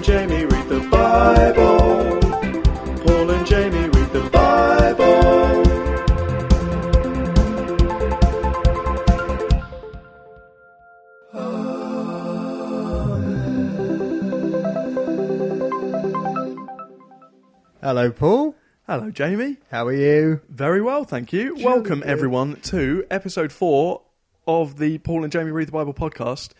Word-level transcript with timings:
and 0.00 0.06
Jamie 0.06 0.46
read 0.46 0.68
the 0.68 0.80
Bible. 0.88 2.20
Paul 3.04 3.30
and 3.30 3.46
Jamie 3.46 3.88
read 3.90 4.12
the 4.12 4.30
Bible. 4.32 5.64
Hello, 17.82 18.10
Paul. 18.10 18.54
Hello, 18.86 19.10
Jamie. 19.10 19.58
How 19.70 19.86
are 19.86 19.92
you? 19.92 20.40
Very 20.48 20.80
well, 20.80 21.04
thank 21.04 21.32
you. 21.34 21.56
Welcome, 21.56 22.02
everyone, 22.06 22.56
to 22.62 23.04
episode 23.10 23.52
four 23.52 24.02
of 24.46 24.78
the 24.78 24.96
Paul 24.98 25.24
and 25.24 25.32
Jamie 25.32 25.50
read 25.50 25.68
the 25.68 25.72
Bible 25.72 25.92
podcast. 25.92 26.52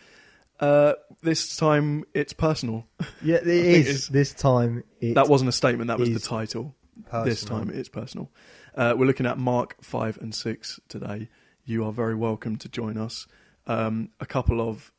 Uh, 0.61 0.93
this 1.23 1.57
time 1.57 2.03
it's 2.13 2.33
personal. 2.33 2.85
Yeah, 3.23 3.37
it 3.37 3.47
is. 3.47 4.07
This 4.09 4.33
time 4.33 4.83
it 5.01 5.15
that 5.15 5.27
wasn't 5.27 5.49
a 5.49 5.51
statement, 5.51 5.87
that 5.87 5.99
was 5.99 6.09
the 6.09 6.15
is 6.15 6.23
title. 6.23 6.75
personal. 7.05 7.25
This 7.25 7.43
time 7.43 7.69
it's 7.71 7.89
personal. 7.89 8.31
Uh, 8.75 8.93
we're 8.97 9.05
looking 9.07 9.25
at 9.25 9.37
Mark 9.37 9.75
5 9.83 10.19
and 10.21 10.33
6 10.33 10.79
today. 10.87 11.27
You 11.65 11.83
are 11.85 11.91
very 11.91 12.15
welcome 12.15 12.55
to 12.57 12.69
join 12.69 12.97
us. 12.97 13.27
Um, 13.67 14.09
a 14.19 14.25
couple 14.25 14.61
of 14.61 14.91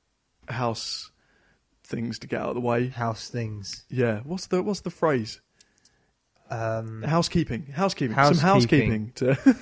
house 0.49 1.11
things 1.85 2.19
to 2.21 2.27
get 2.27 2.41
out 2.43 2.51
of 2.51 2.55
the 2.55 2.61
way. 2.61 2.89
House 2.89 3.29
things. 3.29 3.85
Yeah, 3.89 4.21
what's 4.25 4.47
the 4.49 4.63
what's 4.63 4.81
the 4.81 4.91
phrase? 4.91 5.41
Um, 6.51 7.03
Housekeeping. 7.03 7.67
Housekeeping. 7.67 8.15
Some 8.17 8.37
housekeeping 8.37 9.13
Housekeeping. 9.17 9.37
to 9.37 9.57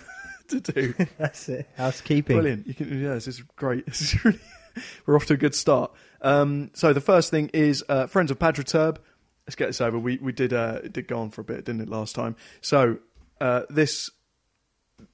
to 0.61 0.73
do. 0.73 0.95
that's 1.19 1.49
it. 1.49 1.69
Housekeeping. 1.77 2.37
Brilliant. 2.37 2.67
You 2.67 2.75
can, 2.75 3.03
yeah, 3.03 3.15
this 3.15 3.29
is 3.29 3.41
great. 3.57 3.87
This 3.87 4.01
is 4.03 4.25
really, 4.25 4.41
we're 5.07 5.17
off 5.17 5.27
to 5.27 5.35
a 5.35 5.37
good 5.37 5.55
start. 5.55 5.93
Um, 6.23 6.71
so 6.75 6.93
the 6.93 7.01
first 7.01 7.31
thing 7.31 7.51
is 7.53 7.83
uh, 7.89 8.07
friends 8.07 8.31
of 8.31 8.39
Padraturb. 8.39 8.99
Let's 9.47 9.57
get 9.57 9.67
this 9.69 9.81
over. 9.81 9.99
We 9.99 10.19
we 10.19 10.33
did 10.33 10.53
uh, 10.53 10.81
it 10.85 10.93
did 10.93 11.09
go 11.09 11.19
on 11.21 11.31
for 11.31 11.41
a 11.41 11.45
bit, 11.45 11.65
didn't 11.65 11.81
it, 11.81 11.89
last 11.89 12.15
time? 12.15 12.37
So 12.61 12.99
uh, 13.41 13.63
this 13.71 14.11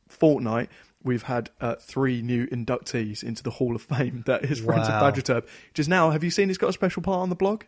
fortnight 0.09 0.69
we've 1.03 1.23
had 1.23 1.51
uh, 1.61 1.77
three 1.77 2.21
new 2.23 2.47
inductees 2.49 3.23
into 3.23 3.43
the 3.43 3.51
Hall 3.51 3.77
of 3.77 3.83
Fame. 3.83 4.25
That 4.27 4.45
is 4.45 4.59
friends 4.61 4.89
Wow. 4.89 4.99
of 5.07 5.15
Padraturb. 5.15 5.47
Just 5.73 5.89
now, 5.89 6.11
have 6.11 6.25
you 6.25 6.31
seen? 6.31 6.49
It's 6.51 6.59
got 6.59 6.71
a 6.71 6.73
special 6.73 7.01
part 7.03 7.21
on 7.21 7.29
the 7.29 7.37
blog. 7.37 7.63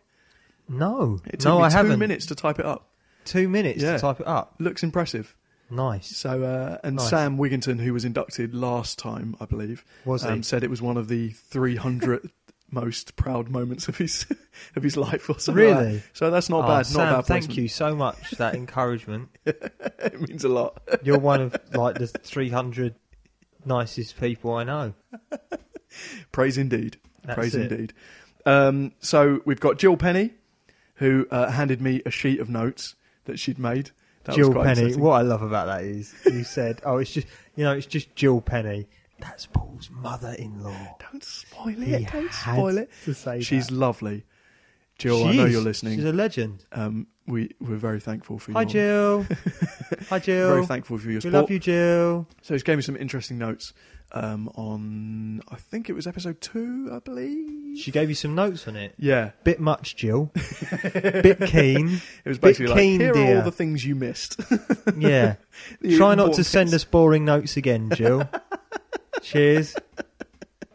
No, 0.67 1.19
It 1.25 1.39
took 1.39 1.45
no, 1.45 1.59
me 1.59 1.63
I 1.65 1.69
two 1.69 1.77
haven't. 1.77 1.99
minutes 1.99 2.25
to 2.27 2.35
type 2.35 2.59
it 2.59 2.65
up. 2.65 2.89
Two 3.25 3.47
minutes 3.47 3.81
Yeah. 3.81 3.93
to 3.93 3.99
type 3.99 4.19
it 4.19 4.27
up. 4.27 4.55
Looks 4.59 4.83
impressive. 4.83 5.35
Nice. 5.71 6.15
So, 6.15 6.43
uh, 6.43 6.77
and 6.83 6.95
Nice. 6.95 7.09
Sam 7.09 7.37
Wigginton, 7.37 7.79
who 7.79 7.93
was 7.93 8.03
inducted 8.05 8.53
last 8.55 8.97
time, 8.97 9.35
I 9.39 9.45
believe, 9.45 9.83
Was 10.05 10.25
um, 10.25 10.41
said 10.43 10.63
it 10.63 10.69
was 10.69 10.81
one 10.81 10.97
of 10.97 11.07
the 11.09 11.29
300 11.29 12.29
most 12.71 13.15
proud 13.15 13.49
moments 13.49 13.87
of 13.87 13.97
his 13.97 14.25
of 14.75 14.83
his 14.83 14.95
life 14.97 15.29
or 15.29 15.39
something. 15.39 15.69
like. 15.69 15.77
Really? 15.85 16.03
So 16.13 16.29
that's 16.31 16.49
not 16.49 16.65
Oh, 16.65 16.67
bad. 16.67 16.85
Sam, 16.85 16.97
not 17.05 17.15
bad. 17.17 17.25
thank 17.25 17.45
placement. 17.45 17.57
you 17.63 17.67
so 17.67 17.95
much. 17.95 18.31
That 18.31 18.55
encouragement. 18.63 19.29
it 19.45 20.21
means 20.21 20.43
a 20.43 20.49
lot. 20.49 20.81
You're 21.03 21.19
one 21.19 21.41
of 21.41 21.55
like 21.73 21.95
the 21.99 22.07
300 22.07 22.95
nicest 23.65 24.19
people 24.19 24.53
I 24.55 24.63
know. 24.63 24.93
Praise 26.31 26.57
indeed. 26.57 26.97
That's 27.23 27.35
Praise 27.37 27.55
it. 27.55 27.71
indeed. 27.71 27.93
Um, 28.45 28.93
so 28.99 29.41
we've 29.45 29.59
got 29.59 29.77
Jill 29.77 29.97
Penny, 29.97 30.31
who 30.95 31.27
uh, 31.31 31.51
handed 31.51 31.81
me 31.81 32.01
a 32.05 32.11
sheet 32.11 32.39
of 32.39 32.49
notes 32.49 32.95
that 33.25 33.37
she'd 33.39 33.59
made. 33.59 33.91
That 34.25 34.35
Jill 34.35 34.53
Penny. 34.53 34.95
What 34.95 35.11
I 35.13 35.21
love 35.21 35.41
about 35.41 35.67
that 35.67 35.83
is 35.83 36.13
you 36.25 36.43
said, 36.43 36.81
"Oh, 36.85 36.97
it's 36.97 37.11
just 37.11 37.27
you 37.55 37.63
know, 37.63 37.73
it's 37.73 37.85
just 37.87 38.15
Jill 38.15 38.41
Penny." 38.41 38.87
That's 39.19 39.47
Paul's 39.47 39.89
mother-in-law. 39.91 40.97
Don't 41.11 41.23
spoil 41.23 41.73
He 41.73 41.93
it. 41.93 42.11
Don't 42.11 42.27
had 42.31 42.55
spoil 42.55 42.77
it. 42.77 42.89
to 43.05 43.13
say 43.13 43.41
She's 43.41 43.67
that. 43.67 43.73
lovely. 43.75 44.23
Jill, 44.97 45.25
I 45.25 45.31
know 45.33 45.45
is. 45.45 45.51
you're 45.53 45.61
listening. 45.61 45.95
She's 45.95 46.05
a 46.05 46.13
legend. 46.13 46.65
um, 46.73 47.07
we 47.25 47.49
we're 47.61 47.75
very 47.77 47.99
thankful 47.99 48.39
for 48.39 48.51
you. 48.51 48.57
Hi, 48.57 48.65
Jill. 48.65 49.25
Hi, 50.09 50.19
Jill. 50.19 50.49
very 50.53 50.65
thankful 50.65 50.97
for 50.97 51.09
your 51.11 51.21
we 51.23 51.29
love 51.29 51.49
you, 51.51 51.59
Jill. 51.59 52.27
So 52.41 52.53
he's 52.53 52.63
gave 52.63 52.77
me 52.77 52.81
some 52.81 52.95
interesting 52.97 53.37
notes 53.37 53.73
um, 54.11 54.49
on, 54.55 55.41
I 55.49 55.55
think 55.55 55.89
it 55.89 55.93
was 55.93 56.07
episode 56.07 56.41
two, 56.41 56.89
I 56.91 56.99
believe. 56.99 57.77
She 57.77 57.91
gave 57.91 58.09
you 58.09 58.15
some 58.15 58.33
notes 58.35 58.67
on 58.67 58.75
it. 58.75 58.95
Yeah, 58.97 59.31
Bit 59.43 59.59
much, 59.59 59.95
Jill. 59.95 60.31
Bit 60.93 61.39
keen. 61.47 62.01
it 62.25 62.29
was 62.29 62.37
Bit 62.37 62.41
basically 62.41 62.67
like, 62.67 62.77
keen, 62.79 62.99
here 62.99 63.13
are 63.15 63.37
all 63.37 63.43
the 63.43 63.51
things 63.51 63.85
you 63.85 63.95
missed. 63.95 64.39
Yeah. 64.97 65.35
The 65.81 65.97
Try 65.97 66.15
not 66.15 66.15
to 66.15 66.21
important 66.41 66.45
send 66.47 66.73
us 66.73 66.83
boring 66.85 67.25
notes 67.25 67.55
again, 67.57 67.89
Jill. 67.93 68.27
Cheers. 69.21 69.75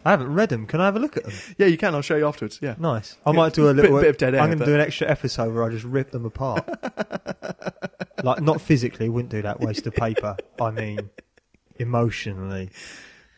I 0.05 0.11
haven't 0.11 0.33
read 0.35 0.51
them. 0.51 0.67
Can 0.67 0.81
I 0.81 0.85
have 0.85 0.97
a 0.97 0.99
look 0.99 1.17
at 1.17 1.25
them? 1.25 1.33
Yeah, 1.57 1.67
you 1.67 1.79
can. 1.79 1.95
I'll 1.95 2.03
show 2.03 2.17
you 2.17 2.27
afterwards. 2.29 2.59
Yeah. 2.63 2.75
Nice. 2.79 3.17
I 3.25 3.33
might 3.33 3.55
do 3.55 3.67
a 3.69 3.75
bit- 3.75 3.83
little. 3.85 4.01
bit 4.01 4.11
of 4.11 4.19
dead 4.19 4.35
air, 4.35 4.41
I'm 4.43 4.49
going 4.49 4.59
to 4.59 4.65
but- 4.65 4.71
do 4.71 4.75
an 4.75 4.81
extra 4.83 5.09
episode 5.11 5.55
where 5.55 5.65
I 5.65 5.71
just 5.71 5.85
rip 5.87 6.11
them 6.11 6.27
apart. 6.27 6.69
like 8.23 8.43
not 8.43 8.61
physically, 8.61 9.09
wouldn't 9.09 9.31
do 9.31 9.43
that. 9.43 9.61
Waste 9.61 9.87
of 9.87 9.95
paper. 9.95 10.37
I 10.61 10.71
mean, 10.71 11.09
emotionally. 11.79 12.71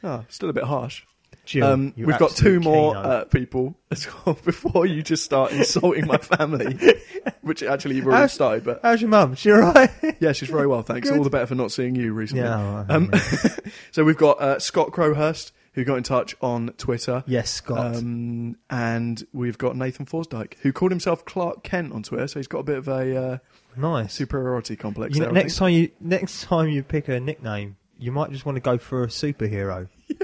Oh, 0.07 0.25
still 0.29 0.49
a 0.49 0.53
bit 0.53 0.65
harsh. 0.65 1.03
Jill, 1.45 1.65
um, 1.67 1.93
you 1.97 2.07
we've 2.07 2.19
got 2.19 2.31
two 2.33 2.57
absolute 2.57 2.63
more 2.65 2.97
uh, 2.97 3.25
people 3.25 3.77
as 3.93 4.09
well 4.25 4.37
before 4.45 4.85
you 4.87 5.01
just 5.03 5.25
start 5.25 5.53
insulting 5.53 6.07
my 6.07 6.17
family, 6.19 6.77
which 7.43 7.63
actually 7.63 7.97
you've 7.97 8.07
already 8.07 8.21
How's- 8.23 8.33
started. 8.33 8.65
But 8.65 8.81
How's 8.83 9.01
your 9.01 9.11
mum? 9.11 9.35
She 9.37 9.53
alright? 9.53 9.91
yeah, 10.21 10.33
she's 10.33 10.49
very 10.49 10.67
well, 10.67 10.83
thanks. 10.83 11.09
All 11.11 11.23
the 11.23 11.31
better 11.31 11.47
for 11.47 11.55
not 11.55 11.71
seeing 11.71 11.95
you 11.95 12.13
recently. 12.13 12.45
yeah. 12.45 12.57
all 12.59 12.75
right, 12.85 12.91
Um. 12.91 13.13
So 13.93 14.05
we've 14.05 14.17
got 14.17 14.41
uh, 14.41 14.59
Scott 14.59 14.91
Crowhurst 14.93 15.53
who 15.75 15.85
got 15.85 15.97
in 15.97 16.03
touch 16.03 16.35
on 16.41 16.69
Twitter. 16.79 17.23
Yes, 17.27 17.51
Scott. 17.51 17.97
Um, 17.97 18.57
and 18.71 19.25
we've 19.35 19.59
got 19.59 19.77
Nathan 19.77 20.07
Forsdyke, 20.07 20.55
who 20.63 20.73
called 20.73 20.91
himself 20.91 21.25
Clark 21.27 21.63
Kent 21.63 21.93
on 21.93 22.03
Twitter, 22.03 22.27
so 22.29 22.39
he's 22.41 22.47
got 22.49 22.61
a 22.61 22.63
bit 22.65 22.79
of 22.79 22.89
a 22.89 23.17
uh, 23.17 23.39
nice. 23.77 24.15
superiority 24.15 24.75
complex. 24.75 25.15
You 25.15 25.21
know, 25.21 25.27
there, 25.27 25.33
I 25.39 25.43
next 25.43 25.59
think. 25.59 25.59
time 25.59 25.71
you 25.73 25.91
next 26.01 26.43
time 26.45 26.69
you 26.71 26.83
pick 26.83 27.09
a 27.09 27.21
nickname, 27.21 27.77
you 27.99 28.13
might 28.13 28.31
just 28.31 28.45
want 28.47 28.57
to 28.57 28.61
go 28.61 28.79
for 28.79 29.05
a 29.05 29.09
superhero. 29.09 29.89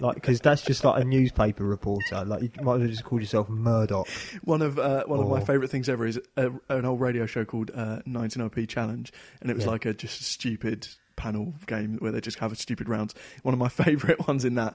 like, 0.00 0.14
because 0.16 0.40
that's 0.40 0.62
just 0.62 0.84
like 0.84 1.00
a 1.00 1.04
newspaper 1.04 1.64
reporter. 1.64 2.24
Like, 2.24 2.42
you 2.42 2.50
might 2.62 2.74
as 2.74 2.80
well 2.80 2.88
just 2.88 3.04
call 3.04 3.20
yourself 3.20 3.48
Murdoch. 3.48 4.08
one 4.44 4.62
of 4.62 4.78
uh, 4.78 5.04
one 5.06 5.20
of 5.20 5.28
my 5.28 5.40
favourite 5.40 5.70
things 5.70 5.88
ever 5.88 6.06
is 6.06 6.20
a, 6.36 6.50
an 6.68 6.84
old 6.84 7.00
radio 7.00 7.26
show 7.26 7.44
called 7.44 7.70
uh, 7.74 8.00
99p 8.06 8.68
Challenge, 8.68 9.12
and 9.40 9.50
it 9.50 9.54
was 9.54 9.64
Yeah. 9.64 9.70
like 9.72 9.86
a 9.86 9.94
just 9.94 10.22
stupid 10.22 10.86
panel 11.16 11.54
game 11.66 11.96
where 12.00 12.12
they 12.12 12.20
just 12.20 12.38
have 12.40 12.52
a 12.52 12.56
stupid 12.56 12.88
rounds. 12.90 13.14
One 13.42 13.54
of 13.54 13.58
my 13.58 13.68
favourite 13.84 14.26
ones 14.28 14.44
in 14.44 14.56
that 14.56 14.74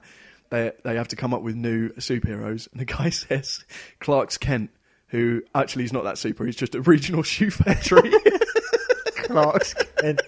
they 0.50 0.72
they 0.84 0.96
have 0.96 1.08
to 1.08 1.16
come 1.16 1.32
up 1.32 1.42
with 1.42 1.54
new 1.54 1.90
superheroes, 1.90 2.68
and 2.72 2.80
the 2.80 2.84
guy 2.84 3.10
says 3.10 3.64
Clark's 4.00 4.38
Kent. 4.38 4.70
Who 5.08 5.42
actually 5.54 5.84
is 5.84 5.92
not 5.92 6.04
that 6.04 6.16
super? 6.16 6.46
He's 6.46 6.56
just 6.56 6.74
a 6.74 6.80
regional 6.80 7.22
shoe 7.22 7.50
factory. 7.50 8.10
Clark's 9.24 9.74
Kent. 10.00 10.22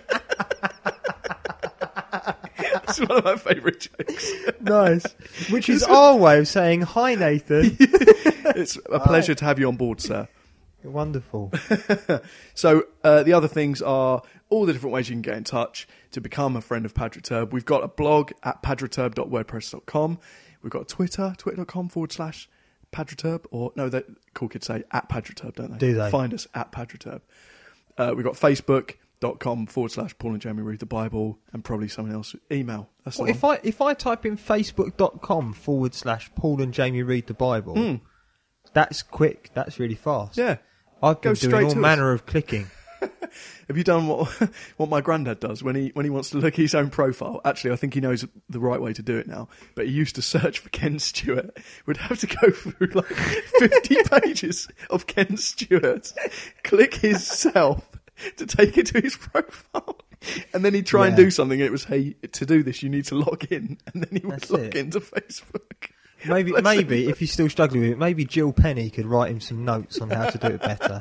It's 2.99 3.09
one 3.09 3.19
of 3.19 3.25
my 3.25 3.37
favourite 3.37 3.81
jokes. 3.81 4.33
nice. 4.61 5.05
Which 5.51 5.69
is 5.69 5.83
our 5.83 6.17
way 6.17 6.39
of 6.39 6.49
saying 6.49 6.83
hi, 6.83 7.15
Nathan. 7.15 7.77
It's 8.57 8.79
a 8.93 9.01
pleasure 9.01 9.35
to 9.35 9.45
have 9.45 9.59
you 9.59 9.69
on 9.69 9.77
board, 9.77 10.01
sir. 10.01 10.29
Wonderful. 10.85 11.53
So 12.55 12.85
uh, 13.03 13.23
the 13.23 13.33
other 13.33 13.49
things 13.49 13.83
are 13.83 14.23
all 14.51 14.67
the 14.67 14.73
different 14.73 14.93
ways 14.93 15.09
you 15.09 15.15
can 15.15 15.23
get 15.23 15.37
in 15.37 15.45
touch 15.45 15.89
to 16.13 16.21
become 16.21 16.57
a 16.57 16.61
friend 16.61 16.85
of 16.85 16.95
Padraturb. 16.95 17.53
We've 17.53 17.65
got 17.65 17.83
a 17.83 17.89
blog 17.89 18.33
at 18.45 18.63
padraturb.wordpress.com. 18.63 20.19
We've 20.63 20.71
got 20.71 20.89
Twitter, 20.89 21.35
twitter.com 21.37 21.89
forward 21.89 22.13
slash 22.13 22.49
Padraturb, 22.93 23.47
or 23.51 23.73
no, 23.75 23.89
the 23.89 24.05
cool 24.35 24.49
kids 24.49 24.67
say 24.67 24.85
at 24.93 25.09
Padraturb, 25.09 25.57
don't 25.57 25.73
they? 25.73 25.79
Do 25.79 25.95
they? 25.95 26.11
Find 26.11 26.33
us 26.33 26.47
at 26.55 26.71
Padraturb. 26.71 27.23
Uh, 27.99 28.13
we've 28.15 28.25
got 28.25 28.37
facebook.com 29.25 29.67
forward 29.67 29.91
slash 29.93 30.17
Paul 30.19 30.33
and 30.33 30.41
Jamie 30.41 30.63
read 30.63 30.81
the 30.81 30.87
Bible, 30.87 31.39
and 31.53 31.65
probably 31.65 31.89
someone 31.89 32.15
else. 32.15 32.35
Email. 32.51 32.89
That's 33.05 33.19
Well, 33.19 33.27
one. 33.27 33.31
if 33.37 33.45
I 33.45 33.61
if 33.63 33.81
I 33.81 33.95
type 33.95 34.27
in 34.27 34.37
facebook.com 34.37 35.53
forward 35.55 35.95
slash 35.95 36.31
Paul 36.35 36.61
and 36.63 36.73
Jamie 36.73 37.03
read 37.03 37.27
the 37.27 37.35
Bible, 37.35 37.75
Hmm. 37.75 37.95
that's 38.73 39.03
quick. 39.03 39.51
That's 39.55 39.79
really 39.79 39.95
fast. 39.95 40.37
Yeah. 40.37 40.57
I've 41.03 41.21
Go 41.21 41.31
been 41.31 41.37
straight 41.37 41.51
doing 41.51 41.65
all 41.67 41.71
to 41.73 41.77
us. 41.79 41.83
manner 41.83 42.13
of 42.13 42.27
clicking. 42.27 42.71
Have 43.69 43.77
you 43.77 43.85
done 43.85 44.07
what 44.07 44.29
what 44.79 44.89
my 44.89 45.01
granddad 45.03 45.41
does 45.41 45.63
when 45.63 45.75
he 45.75 45.89
when 45.95 46.05
he 46.07 46.11
wants 46.11 46.31
to 46.31 46.39
look 46.39 46.55
at 46.55 46.59
his 46.61 46.75
own 46.75 46.89
profile? 46.91 47.41
Actually, 47.45 47.73
I 47.73 47.77
think 47.77 47.93
he 47.95 48.01
knows 48.01 48.25
the 48.49 48.61
right 48.61 48.81
way 48.81 48.93
to 48.95 49.03
do 49.03 49.19
it 49.19 49.27
now. 49.27 49.49
But 49.75 49.87
he 49.87 49.93
used 49.93 50.15
to 50.15 50.23
search 50.23 50.59
for 50.61 50.69
Ken 50.71 50.99
Stewart. 50.99 51.59
Would 51.87 51.97
have 51.99 52.19
to 52.21 52.27
go 52.27 52.51
through 52.51 52.87
like 52.95 53.07
fifty 53.59 53.97
pages 54.05 54.69
of 54.89 55.07
Ken 55.07 55.37
Stewart, 55.37 56.13
click 56.63 56.95
his 56.95 57.27
self 57.27 57.91
to 58.37 58.47
take 58.47 58.79
it 58.79 58.87
to 58.87 59.01
his 59.01 59.17
profile, 59.33 59.99
and 60.53 60.65
then 60.65 60.75
he'd 60.75 60.87
try 60.87 61.07
and 61.09 61.17
do 61.17 61.31
something. 61.31 61.61
And 61.61 61.67
it 61.67 61.73
was, 61.73 61.85
hey, 61.85 62.15
to 62.33 62.47
do 62.47 62.63
this, 62.63 62.83
you 62.83 62.89
need 62.89 63.05
to 63.07 63.15
log 63.17 63.45
in, 63.51 63.79
and 63.93 64.03
then 64.03 64.21
he 64.21 64.27
would 64.27 64.41
That's 64.41 64.51
log 64.51 64.61
it. 64.63 64.77
into 64.77 65.01
Facebook. 65.01 65.91
Maybe, 66.27 66.53
Bless 66.53 66.65
maybe 66.65 67.07
if 67.09 67.21
you're 67.21 67.29
still 67.29 67.51
struggling 67.51 67.83
with 67.83 67.91
it, 67.91 67.99
maybe 67.99 68.25
Jill 68.25 68.53
Penny 68.53 68.89
could 68.89 69.05
write 69.05 69.31
him 69.31 69.41
some 69.41 69.65
notes 69.65 70.01
on 70.01 70.09
how 70.09 70.31
to 70.31 70.39
do 70.39 70.55
it 70.55 70.63
better. 70.63 71.01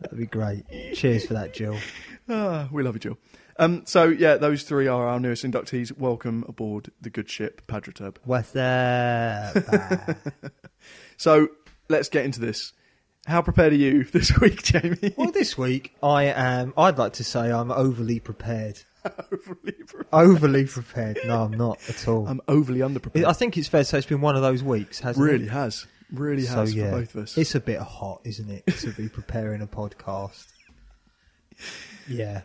That'd 0.00 0.18
be 0.18 0.26
great. 0.26 0.64
Cheers 0.94 1.26
for 1.26 1.34
that, 1.34 1.52
Jill. 1.52 1.76
Ah, 2.28 2.68
we 2.70 2.84
love 2.84 2.94
you, 2.94 3.00
Jill. 3.00 3.18
Um, 3.58 3.82
so 3.84 4.04
yeah, 4.04 4.36
those 4.36 4.62
three 4.62 4.86
are 4.86 5.08
our 5.08 5.18
newest 5.18 5.42
inductees. 5.42 5.96
Welcome 5.96 6.44
aboard 6.46 6.92
the 7.00 7.10
good 7.10 7.28
ship 7.28 7.66
Padraturb. 7.66 8.16
What's 8.24 8.54
up? 8.54 10.16
So 11.16 11.48
let's 11.88 12.08
get 12.08 12.24
into 12.24 12.40
this. 12.40 12.72
How 13.26 13.42
prepared 13.42 13.72
are 13.72 13.76
you 13.76 14.04
this 14.12 14.38
week, 14.38 14.62
Jamie? 14.62 15.14
Well, 15.16 15.32
this 15.32 15.58
week 15.58 15.94
I 16.02 16.24
am. 16.24 16.72
I'd 16.76 16.98
like 16.98 17.14
to 17.14 17.24
say 17.24 17.50
I'm 17.50 17.70
overly 17.72 18.20
prepared. 18.20 18.80
overly 19.32 19.72
prepared. 19.72 20.06
Overly 20.12 20.64
prepared. 20.66 21.18
No, 21.26 21.42
I'm 21.42 21.52
not 21.52 21.78
at 21.88 22.06
all. 22.08 22.26
I'm 22.26 22.40
overly 22.48 22.80
underprepared. 22.80 23.24
I 23.24 23.32
think 23.32 23.56
it's 23.58 23.68
fair 23.68 23.80
to 23.80 23.84
say 23.84 23.98
it's 23.98 24.06
been 24.06 24.20
one 24.20 24.36
of 24.36 24.42
those 24.42 24.62
weeks, 24.62 25.00
hasn't 25.00 25.26
it? 25.26 25.32
really 25.32 25.48
has. 25.48 25.86
Really 26.12 26.42
So 26.42 26.54
has 26.56 26.74
yeah, 26.74 26.90
for 26.90 26.98
both 27.00 27.14
of 27.16 27.22
us. 27.24 27.36
it's 27.36 27.54
a 27.56 27.60
bit 27.60 27.80
hot, 27.80 28.20
isn't 28.24 28.48
it, 28.48 28.64
to 28.78 28.92
be 28.92 29.08
preparing 29.08 29.60
a 29.62 29.66
podcast? 29.66 30.46
Yeah, 32.08 32.42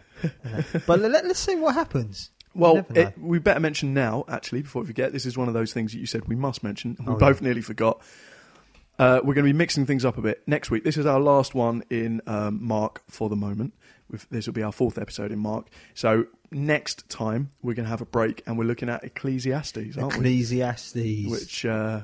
but 0.88 1.00
let, 1.02 1.24
us 1.24 1.38
see 1.38 1.56
what 1.56 1.76
happens. 1.76 2.32
Well, 2.56 2.78
never 2.78 3.00
it, 3.00 3.14
we 3.20 3.38
better 3.38 3.60
mention 3.60 3.94
now, 3.94 4.26
actually, 4.28 4.64
before 4.64 4.82
we 4.82 4.88
forget, 4.88 5.14
this 5.14 5.28
is 5.28 5.38
one 5.38 5.48
of 5.50 5.54
those 5.54 5.72
things 5.72 5.92
that 5.92 6.00
you 6.00 6.08
said 6.08 6.28
we 6.28 6.36
must 6.36 6.64
mention. 6.64 6.98
We 7.06 7.14
Oh, 7.14 7.16
both 7.16 7.44
nearly 7.44 7.62
forgot. 7.62 8.02
Uh, 9.02 9.20
we're 9.24 9.34
going 9.34 9.48
to 9.48 9.52
be 9.52 9.58
mixing 9.58 9.88
things 9.88 10.06
up 10.06 10.20
a 10.20 10.22
bit 10.22 10.44
next 10.46 10.70
week. 10.70 10.84
This 10.84 10.96
is 10.96 11.08
our 11.08 11.20
last 11.20 11.56
one 11.56 11.82
in 11.90 12.22
um, 12.28 12.64
Mark 12.64 13.02
for 13.10 13.30
the 13.30 13.36
moment. 13.36 13.74
We've, 14.12 14.28
this 14.30 14.46
will 14.46 14.54
be 14.54 14.62
our 14.62 14.72
fourth 14.72 15.00
episode 15.00 15.32
in 15.32 15.40
Mark. 15.40 15.70
So 15.96 16.28
next 16.52 17.10
time 17.10 17.50
we're 17.64 17.74
going 17.74 17.86
to 17.86 17.90
have 17.90 18.02
a 18.02 18.06
break 18.06 18.44
and 18.46 18.60
we're 18.60 18.66
looking 18.66 18.90
at 18.90 19.04
Ecclesiastes, 19.04 19.98
aren't 19.98 20.14
Ecclesiastes. 20.14 20.94
we? 20.94 21.26
Which 21.28 21.66
uh, 21.66 22.02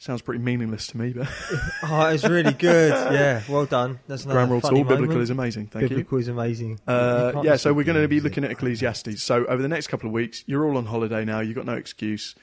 sounds 0.00 0.22
pretty 0.22 0.42
meaningless 0.42 0.88
to 0.88 0.96
me, 0.96 1.12
but 1.12 1.28
oh, 1.84 2.08
it's 2.08 2.24
really 2.24 2.52
good. 2.52 2.90
Yeah, 3.12 3.42
well 3.48 3.66
done. 3.66 4.00
That's 4.08 4.24
another 4.24 4.40
grammar 4.40 4.60
funny 4.60 4.78
all 4.78 4.84
biblical 4.84 5.06
moment. 5.06 5.22
is 5.22 5.30
amazing. 5.30 5.68
Thank 5.68 5.82
you. 5.84 5.88
biblical 5.90 6.18
is 6.18 6.26
amazing. 6.26 6.80
Uh, 6.84 7.42
yeah, 7.44 7.54
so 7.54 7.72
we're 7.72 7.84
going 7.84 8.02
to 8.02 8.08
be 8.08 8.18
looking 8.18 8.42
at 8.42 8.50
Ecclesiastes. 8.50 9.22
So 9.22 9.44
over 9.44 9.62
the 9.62 9.68
next 9.68 9.86
couple 9.86 10.08
of 10.08 10.12
weeks, 10.12 10.42
you're 10.48 10.66
all 10.66 10.78
on 10.78 10.86
holiday 10.86 11.24
now. 11.24 11.38
You've 11.38 11.54
got 11.54 11.66
no 11.66 11.74
excuse. 11.74 12.34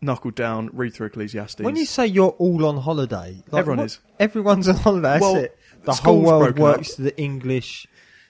Knuckle 0.00 0.30
down, 0.30 0.70
read 0.72 0.94
through 0.94 1.08
Ecclesiastes. 1.08 1.60
When 1.60 1.74
you 1.76 1.84
say 1.86 2.06
you're 2.06 2.30
all 2.38 2.64
on 2.66 2.76
holiday, 2.78 3.42
like, 3.50 3.60
Everyone 3.60 3.78
what- 3.78 3.84
is. 3.86 3.98
Everyone's 4.20 4.68
on 4.68 4.76
holiday. 4.76 5.02
That's 5.18 5.22
Well, 5.22 5.36
it. 5.36 5.58
The 5.84 5.92
whole 5.92 6.20
world 6.22 6.58
works 6.58 6.90
up. 6.90 6.96
to 6.96 7.02
the 7.02 7.18
English 7.20 7.86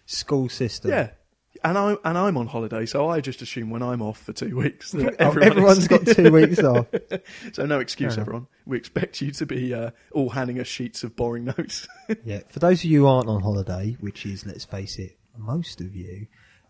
school 0.06 0.49
system. 0.49 0.91
yeah, 0.91 1.11
and 1.65 1.76
I'm 1.76 1.99
and 2.05 2.17
I'm 2.17 2.37
on 2.37 2.47
holiday, 2.47 2.87
so 2.87 3.09
I 3.09 3.20
just 3.20 3.43
assume 3.43 3.69
when 3.70 3.82
I'm 3.82 4.00
off 4.00 4.19
for 4.23 4.32
two 4.32 4.56
weeks, 4.56 4.93
that 4.93 5.17
Oh, 5.20 5.31
everyone 5.38 5.76
has 5.76 5.88
got 5.88 6.06
two 6.06 6.31
weeks 6.32 6.59
off. 6.61 6.87
so 7.53 7.67
no 7.67 7.81
excuse, 7.81 8.15
enough. 8.15 8.23
everyone. 8.29 8.47
We 8.67 8.76
expect 8.79 9.20
you 9.20 9.31
to 9.32 9.44
be 9.47 9.75
uh, 9.75 9.91
all 10.12 10.31
handing 10.31 10.61
us 10.61 10.67
sheets 10.67 11.03
of 11.05 11.17
boring 11.17 11.44
notes. 11.59 11.87
Yeah, 12.25 12.41
for 12.49 12.61
those 12.61 12.81
of 12.81 12.85
you 12.91 13.00
who 13.00 13.06
aren't 13.06 13.29
on 13.29 13.43
holiday, 13.43 13.97
which 14.00 14.25
is, 14.25 14.47
let's 14.47 14.65
face 14.65 14.99
it, 14.99 15.19
most 15.37 15.81
of 15.81 15.94
you, 15.97 16.26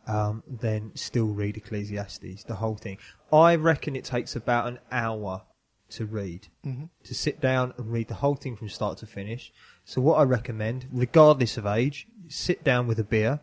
um, 0.09 0.43
then 0.49 0.91
still 0.95 1.27
read 1.29 1.57
Ecclesiastes, 1.57 2.45
the 2.45 2.55
whole 2.57 2.77
thing. 2.77 2.99
I 3.33 3.55
reckon 3.55 3.95
it 3.95 4.05
takes 4.05 4.35
about 4.35 4.67
an 4.67 4.79
hour 4.91 5.43
to 5.91 6.05
read, 6.07 6.49
Mm-hmm. 6.67 6.85
to 7.05 7.15
sit 7.15 7.41
down 7.41 7.73
and 7.79 7.91
read 7.93 8.09
the 8.09 8.15
whole 8.15 8.35
thing 8.35 8.57
from 8.57 8.69
start 8.69 8.99
to 8.99 9.07
finish. 9.07 9.53
So 9.85 10.01
what 10.01 10.17
I 10.19 10.23
recommend, 10.25 10.87
regardless 10.93 11.57
of 11.57 11.65
age, 11.67 12.07
sit 12.29 12.63
down 12.65 12.87
with 12.87 12.99
a 12.99 13.05
beer. 13.05 13.41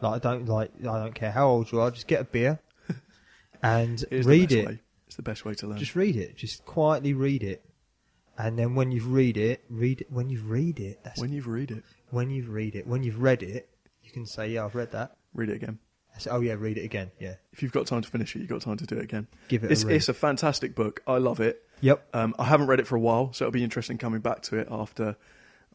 Like 0.00 0.14
I 0.14 0.18
don't 0.18 0.46
like, 0.46 0.70
I 0.80 0.98
don't 0.98 1.14
care 1.14 1.30
how 1.32 1.48
old 1.48 1.70
you 1.72 1.80
are, 1.80 1.90
just 1.90 2.06
get 2.08 2.20
a 2.20 2.24
beer 2.24 2.58
and 3.62 4.04
It 4.10 4.24
read 4.24 4.52
it. 4.52 4.66
Way. 4.66 4.80
It's 5.06 5.16
the 5.16 5.22
best 5.22 5.44
way 5.44 5.54
to 5.54 5.66
learn. 5.66 5.78
Just 5.78 5.94
read 5.94 6.16
it. 6.16 6.36
Just 6.36 6.64
quietly 6.64 7.14
read 7.14 7.42
it. 7.42 7.64
And 8.38 8.58
then 8.58 8.74
when 8.74 8.90
you've 8.90 9.12
read 9.12 9.36
it, 9.36 9.62
read 9.68 10.00
it. 10.00 10.10
When 10.10 10.30
you've 10.30 10.48
read 10.48 10.80
it, 10.80 11.00
that's 11.04 11.20
when 11.20 11.32
you 11.32 11.42
read 11.42 11.70
it, 11.70 11.84
when 12.10 12.30
you've 12.30 12.48
read 12.48 12.74
it, 12.74 12.86
when 12.86 13.02
you've 13.02 13.20
read 13.20 13.42
it, 13.42 13.68
you 14.02 14.10
can 14.10 14.24
say, 14.24 14.48
"Yeah, 14.48 14.64
I've 14.64 14.74
read 14.74 14.90
that." 14.92 15.16
read 15.34 15.50
it 15.50 15.56
again. 15.56 15.78
I 16.14 16.18
say, 16.18 16.30
"Oh 16.30 16.40
yeah, 16.40 16.54
read 16.58 16.78
it 16.78 16.84
again." 16.84 17.10
Yeah, 17.18 17.34
If 17.52 17.62
you've 17.62 17.72
got 17.72 17.86
time 17.86 18.02
to 18.02 18.08
finish 18.08 18.34
it, 18.36 18.40
you've 18.40 18.48
got 18.48 18.60
time 18.62 18.76
to 18.76 18.86
do 18.86 18.96
it 18.96 19.02
again. 19.04 19.26
give 19.48 19.64
it 19.64 19.72
It's, 19.72 19.82
a 19.82 19.86
read. 19.86 19.96
it's 19.96 20.08
a 20.08 20.14
fantastic 20.14 20.74
book. 20.74 21.00
I 21.06 21.18
love 21.18 21.40
it. 21.40 21.62
yep. 21.80 22.06
Um, 22.14 22.34
I 22.38 22.44
haven't 22.44 22.66
read 22.66 22.80
it 22.80 22.86
for 22.86 22.96
a 22.96 23.00
while, 23.00 23.32
so 23.32 23.44
it'll 23.44 23.52
be 23.52 23.64
interesting 23.64 23.98
coming 23.98 24.20
back 24.20 24.42
to 24.42 24.56
it 24.58 24.68
after 24.70 25.16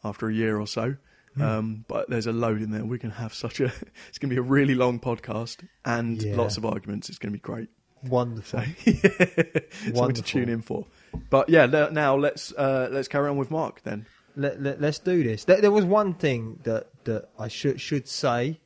after 0.03 0.27
a 0.29 0.33
year 0.33 0.59
or 0.59 0.67
so. 0.67 0.95
Hmm. 1.35 1.41
Um, 1.41 1.85
but 1.87 2.09
there's 2.09 2.27
a 2.27 2.31
load 2.31 2.61
in 2.61 2.71
there. 2.71 2.83
We 2.85 2.99
can 2.99 3.11
have 3.11 3.33
such 3.33 3.59
a. 3.59 3.65
It's 4.09 4.17
going 4.19 4.29
to 4.29 4.35
be 4.35 4.37
a 4.37 4.41
really 4.41 4.75
long 4.75 4.99
podcast 4.99 5.57
and 5.85 6.21
Yeah. 6.21 6.35
lots 6.35 6.57
of 6.57 6.65
arguments. 6.65 7.09
It's 7.09 7.17
going 7.19 7.31
to 7.31 7.37
be 7.37 7.41
great. 7.41 7.69
Wonderful. 8.03 8.61
So, 8.85 8.91
something 8.93 9.63
to 9.83 9.91
Wonderful. 9.93 10.23
tune 10.23 10.49
in 10.49 10.61
for. 10.61 10.85
But 11.29 11.49
yeah, 11.49 11.65
le- 11.65 11.91
now 11.91 12.15
let's 12.15 12.51
uh, 12.53 12.89
let's 12.91 13.07
carry 13.07 13.29
on 13.29 13.37
with 13.37 13.49
Mark 13.51 13.81
then. 13.83 14.05
Let, 14.35 14.61
let, 14.61 14.83
us 14.83 14.99
do 14.99 15.23
this. 15.23 15.45
There, 15.45 15.59
there 15.61 15.71
was 15.71 15.83
one 15.83 16.13
thing 16.13 16.59
that, 16.63 16.89
that 17.05 17.29
I 17.39 17.47
should 17.47 17.81
should 17.81 18.07
say 18.07 18.59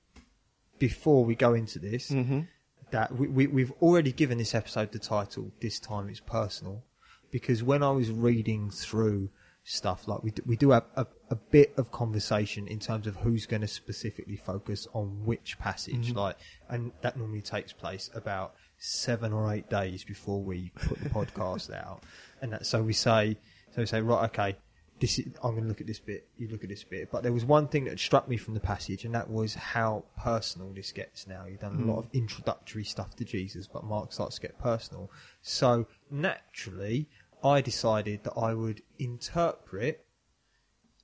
before 0.81 1.23
we 1.23 1.35
go 1.35 1.53
into 1.53 1.77
this. 1.77 2.09
Mm-hmm. 2.09 2.41
that 2.89 3.15
we, 3.15 3.27
we, 3.27 3.47
we've 3.47 3.71
already 3.83 4.11
given 4.11 4.39
this 4.39 4.53
episode 4.55 4.91
the 4.91 4.99
title 4.99 5.51
this 5.61 5.79
time 5.79 6.09
it's 6.09 6.19
personal 6.19 6.83
because 7.29 7.63
when 7.63 7.81
i 7.83 7.91
was 7.91 8.09
reading 8.11 8.69
through 8.69 9.29
stuff 9.63 10.07
like 10.07 10.21
we 10.23 10.31
do, 10.31 10.41
we 10.45 10.57
do 10.57 10.71
have 10.71 10.83
a, 10.95 11.05
a 11.29 11.35
bit 11.35 11.71
of 11.77 11.91
conversation 11.91 12.67
in 12.67 12.79
terms 12.79 13.05
of 13.07 13.15
who's 13.17 13.45
going 13.45 13.61
to 13.61 13.67
specifically 13.67 14.35
focus 14.35 14.87
on 14.93 15.05
which 15.23 15.57
passage 15.59 16.11
like 16.13 16.35
and 16.69 16.91
that 17.01 17.15
normally 17.15 17.41
takes 17.41 17.71
place 17.71 18.09
about 18.15 18.55
seven 18.79 19.31
or 19.31 19.53
eight 19.53 19.69
days 19.69 20.03
before 20.03 20.41
we 20.41 20.71
put 20.87 20.99
the 21.01 21.09
podcast 21.17 21.71
out 21.73 22.01
and 22.41 22.51
that 22.51 22.65
so 22.65 22.81
we 22.81 22.91
say 22.91 23.37
so 23.73 23.81
we 23.81 23.85
say 23.85 24.01
right 24.01 24.25
okay 24.25 24.57
this 25.01 25.17
is, 25.17 25.25
I'm 25.43 25.51
going 25.51 25.63
to 25.63 25.67
look 25.67 25.81
at 25.81 25.87
this 25.87 25.99
bit, 25.99 26.27
you 26.37 26.47
look 26.47 26.63
at 26.63 26.69
this 26.69 26.83
bit. 26.83 27.11
But 27.11 27.23
there 27.23 27.33
was 27.33 27.43
one 27.43 27.67
thing 27.67 27.85
that 27.85 27.99
struck 27.99 28.29
me 28.29 28.37
from 28.37 28.53
the 28.53 28.59
passage, 28.59 29.03
and 29.03 29.13
that 29.15 29.29
was 29.29 29.55
how 29.55 30.05
personal 30.15 30.71
this 30.71 30.91
gets 30.91 31.27
now. 31.27 31.45
You've 31.49 31.59
done 31.59 31.81
a 31.81 31.91
lot 31.91 31.99
of 31.99 32.07
introductory 32.13 32.83
stuff 32.83 33.15
to 33.15 33.25
Jesus, 33.25 33.67
but 33.67 33.83
Mark 33.83 34.13
starts 34.13 34.35
to 34.35 34.41
get 34.41 34.59
personal. 34.59 35.11
So 35.41 35.87
naturally, 36.11 37.09
I 37.43 37.61
decided 37.61 38.23
that 38.23 38.33
I 38.37 38.53
would 38.53 38.83
interpret 38.99 40.05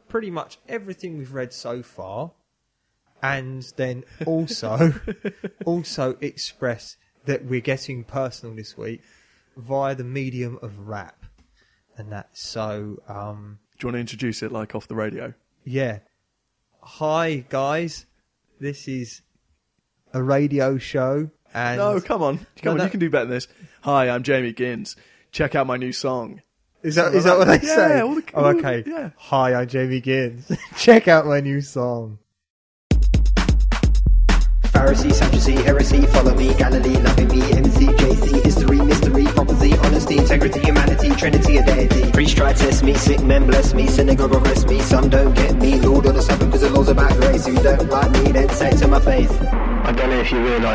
pretty 0.07 0.29
much 0.29 0.59
everything 0.69 1.17
we've 1.17 1.33
read 1.33 1.51
so 1.51 1.81
far, 1.81 2.31
and 3.23 3.63
then 3.77 4.03
also 4.27 4.93
also 5.65 6.17
express 6.21 6.97
that 7.25 7.45
we're 7.45 7.61
getting 7.61 8.03
personal 8.03 8.55
this 8.55 8.77
week 8.77 9.01
via 9.57 9.95
the 9.95 10.03
medium 10.03 10.59
of 10.61 10.87
rap. 10.87 11.25
And 11.97 12.11
that's 12.11 12.47
so 12.47 13.01
um, 13.07 13.57
Do 13.77 13.85
you 13.85 13.87
want 13.89 13.95
to 13.95 13.99
introduce 13.99 14.41
it 14.43 14.51
like 14.51 14.75
off 14.75 14.87
the 14.87 14.95
radio? 14.95 15.33
yeah. 15.63 15.99
Hi 16.81 17.43
guys, 17.49 18.05
this 18.61 18.87
is 18.87 19.21
a 20.13 20.23
radio 20.23 20.77
show, 20.77 21.29
and 21.53 21.77
no, 21.79 21.99
come 21.99 22.23
on, 22.23 22.37
come 22.37 22.47
No, 22.63 22.71
on. 22.71 22.77
no. 22.77 22.83
You 22.85 22.89
can 22.91 22.99
do 23.01 23.09
better 23.09 23.25
than 23.25 23.33
this. 23.35 23.47
Hi, 23.81 24.07
I'm 24.09 24.23
Jamie 24.23 24.53
Gins. 24.53 24.95
Check 25.33 25.53
out 25.53 25.67
my 25.67 25.75
new 25.75 25.91
song. 25.91 26.41
is 26.83 26.95
that 26.95 27.11
something 27.11 27.17
is 27.17 27.23
that 27.25 27.37
what 27.37 27.47
they 27.47 27.57
that. 27.57 27.65
say? 27.65 27.97
Yeah, 27.97 28.03
all 28.03 28.15
the- 28.15 28.23
oh, 28.35 28.43
all 28.45 28.53
the- 28.53 28.59
okay. 28.59 28.83
yeah. 28.89 29.09
Hi, 29.17 29.53
I'm 29.53 29.67
Jamie 29.67 29.99
Gins. 29.99 30.49
Check 30.77 31.09
out 31.09 31.25
my 31.25 31.41
new 31.41 31.59
song. 31.59 32.19
Pharisee, 34.71 35.11
Sadducee, 35.11 35.53
heresy, 35.63 36.05
follow 36.05 36.35
me, 36.35 36.53
Galilee, 36.53 36.95
loving 36.97 37.27
me, 37.29 37.41
MC, 37.51 37.85
JC, 37.87 38.43
history, 38.43 38.77
mystery, 38.79 39.25
prophecy, 39.25 39.73
honesty, 39.79 40.17
integrity, 40.19 40.59
humanity, 40.61 41.09
trinity, 41.15 41.57
a 41.57 41.65
deity. 41.65 42.11
Priest 42.11 42.37
try 42.37 42.53
test 42.53 42.83
me, 42.83 42.93
sick 42.93 43.21
men 43.23 43.36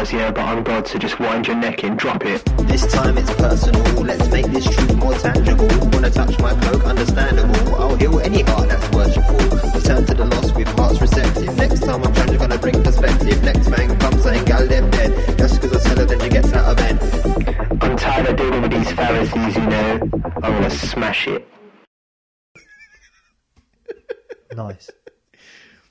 know 0.03 0.09
if 0.09 0.13
you 0.13 0.19
realise, 0.19 0.27
yeah, 0.27 0.31
but 0.33 0.45
I'm 0.45 0.63
God, 0.65 0.89
so 0.89 0.99
just 0.99 1.19
wind 1.21 1.47
your 1.47 1.57
neck 1.57 1.85
in, 1.85 1.97
drop 1.97 2.25
it. 2.25 2.45
This 2.67 2.87
time 2.93 3.17
it's 3.19 3.33
personal, 3.35 3.83
let's 4.03 4.29
make 4.31 4.47
this 4.47 4.65
truth 4.65 4.97
more 4.97 5.15
tangible. 5.15 5.69
Wanna 5.93 6.11
touch 6.11 6.39
my 6.41 6.55
cloak, 6.61 6.85
understandable. 6.85 7.75
I'll 7.77 7.97
heal 7.97 8.21
any 8.21 8.43
heart 8.43 8.69
that's 8.69 8.89
worshipful. 8.91 9.37
Return 9.75 10.05
to 10.07 10.15
the 10.15 10.25
lost 10.25 10.55
with 10.57 10.69
hearts 10.79 11.01
receptive. 11.01 11.57
Next 11.57 11.81
time 11.81 12.03
I'm 12.03 12.15
trying 12.15 12.29
to 12.29 12.39
gonna 12.39 12.59
bring 12.59 12.83
perspective. 12.83 13.43
Next 13.43 13.69
man 13.69 13.99
comes 13.99 14.23
saying, 14.23 14.45
gal, 14.45 14.67
them 14.67 14.91
dead. 14.91 15.39
Just 15.39 15.61
cause 15.61 15.73
I 15.73 15.79
said 15.79 15.99
it, 15.99 16.09
then 16.09 16.21
you 16.21 16.31
get 16.31 16.55
out 16.55 16.71
of 16.71 16.77
bed. 16.77 17.83
I'm 17.83 17.97
tired 17.97 18.27
of 18.27 18.37
dealing 18.37 18.63
with 18.63 18.73
these 18.73 18.93
Pharisees, 18.93 19.57
you 19.57 19.67
know. 19.67 20.01
I'm 20.43 20.53
gonna 20.53 20.71
smash 20.71 21.29
it. 21.29 21.49
Nice. 24.55 24.91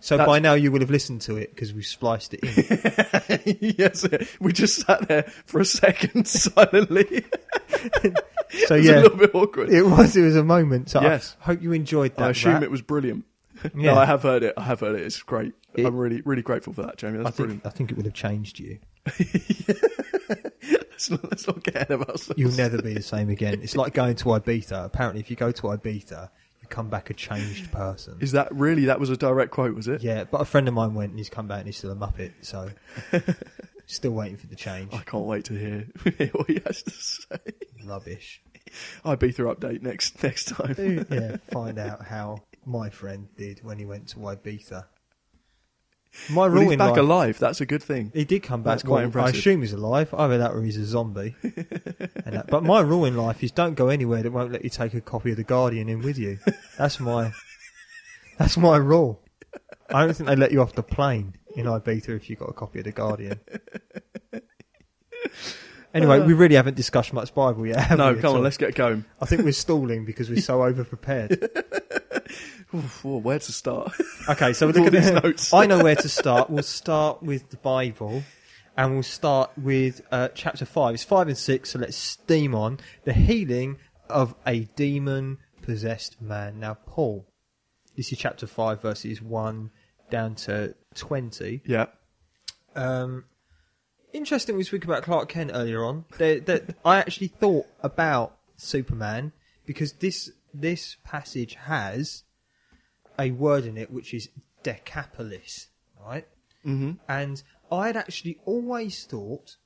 So 0.04 0.18
That's- 0.18 0.28
by 0.28 0.40
now 0.40 0.54
you 0.56 0.72
would 0.72 0.82
have 0.82 0.90
listened 0.90 1.22
to 1.22 1.38
it 1.38 1.54
because 1.56 1.74
we 1.74 1.84
spliced 1.84 2.34
it 2.34 2.44
in. 2.44 3.58
yes, 3.78 4.06
we 4.40 4.52
just 4.52 4.82
sat 4.86 5.08
there 5.08 5.24
for 5.46 5.62
a 5.62 5.66
second 5.66 6.28
silently. 6.28 7.24
So 8.68 8.76
yeah, 8.76 9.00
a 9.00 9.02
little 9.04 9.18
bit 9.18 9.34
awkward. 9.34 9.70
it 9.70 9.84
was 9.84 10.18
it 10.18 10.24
was 10.24 10.36
a 10.36 10.44
moment. 10.44 10.90
So 10.90 11.02
Yes. 11.02 11.38
I 11.42 11.46
hope 11.46 11.62
you 11.62 11.72
enjoyed 11.72 12.16
that. 12.18 12.24
I 12.24 12.30
assume 12.32 12.62
it 12.64 12.70
was 12.70 12.82
brilliant. 12.82 13.24
Yeah. 13.76 13.94
No, 13.94 14.00
I 14.00 14.04
have 14.06 14.24
heard 14.24 14.44
it. 14.44 14.54
I 14.58 14.64
have 14.64 14.82
heard 14.82 14.96
it. 15.00 15.04
It's 15.06 15.22
great. 15.24 15.54
It- 15.74 15.86
I'm 15.86 15.96
really, 15.96 16.22
really 16.26 16.42
grateful 16.42 16.74
for 16.74 16.82
that, 16.82 16.98
Jamie. 16.98 17.20
I 17.22 17.24
think 17.26 17.36
brilliant. 17.38 17.66
I 17.66 17.70
think 17.70 17.92
it 17.92 17.96
would 17.98 18.06
have 18.06 18.14
changed 18.14 18.60
you. 18.60 18.80
Let's 20.92 21.10
not, 21.10 21.24
let's 21.32 21.48
not 21.48 21.64
get 21.64 21.76
ahead 21.76 21.92
of 21.92 22.02
ourselves. 22.02 22.34
You'll 22.38 22.52
never 22.52 22.82
be 22.82 22.94
the 22.94 23.02
same 23.02 23.30
again. 23.30 23.60
It's 23.64 23.76
like 23.76 23.94
going 23.94 24.16
to 24.18 24.26
Ibiza. 24.26 24.86
Apparently, 24.86 25.20
if 25.22 25.30
you 25.30 25.36
go 25.36 25.52
to 25.52 25.62
Ibiza, 25.64 26.30
come 26.72 26.90
back 26.90 27.10
a 27.10 27.14
changed 27.14 27.72
person. 27.72 28.18
Is 28.20 28.32
that 28.32 28.54
really? 28.54 28.86
That 28.86 29.00
was 29.00 29.10
a 29.10 29.18
direct 29.18 29.52
quote, 29.52 29.76
was 29.76 29.88
it? 29.88 30.02
Yeah, 30.02 30.24
but 30.24 30.42
a 30.42 30.46
friend 30.46 30.68
of 30.68 30.74
mine 30.74 30.96
went 30.96 31.12
and 31.12 31.20
he's 31.20 31.30
come 31.30 31.48
back 31.48 31.60
and 31.60 31.68
he's 31.68 31.78
still 31.78 31.92
a 31.92 31.96
muppet. 31.96 32.32
So 32.42 32.70
still 33.86 34.12
waiting 34.12 34.38
for 34.38 34.48
the 34.48 34.56
change. 34.56 34.94
I 34.94 35.00
can't 35.00 35.26
wait 35.26 35.46
to 35.46 35.54
hear, 35.54 35.88
hear 36.18 36.28
what 36.30 36.50
he 36.50 36.62
has 36.66 36.82
to 36.84 36.92
say. 36.92 37.54
Rubbish. 37.86 38.42
Ibiza 39.06 39.56
update 39.56 39.82
next 39.82 40.24
next 40.24 40.50
time. 40.50 40.76
yeah, 41.12 41.38
find 41.52 41.78
out 41.78 42.06
how 42.06 42.42
my 42.66 42.90
friend 42.90 43.28
did 43.38 43.64
when 43.64 43.78
he 43.78 43.86
went 43.86 44.08
to 44.10 44.18
Ibiza. 44.18 44.86
My 46.30 46.42
Well, 46.42 46.50
rule 46.50 46.64
he's 46.64 46.72
in 46.74 46.80
back 46.80 46.92
life, 46.92 47.00
alive. 47.00 47.40
That's 47.40 47.62
a 47.62 47.66
good 47.66 47.82
thing. 47.82 48.12
he 48.14 48.26
did 48.26 48.44
come 48.44 48.64
back. 48.64 48.72
That's 48.72 48.84
quite 48.84 48.96
well, 48.98 49.06
impressive. 49.06 49.36
I 49.36 49.38
assume 49.38 49.62
he's 49.62 49.74
alive. 49.74 50.14
Either 50.14 50.38
that 50.40 50.52
or 50.52 50.62
he's 50.62 50.78
a 50.78 50.86
zombie. 50.86 51.36
that, 51.44 52.46
but 52.50 52.64
my 52.64 52.82
rule 52.82 53.06
in 53.06 53.16
life 53.16 53.44
is 53.44 53.52
don't 53.52 53.76
go 53.76 53.88
anywhere 53.90 54.22
that 54.24 54.32
won't 54.32 54.52
let 54.52 54.64
you 54.64 54.70
take 54.70 54.94
a 54.94 55.02
copy 55.02 55.32
of 55.32 55.38
the 55.38 55.44
Guardian 55.44 55.88
in 55.90 56.02
with 56.02 56.18
you. 56.18 56.40
That's 56.78 57.00
my 57.00 57.32
that's 58.38 58.58
my 58.58 58.78
rule. 58.78 59.22
I 59.90 60.06
don't 60.06 60.14
think 60.14 60.28
they 60.28 60.36
let 60.36 60.52
you 60.52 60.62
off 60.62 60.74
the 60.74 60.84
plane 60.84 61.36
in 61.56 61.66
Ibiza 61.66 62.10
if 62.10 62.30
you 62.30 62.36
got 62.36 62.50
a 62.50 62.54
copy 62.54 62.80
of 62.80 62.86
the 62.86 62.92
Guardian. 62.92 63.40
Anyway, 65.94 66.20
we 66.22 66.34
really 66.34 66.56
haven't 66.56 66.76
discussed 66.78 67.12
much 67.12 67.34
Bible 67.34 67.68
yet. 67.68 67.80
have 67.82 67.98
No, 67.98 68.12
we, 68.12 68.18
at 68.18 68.22
come 68.22 68.30
on, 68.32 68.36
all? 68.38 68.42
let's 68.44 68.58
get 68.58 68.76
going. 68.76 69.04
I 69.22 69.26
think 69.26 69.44
we're 69.44 69.52
stalling 69.52 70.06
because 70.06 70.30
we're 70.30 70.42
so 70.42 70.60
overprepared. 70.60 71.48
Oof, 72.74 73.04
where 73.04 73.40
to 73.40 73.52
start? 73.52 73.92
Okay, 74.30 74.54
so 74.54 74.68
With 74.68 74.78
all 74.78 74.90
these 74.90 75.12
notes. 75.12 75.54
I 75.54 75.66
know 75.66 75.84
where 75.84 75.96
to 75.96 76.08
start. 76.08 76.50
We'll 76.50 76.64
start 76.64 77.22
with 77.22 77.50
the 77.50 77.58
Bible, 77.58 78.24
and 78.78 78.94
we'll 78.94 79.04
start 79.04 79.52
with 79.58 80.02
uh, 80.12 80.30
chapter 80.34 80.66
five. 80.66 80.94
It's 80.94 81.04
five 81.04 81.28
and 81.28 81.38
six, 81.38 81.72
so 81.72 81.80
let's 81.80 81.98
steam 81.98 82.56
on 82.56 82.80
the 83.04 83.12
healing 83.14 83.78
of 84.10 84.34
a 84.48 84.62
demon-possessed 84.76 86.22
man. 86.22 86.60
Now, 86.60 86.76
Paul, 86.86 87.26
this 87.98 88.12
is 88.14 88.18
chapter 88.18 88.48
five, 88.48 88.82
verses 88.82 89.22
one 89.22 89.72
down 90.10 90.36
to 90.36 90.76
twenty. 90.96 91.62
yeah. 91.66 91.88
Um, 92.74 93.26
interesting, 94.14 94.56
we 94.58 94.64
spoke 94.64 94.84
about 94.84 95.04
Clark 95.04 95.30
Kent 95.30 95.52
earlier 95.54 95.84
on. 95.84 96.06
That 96.18 96.46
that 96.46 96.76
I 96.86 96.98
actually 96.98 97.28
thought 97.28 97.68
about 97.82 98.38
Superman 98.58 99.32
because 99.66 99.94
this 99.94 100.32
this 100.54 100.98
passage 101.04 101.56
has 101.56 102.24
a 103.18 103.32
word 103.32 103.66
in 103.66 103.78
it 103.78 103.92
which 103.92 104.14
is 104.14 104.30
decapolis, 104.64 105.68
right? 106.04 106.28
Mm-hmm. 106.66 106.94
And 107.08 107.42
I 107.72 107.88
had 107.88 107.98
actually 107.98 108.40
always 108.46 109.06
thought 109.06 109.58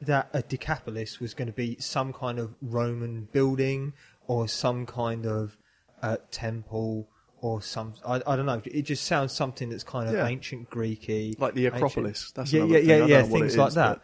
that 0.00 0.28
a 0.32 0.42
decapolis 0.42 1.20
was 1.20 1.34
going 1.34 1.46
to 1.46 1.52
be 1.52 1.76
some 1.78 2.12
kind 2.12 2.38
of 2.38 2.54
Roman 2.60 3.28
building 3.32 3.92
or 4.26 4.48
some 4.48 4.86
kind 4.86 5.26
of 5.26 5.56
uh, 6.02 6.16
temple 6.30 7.08
or 7.44 7.60
some. 7.60 7.92
I, 8.06 8.22
I 8.26 8.36
don't 8.36 8.46
know. 8.46 8.62
It 8.64 8.82
just 8.82 9.04
sounds 9.04 9.30
something 9.34 9.68
that's 9.68 9.84
kind 9.84 10.08
of 10.08 10.14
Yeah. 10.14 10.26
ancient 10.26 10.70
Greeky, 10.70 11.38
Like 11.38 11.52
the 11.52 11.66
ancient- 11.66 11.76
Acropolis. 11.76 12.30
That's 12.30 12.50
yeah, 12.50 12.64
yeah, 12.64 12.78
yeah, 12.78 13.04
yeah, 13.04 13.22
things 13.22 13.54
like 13.54 13.68
is, 13.68 13.74
that. 13.74 14.00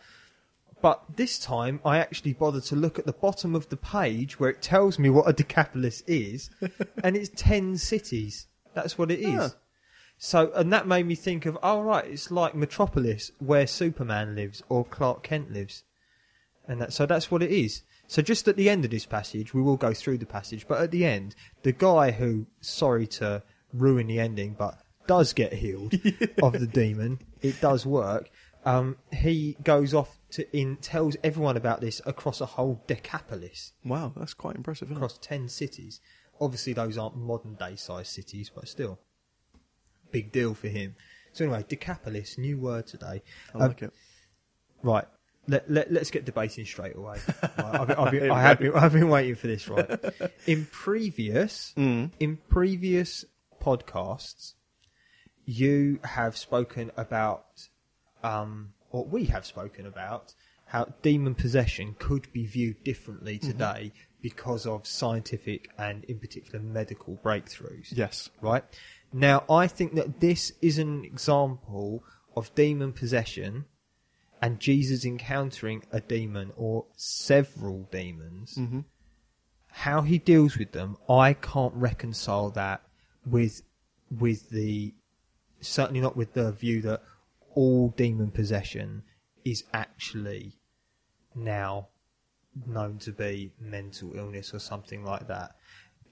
But 0.83 1.03
this 1.17 1.39
time, 1.39 1.81
I 1.83 1.97
actually 1.99 2.35
bothered 2.35 2.65
to 2.65 2.77
look 2.77 2.99
at 2.99 3.07
the 3.07 3.15
bottom 3.15 3.55
of 3.55 3.71
the 3.71 3.79
page 3.79 4.39
where 4.39 4.51
it 4.51 4.61
tells 4.61 4.99
me 4.99 5.09
what 5.09 5.27
a 5.27 5.33
decapolis 5.33 6.03
is, 6.07 6.51
and 7.03 7.17
it's 7.17 7.31
ten 7.35 7.79
cities. 7.79 8.47
That's 8.75 8.99
what 8.99 9.11
it 9.11 9.21
is. 9.21 9.41
Ah. 9.41 9.57
So, 10.19 10.53
and 10.55 10.71
that 10.75 10.87
made 10.87 11.07
me 11.07 11.15
think 11.15 11.47
of, 11.47 11.57
oh 11.63 11.81
right, 11.81 12.05
it's 12.05 12.31
like 12.31 12.55
Metropolis 12.55 13.33
where 13.39 13.67
Superman 13.67 14.35
lives 14.35 14.63
or 14.69 14.85
Clark 14.85 15.23
Kent 15.23 15.51
lives, 15.51 15.83
and 16.69 16.79
that. 16.83 16.93
So 16.93 17.07
that's 17.07 17.31
what 17.31 17.43
it 17.43 17.51
is. 17.51 17.83
So 18.11 18.23
just 18.23 18.49
at 18.49 18.57
the 18.57 18.69
end 18.69 18.85
of 18.85 18.91
this 18.91 19.07
passage, 19.07 19.55
we 19.55 19.63
will 19.63 19.77
go 19.77 19.95
through 19.95 20.19
the 20.19 20.27
passage, 20.27 20.67
but 20.67 20.81
at 20.81 20.91
the 20.91 21.05
end, 21.05 21.37
the 21.63 21.71
guy 21.71 22.11
who, 22.11 22.49
sorry 22.61 23.07
to 23.07 23.41
ruin 23.73 24.09
the 24.09 24.19
ending, 24.19 24.57
but 24.59 24.81
does 25.07 25.33
get 25.33 25.53
healed 25.53 25.95
of 26.43 26.55
the 26.55 26.67
demon, 26.67 27.21
it 27.41 27.61
does 27.61 27.87
work. 27.87 28.29
Um, 28.65 28.97
he 29.13 29.57
goes 29.63 29.95
off 29.95 30.19
to 30.33 30.45
in 30.57 30.79
tells 30.79 31.17
everyone 31.23 31.57
about 31.57 31.81
this 31.81 32.03
across 32.05 32.41
a 32.41 32.47
whole 32.47 32.83
decapolis 32.89 33.75
Wow, 33.85 34.13
that's 34.17 34.35
quite 34.35 34.57
impressive. 34.57 34.89
Isn't 34.89 34.97
it? 34.97 34.99
across 34.99 35.17
10 35.19 35.49
cities. 35.49 36.01
Obviously, 36.41 36.73
those 36.73 36.99
aren't 36.99 37.17
modern 37.17 37.55
day 37.55 37.77
sized 37.77 38.09
cities, 38.09 38.51
but 38.53 38.67
still. 38.67 38.99
Big 40.11 40.33
deal 40.33 40.55
for 40.55 40.67
him. 40.67 40.97
So, 41.33 41.45
anyway, 41.45 41.65
Decapolis, 41.69 42.39
new 42.39 42.59
word 42.59 42.89
today. 42.89 43.23
I 43.55 43.59
Um, 43.59 43.61
like 43.69 43.83
it. 43.83 43.93
Right. 44.83 45.07
Let, 45.49 45.71
let, 45.71 45.93
let's 45.93 46.11
get 46.11 46.25
debating 46.25 46.65
straight 46.65 46.97
away. 46.97 47.19
Right, 47.59 47.59
I've, 47.59 47.87
been- 47.89 47.97
I've, 47.99 48.11
been, 48.11 48.31
I 48.31 48.43
have 48.43 48.59
been, 48.59 48.73
I've 48.75 48.93
been 48.93 49.09
waiting 49.09 49.35
for 49.35 49.47
this, 49.47 49.69
right? 49.69 49.89
In 50.47 50.67
previous, 50.71 51.73
Mm. 51.77 52.11
in 52.21 52.37
previous 52.49 53.25
podcasts, 53.63 54.55
you 55.47 55.99
have 56.05 56.37
spoken 56.37 56.91
about, 56.97 57.69
um, 58.23 58.73
or 58.91 59.05
we 59.05 59.25
have 59.27 59.45
spoken 59.47 59.87
about, 59.87 60.35
how 60.67 60.85
demon 61.03 61.35
possession 61.35 61.97
could 61.99 62.33
be 62.33 62.47
viewed 62.47 62.85
differently 62.85 63.39
Mm-hmm. 63.39 63.51
today 63.51 63.93
because 64.23 64.67
of 64.67 64.87
scientific 64.87 65.71
and, 65.79 66.05
in 66.05 66.19
particular, 66.19 66.61
medical 66.61 67.19
breakthroughs 67.25 67.89
Yes. 67.91 68.29
right? 68.43 68.63
Now, 69.13 69.45
I 69.51 69.67
think 69.67 69.95
that 69.95 70.21
this 70.21 70.53
is 70.61 70.79
an 70.79 71.05
example 71.05 72.05
of 72.37 72.55
demon 72.55 72.93
possession 72.93 73.65
and 74.43 74.61
Jesus 74.61 75.05
encountering 75.05 75.85
a 75.93 76.01
demon 76.01 76.53
or 76.57 76.87
several 76.97 77.89
demons. 77.91 78.55
Mhm. 78.57 78.85
How 79.69 80.03
he 80.03 80.19
deals 80.19 80.57
with 80.57 80.73
them, 80.73 80.97
I 81.09 81.35
can't 81.35 81.75
reconcile 81.75 82.51
that 82.51 82.83
with 83.25 83.63
with 84.11 84.51
the 84.51 84.95
certainly 85.61 86.01
not 86.01 86.17
with 86.17 86.33
the 86.33 86.53
view 86.53 86.83
that 86.83 87.03
all 87.55 87.91
demon 87.91 88.31
possession 88.31 89.03
is 89.45 89.65
actually 89.73 90.59
now 91.35 91.89
known 92.67 92.99
to 92.99 93.13
be 93.13 93.53
mental 93.59 94.15
illness 94.17 94.53
or 94.53 94.59
something 94.59 95.05
like 95.05 95.29
that. 95.29 95.55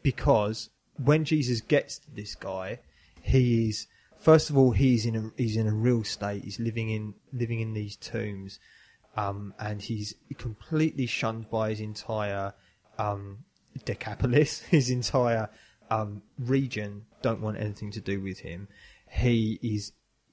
Because 0.02 0.70
when 0.96 1.24
Jesus 1.24 1.60
gets 1.60 1.98
to 1.98 2.10
this 2.10 2.34
guy, 2.34 2.80
he 3.22 3.68
is 3.68 3.86
first 4.18 4.50
of 4.50 4.56
all 4.56 4.72
he's 4.72 5.06
in 5.06 5.16
a 5.16 5.30
he's 5.36 5.56
in 5.56 5.66
a 5.66 5.74
real 5.74 6.04
state. 6.04 6.44
He's 6.44 6.58
living 6.60 6.90
in 6.90 7.14
living 7.32 7.60
in 7.60 7.74
these 7.74 7.96
tombs, 7.96 8.58
um, 9.16 9.54
and 9.58 9.80
he's 9.80 10.14
completely 10.36 11.06
shunned 11.06 11.50
by 11.50 11.70
his 11.70 11.80
entire 11.80 12.54
um, 12.98 13.38
Decapolis, 13.84 14.60
his 14.70 14.90
entire 14.90 15.48
um, 15.90 16.22
region. 16.38 17.04
Don't 17.22 17.40
want 17.40 17.58
anything 17.58 17.90
to 17.92 18.00
do 18.00 18.20
with 18.20 18.40
him. 18.40 18.68
He 19.10 19.58
is 19.62 19.92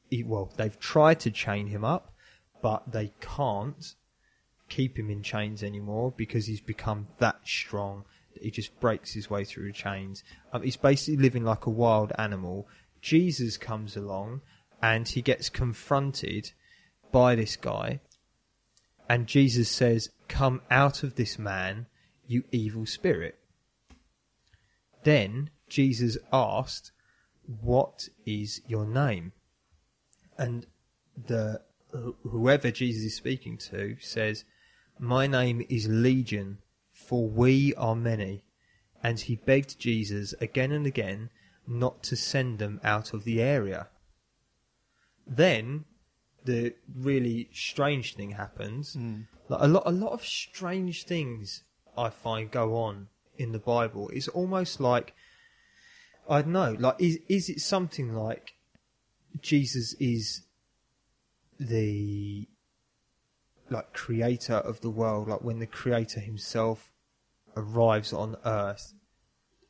he, 0.09 0.23
well. 0.23 0.51
They've 0.55 0.79
tried 0.79 1.19
to 1.21 1.31
chain 1.31 1.67
him 1.67 1.83
up, 1.83 2.13
but 2.61 2.91
they 2.91 3.13
can't 3.21 3.95
keep 4.67 4.97
him 4.97 5.09
in 5.09 5.21
chains 5.21 5.63
anymore 5.63 6.13
because 6.15 6.47
he's 6.47 6.61
become 6.61 7.07
that 7.19 7.39
strong 7.45 8.03
that 8.33 8.43
he 8.43 8.51
just 8.51 8.77
breaks 8.79 9.13
his 9.13 9.29
way 9.29 9.43
through 9.43 9.67
the 9.67 9.73
chains. 9.73 10.23
Um, 10.53 10.61
he's 10.63 10.77
basically 10.77 11.21
living 11.21 11.43
like 11.43 11.65
a 11.65 11.69
wild 11.69 12.11
animal. 12.17 12.67
Jesus 13.05 13.55
comes 13.55 13.95
along 13.95 14.41
and 14.81 15.07
he 15.07 15.21
gets 15.21 15.47
confronted 15.47 16.53
by 17.11 17.35
this 17.35 17.55
guy, 17.55 17.99
and 19.07 19.27
Jesus 19.27 19.69
says, 19.69 20.09
Come 20.27 20.63
out 20.71 21.03
of 21.03 21.13
this 21.13 21.37
man, 21.37 21.85
you 22.25 22.45
evil 22.51 22.87
spirit. 22.87 23.37
Then 25.03 25.51
Jesus 25.69 26.17
asked, 26.33 26.91
What 27.61 28.09
is 28.25 28.61
your 28.67 28.87
name? 28.87 29.33
And 30.35 30.65
the 31.27 31.61
whoever 32.23 32.71
Jesus 32.71 33.03
is 33.03 33.15
speaking 33.15 33.59
to 33.69 33.97
says, 33.99 34.45
My 34.97 35.27
name 35.27 35.63
is 35.69 35.87
Legion, 35.87 36.57
for 36.91 37.29
we 37.29 37.75
are 37.75 37.95
many. 37.95 38.45
And 39.03 39.19
he 39.19 39.35
begged 39.35 39.77
Jesus 39.77 40.33
again 40.41 40.71
and 40.71 40.87
again 40.87 41.29
not 41.67 42.03
to 42.03 42.15
send 42.15 42.59
them 42.59 42.79
out 42.83 43.13
of 43.13 43.23
the 43.23 43.41
area. 43.41 43.87
Then 45.25 45.85
the 46.43 46.73
really 46.93 47.49
strange 47.51 48.15
thing 48.15 48.31
happens. 48.31 48.93
Hmm. 48.93 49.21
Like 49.49 49.61
a 49.61 49.67
lot, 49.67 49.83
a 49.85 49.91
lot 49.91 50.13
of 50.13 50.23
strange 50.23 51.05
things 51.05 51.63
I 51.97 52.09
find 52.09 52.49
go 52.51 52.75
on 52.75 53.07
in 53.37 53.51
the 53.51 53.59
Bible. 53.59 54.09
It's 54.09 54.27
almost 54.27 54.79
like 54.79 55.13
I 56.27 56.41
don't 56.41 56.53
know. 56.53 56.75
Like, 56.79 56.95
is 56.99 57.19
is 57.27 57.49
it 57.49 57.59
something 57.59 58.13
like 58.13 58.53
Jesus 59.41 59.93
is 59.99 60.41
the 61.59 62.47
like 63.69 63.93
creator 63.93 64.55
of 64.55 64.81
the 64.81 64.89
world? 64.89 65.27
Like 65.27 65.43
when 65.43 65.59
the 65.59 65.67
creator 65.67 66.19
himself 66.19 66.91
arrives 67.55 68.11
on 68.11 68.37
Earth, 68.45 68.93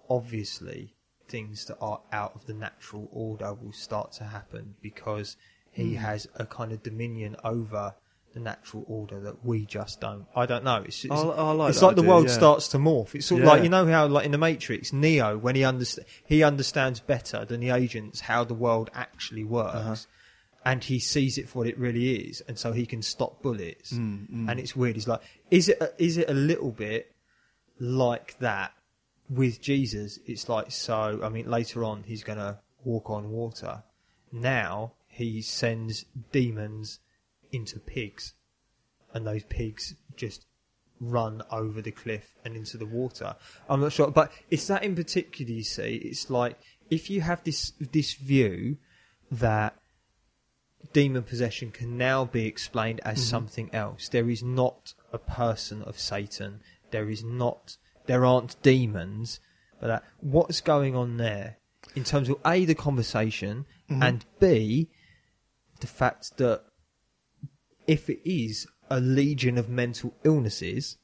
obviously 0.10 0.95
things 1.28 1.66
that 1.66 1.78
are 1.82 2.02
out 2.12 2.34
of 2.36 2.46
the 2.46 2.54
natural 2.54 3.08
order 3.12 3.54
will 3.54 3.74
start 3.74 4.12
to 4.14 4.24
happen 4.26 4.76
because 4.82 5.38
he 5.72 5.96
has 5.96 6.28
a 6.36 6.46
kind 6.46 6.72
of 6.72 6.82
dominion 6.84 7.36
over 7.44 7.96
the 8.34 8.40
natural 8.40 8.84
order 8.88 9.20
that 9.22 9.46
we 9.46 9.66
just 9.66 10.02
don't. 10.02 10.26
I 10.36 10.46
don't 10.46 10.64
know. 10.64 10.84
It's, 10.86 11.04
it's, 11.06 11.12
I- 11.14 11.18
I 11.18 11.52
like 11.52 11.70
it's 11.72 11.82
like 11.82 11.96
the 11.96 12.04
world 12.04 12.28
yeah. 12.28 12.34
starts 12.34 12.68
to 12.70 12.78
morph. 12.78 13.16
It's 13.16 13.26
sort 13.28 13.42
of 13.42 13.46
Yeah. 13.48 13.52
like 13.54 13.64
you 13.64 13.70
know 13.70 13.86
how, 13.86 14.08
like 14.08 14.26
in 14.26 14.32
the 14.32 14.38
Matrix, 14.38 14.92
Neo 14.94 15.38
when 15.38 15.56
he 15.56 15.62
underst- 15.62 16.00
he 16.26 16.44
understands 16.44 17.00
better 17.00 17.46
than 17.46 17.60
the 17.62 17.70
agents 17.70 18.20
how 18.22 18.44
the 18.44 18.54
world 18.54 18.90
actually 18.94 19.44
works, 19.46 19.76
Uh-huh. 19.76 19.96
and 20.66 20.84
he 20.84 21.00
sees 21.00 21.38
it 21.38 21.48
for 21.48 21.60
what 21.60 21.68
it 21.68 21.78
really 21.78 22.16
is, 22.30 22.42
and 22.48 22.58
so 22.60 22.74
he 22.74 22.86
can 22.86 23.02
stop 23.02 23.42
bullets. 23.42 23.94
Mm, 23.94 24.30
mm. 24.30 24.52
And 24.52 24.60
it's 24.60 24.76
weird. 24.76 24.96
He's 24.96 25.08
like, 25.08 25.22
is 25.50 25.70
it 25.70 25.78
a, 25.82 25.92
is 25.98 26.18
it 26.18 26.30
a 26.30 26.34
little 26.34 26.72
bit 26.72 27.12
like 27.80 28.38
that 28.40 28.74
with 29.30 29.62
Jesus, 29.62 30.20
it's 30.26 30.50
like 30.50 30.72
so. 30.72 31.20
I 31.24 31.30
mean, 31.30 31.50
later 31.50 31.84
on, 31.84 32.04
he's 32.04 32.24
going 32.24 32.40
to 32.40 32.60
walk 32.84 33.10
on 33.10 33.32
water. 33.32 33.84
Now 34.32 34.94
he 35.08 35.42
sends 35.42 36.06
demons 36.32 37.00
into 37.52 37.80
pigs, 37.80 38.34
and 39.14 39.26
those 39.26 39.44
pigs 39.44 39.96
just 40.16 40.46
run 41.00 41.42
over 41.52 41.82
the 41.82 41.92
cliff 41.92 42.36
and 42.44 42.56
into 42.56 42.78
the 42.78 42.86
water. 42.86 43.36
I'm 43.70 43.82
not 43.82 43.92
sure, 43.94 44.12
but 44.12 44.32
it's 44.50 44.68
that 44.68 44.84
in 44.84 44.96
particular. 44.96 45.52
You 45.52 45.64
see, 45.64 45.96
it's 45.96 46.30
like 46.30 46.58
if 46.90 47.10
you 47.10 47.22
have 47.22 47.44
this 47.44 47.74
this 47.80 48.14
view 48.14 48.78
that 49.32 49.76
demon 50.94 51.24
possession 51.24 51.72
can 51.72 51.98
now 51.98 52.26
be 52.26 52.46
explained 52.46 53.02
as 53.04 53.20
mm-hmm. 53.20 53.30
something 53.30 53.70
else. 53.74 54.10
There 54.10 54.30
is 54.30 54.44
not 54.44 54.94
a 55.12 55.18
person 55.18 55.82
of 55.82 56.00
Satan. 56.00 56.62
There 56.92 57.10
is 57.10 57.24
not. 57.24 57.78
There 58.06 58.26
aren't 58.26 58.62
demons. 58.62 59.40
But 59.80 59.88
that, 59.88 60.04
what's 60.20 60.62
going 60.62 60.96
on 60.96 61.18
there 61.18 61.58
in 61.96 62.04
terms 62.04 62.30
of 62.30 62.38
a 62.46 62.66
the 62.66 62.76
conversation 62.76 63.66
mm-hmm. 63.90 64.04
and 64.04 64.26
b 64.40 64.90
the 65.80 65.88
fact 65.88 66.38
that 66.38 66.64
if 67.88 68.10
it 68.10 68.20
is 68.28 68.68
a 68.90 69.00
legion 69.00 69.58
of 69.58 69.70
mental 69.70 70.16
illnesses 70.24 70.98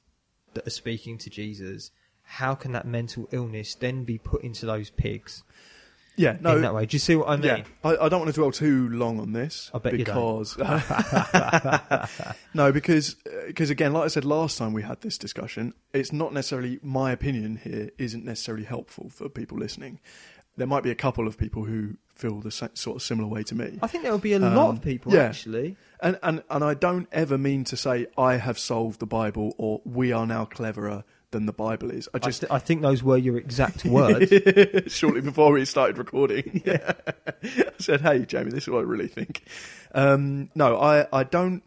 that 0.54 0.66
are 0.66 0.72
speaking 0.72 1.18
to 1.18 1.30
Jesus, 1.30 1.92
how 2.24 2.56
can 2.56 2.72
that 2.72 2.88
mental 2.88 3.28
illness 3.32 3.76
then 3.76 4.04
be 4.04 4.18
put 4.18 4.44
into 4.44 4.66
those 4.66 4.90
pigs 4.90 5.44
Yeah, 6.22 6.38
no, 6.40 6.56
in 6.56 6.62
that 6.62 6.74
way? 6.76 6.86
Do 6.86 6.96
you 6.96 7.00
see 7.00 7.16
what 7.16 7.30
I 7.30 7.36
mean? 7.38 7.46
Yeah, 7.46 7.64
I, 7.84 7.98
I 8.06 8.10
don't 8.10 8.20
want 8.22 8.34
to 8.34 8.40
dwell 8.40 8.52
too 8.52 8.90
long 8.90 9.20
on 9.20 9.34
this. 9.34 9.72
I 9.74 9.80
bet 9.80 9.98
you 9.98 10.06
don't. 10.06 10.16
because 10.16 10.58
no, 12.54 12.72
because 12.72 13.16
because 13.48 13.70
again, 13.70 13.94
like 13.94 14.04
I 14.06 14.08
said 14.08 14.26
last 14.26 14.58
time 14.58 14.74
we 14.74 14.84
had 14.84 15.02
this 15.02 15.18
discussion, 15.18 15.74
it's 15.94 16.12
not 16.12 16.34
necessarily 16.34 16.80
my 16.82 17.12
opinion 17.12 17.58
here 17.64 17.90
isn't 17.98 18.24
necessarily 18.26 18.64
helpful 18.66 19.10
for 19.10 19.30
people 19.30 19.58
listening. 19.58 20.00
There 20.58 20.68
might 20.68 20.84
be 20.84 20.92
a 20.92 20.96
couple 20.96 21.28
of 21.28 21.38
people 21.38 21.64
who 21.64 21.96
feel 22.14 22.40
the 22.42 22.52
sa- 22.52 22.68
sort 22.74 22.98
of 22.98 23.02
similar 23.02 23.28
way 23.28 23.42
to 23.44 23.56
me, 23.56 23.80
I 23.82 23.88
think 23.88 24.04
there 24.04 24.12
will 24.12 24.20
be 24.20 24.34
a 24.34 24.40
lot 24.40 24.70
Um, 24.70 24.76
of 24.76 24.82
people 24.84 25.12
yeah. 25.14 25.24
actually. 25.24 25.76
and 26.02 26.20
and 26.22 26.44
and 26.50 26.64
I 26.64 26.74
don't 26.76 27.08
ever 27.12 27.38
mean 27.38 27.64
to 27.66 27.78
say 27.78 28.06
I 28.18 28.36
have 28.38 28.60
solved 28.60 29.00
the 29.00 29.08
Bible 29.08 29.56
or 29.58 29.82
we 29.86 30.12
are 30.12 30.28
now 30.28 30.46
cleverer 30.46 31.04
than 31.32 31.46
the 31.46 31.54
Bible 31.54 31.90
is. 31.92 32.08
I 32.14 32.18
I, 32.18 32.20
just 32.20 32.42
th- 32.42 32.52
I 32.52 32.60
think 32.60 32.82
those 32.82 33.02
were 33.04 33.18
your 33.18 33.38
exact 33.38 33.84
words. 33.86 34.32
shortly 34.94 35.22
before 35.22 35.52
we 35.54 35.66
started 35.66 35.98
recording. 35.98 36.62
Yeah. 36.66 36.94
I 37.44 37.72
said, 37.80 38.02
"Hey, 38.02 38.26
Jamie, 38.26 38.52
this 38.52 38.64
is 38.64 38.70
what 38.70 38.80
I 38.80 38.84
really 38.84 39.08
think." 39.08 39.44
Um, 39.96 40.50
no, 40.54 40.78
I, 40.78 41.08
I 41.12 41.24
don't. 41.24 41.64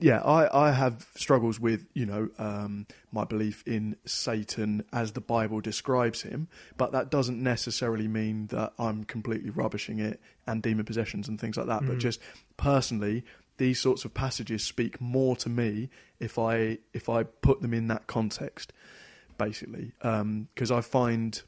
Yeah, 0.00 0.20
I, 0.20 0.68
I 0.68 0.72
have 0.72 1.06
struggles 1.16 1.58
with 1.58 1.86
you 1.94 2.06
know 2.06 2.28
um, 2.38 2.86
my 3.10 3.24
belief 3.24 3.64
in 3.66 3.96
Satan 4.04 4.84
as 4.92 5.12
the 5.12 5.20
Bible 5.20 5.60
describes 5.60 6.22
him, 6.22 6.48
but 6.76 6.92
that 6.92 7.10
doesn't 7.10 7.42
necessarily 7.42 8.06
mean 8.06 8.46
that 8.48 8.74
I'm 8.78 9.04
completely 9.04 9.50
rubbishing 9.50 9.98
it 9.98 10.20
and 10.46 10.62
demon 10.62 10.84
possessions 10.84 11.28
and 11.28 11.40
things 11.40 11.56
like 11.56 11.66
that. 11.66 11.86
But 11.86 11.98
just 11.98 12.20
personally, 12.56 13.24
these 13.58 13.80
sorts 13.80 14.04
of 14.04 14.14
passages 14.14 14.64
speak 14.64 15.00
more 15.00 15.36
to 15.36 15.48
me 15.48 15.90
if 16.18 16.38
I 16.38 16.78
if 16.92 17.08
I 17.08 17.24
put 17.24 17.60
them 17.60 17.74
in 17.74 17.88
that 17.88 18.06
context, 18.06 18.72
basically, 19.36 19.92
um, 20.02 20.48
because 20.54 20.70
I 20.70 20.80
find 20.80 21.42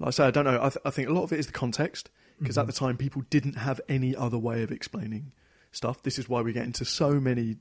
like 0.00 0.08
I 0.08 0.10
say, 0.10 0.24
I 0.24 0.30
don't 0.30 0.44
know. 0.44 0.58
I, 0.58 0.70
th- 0.70 0.82
I 0.84 0.90
think 0.90 1.08
a 1.08 1.12
lot 1.12 1.24
of 1.24 1.32
it 1.32 1.38
is 1.38 1.46
the 1.46 1.52
context 1.52 2.10
because 2.40 2.56
at 2.56 2.62
mm-hmm. 2.62 2.68
the 2.68 2.72
time 2.72 2.96
people 2.96 3.22
didn't 3.28 3.56
have 3.56 3.80
any 3.88 4.16
other 4.16 4.38
way 4.38 4.62
of 4.62 4.72
explaining 4.72 5.32
stuff. 5.72 6.02
This 6.02 6.18
is 6.18 6.28
why 6.28 6.40
we 6.40 6.52
get 6.52 6.64
into 6.64 6.84
so 6.84 7.20
many 7.20 7.56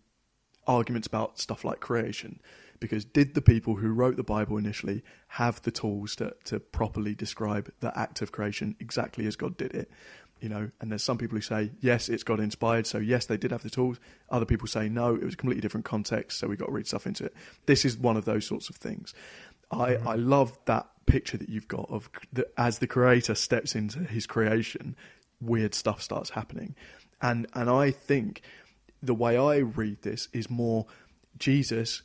arguments 0.65 1.07
about 1.07 1.39
stuff 1.39 1.65
like 1.65 1.81
creation. 1.81 2.41
Because 2.79 3.03
did 3.03 3.33
the 3.33 3.41
people 3.41 3.75
who 3.75 3.91
wrote 3.91 4.15
the 4.15 4.23
Bible 4.23 4.57
initially 4.57 5.03
have 5.27 5.61
the 5.63 5.71
tools 5.71 6.15
to, 6.15 6.33
to 6.45 6.61
properly 6.61 7.13
describe 7.13 7.69
the 7.81 7.97
act 7.99 8.21
of 8.21 8.31
creation 8.31 8.77
exactly 8.79 9.27
as 9.27 9.35
God 9.35 9.57
did 9.57 9.73
it? 9.73 9.91
You 10.41 10.49
know, 10.49 10.71
and 10.79 10.89
there's 10.89 11.03
some 11.03 11.17
people 11.17 11.37
who 11.37 11.41
say 11.41 11.71
yes, 11.81 12.07
it's 12.07 12.23
God 12.23 12.39
inspired, 12.39 12.87
so 12.87 12.97
yes, 12.97 13.25
they 13.25 13.37
did 13.37 13.51
have 13.51 13.63
the 13.63 13.69
tools. 13.69 13.99
Other 14.29 14.45
people 14.45 14.67
say 14.67 14.87
no, 14.87 15.15
it 15.15 15.23
was 15.23 15.33
a 15.33 15.37
completely 15.37 15.61
different 15.61 15.85
context, 15.85 16.39
so 16.39 16.47
we 16.47 16.55
got 16.55 16.67
to 16.67 16.71
read 16.71 16.87
stuff 16.87 17.05
into 17.05 17.25
it. 17.25 17.33
This 17.65 17.83
is 17.83 17.97
one 17.97 18.15
of 18.15 18.25
those 18.25 18.45
sorts 18.45 18.69
of 18.69 18.77
things. 18.77 19.13
I, 19.71 19.95
I 19.95 20.15
love 20.15 20.57
that 20.65 20.87
picture 21.05 21.37
that 21.37 21.49
you've 21.49 21.67
got 21.67 21.89
of 21.89 22.09
that 22.33 22.53
as 22.57 22.79
the 22.79 22.87
creator 22.87 23.35
steps 23.35 23.75
into 23.75 23.99
his 23.99 24.25
creation, 24.25 24.95
weird 25.41 25.75
stuff 25.75 26.01
starts 26.01 26.31
happening, 26.31 26.75
and 27.21 27.47
and 27.53 27.69
I 27.69 27.91
think 27.91 28.41
the 29.01 29.13
way 29.13 29.37
I 29.37 29.57
read 29.57 30.01
this 30.01 30.27
is 30.33 30.49
more 30.49 30.85
Jesus 31.37 32.01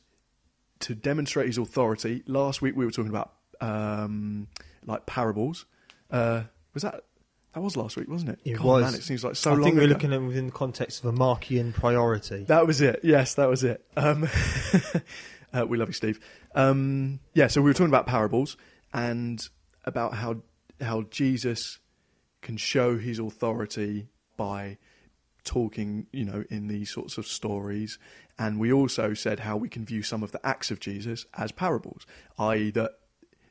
to 0.81 0.95
demonstrate 0.95 1.47
his 1.47 1.59
authority. 1.59 2.23
Last 2.27 2.63
week 2.63 2.77
we 2.77 2.85
were 2.85 2.91
talking 2.91 3.11
about 3.11 3.33
um, 3.61 4.49
like 4.85 5.07
parables. 5.07 5.67
Uh, 6.11 6.45
was 6.73 6.83
that 6.83 7.05
that 7.55 7.61
was 7.61 7.77
last 7.77 7.97
week, 7.97 8.09
wasn't 8.09 8.31
it? 8.31 8.41
It 8.45 8.57
God, 8.57 8.65
was. 8.65 8.85
Man, 8.85 8.95
it 8.95 9.03
seems 9.03 9.25
like 9.25 9.37
so 9.37 9.51
I 9.51 9.55
long. 9.55 9.63
think 9.63 9.77
we're 9.77 9.83
ago. 9.83 9.93
looking 9.93 10.13
at 10.13 10.21
it 10.21 10.27
within 10.27 10.47
the 10.47 10.53
context 10.53 11.05
of 11.05 11.15
a 11.15 11.17
Markian 11.17 11.73
priority. 11.73 12.45
That 12.45 12.67
was 12.67 12.81
it. 12.81 13.01
Yes, 13.05 13.35
that 13.35 13.49
was 13.49 13.63
it. 13.63 13.85
Um, 13.97 14.29
uh, 15.53 15.65
we 15.67 15.79
love 15.79 15.89
you, 15.89 15.95
Steve. 15.95 16.19
Um, 16.55 17.21
yeah, 17.33 17.47
so 17.47 17.63
we 17.63 17.71
were 17.71 17.75
talking 17.75 17.87
about 17.87 18.07
parables 18.07 18.57
and 18.93 19.41
about 19.85 20.15
how 20.15 20.43
how 20.81 21.03
Jesus 21.03 21.79
can 22.43 22.57
show 22.57 22.99
his 22.99 23.21
authority 23.21 24.09
by 24.37 24.79
talking, 25.45 26.07
you 26.13 26.25
know, 26.25 26.45
in 26.51 26.67
these 26.67 26.91
sorts 26.91 27.19
of 27.19 27.27
stories. 27.27 27.99
And 28.39 28.59
we 28.59 28.73
also 28.73 29.15
said 29.15 29.41
how 29.41 29.57
we 29.57 29.69
can 29.69 29.85
view 29.85 30.03
some 30.03 30.23
of 30.25 30.33
the 30.33 30.45
acts 30.45 30.71
of 30.73 30.81
Jesus 30.81 31.25
as 31.35 31.53
parables, 31.53 32.05
i.e., 32.39 32.71
that 32.73 32.93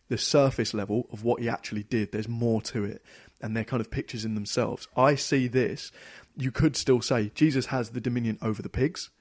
the 0.09 0.17
surface 0.17 0.73
level 0.73 1.07
of 1.11 1.23
what 1.23 1.41
he 1.41 1.47
actually 1.47 1.83
did, 1.83 2.11
there's 2.11 2.27
more 2.27 2.61
to 2.61 2.83
it. 2.83 3.01
And 3.43 3.55
they're 3.55 3.63
kind 3.63 3.81
of 3.81 3.91
pictures 3.91 4.25
in 4.25 4.33
themselves. 4.33 4.87
I 4.97 5.13
see 5.13 5.47
this. 5.47 5.91
You 6.35 6.49
could 6.49 6.75
still 6.75 7.01
say 7.01 7.31
Jesus 7.35 7.67
has 7.67 7.91
the 7.91 8.01
dominion 8.01 8.39
over 8.41 8.63
the 8.63 8.69
pigs. 8.69 9.11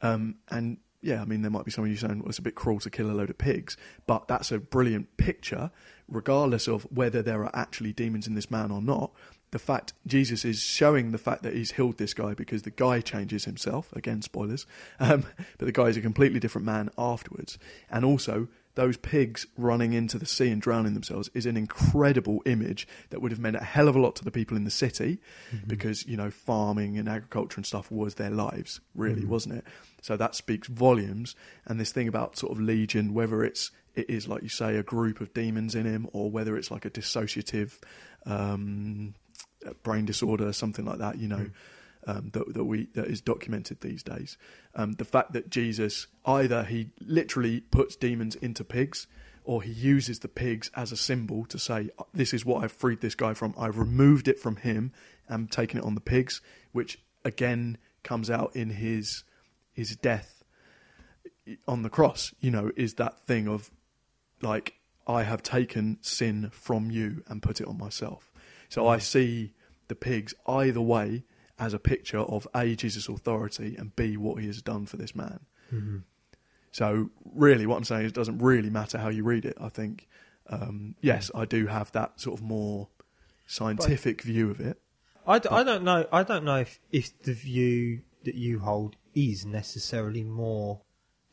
Um, 0.00 0.36
and 0.48 0.78
yeah, 1.00 1.22
I 1.22 1.24
mean, 1.24 1.42
there 1.42 1.50
might 1.50 1.64
be 1.64 1.70
some 1.70 1.84
of 1.84 1.90
you 1.90 1.96
saying 1.96 2.20
well, 2.20 2.28
it's 2.28 2.38
a 2.38 2.42
bit 2.42 2.54
cruel 2.54 2.80
to 2.80 2.90
kill 2.90 3.10
a 3.10 3.12
load 3.12 3.30
of 3.30 3.38
pigs, 3.38 3.76
but 4.06 4.26
that's 4.28 4.50
a 4.50 4.58
brilliant 4.58 5.16
picture, 5.16 5.70
regardless 6.08 6.66
of 6.66 6.82
whether 6.84 7.22
there 7.22 7.44
are 7.44 7.54
actually 7.54 7.92
demons 7.92 8.26
in 8.26 8.34
this 8.34 8.50
man 8.50 8.70
or 8.70 8.82
not. 8.82 9.12
The 9.50 9.58
fact 9.58 9.94
Jesus 10.06 10.44
is 10.44 10.60
showing 10.60 11.10
the 11.10 11.18
fact 11.18 11.42
that 11.42 11.54
he's 11.54 11.72
healed 11.72 11.96
this 11.96 12.12
guy 12.12 12.34
because 12.34 12.62
the 12.62 12.70
guy 12.70 13.00
changes 13.00 13.46
himself. 13.46 13.90
Again, 13.94 14.20
spoilers. 14.20 14.66
Um, 15.00 15.24
but 15.58 15.66
the 15.66 15.72
guy 15.72 15.84
is 15.84 15.96
a 15.96 16.02
completely 16.02 16.38
different 16.38 16.66
man 16.66 16.90
afterwards. 16.98 17.58
And 17.90 18.04
also, 18.04 18.48
those 18.78 18.96
pigs 18.96 19.44
running 19.56 19.92
into 19.92 20.20
the 20.20 20.24
sea 20.24 20.50
and 20.50 20.62
drowning 20.62 20.94
themselves 20.94 21.28
is 21.34 21.46
an 21.46 21.56
incredible 21.56 22.40
image 22.46 22.86
that 23.10 23.20
would 23.20 23.32
have 23.32 23.40
meant 23.40 23.56
a 23.56 23.64
hell 23.64 23.88
of 23.88 23.96
a 23.96 24.00
lot 24.00 24.14
to 24.14 24.24
the 24.24 24.30
people 24.30 24.56
in 24.56 24.62
the 24.62 24.70
city 24.70 25.18
mm-hmm. 25.50 25.66
because, 25.66 26.06
you 26.06 26.16
know, 26.16 26.30
farming 26.30 26.96
and 26.96 27.08
agriculture 27.08 27.56
and 27.56 27.66
stuff 27.66 27.90
was 27.90 28.14
their 28.14 28.30
lives, 28.30 28.80
really, 28.94 29.22
mm-hmm. 29.22 29.30
wasn't 29.30 29.56
it? 29.56 29.64
So 30.00 30.16
that 30.16 30.36
speaks 30.36 30.68
volumes. 30.68 31.34
And 31.66 31.80
this 31.80 31.90
thing 31.90 32.06
about 32.06 32.38
sort 32.38 32.52
of 32.52 32.60
legion, 32.60 33.14
whether 33.14 33.42
it's 33.42 33.72
it 33.96 34.08
is 34.08 34.28
like 34.28 34.44
you 34.44 34.48
say 34.48 34.76
a 34.76 34.84
group 34.84 35.20
of 35.20 35.34
demons 35.34 35.74
in 35.74 35.84
him 35.84 36.08
or 36.12 36.30
whether 36.30 36.56
it's 36.56 36.70
like 36.70 36.84
a 36.84 36.90
dissociative 36.90 37.80
um, 38.24 39.12
brain 39.82 40.04
disorder, 40.04 40.52
something 40.52 40.84
like 40.84 40.98
that, 40.98 41.18
you 41.18 41.26
know, 41.26 41.36
mm. 41.38 41.50
Um, 42.08 42.30
that 42.32 42.54
that 42.54 42.64
we 42.64 42.88
that 42.94 43.06
is 43.06 43.20
documented 43.20 43.82
these 43.82 44.02
days. 44.02 44.38
Um, 44.74 44.92
the 44.92 45.04
fact 45.04 45.34
that 45.34 45.50
Jesus 45.50 46.06
either 46.24 46.64
he 46.64 46.90
literally 47.00 47.60
puts 47.60 47.96
demons 47.96 48.34
into 48.34 48.64
pigs, 48.64 49.06
or 49.44 49.62
he 49.62 49.70
uses 49.70 50.20
the 50.20 50.28
pigs 50.28 50.70
as 50.74 50.90
a 50.90 50.96
symbol 50.96 51.44
to 51.44 51.58
say, 51.58 51.90
"This 52.14 52.32
is 52.32 52.46
what 52.46 52.64
I've 52.64 52.72
freed 52.72 53.02
this 53.02 53.14
guy 53.14 53.34
from. 53.34 53.54
I've 53.58 53.78
removed 53.78 54.26
it 54.26 54.40
from 54.40 54.56
him 54.56 54.92
and 55.28 55.52
taken 55.52 55.78
it 55.78 55.84
on 55.84 55.94
the 55.94 56.00
pigs," 56.00 56.40
which 56.72 56.98
again 57.24 57.76
comes 58.02 58.30
out 58.30 58.56
in 58.56 58.70
his 58.70 59.24
his 59.70 59.94
death 59.94 60.42
on 61.68 61.82
the 61.82 61.90
cross. 61.90 62.32
You 62.40 62.50
know, 62.50 62.72
is 62.74 62.94
that 62.94 63.20
thing 63.26 63.46
of 63.46 63.70
like 64.40 64.74
I 65.06 65.24
have 65.24 65.42
taken 65.42 65.98
sin 66.00 66.48
from 66.52 66.90
you 66.90 67.22
and 67.28 67.42
put 67.42 67.60
it 67.60 67.68
on 67.68 67.76
myself. 67.76 68.32
So 68.70 68.88
I 68.88 68.98
see 68.98 69.52
the 69.88 69.94
pigs 69.94 70.34
either 70.46 70.80
way 70.80 71.24
as 71.58 71.74
a 71.74 71.78
picture 71.78 72.18
of 72.18 72.46
A, 72.54 72.74
Jesus' 72.76 73.08
authority, 73.08 73.74
and 73.76 73.94
B, 73.96 74.16
what 74.16 74.40
he 74.40 74.46
has 74.46 74.62
done 74.62 74.86
for 74.86 74.96
this 74.96 75.14
man. 75.14 75.40
So, 76.70 77.10
really, 77.34 77.66
what 77.66 77.76
I'm 77.76 77.84
saying 77.84 78.04
is 78.06 78.12
it 78.12 78.14
doesn't 78.14 78.38
really 78.38 78.70
matter 78.70 78.98
how 78.98 79.08
you 79.08 79.24
read 79.24 79.44
it. 79.44 79.56
I 79.60 79.68
think, 79.68 80.06
um, 80.48 80.94
yes, 81.00 81.30
I 81.34 81.44
do 81.44 81.66
have 81.66 81.90
that 81.92 82.20
sort 82.20 82.38
of 82.38 82.44
more 82.44 82.88
scientific 83.46 84.22
view 84.22 84.50
of 84.50 84.60
it. 84.60 84.80
I, 85.26 85.38
d- 85.38 85.48
I 85.50 85.62
don't 85.62 85.82
know. 85.84 86.06
I 86.12 86.22
don't 86.22 86.44
know 86.44 86.56
if, 86.58 86.78
if 86.92 87.20
the 87.22 87.32
view 87.34 88.02
that 88.24 88.34
you 88.34 88.60
hold 88.60 88.96
is 89.14 89.44
necessarily 89.46 90.22
more 90.22 90.82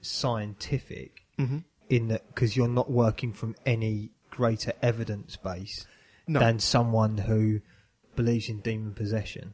scientific 0.02 1.22
Mm-hmm. 1.38 1.58
in 1.90 2.08
that 2.08 2.26
because 2.30 2.56
you're 2.56 2.70
not 2.70 2.90
working 2.90 3.34
from 3.34 3.58
any 3.66 4.12
greater 4.30 4.72
evidence 4.82 5.36
base 5.36 5.86
No. 6.30 6.40
than 6.40 6.60
someone 6.60 7.18
who 7.18 7.60
believes 8.16 8.48
in 8.48 8.62
demon 8.62 8.94
possession 8.94 9.54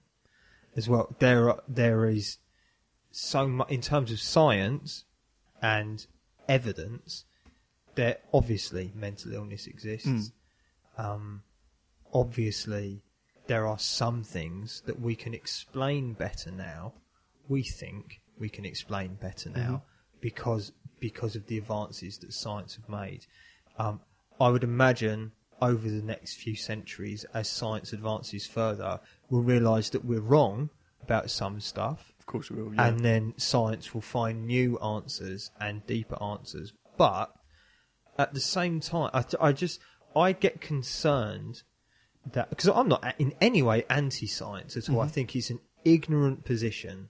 as 0.75 0.87
well. 0.89 1.15
There 1.19 1.49
are, 1.49 1.63
there 1.67 2.05
is 2.05 2.37
so 3.11 3.47
much 3.47 3.69
in 3.69 3.81
terms 3.81 4.11
of 4.11 4.19
science 4.19 5.05
and 5.61 6.05
evidence. 6.47 7.25
there 7.95 8.17
obviously 8.33 8.91
mental 8.95 9.33
illness 9.33 9.67
exists. 9.67 10.31
Um, 10.97 11.43
obviously, 12.13 13.01
there 13.47 13.67
are 13.67 13.79
some 13.79 14.23
things 14.23 14.81
that 14.85 14.99
we 14.99 15.15
can 15.15 15.33
explain 15.33 16.13
better 16.13 16.51
now. 16.51 16.93
We 17.47 17.63
think 17.63 18.21
we 18.39 18.49
can 18.49 18.65
explain 18.65 19.15
better 19.15 19.49
now 19.49 19.83
because 20.21 20.71
because 20.99 21.35
of 21.35 21.47
the 21.47 21.57
advances 21.57 22.17
that 22.19 22.31
science 22.33 22.75
have 22.75 22.87
made. 22.87 23.25
Um, 23.77 24.01
I 24.39 24.49
would 24.49 24.63
imagine 24.63 25.31
over 25.61 25.89
the 25.89 26.01
next 26.01 26.35
few 26.35 26.55
centuries, 26.55 27.25
as 27.33 27.49
science 27.49 27.93
advances 27.93 28.45
further, 28.47 28.99
we'll 29.29 29.43
realise 29.43 29.89
that 29.89 30.03
we're 30.03 30.21
wrong 30.21 30.69
about 31.03 31.29
some 31.29 31.59
stuff, 31.59 32.13
Of 32.19 32.25
course 32.25 32.49
we 32.49 32.61
will. 32.61 32.73
Yeah. 32.73 32.87
and 32.87 32.99
then 32.99 33.33
science 33.37 33.93
will 33.93 34.01
find 34.01 34.45
new 34.45 34.77
answers 34.79 35.51
and 35.59 35.85
deeper 35.85 36.21
answers. 36.21 36.73
But 36.97 37.33
at 38.17 38.33
the 38.33 38.39
same 38.39 38.79
time, 38.79 39.09
I, 39.13 39.23
I 39.39 39.51
just 39.51 39.79
I 40.15 40.33
get 40.33 40.61
concerned 40.61 41.63
that 42.33 42.49
because 42.49 42.69
I'm 42.69 42.87
not 42.87 43.15
in 43.17 43.33
any 43.41 43.61
way 43.61 43.85
anti-science 43.89 44.77
at 44.77 44.89
all. 44.89 44.99
I 44.99 45.05
mm-hmm. 45.05 45.13
think 45.13 45.35
it's 45.35 45.49
an 45.49 45.59
ignorant 45.83 46.45
position 46.45 47.09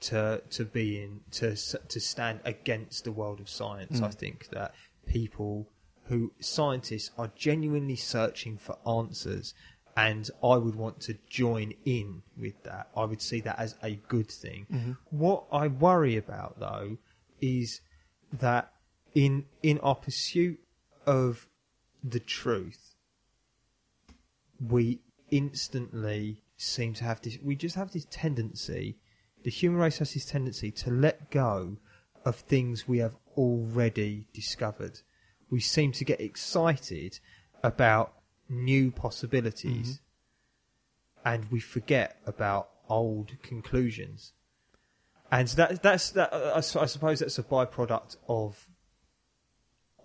to 0.00 0.42
to 0.50 0.64
be 0.64 1.02
in 1.02 1.20
to 1.32 1.56
to 1.56 2.00
stand 2.00 2.40
against 2.44 3.04
the 3.04 3.12
world 3.12 3.40
of 3.40 3.48
science. 3.48 4.00
I 4.00 4.08
mm. 4.08 4.14
think 4.14 4.48
that 4.50 4.74
people 5.06 5.68
who 6.10 6.32
scientists 6.40 7.12
are 7.16 7.30
genuinely 7.36 7.94
searching 7.94 8.58
for 8.58 8.76
answers 8.84 9.54
and 9.96 10.28
I 10.42 10.56
would 10.56 10.74
want 10.74 11.00
to 11.02 11.16
join 11.28 11.72
in 11.84 12.22
with 12.36 12.60
that. 12.64 12.90
I 12.96 13.04
would 13.04 13.22
see 13.22 13.40
that 13.42 13.58
as 13.60 13.76
a 13.80 13.92
good 14.08 14.28
thing. 14.28 14.66
Mm-hmm. 14.72 14.92
What 15.10 15.44
I 15.52 15.68
worry 15.68 16.16
about 16.16 16.58
though 16.58 16.98
is 17.40 17.80
that 18.32 18.72
in 19.14 19.44
in 19.62 19.78
our 19.78 19.94
pursuit 19.94 20.58
of 21.06 21.46
the 22.02 22.20
truth 22.20 22.94
we 24.60 25.00
instantly 25.30 26.42
seem 26.56 26.92
to 26.94 27.04
have 27.04 27.20
this 27.22 27.38
we 27.42 27.54
just 27.56 27.76
have 27.76 27.92
this 27.92 28.06
tendency 28.10 28.96
the 29.42 29.50
human 29.50 29.80
race 29.80 29.98
has 29.98 30.14
this 30.14 30.24
tendency 30.24 30.70
to 30.70 30.90
let 30.90 31.30
go 31.30 31.76
of 32.24 32.36
things 32.36 32.86
we 32.86 32.98
have 32.98 33.16
already 33.36 34.26
discovered 34.32 35.00
we 35.50 35.60
seem 35.60 35.92
to 35.92 36.04
get 36.04 36.20
excited 36.20 37.18
about 37.62 38.12
new 38.48 38.90
possibilities 38.90 40.00
and 41.24 41.50
we 41.50 41.60
forget 41.60 42.16
about 42.26 42.70
old 42.88 43.32
conclusions 43.42 44.32
and 45.30 45.48
that 45.48 45.82
that's 45.82 46.10
that 46.10 46.32
I, 46.32 46.56
I 46.58 46.60
suppose 46.60 47.20
that's 47.20 47.38
a 47.38 47.42
byproduct 47.42 48.16
of 48.28 48.66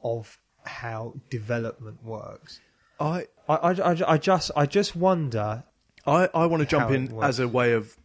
of 0.04 0.40
how 0.66 1.16
development 1.30 2.04
works 2.04 2.60
I, 3.00 3.28
I, 3.50 3.56
I, 3.56 3.72
I, 3.72 4.12
I 4.14 4.18
just 4.18 4.52
I 4.56 4.66
just 4.66 4.96
wonder 4.96 5.64
I, 6.06 6.30
I 6.34 6.46
want 6.46 6.62
to 6.62 6.68
jump 6.68 6.92
in 6.92 7.18
as 7.22 7.40
a 7.40 7.48
way 7.48 7.74
of 7.74 7.98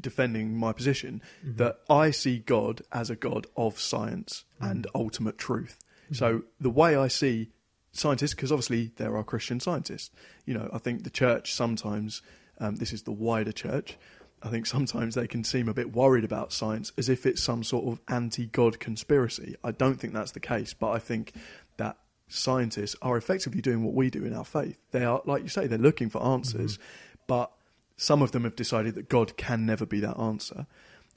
defending 0.00 0.56
my 0.56 0.72
position 0.72 1.22
Mm-hmm. 1.44 1.56
that 1.56 1.78
I 1.88 2.10
see 2.10 2.38
God 2.40 2.82
as 2.92 3.08
a 3.10 3.16
God 3.16 3.46
of 3.56 3.78
science 3.80 4.44
Mm-hmm. 4.60 4.70
and 4.70 4.86
ultimate 4.94 5.38
truth. 5.38 5.78
So 6.12 6.42
the 6.60 6.70
way 6.70 6.96
I 6.96 7.08
see 7.08 7.50
scientists, 7.92 8.34
because 8.34 8.52
obviously 8.52 8.92
there 8.96 9.16
are 9.16 9.24
Christian 9.24 9.60
scientists, 9.60 10.10
you 10.44 10.54
know, 10.54 10.70
I 10.72 10.78
think 10.78 11.04
the 11.04 11.10
church 11.10 11.52
sometimes, 11.52 12.22
um, 12.58 12.76
this 12.76 12.92
is 12.92 13.02
the 13.02 13.12
wider 13.12 13.52
church, 13.52 13.96
I 14.42 14.48
think 14.48 14.66
sometimes 14.66 15.14
they 15.14 15.26
can 15.26 15.44
seem 15.44 15.68
a 15.68 15.74
bit 15.74 15.92
worried 15.92 16.24
about 16.24 16.52
science 16.52 16.92
as 16.98 17.08
if 17.08 17.26
it's 17.26 17.42
some 17.42 17.64
sort 17.64 17.86
of 17.86 18.00
anti 18.08 18.46
God 18.46 18.78
conspiracy. 18.78 19.56
I 19.64 19.72
don't 19.72 19.96
think 19.96 20.12
that's 20.12 20.32
the 20.32 20.40
case, 20.40 20.74
but 20.74 20.90
I 20.90 20.98
think 20.98 21.32
that 21.78 21.96
scientists 22.28 22.96
are 23.02 23.16
effectively 23.16 23.60
doing 23.60 23.82
what 23.82 23.94
we 23.94 24.10
do 24.10 24.24
in 24.24 24.34
our 24.34 24.44
faith. 24.44 24.78
They 24.90 25.04
are, 25.04 25.22
like 25.24 25.42
you 25.42 25.48
say, 25.48 25.66
they're 25.66 25.78
looking 25.78 26.10
for 26.10 26.22
answers, 26.22 26.78
but 27.26 27.50
some 27.96 28.20
of 28.20 28.32
them 28.32 28.44
have 28.44 28.56
decided 28.56 28.94
that 28.94 29.08
God 29.08 29.36
can 29.36 29.64
never 29.64 29.86
be 29.86 30.00
that 30.00 30.18
answer. 30.18 30.66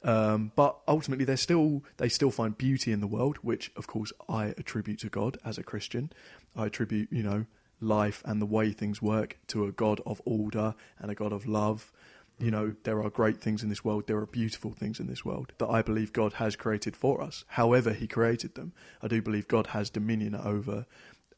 Um, 0.04 0.52
but 0.56 0.78
ultimately, 0.88 1.26
they 1.26 1.36
still 1.36 1.84
they 1.98 2.10
still 2.10 2.32
find 2.32 2.58
beauty 2.58 2.92
in 2.92 3.02
the 3.02 3.08
world, 3.08 3.38
which 3.38 3.72
of 3.76 3.88
course 3.88 4.14
I 4.28 4.54
attribute 4.58 5.00
to 5.00 5.10
God 5.10 5.38
as 5.44 5.58
a 5.58 5.64
Christian. 5.64 6.12
I 6.56 6.68
attribute, 6.68 7.10
you 7.12 7.24
know, 7.24 7.46
life 7.82 8.22
and 8.26 8.42
the 8.42 8.46
way 8.46 8.72
things 8.72 9.02
work 9.02 9.38
to 9.48 9.66
a 9.66 9.72
God 9.72 10.02
of 10.06 10.22
order 10.26 10.76
and 11.00 11.12
a 11.12 11.16
God 11.16 11.34
of 11.34 11.46
love. 11.46 11.92
You 12.40 12.52
know, 12.52 12.76
there 12.84 13.04
are 13.04 13.10
great 13.10 13.42
things 13.42 13.64
in 13.64 13.68
this 13.68 13.84
world. 13.84 14.08
There 14.08 14.18
are 14.18 14.26
beautiful 14.26 14.72
things 14.72 15.02
in 15.02 15.08
this 15.08 15.26
world 15.26 15.52
that 15.58 15.68
I 15.68 15.82
believe 15.82 16.14
God 16.14 16.34
has 16.34 16.56
created 16.56 16.96
for 16.96 17.22
us. 17.22 17.44
However, 17.48 17.92
He 17.92 18.08
created 18.08 18.56
them, 18.56 18.72
I 19.02 19.08
do 19.10 19.22
believe 19.22 19.48
God 19.48 19.68
has 19.68 19.90
dominion 19.90 20.36
over 20.36 20.86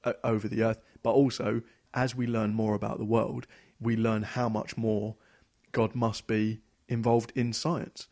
uh, 0.04 0.14
over 0.24 0.48
the 0.48 0.64
earth. 0.64 0.82
But 1.04 1.12
also, 1.12 1.62
as 1.94 2.16
we 2.16 2.28
learn 2.28 2.54
more 2.54 2.76
about 2.76 3.00
the 3.00 3.06
world, 3.06 3.48
we 3.80 3.98
learn 3.98 4.24
how 4.24 4.50
much 4.50 4.78
more 4.78 5.16
God 5.72 5.96
must 5.96 6.28
be 6.28 6.62
involved 6.88 7.32
in 7.36 7.54
science. 7.54 8.08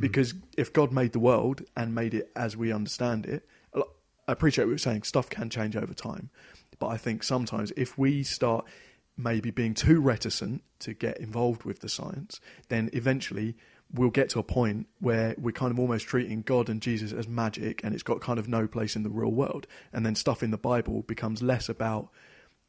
Because 0.00 0.34
if 0.56 0.72
God 0.72 0.92
made 0.92 1.12
the 1.12 1.18
world 1.18 1.62
and 1.76 1.94
made 1.94 2.12
it 2.12 2.30
as 2.36 2.56
we 2.56 2.70
understand 2.72 3.24
it, 3.26 3.48
I 3.74 4.32
appreciate 4.32 4.64
what 4.66 4.70
you're 4.70 4.78
saying, 4.78 5.04
stuff 5.04 5.30
can 5.30 5.48
change 5.48 5.76
over 5.76 5.94
time. 5.94 6.28
But 6.78 6.88
I 6.88 6.98
think 6.98 7.22
sometimes 7.22 7.72
if 7.76 7.96
we 7.96 8.22
start 8.22 8.66
maybe 9.16 9.50
being 9.50 9.74
too 9.74 10.00
reticent 10.00 10.62
to 10.80 10.92
get 10.92 11.18
involved 11.18 11.64
with 11.64 11.80
the 11.80 11.88
science, 11.88 12.40
then 12.68 12.90
eventually 12.92 13.56
we'll 13.92 14.10
get 14.10 14.28
to 14.30 14.38
a 14.38 14.42
point 14.42 14.86
where 15.00 15.34
we're 15.38 15.50
kind 15.52 15.72
of 15.72 15.80
almost 15.80 16.06
treating 16.06 16.42
God 16.42 16.68
and 16.68 16.82
Jesus 16.82 17.10
as 17.12 17.26
magic 17.26 17.80
and 17.82 17.94
it's 17.94 18.02
got 18.02 18.20
kind 18.20 18.38
of 18.38 18.46
no 18.46 18.66
place 18.68 18.94
in 18.94 19.02
the 19.02 19.08
real 19.08 19.32
world. 19.32 19.66
And 19.92 20.04
then 20.04 20.14
stuff 20.14 20.42
in 20.42 20.50
the 20.50 20.58
Bible 20.58 21.02
becomes 21.02 21.42
less 21.42 21.70
about 21.70 22.10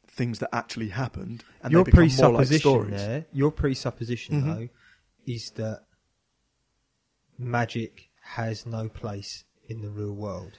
things 0.08 0.38
that 0.38 0.48
actually 0.52 0.88
happened 0.88 1.44
and 1.62 1.70
your 1.72 1.84
they 1.84 1.90
become 1.90 2.08
more 2.16 2.32
like 2.32 2.48
presupposition 2.48 2.60
stories. 2.60 2.90
there, 2.92 3.26
your 3.32 3.52
presupposition 3.52 4.42
Mhm. 4.42 4.44
though, 4.46 4.68
is 5.26 5.50
that 5.56 5.84
magic 7.40 8.10
has 8.22 8.66
no 8.66 8.88
place 8.88 9.44
in 9.68 9.82
the 9.82 9.88
real 9.90 10.12
world. 10.12 10.58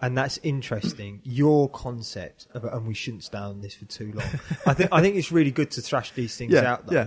And 0.00 0.16
that's 0.16 0.38
interesting. 0.44 1.20
Your 1.24 1.68
concept, 1.68 2.46
of, 2.54 2.64
and 2.64 2.86
we 2.86 2.94
shouldn't 2.94 3.24
stay 3.24 3.38
on 3.38 3.60
this 3.60 3.74
for 3.74 3.84
too 3.86 4.12
long. 4.12 4.28
I 4.64 4.72
think 4.74 4.90
I 4.92 5.00
think 5.02 5.16
it's 5.16 5.32
really 5.32 5.50
good 5.50 5.72
to 5.72 5.80
thrash 5.80 6.12
these 6.12 6.36
things 6.36 6.52
Yeah, 6.52 6.72
out, 6.72 6.86
though. 6.86 6.94
yeah. 6.94 7.06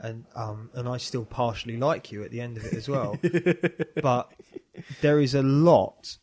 And 0.00 0.24
um, 0.34 0.70
and 0.74 0.88
I 0.88 0.96
still 0.96 1.24
partially 1.24 1.76
like 1.76 2.10
you 2.10 2.24
at 2.24 2.32
the 2.32 2.40
end 2.40 2.56
of 2.56 2.64
it 2.64 2.72
as 2.74 2.88
well. 2.88 3.16
but 4.02 4.32
there 5.00 5.20
is 5.20 5.34
a 5.36 5.42
lot. 5.42 6.18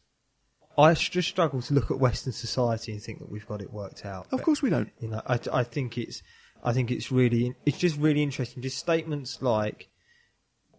I 0.77 0.93
just 0.93 1.29
struggle 1.29 1.61
to 1.61 1.73
look 1.73 1.91
at 1.91 1.97
Western 1.99 2.33
society 2.33 2.91
and 2.91 3.01
think 3.01 3.19
that 3.19 3.31
we've 3.31 3.47
got 3.47 3.61
it 3.61 3.71
worked 3.71 4.05
out. 4.05 4.25
Of 4.25 4.31
But- 4.39 4.43
course 4.43 4.61
we 4.61 4.69
don't. 4.69 4.89
you 4.99 5.07
know, 5.07 5.21
I, 5.25 5.39
I 5.53 5.63
think 5.63 5.97
it's, 5.97 6.21
I 6.63 6.73
think 6.73 6.91
it's 6.91 7.09
really, 7.11 7.55
it's 7.65 7.77
just 7.77 7.97
really 7.97 8.21
interesting. 8.23 8.61
Just 8.61 8.77
statements 8.77 9.41
like, 9.41 9.89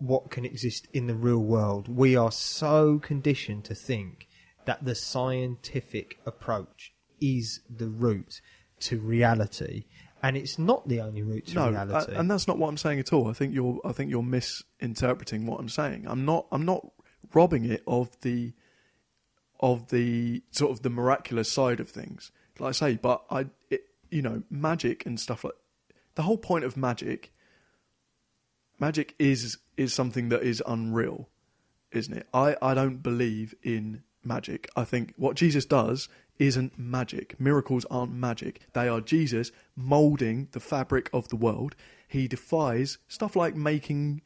what 0.02 0.30
can 0.30 0.44
exist 0.44 0.88
in 0.92 1.06
the 1.06 1.14
real 1.14 1.38
world. 1.38 1.88
We 1.88 2.16
are 2.16 2.32
so 2.32 2.98
conditioned 2.98 3.64
to 3.66 3.74
think 3.74 4.26
that 4.64 4.84
the 4.84 4.94
scientific 4.94 6.18
approach 6.26 6.92
is 7.20 7.60
the 7.70 7.88
route 7.88 8.40
to 8.80 8.98
reality, 8.98 9.84
and 10.22 10.36
it's 10.36 10.58
not 10.58 10.88
the 10.88 11.00
only 11.00 11.22
route 11.22 11.46
to 11.48 11.54
no, 11.54 11.64
uh, 11.66 11.70
reality. 11.70 12.12
a- 12.14 12.18
and 12.18 12.28
that's 12.30 12.48
not 12.48 12.58
what 12.58 12.68
I'm 12.68 12.76
saying 12.76 12.98
at 12.98 13.12
all. 13.12 13.28
I 13.28 13.32
think 13.32 13.54
you're 13.54 13.80
I 13.84 13.92
think 13.92 14.10
you're 14.10 14.22
misinterpreting 14.24 15.46
what 15.46 15.60
I'm 15.60 15.68
saying. 15.68 16.04
I'm 16.08 16.24
not 16.24 16.46
I'm 16.50 16.64
not 16.64 16.84
robbing 17.32 17.64
it 17.64 17.82
of 17.86 18.10
the 18.22 18.52
of 19.60 19.88
the 19.90 20.42
sort 20.50 20.72
of 20.72 20.82
the 20.82 20.90
miraculous 20.90 21.50
side 21.50 21.78
of 21.78 21.88
things. 21.88 22.32
Like 22.58 22.70
I 22.70 22.72
say, 22.72 22.96
but 22.96 23.24
I 23.30 23.46
it, 23.70 23.82
you 24.10 24.22
know 24.22 24.42
magic 24.50 25.06
and 25.06 25.18
stuff 25.20 25.44
like 25.44 25.54
the 26.16 26.22
whole 26.22 26.38
point 26.38 26.64
of 26.64 26.76
magic. 26.76 27.32
Magic 28.80 29.14
is 29.20 29.58
is 29.76 29.92
something 29.92 30.28
that 30.30 30.42
is 30.42 30.62
unreal, 30.66 31.28
isn't 31.90 32.16
it? 32.16 32.26
I, 32.32 32.56
I 32.60 32.74
don't 32.74 33.02
believe 33.02 33.54
in 33.62 34.02
magic. 34.24 34.68
I 34.76 34.84
think 34.84 35.14
what 35.16 35.36
Jesus 35.36 35.64
does 35.64 36.08
isn't 36.38 36.78
magic. 36.78 37.38
Miracles 37.40 37.84
aren't 37.90 38.12
magic. 38.12 38.60
They 38.72 38.88
are 38.88 39.00
Jesus 39.00 39.52
molding 39.76 40.48
the 40.52 40.60
fabric 40.60 41.08
of 41.12 41.28
the 41.28 41.36
world. 41.36 41.76
He 42.08 42.28
defies 42.28 42.98
stuff 43.08 43.36
like 43.36 43.54
making 43.54 44.22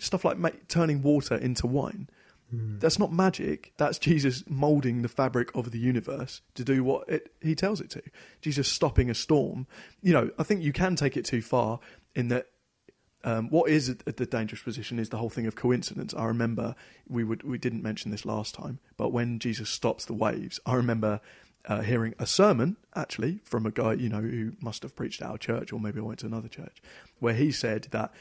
stuff 0.00 0.24
like 0.24 0.38
ma- 0.38 0.50
turning 0.68 1.02
water 1.02 1.36
into 1.36 1.66
wine. 1.66 2.08
Hmm. 2.50 2.78
That's 2.78 2.98
not 2.98 3.12
magic. 3.12 3.72
That's 3.76 3.98
Jesus 3.98 4.44
molding 4.48 5.02
the 5.02 5.08
fabric 5.08 5.54
of 5.54 5.70
the 5.70 5.78
universe 5.78 6.42
to 6.54 6.64
do 6.64 6.82
what 6.82 7.08
it, 7.08 7.32
he 7.40 7.54
tells 7.54 7.80
it 7.80 7.90
to. 7.90 8.02
Jesus 8.40 8.68
stopping 8.68 9.08
a 9.08 9.14
storm. 9.14 9.66
You 10.02 10.12
know, 10.12 10.30
I 10.38 10.42
think 10.42 10.62
you 10.62 10.72
can 10.72 10.96
take 10.96 11.16
it 11.16 11.24
too 11.24 11.42
far 11.42 11.80
in 12.14 12.28
that 12.28 12.46
um, 13.24 13.48
what 13.50 13.70
is 13.70 13.94
the 13.94 14.26
dangerous 14.26 14.62
position 14.62 14.98
is 14.98 15.08
the 15.08 15.18
whole 15.18 15.30
thing 15.30 15.46
of 15.46 15.54
coincidence. 15.54 16.12
I 16.14 16.24
remember 16.24 16.74
we 17.08 17.24
would 17.24 17.42
we 17.42 17.58
didn't 17.58 17.82
mention 17.82 18.10
this 18.10 18.24
last 18.24 18.54
time, 18.54 18.80
but 18.96 19.12
when 19.12 19.38
Jesus 19.38 19.68
stops 19.70 20.04
the 20.04 20.14
waves, 20.14 20.58
I 20.66 20.74
remember 20.74 21.20
uh, 21.66 21.82
hearing 21.82 22.14
a 22.18 22.26
sermon 22.26 22.76
actually 22.96 23.40
from 23.44 23.66
a 23.66 23.70
guy 23.70 23.92
you 23.92 24.08
know 24.08 24.20
who 24.20 24.52
must 24.60 24.82
have 24.82 24.96
preached 24.96 25.22
at 25.22 25.28
our 25.28 25.38
church 25.38 25.72
or 25.72 25.78
maybe 25.78 26.00
I 26.00 26.02
went 26.02 26.18
to 26.20 26.26
another 26.26 26.48
church, 26.48 26.82
where 27.20 27.34
he 27.34 27.52
said 27.52 27.88
that 27.92 28.12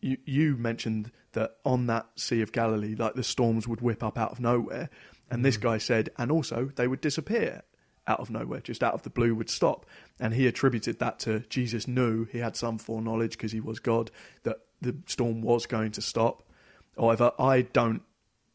you, 0.00 0.18
you 0.24 0.56
mentioned 0.56 1.10
that 1.32 1.56
on 1.64 1.86
that 1.86 2.06
Sea 2.14 2.42
of 2.42 2.52
Galilee, 2.52 2.94
like 2.94 3.14
the 3.14 3.24
storms 3.24 3.66
would 3.66 3.80
whip 3.80 4.02
up 4.02 4.16
out 4.16 4.32
of 4.32 4.40
nowhere, 4.40 4.88
and 5.30 5.44
this 5.44 5.56
guy 5.56 5.78
said, 5.78 6.10
and 6.16 6.30
also 6.30 6.70
they 6.76 6.86
would 6.86 7.00
disappear 7.00 7.62
out 8.06 8.20
of 8.20 8.30
nowhere, 8.30 8.60
just 8.60 8.82
out 8.82 8.94
of 8.94 9.02
the 9.02 9.10
blue 9.10 9.34
would 9.34 9.48
stop, 9.50 9.86
and 10.20 10.34
he 10.34 10.46
attributed 10.46 10.98
that 10.98 11.18
to 11.20 11.40
Jesus 11.48 11.88
knew 11.88 12.24
he 12.26 12.38
had 12.38 12.56
some 12.56 12.78
foreknowledge 12.78 13.32
because 13.32 13.52
he 13.52 13.60
was 13.60 13.78
God 13.78 14.10
that 14.42 14.58
the 14.80 14.94
storm 15.06 15.40
was 15.42 15.66
going 15.66 15.90
to 15.92 16.02
stop. 16.02 16.42
However, 16.98 17.32
I 17.38 17.62
don't 17.62 18.02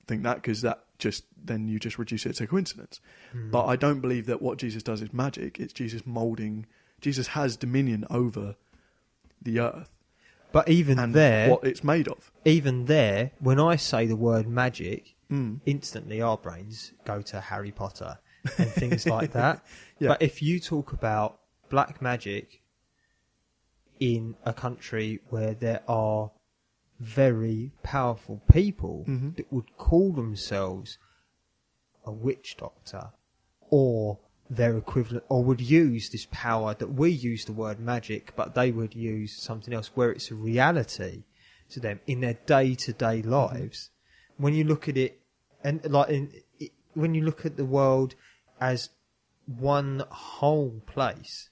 think 0.08 0.24
that 0.24 0.36
because 0.36 0.62
that 0.62 0.84
just 1.00 1.24
then 1.44 1.68
you 1.68 1.80
just 1.80 1.98
reduce 1.98 2.26
it 2.26 2.34
to 2.36 2.48
coincidence. 2.48 3.00
But 3.34 3.66
I 3.66 3.76
don't 3.76 4.02
believe 4.02 4.26
that 4.28 4.42
what 4.42 4.58
Jesus 4.58 4.84
does 4.84 5.02
is 5.02 5.14
magic. 5.14 5.60
It's 5.60 5.74
Jesus 5.74 6.06
molding. 6.06 6.66
Jesus 7.02 7.28
has 7.28 7.56
dominion 7.58 8.06
over 8.10 8.56
the 9.42 9.60
earth 9.60 9.90
But 10.52 10.68
even 10.68 11.14
there, 11.14 11.50
what 11.50 11.64
it's 11.64 11.84
made 11.84 12.08
of. 12.10 12.32
even 12.44 12.86
there, 12.86 13.32
when 13.40 13.60
I 13.60 13.78
say 13.78 14.06
the 14.06 14.16
word 14.18 14.48
magic, 14.48 15.16
Mm. 15.32 15.60
instantly 15.66 16.22
our 16.22 16.38
brains 16.38 16.92
go 17.06 17.22
to 17.22 17.40
Harry 17.40 17.72
Potter 17.72 18.18
and 18.58 18.70
things 18.72 19.06
like 19.06 19.32
that. 19.42 19.64
Yeah. 20.00 20.10
But 20.10 20.22
if 20.22 20.42
you 20.42 20.60
talk 20.60 20.94
about 20.94 21.40
black 21.70 22.02
magic 22.02 22.62
in 24.00 24.36
a 24.46 24.54
country 24.54 25.20
where 25.30 25.54
there 25.54 25.82
are 25.88 26.32
very 27.00 27.72
powerful 27.84 28.42
people 28.52 29.06
Mhm. 29.08 29.36
that 29.38 29.52
would 29.52 29.76
call 29.78 30.12
themselves 30.14 30.98
a 32.06 32.12
witch 32.12 32.56
doctor 32.58 33.12
or 33.70 34.20
their 34.50 34.76
equivalent 34.78 35.24
or 35.30 35.44
would 35.44 35.62
use 35.62 36.10
this 36.10 36.28
power 36.32 36.74
that 36.74 36.88
we 36.94 37.10
use 37.10 37.46
the 37.46 37.54
word 37.54 37.80
magic 37.80 38.34
but 38.36 38.56
they 38.56 38.72
would 38.72 38.96
use 38.96 39.40
something 39.40 39.74
else 39.74 39.92
where 39.96 40.12
it's 40.12 40.32
a 40.32 40.36
reality 40.36 41.24
to 41.70 41.80
them 41.80 42.00
in 42.08 42.20
their 42.22 42.34
day-to-day 42.46 43.22
lives 43.22 43.92
when 44.38 44.54
you 44.56 44.64
look 44.64 44.90
at 44.90 44.98
it 44.98 45.22
and 45.64 45.84
like 45.90 46.10
in, 46.10 46.32
it, 46.60 46.72
when 46.96 47.14
you 47.14 47.22
look 47.24 47.46
at 47.46 47.58
the 47.58 47.66
world 47.66 48.16
as 48.60 48.90
one 49.46 50.04
whole 50.10 50.82
place 50.86 51.50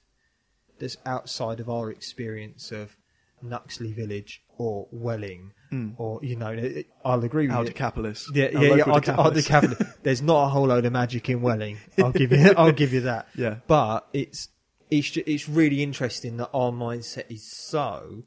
that's 0.78 0.96
outside 1.04 1.58
of 1.60 1.68
our 1.68 1.90
experience 1.90 2.70
of 2.70 2.96
Nuxley 3.44 3.94
Village 3.94 4.42
or 4.56 4.88
Welling 4.90 5.52
Mm. 5.72 5.96
or 5.98 6.18
you 6.22 6.34
know 6.34 6.56
I'll 7.04 7.22
agree 7.24 7.46
with 7.46 7.54
Our 7.54 7.64
you 7.64 7.68
yeah, 8.32 8.48
yeah, 8.52 8.60
yeah. 8.60 8.68
local 8.76 8.92
I'll, 8.94 9.00
Decapolis. 9.00 9.50
I'll 9.50 9.60
Decapolis. 9.60 9.94
There's 10.02 10.22
not 10.22 10.44
a 10.44 10.48
whole 10.48 10.66
load 10.68 10.86
of 10.86 10.92
magic 10.94 11.28
in 11.28 11.42
Welling. 11.42 11.76
I'll 11.98 12.10
give 12.10 12.32
you. 12.32 12.54
I'll 12.56 12.72
give 12.72 12.94
you 12.94 13.02
that. 13.02 13.28
Yeah. 13.36 13.56
But 13.66 14.06
it's 14.14 14.48
it's 14.90 15.14
it's 15.18 15.46
really 15.46 15.82
interesting 15.82 16.38
that 16.38 16.48
our 16.54 16.72
mindset 16.72 17.30
is 17.30 17.42
so. 17.52 18.22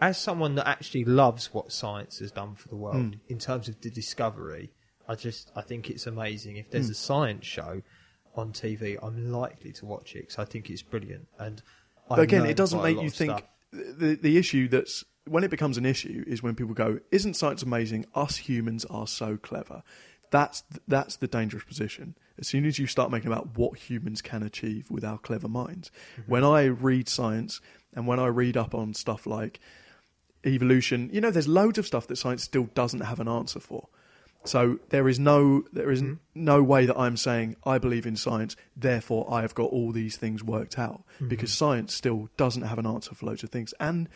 As 0.00 0.18
someone 0.18 0.54
that 0.54 0.68
actually 0.68 1.04
loves 1.04 1.52
what 1.52 1.72
science 1.72 2.20
has 2.20 2.30
done 2.30 2.54
for 2.54 2.68
the 2.68 2.76
world 2.76 3.14
Mm. 3.16 3.20
in 3.28 3.38
terms 3.40 3.68
of 3.68 3.80
the 3.80 3.90
discovery, 3.90 4.70
I 5.08 5.16
just 5.16 5.50
I 5.56 5.62
think 5.62 5.90
it's 5.90 6.06
amazing. 6.06 6.58
If 6.58 6.70
there's 6.70 6.86
Mm. 6.86 6.92
a 6.92 6.94
science 6.94 7.44
show 7.44 7.82
on 8.38 8.52
TV, 8.52 8.96
I'm 9.02 9.30
likely 9.30 9.72
to 9.72 9.86
watch 9.86 10.14
it 10.14 10.20
because 10.20 10.38
I 10.38 10.44
think 10.44 10.70
it's 10.70 10.82
brilliant. 10.82 11.28
And 11.38 11.62
But 12.08 12.20
I 12.20 12.22
again, 12.22 12.46
it 12.46 12.56
doesn't 12.56 12.82
make 12.82 13.00
you 13.00 13.10
think. 13.10 13.42
The, 13.72 14.14
the 14.20 14.38
issue 14.38 14.68
that's 14.68 15.04
when 15.26 15.44
it 15.44 15.50
becomes 15.50 15.76
an 15.76 15.84
issue 15.84 16.24
is 16.26 16.42
when 16.42 16.54
people 16.54 16.74
go, 16.74 17.00
"Isn't 17.10 17.34
science 17.34 17.62
amazing? 17.62 18.06
Us 18.14 18.36
humans 18.36 18.84
are 18.86 19.06
so 19.06 19.36
clever." 19.36 19.82
That's 20.30 20.62
that's 20.86 21.16
the 21.16 21.26
dangerous 21.26 21.64
position. 21.64 22.14
As 22.38 22.46
soon 22.48 22.64
as 22.64 22.78
you 22.78 22.86
start 22.86 23.10
making 23.10 23.30
about 23.32 23.58
what 23.58 23.78
humans 23.78 24.22
can 24.22 24.42
achieve 24.42 24.90
with 24.90 25.04
our 25.04 25.18
clever 25.18 25.48
minds, 25.48 25.90
Mm-hmm. 26.20 26.30
when 26.30 26.44
I 26.44 26.64
read 26.64 27.08
science 27.08 27.60
and 27.94 28.06
when 28.06 28.18
I 28.20 28.26
read 28.26 28.56
up 28.56 28.74
on 28.74 28.94
stuff 28.94 29.26
like 29.26 29.58
evolution, 30.44 31.10
you 31.12 31.20
know, 31.20 31.30
there's 31.30 31.48
loads 31.48 31.78
of 31.78 31.86
stuff 31.86 32.06
that 32.06 32.16
science 32.16 32.42
still 32.44 32.68
doesn't 32.74 33.00
have 33.00 33.20
an 33.20 33.28
answer 33.28 33.60
for. 33.60 33.88
So 34.48 34.78
there 34.88 35.08
is 35.08 35.18
no 35.18 35.64
there 35.72 35.90
is 35.90 36.02
Mm-hmm. 36.02 36.14
no 36.34 36.62
way 36.62 36.86
that 36.86 36.98
I'm 36.98 37.16
saying 37.16 37.56
I 37.64 37.78
believe 37.78 38.06
in 38.06 38.16
science, 38.16 38.56
therefore 38.76 39.26
I 39.30 39.42
have 39.42 39.54
got 39.54 39.70
all 39.70 39.92
these 39.92 40.16
things 40.16 40.42
worked 40.42 40.78
out. 40.78 41.02
Mm-hmm. 41.16 41.28
because 41.28 41.52
science 41.52 41.94
still 41.94 42.28
doesn't 42.36 42.62
have 42.62 42.78
an 42.78 42.86
answer 42.86 43.14
for 43.14 43.26
loads 43.26 43.42
of 43.42 43.50
things. 43.50 43.74
And 43.80 44.08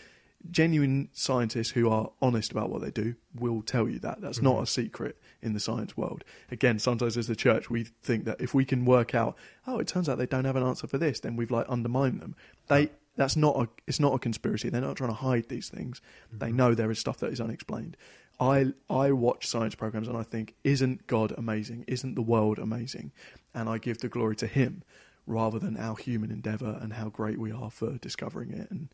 genuine 0.51 1.09
scientists 1.13 1.71
who 1.71 1.89
are 1.89 2.11
honest 2.21 2.51
about 2.51 2.69
what 2.71 2.81
they 2.83 2.91
do 2.91 3.15
will 3.35 3.63
tell 3.63 3.89
you 3.89 3.99
that. 4.01 4.21
That's 4.21 4.43
not 4.43 4.63
a 4.63 4.67
secret 4.67 5.17
in 5.41 5.53
the 5.53 5.61
science 5.61 5.97
world. 5.97 6.25
Again 6.51 6.79
sometimes 6.79 7.17
as 7.17 7.27
the 7.29 7.37
church 7.37 7.71
we 7.71 7.85
think 8.03 8.25
that 8.25 8.41
if 8.41 8.53
we 8.55 8.65
can 8.65 8.85
work 8.85 9.15
out 9.15 9.37
oh 9.67 9.79
it 9.79 9.87
turns 9.89 10.09
out 10.09 10.19
they 10.19 10.27
don't 10.27 10.45
have 10.45 10.57
an 10.57 10.63
answer 10.65 10.87
for 10.87 10.99
this 10.99 11.21
then 11.21 11.37
we've 11.37 11.51
like 11.51 11.69
undermined 11.69 12.21
them. 12.21 12.35
They 12.69 12.91
that's 13.17 13.37
not 13.37 13.57
a 13.57 13.69
it's 13.87 14.01
not 14.01 14.15
a 14.15 14.19
conspiracy. 14.19 14.69
They're 14.71 14.81
not 14.81 14.97
trying 14.97 15.11
to 15.11 15.15
hide 15.17 15.49
these 15.49 15.69
things. 15.69 16.01
They 16.33 16.51
know 16.51 16.75
there 16.75 16.91
is 16.91 16.99
stuff 16.99 17.19
that 17.19 17.33
is 17.33 17.41
unexplained 17.41 17.97
I 18.41 18.73
I 18.91 19.13
watch 19.13 19.47
science 19.47 19.75
programs 19.75 20.09
and 20.09 20.17
I 20.17 20.23
think, 20.23 20.55
isn't 20.65 21.07
God 21.07 21.33
amazing? 21.37 21.85
Isn't 21.87 22.15
the 22.15 22.23
world 22.23 22.59
amazing? 22.59 23.13
And 23.55 23.69
I 23.69 23.79
give 23.79 23.99
the 23.99 24.09
glory 24.09 24.37
to 24.37 24.47
Him 24.47 24.83
rather 25.27 25.59
than 25.59 25.77
our 25.77 25.97
human 25.97 26.31
endeavour 26.31 26.79
and 26.81 26.93
how 26.95 27.09
great 27.09 27.39
we 27.39 27.53
are 27.53 27.71
for 27.71 27.93
discovering 27.99 28.51
it. 28.53 28.71
And 28.71 28.89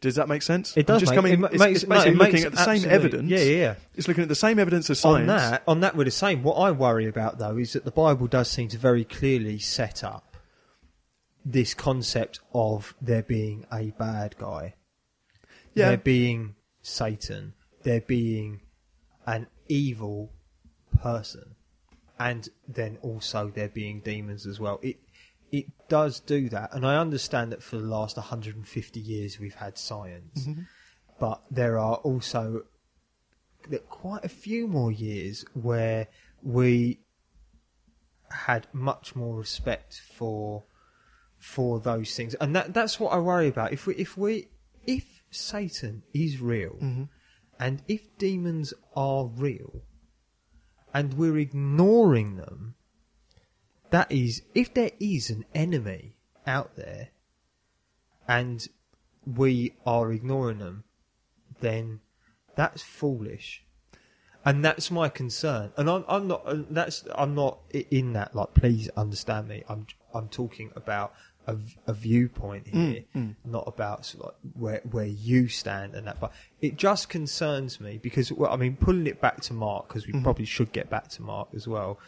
does 0.00 0.16
that 0.16 0.26
make 0.28 0.42
sense? 0.42 0.76
It 0.76 0.80
I'm 0.80 0.94
does 0.94 1.00
just 1.02 1.12
make- 1.12 1.16
coming. 1.16 1.32
it 1.44 1.50
it's, 1.52 1.58
makes- 1.60 1.82
it's 1.82 1.88
no, 1.88 1.94
it 1.96 2.18
basically 2.18 2.26
looking 2.26 2.44
at 2.44 2.52
the 2.52 2.64
same 2.64 2.90
evidence. 2.90 3.30
Yeah, 3.30 3.38
yeah, 3.38 3.56
yeah. 3.56 3.74
It's 3.94 4.08
looking 4.08 4.22
at 4.22 4.28
the 4.28 4.34
same 4.34 4.58
evidence 4.58 4.90
as 4.90 4.98
science. 4.98 5.20
On 5.20 5.26
that, 5.28 5.62
on 5.68 5.80
that, 5.80 5.96
we're 5.96 6.04
the 6.04 6.10
same. 6.10 6.42
What 6.42 6.54
I 6.54 6.72
worry 6.72 7.06
about 7.06 7.38
though 7.38 7.56
is 7.56 7.74
that 7.74 7.84
the 7.84 7.92
Bible 7.92 8.26
does 8.26 8.50
seem 8.50 8.66
to 8.68 8.78
very 8.78 9.04
clearly 9.04 9.58
set 9.60 10.02
up 10.02 10.36
this 11.44 11.74
concept 11.74 12.40
of 12.54 12.94
there 13.00 13.22
being 13.22 13.64
a 13.72 13.90
bad 13.92 14.36
guy, 14.38 14.74
yeah, 15.74 15.88
there 15.90 15.96
being 15.98 16.54
Satan, 16.82 17.52
there 17.82 18.00
being 18.00 18.60
an 19.26 19.46
evil 19.68 20.32
person, 21.00 21.54
and 22.18 22.48
then 22.68 22.98
also 23.02 23.48
there 23.54 23.68
being 23.68 24.00
demons 24.00 24.46
as 24.46 24.58
well. 24.60 24.78
It 24.82 24.96
it 25.50 25.66
does 25.88 26.20
do 26.20 26.48
that, 26.48 26.74
and 26.74 26.86
I 26.86 26.96
understand 26.96 27.52
that 27.52 27.62
for 27.62 27.76
the 27.76 27.86
last 27.86 28.16
150 28.16 29.00
years 29.00 29.38
we've 29.38 29.54
had 29.54 29.76
science, 29.76 30.46
but 31.18 31.42
there 31.50 31.78
are 31.78 31.96
also 31.96 32.64
quite 33.88 34.24
a 34.24 34.28
few 34.28 34.66
more 34.66 34.90
years 34.90 35.44
where 35.54 36.08
we 36.42 37.00
had 38.30 38.66
much 38.72 39.14
more 39.14 39.36
respect 39.36 40.00
for 40.14 40.64
for 41.38 41.80
those 41.80 42.14
things, 42.16 42.34
and 42.34 42.54
that 42.56 42.72
that's 42.72 42.98
what 42.98 43.12
I 43.12 43.18
worry 43.18 43.48
about. 43.48 43.72
If 43.72 43.86
we 43.86 43.94
if 43.96 44.16
we 44.16 44.48
if 44.86 45.22
Satan 45.30 46.02
is 46.14 46.40
real, 46.40 46.76
Mm-hmm. 46.80 47.04
And 47.62 47.80
if 47.86 48.18
demons 48.18 48.74
are 48.96 49.26
real, 49.26 49.82
and 50.92 51.14
we're 51.14 51.38
ignoring 51.38 52.34
them, 52.34 52.74
that 53.90 54.10
is 54.10 54.42
if 54.52 54.74
there 54.74 54.90
is 54.98 55.30
an 55.30 55.44
enemy 55.54 56.16
out 56.44 56.74
there, 56.74 57.10
and 58.26 58.66
we 59.24 59.74
are 59.86 60.10
ignoring 60.10 60.58
them, 60.58 60.82
then 61.60 62.00
that's 62.56 62.82
foolish 62.82 63.64
and 64.44 64.64
that's 64.64 64.90
my 64.90 65.08
concern. 65.08 65.72
And 65.76 65.88
I'm, 65.88 66.04
I'm 66.08 66.26
not. 66.26 66.42
That's 66.74 67.04
I'm 67.14 67.36
not 67.36 67.60
in 67.72 68.12
that. 68.14 68.34
Like, 68.34 68.54
please 68.54 68.88
understand 68.96 69.46
me. 69.46 69.62
I'm 69.68 69.86
I'm 70.12 70.28
talking 70.28 70.72
about 70.74 71.14
a, 71.46 71.56
a 71.86 71.92
viewpoint 71.92 72.68
here, 72.68 73.04
mm, 73.14 73.16
mm. 73.16 73.34
not 73.44 73.64
about 73.66 74.06
sort 74.06 74.24
of 74.24 74.30
like 74.30 74.52
where 74.54 74.80
where 74.90 75.06
you 75.06 75.48
stand 75.48 75.94
and 75.94 76.06
that. 76.06 76.20
But 76.20 76.32
it 76.60 76.76
just 76.76 77.08
concerns 77.08 77.80
me 77.80 77.98
because 78.02 78.32
well, 78.32 78.52
I 78.52 78.56
mean, 78.56 78.76
pulling 78.76 79.06
it 79.06 79.20
back 79.20 79.40
to 79.42 79.52
Mark 79.52 79.88
because 79.88 80.06
we 80.06 80.12
mm-hmm. 80.12 80.22
probably 80.22 80.44
should 80.44 80.72
get 80.72 80.90
back 80.90 81.08
to 81.08 81.22
Mark 81.22 81.48
as 81.54 81.66
well. 81.66 81.98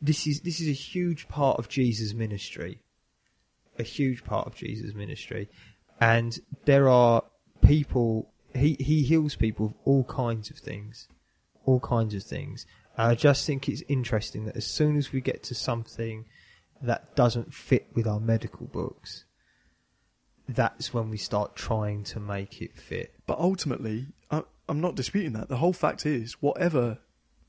This 0.00 0.26
is 0.26 0.40
this 0.40 0.60
is 0.60 0.68
a 0.68 0.72
huge 0.72 1.28
part 1.28 1.58
of 1.58 1.68
Jesus' 1.68 2.14
ministry, 2.14 2.80
a 3.78 3.82
huge 3.82 4.24
part 4.24 4.46
of 4.46 4.54
Jesus' 4.54 4.94
ministry, 4.94 5.48
and 6.00 6.38
there 6.64 6.88
are 6.88 7.22
people. 7.62 8.30
He 8.54 8.76
he 8.80 9.02
heals 9.02 9.36
people 9.36 9.66
of 9.66 9.74
all 9.84 10.04
kinds 10.04 10.50
of 10.50 10.56
things 10.56 11.08
all 11.66 11.80
kinds 11.80 12.14
of 12.14 12.22
things. 12.22 12.64
And 12.96 13.08
I 13.10 13.14
just 13.14 13.46
think 13.46 13.68
it's 13.68 13.82
interesting 13.88 14.46
that 14.46 14.56
as 14.56 14.66
soon 14.66 14.96
as 14.96 15.12
we 15.12 15.20
get 15.20 15.42
to 15.44 15.54
something 15.54 16.24
that 16.82 17.14
doesn't 17.16 17.52
fit 17.54 17.86
with 17.94 18.06
our 18.06 18.20
medical 18.20 18.66
books, 18.66 19.24
that's 20.48 20.94
when 20.94 21.10
we 21.10 21.16
start 21.16 21.56
trying 21.56 22.04
to 22.04 22.20
make 22.20 22.62
it 22.62 22.76
fit. 22.76 23.14
But 23.26 23.38
ultimately, 23.38 24.06
I, 24.30 24.42
I'm 24.68 24.80
not 24.80 24.94
disputing 24.94 25.32
that. 25.32 25.48
The 25.48 25.56
whole 25.56 25.72
fact 25.72 26.06
is, 26.06 26.34
whatever 26.34 26.98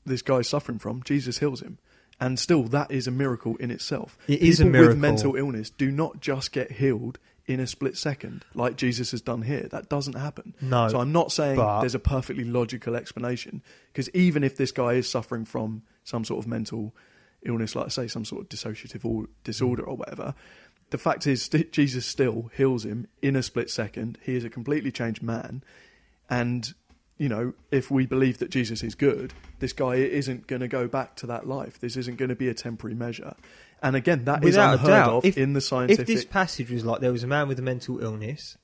this 0.04 0.22
guy's 0.22 0.48
suffering 0.48 0.78
from, 0.78 1.02
Jesus 1.04 1.38
heals 1.38 1.60
him. 1.62 1.78
And 2.20 2.38
still, 2.38 2.64
that 2.64 2.90
is 2.90 3.06
a 3.06 3.12
miracle 3.12 3.54
in 3.58 3.70
itself. 3.70 4.18
It 4.26 4.40
is 4.40 4.58
a 4.58 4.64
People 4.64 4.72
miracle. 4.72 4.88
with 4.94 4.98
mental 5.00 5.36
illness 5.36 5.70
do 5.70 5.90
not 5.92 6.20
just 6.20 6.50
get 6.50 6.72
healed 6.72 7.18
in 7.46 7.60
a 7.60 7.66
split 7.66 7.96
second, 7.96 8.44
like 8.54 8.76
Jesus 8.76 9.12
has 9.12 9.20
done 9.22 9.42
here. 9.42 9.68
That 9.70 9.88
doesn't 9.88 10.14
happen. 10.16 10.54
No, 10.60 10.88
So 10.88 10.98
I'm 10.98 11.12
not 11.12 11.30
saying 11.30 11.56
but- 11.56 11.80
there's 11.80 11.94
a 11.94 11.98
perfectly 12.00 12.44
logical 12.44 12.96
explanation, 12.96 13.62
because 13.92 14.10
even 14.10 14.42
if 14.42 14.56
this 14.56 14.72
guy 14.72 14.94
is 14.94 15.08
suffering 15.08 15.44
from 15.44 15.82
some 16.02 16.24
sort 16.24 16.44
of 16.44 16.48
mental 16.48 16.94
illness, 17.44 17.74
like 17.74 17.90
say 17.90 18.08
some 18.08 18.24
sort 18.24 18.42
of 18.42 18.48
dissociative 18.48 19.04
or 19.04 19.26
disorder 19.44 19.82
mm. 19.82 19.88
or 19.88 19.96
whatever, 19.96 20.34
the 20.90 20.98
fact 20.98 21.26
is 21.26 21.42
st- 21.42 21.72
Jesus 21.72 22.06
still 22.06 22.50
heals 22.56 22.84
him 22.84 23.08
in 23.22 23.36
a 23.36 23.42
split 23.42 23.70
second. 23.70 24.18
He 24.22 24.36
is 24.36 24.44
a 24.44 24.50
completely 24.50 24.90
changed 24.90 25.22
man, 25.22 25.62
And 26.30 26.72
you 27.18 27.28
know, 27.28 27.52
if 27.72 27.90
we 27.90 28.06
believe 28.06 28.38
that 28.38 28.50
Jesus 28.50 28.82
is 28.82 28.94
good, 28.94 29.34
this 29.58 29.72
guy 29.72 29.96
isn't 29.96 30.46
going 30.46 30.60
to 30.60 30.68
go 30.68 30.86
back 30.86 31.16
to 31.16 31.26
that 31.26 31.48
life. 31.48 31.80
This 31.80 31.96
isn't 31.96 32.16
going 32.16 32.28
to 32.28 32.36
be 32.36 32.48
a 32.48 32.54
temporary 32.54 32.94
measure. 32.94 33.34
And 33.82 33.96
again, 33.96 34.24
that 34.24 34.44
is 34.44 34.50
Without 34.50 34.70
a 34.70 34.72
unheard 34.74 34.88
doubt, 34.88 35.14
of 35.14 35.24
if- 35.24 35.38
in 35.38 35.52
the 35.52 35.60
scientific. 35.60 36.00
If 36.00 36.06
this 36.06 36.24
passage 36.24 36.70
was 36.70 36.84
like 36.84 37.00
there 37.00 37.12
was 37.12 37.24
a 37.24 37.26
man 37.26 37.48
with 37.48 37.58
a 37.58 37.62
mental 37.62 38.02
illness 38.02 38.56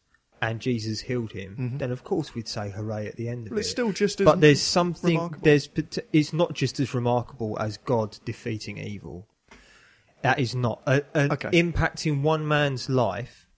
and 0.50 0.60
Jesus 0.60 1.00
healed 1.00 1.32
him, 1.32 1.56
Mhm. 1.56 1.78
then 1.78 1.90
of 1.90 2.04
course 2.04 2.34
we'd 2.34 2.48
say 2.48 2.70
hooray 2.70 3.06
at 3.06 3.16
the 3.16 3.28
end 3.28 3.46
of 3.46 3.50
well, 3.52 3.58
it's 3.60 3.68
it. 3.68 3.72
still 3.72 3.92
just 3.92 4.22
but 4.24 4.40
there's 4.40 4.60
something 4.60 5.14
remarkable. 5.16 5.44
there's 5.44 5.68
it's 6.12 6.32
not 6.32 6.52
just 6.54 6.78
as 6.80 6.92
remarkable 6.94 7.56
as 7.60 7.76
God 7.78 8.18
defeating 8.24 8.78
evil. 8.78 9.26
That 10.22 10.38
is 10.38 10.54
not 10.54 10.82
a, 10.86 11.02
an 11.14 11.32
Okay. 11.32 11.50
impacting 11.50 12.22
one 12.22 12.46
man's 12.48 12.88
life 12.88 13.48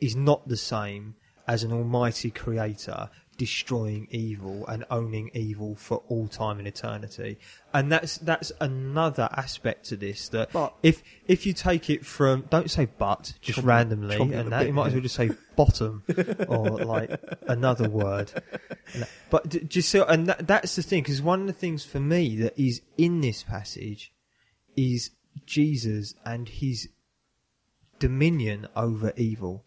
is 0.00 0.16
not 0.16 0.48
the 0.48 0.56
same 0.56 1.14
as 1.46 1.62
an 1.62 1.72
almighty 1.72 2.30
creator 2.30 3.10
destroying 3.34 4.08
evil 4.10 4.66
and 4.66 4.84
owning 4.90 5.30
evil 5.34 5.74
for 5.74 6.02
all 6.08 6.28
time 6.28 6.58
and 6.58 6.66
eternity. 6.68 7.38
And 7.72 7.90
that's 7.90 8.18
that's 8.18 8.52
another 8.60 9.28
aspect 9.32 9.86
to 9.86 9.96
this 9.96 10.28
that 10.30 10.52
But- 10.52 10.74
if 10.82 11.02
if 11.26 11.46
you 11.46 11.52
take 11.52 11.90
it 11.90 12.06
from 12.06 12.42
don't 12.50 12.70
say 12.70 12.86
but 12.98 13.34
just 13.40 13.58
randomly 13.58 14.16
and 14.16 14.52
that 14.52 14.66
you 14.66 14.72
might 14.72 14.88
as 14.88 14.92
well 14.92 15.02
just 15.02 15.16
say 15.16 15.30
bottom 15.56 16.02
or 16.48 16.70
like 16.84 17.20
another 17.48 17.88
word. 17.88 18.32
But 19.30 19.68
just 19.68 19.88
so, 19.88 20.04
and 20.04 20.26
that, 20.28 20.46
that's 20.46 20.76
the 20.76 20.82
thing, 20.82 21.02
because 21.02 21.20
one 21.22 21.42
of 21.42 21.46
the 21.46 21.52
things 21.52 21.84
for 21.84 22.00
me 22.00 22.36
that 22.36 22.58
is 22.60 22.82
in 22.96 23.20
this 23.20 23.42
passage 23.42 24.12
is 24.76 25.10
Jesus 25.46 26.14
and 26.24 26.48
his 26.48 26.88
dominion 27.98 28.68
over 28.76 29.12
evil. 29.16 29.64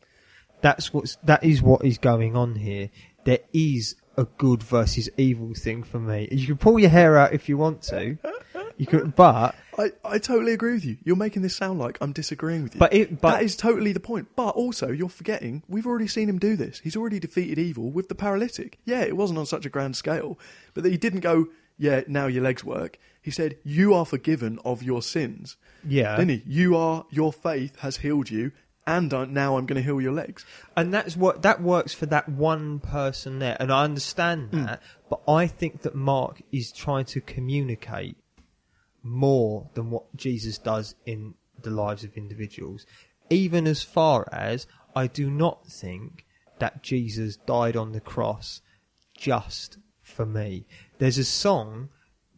That's 0.62 0.93
what's 0.93 1.17
that 1.23 1.43
is 1.43 1.62
what 1.62 1.86
is 1.86 1.97
going 1.97 2.36
on 2.36 2.56
here. 2.56 2.89
There 3.28 3.40
is 3.54 3.96
a 4.16 4.24
good 4.24 4.63
versus 4.63 5.10
evil 5.18 5.54
thing 5.54 5.84
for 5.84 6.00
me. 6.00 6.28
You 6.32 6.48
can 6.48 6.58
pull 6.58 6.80
your 6.80 6.90
hair 6.90 7.18
out 7.18 7.34
if 7.34 7.48
you 7.50 7.58
want 7.58 7.82
to. 7.84 8.18
You 8.78 8.86
could, 8.86 9.16
but 9.16 9.54
I, 9.78 9.92
I 10.06 10.18
totally 10.20 10.54
agree 10.54 10.74
with 10.74 10.86
you. 10.86 10.98
You're 11.04 11.16
making 11.16 11.42
this 11.42 11.56
sound 11.56 11.78
like 11.80 11.98
I'm 12.00 12.13
disagreeing 12.13 12.63
with 12.63 12.76
you. 12.76 12.80
But 12.80 12.94
it- 12.94 13.20
but- 13.22 13.32
that 13.34 13.44
is 13.44 13.56
totally 13.56 13.92
the 13.92 14.00
point. 14.00 14.30
But 14.36 14.50
also, 14.56 14.90
you're 14.92 15.10
forgetting 15.10 15.63
we've 15.68 15.86
already 15.88 16.08
seen 16.08 16.30
him 16.30 16.40
do 16.40 16.56
this. 16.56 16.80
He's 16.84 16.96
already 16.96 17.20
defeated 17.20 17.58
evil 17.60 17.90
with 17.92 18.08
the 18.08 18.16
paralytic. 18.16 18.80
Yeah, 18.86 19.02
it 19.02 19.18
wasn't 19.18 19.40
on 19.40 19.46
such 19.46 19.66
a 19.66 19.70
grand 19.70 19.96
scale, 19.96 20.40
but 20.74 20.84
that 20.84 20.92
he 20.92 20.98
didn't 20.98 21.20
go. 21.22 21.48
Yeah, 21.80 22.02
now 22.08 22.26
your 22.28 22.44
legs 22.44 22.63
work. 22.63 22.98
He 23.22 23.30
said, 23.32 23.58
"You 23.63 23.94
are 23.94 24.06
forgiven 24.06 24.58
of 24.63 24.82
your 24.82 25.02
sins." 25.02 25.58
yeah, 25.88 26.16
Didn't 26.16 26.30
he? 26.32 26.44
You 26.48 26.76
are. 26.78 27.06
Your 27.12 27.32
faith 27.34 27.78
has 27.80 27.98
healed 27.98 28.30
you, 28.32 28.52
and 28.88 29.13
uh, 29.13 29.26
now 29.26 29.58
I'm 29.58 29.65
going 29.65 29.76
to 29.76 29.86
heal 29.86 30.02
your 30.02 30.13
legs. 30.13 30.45
And 30.76 30.93
that's 30.93 31.17
what 31.17 31.41
that 31.41 31.62
works 31.62 31.93
for 31.93 32.06
that 32.08 32.30
one 32.30 32.80
person 32.80 33.39
there, 33.39 33.58
and 33.60 33.71
I 33.71 33.84
understand 33.84 34.52
that. 34.52 34.82
But 35.10 35.21
I 35.28 35.45
think 35.45 35.82
that 35.82 35.93
Mark 35.93 36.41
is 36.52 36.71
trying 36.71 37.06
to 37.06 37.21
communicate 37.21 38.15
more 39.04 39.69
than 39.73 39.91
what 39.91 40.15
Jesus 40.15 40.58
does 40.58 40.95
in 41.06 41.36
the 41.62 41.69
lives 41.69 42.04
of 42.04 42.15
individuals. 42.15 42.86
Even 43.30 43.67
as 43.67 43.84
far 43.84 44.28
as 44.32 44.67
I 44.95 45.08
do 45.08 45.30
not 45.30 45.67
think 45.67 46.26
that 46.60 46.82
Jesus 46.82 47.36
died 47.36 47.76
on 47.76 47.91
the 47.91 48.00
cross 48.00 48.62
just 49.17 49.78
for 50.02 50.26
me. 50.26 50.65
There's 50.97 51.17
a 51.17 51.26
song 51.26 51.89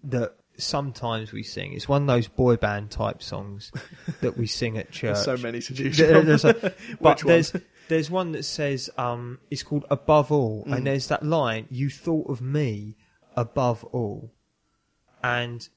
that 0.04 0.36
sometimes 0.62 1.32
we 1.32 1.44
sing. 1.44 1.74
It's 1.74 1.88
one 1.90 2.04
of 2.04 2.08
those 2.08 2.28
boy 2.28 2.56
band 2.58 2.92
type 2.92 3.22
songs 3.24 3.72
that 4.22 4.38
we 4.38 4.48
sing 4.48 4.78
at 4.78 4.92
church. 4.92 5.16
There's 5.16 5.26
so 5.26 5.38
many 5.38 5.60
to 5.62 5.74
choose 5.74 5.98
from. 6.00 6.26
there's 6.26 6.46
a- 6.46 6.74
but 7.02 7.20
there's 7.26 7.54
there's 7.88 8.12
one 8.12 8.34
that 8.34 8.44
says 8.44 8.90
um, 8.98 9.40
it's 9.50 9.64
called 9.64 9.86
above 9.90 10.32
all, 10.32 10.66
Mm. 10.66 10.76
and 10.78 10.88
there's 10.88 11.08
that 11.08 11.24
line: 11.24 11.68
"You 11.70 11.90
thought 11.90 12.30
of 12.30 12.42
me 12.42 12.96
above 13.36 13.84
all." 13.86 14.34
And 15.24 15.68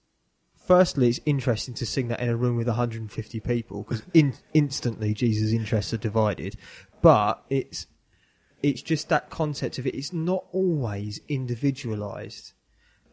firstly, 0.55 1.09
it's 1.09 1.21
interesting 1.27 1.75
to 1.75 1.87
sing 1.87 2.09
that 2.09 2.21
in 2.21 2.29
a 2.29 2.37
room 2.37 2.57
with 2.57 2.67
150 2.69 3.41
people 3.41 3.83
because 3.83 4.03
in, 4.15 4.35
instantly 4.55 5.15
Jesus' 5.15 5.53
interests 5.53 5.93
are 5.93 5.99
divided. 5.99 6.57
But 7.01 7.43
it's 7.51 7.87
it's 8.63 8.83
just 8.83 9.09
that 9.09 9.29
concept 9.31 9.79
of 9.79 9.87
it. 9.87 9.95
It's 9.97 10.13
not 10.13 10.45
always 10.53 11.21
individualized. 11.29 12.53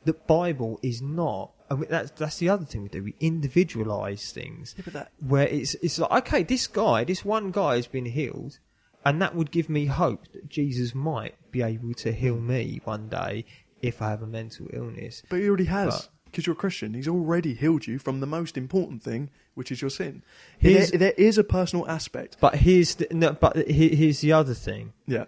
The 0.06 0.14
Bible 0.14 0.80
is 0.84 1.02
not. 1.02 1.52
I 1.72 1.76
mean, 1.76 1.88
that's 1.90 2.12
that's 2.12 2.38
the 2.38 2.50
other 2.50 2.66
thing 2.66 2.84
we 2.84 2.90
do. 2.90 3.04
We 3.04 3.16
individualize 3.20 4.32
things 4.32 4.74
Yeah, 4.78 4.82
but 4.86 4.94
that- 4.94 5.12
where 5.26 5.48
it's 5.48 5.76
it's 5.76 6.00
like 6.00 6.12
okay, 6.28 6.44
this 6.44 6.68
guy, 6.68 7.04
this 7.04 7.24
one 7.26 7.52
guy 7.52 7.76
has 7.76 7.88
been 7.88 8.06
healed, 8.06 8.60
and 9.06 9.22
that 9.22 9.36
would 9.36 9.52
give 9.52 9.70
me 9.70 9.86
hope 9.86 10.24
that 10.34 10.50
Jesus 10.50 10.96
might 10.96 11.36
be 11.52 11.62
able 11.62 11.94
to 11.96 12.12
heal 12.12 12.38
me 12.40 12.82
one 12.84 13.10
day 13.10 13.46
if 13.82 14.02
I 14.02 14.10
have 14.10 14.22
a 14.22 14.28
mental 14.28 14.68
illness. 14.74 15.24
But 15.30 15.40
he 15.40 15.48
already 15.48 15.66
has. 15.66 16.10
Because 16.26 16.46
you're 16.46 16.54
a 16.54 16.58
Christian, 16.58 16.94
he's 16.94 17.08
already 17.08 17.56
healed 17.56 17.88
you 17.88 17.98
from 17.98 18.20
the 18.20 18.28
most 18.28 18.56
important 18.56 19.02
thing, 19.02 19.32
which 19.56 19.72
is 19.72 19.82
your 19.82 19.90
sin. 19.90 20.22
There, 20.62 20.86
there 20.86 21.14
is 21.18 21.40
a 21.40 21.44
personal 21.44 21.88
aspect. 21.88 22.38
But 22.40 22.54
here's 22.58 22.94
the, 22.96 23.08
no, 23.10 23.34
but 23.34 23.68
he- 23.68 23.96
here's 23.96 24.20
the 24.22 24.32
other 24.34 24.54
thing. 24.54 24.94
Yeah. 25.08 25.26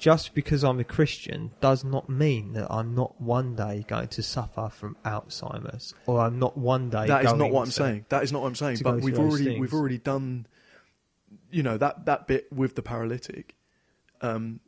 Just 0.00 0.34
because 0.34 0.64
I'm 0.64 0.80
a 0.80 0.84
Christian 0.84 1.50
does 1.60 1.84
not 1.84 2.08
mean 2.08 2.54
that 2.54 2.66
I'm 2.72 2.94
not 2.94 3.20
one 3.20 3.54
day 3.54 3.84
going 3.86 4.08
to 4.08 4.22
suffer 4.22 4.70
from 4.72 4.96
Alzheimer's, 5.04 5.94
or 6.06 6.20
I'm 6.20 6.38
not 6.38 6.56
one 6.56 6.88
day. 6.90 7.06
That 7.06 7.24
is 7.26 7.32
not 7.34 7.50
what 7.50 7.60
I'm 7.60 7.66
to- 7.66 7.72
saying. 7.72 8.06
That 8.08 8.22
is 8.22 8.32
not 8.32 8.40
what 8.42 8.48
I'm 8.48 8.54
saying. 8.54 8.78
But 8.82 9.02
we've 9.02 9.18
already 9.18 9.44
things. 9.44 9.60
we've 9.60 9.74
already 9.74 9.98
done, 9.98 10.46
you 11.50 11.62
know, 11.62 11.76
that 11.76 12.06
that 12.06 12.26
bit 12.26 12.52
with 12.52 12.74
the 12.76 12.82
paralytic. 12.82 13.54
Um, 14.22 14.60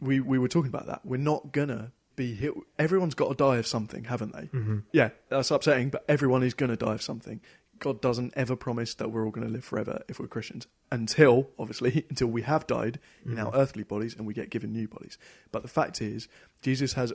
we 0.00 0.18
we 0.20 0.38
were 0.38 0.48
talking 0.48 0.68
about 0.68 0.86
that. 0.86 1.06
We're 1.06 1.16
not 1.18 1.52
gonna 1.52 1.92
be 2.16 2.34
hit. 2.34 2.52
Everyone's 2.78 3.14
got 3.14 3.28
to 3.28 3.34
die 3.34 3.56
of 3.58 3.66
something, 3.66 4.04
haven't 4.04 4.32
they? 4.34 4.46
Mhm. 4.58 4.82
Yeah, 4.92 5.10
that's 5.28 5.50
upsetting. 5.50 5.90
But 5.90 6.04
everyone 6.08 6.42
is 6.42 6.54
gonna 6.54 6.76
die 6.76 6.94
of 6.94 7.02
something. 7.02 7.40
God 7.80 8.00
doesn't 8.00 8.32
ever 8.36 8.54
promise 8.56 8.94
that 8.94 9.10
we're 9.10 9.24
all 9.24 9.30
going 9.30 9.46
to 9.46 9.52
live 9.52 9.64
forever 9.64 10.02
if 10.08 10.20
we're 10.20 10.28
Christians 10.28 10.66
until, 10.92 11.50
obviously, 11.58 12.04
until 12.10 12.28
we 12.28 12.42
have 12.42 12.66
died 12.66 13.00
in 13.24 13.38
our 13.38 13.46
mm-hmm. 13.46 13.60
earthly 13.60 13.82
bodies 13.82 14.14
and 14.14 14.26
we 14.26 14.34
get 14.34 14.50
given 14.50 14.72
new 14.72 14.86
bodies. 14.86 15.18
But 15.50 15.62
the 15.62 15.68
fact 15.68 16.00
is, 16.00 16.28
Jesus 16.62 16.92
has 16.92 17.12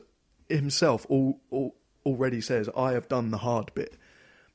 himself 0.50 1.06
all, 1.08 1.40
all, 1.50 1.76
already 2.06 2.42
says, 2.42 2.70
"I 2.76 2.92
have 2.92 3.08
done 3.08 3.32
the 3.32 3.38
hard 3.38 3.74
bit, 3.74 3.96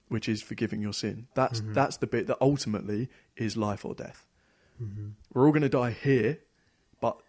which 0.09 0.29
is 0.29 0.43
forgiving 0.43 0.83
your 0.83 0.93
sin." 0.93 1.29
That's 1.35 1.61
mm-hmm. 1.61 1.73
that's 1.73 1.97
the 1.97 2.07
bit 2.07 2.27
that 2.27 2.39
ultimately 2.41 3.09
is 3.37 3.57
life 3.57 3.85
or 3.85 3.95
death. 3.95 4.27
Mm-hmm. 4.83 5.11
We're 5.33 5.47
all 5.47 5.53
going 5.53 5.63
to 5.63 5.69
die 5.69 5.93
here, 5.93 6.41
but 7.01 7.21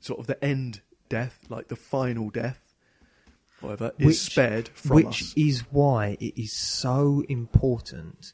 sort 0.00 0.20
of 0.20 0.26
the 0.26 0.42
end 0.42 0.80
death, 1.08 1.44
like 1.48 1.68
the 1.68 1.76
final 1.76 2.30
death, 2.30 2.71
whatever, 3.62 3.92
is 3.98 4.06
Which- 4.06 4.16
spared 4.18 4.68
from 4.74 4.96
Which 4.96 5.22
us. 5.22 5.34
is 5.36 5.60
why 5.70 6.16
it 6.20 6.38
is 6.40 6.52
so 6.52 7.22
important 7.28 8.32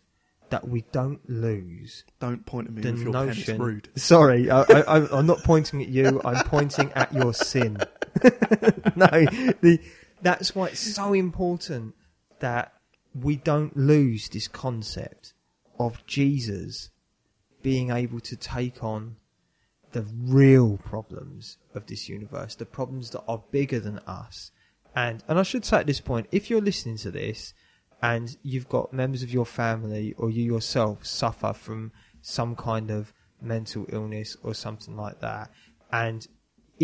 that 0.50 0.66
we 0.66 0.82
don't 0.92 1.20
lose 1.28 2.04
Don't 2.20 2.46
point 2.46 2.68
at 2.68 2.72
me 2.74 2.80
the 2.82 2.92
with 2.92 3.02
your 3.02 3.12
pen. 3.12 3.28
It's 3.28 3.38
notion. 3.40 3.62
rude. 3.62 3.88
Sorry, 3.96 4.50
I, 4.50 4.62
I'm 5.12 5.26
not 5.26 5.44
pointing 5.44 5.82
at 5.82 5.88
you. 5.88 6.22
I'm 6.24 6.42
pointing 6.46 6.90
at 6.94 7.12
your 7.12 7.34
sin. 7.34 7.76
no, 8.96 9.06
the, 9.06 9.78
that's 10.22 10.54
why 10.54 10.68
it's 10.68 10.80
so 10.94 11.12
important 11.12 11.94
that 12.40 12.72
we 13.14 13.36
don't 13.36 13.76
lose 13.76 14.28
this 14.30 14.48
concept 14.48 15.34
of 15.78 16.04
Jesus 16.06 16.90
being 17.62 17.90
able 17.90 18.20
to 18.20 18.34
take 18.36 18.82
on 18.82 19.16
the 19.92 20.06
real 20.24 20.78
problems 20.78 21.58
of 21.74 21.86
this 21.86 22.08
universe, 22.08 22.54
the 22.54 22.64
problems 22.66 23.10
that 23.10 23.22
are 23.28 23.42
bigger 23.50 23.80
than 23.80 23.98
us. 24.06 24.50
And 24.98 25.16
and 25.28 25.36
I 25.38 25.44
should 25.50 25.64
say 25.64 25.76
at 25.78 25.86
this 25.86 26.00
point, 26.00 26.26
if 26.32 26.42
you're 26.50 26.60
listening 26.70 26.96
to 26.98 27.10
this 27.10 27.54
and 28.02 28.26
you've 28.42 28.68
got 28.68 28.92
members 28.92 29.22
of 29.22 29.30
your 29.38 29.46
family 29.62 30.06
or 30.20 30.26
you 30.30 30.42
yourself 30.54 30.96
suffer 31.06 31.52
from 31.52 31.80
some 32.20 32.52
kind 32.56 32.90
of 32.90 33.12
mental 33.40 33.86
illness 33.96 34.36
or 34.42 34.52
something 34.54 34.96
like 35.04 35.18
that, 35.20 35.50
and 35.92 36.20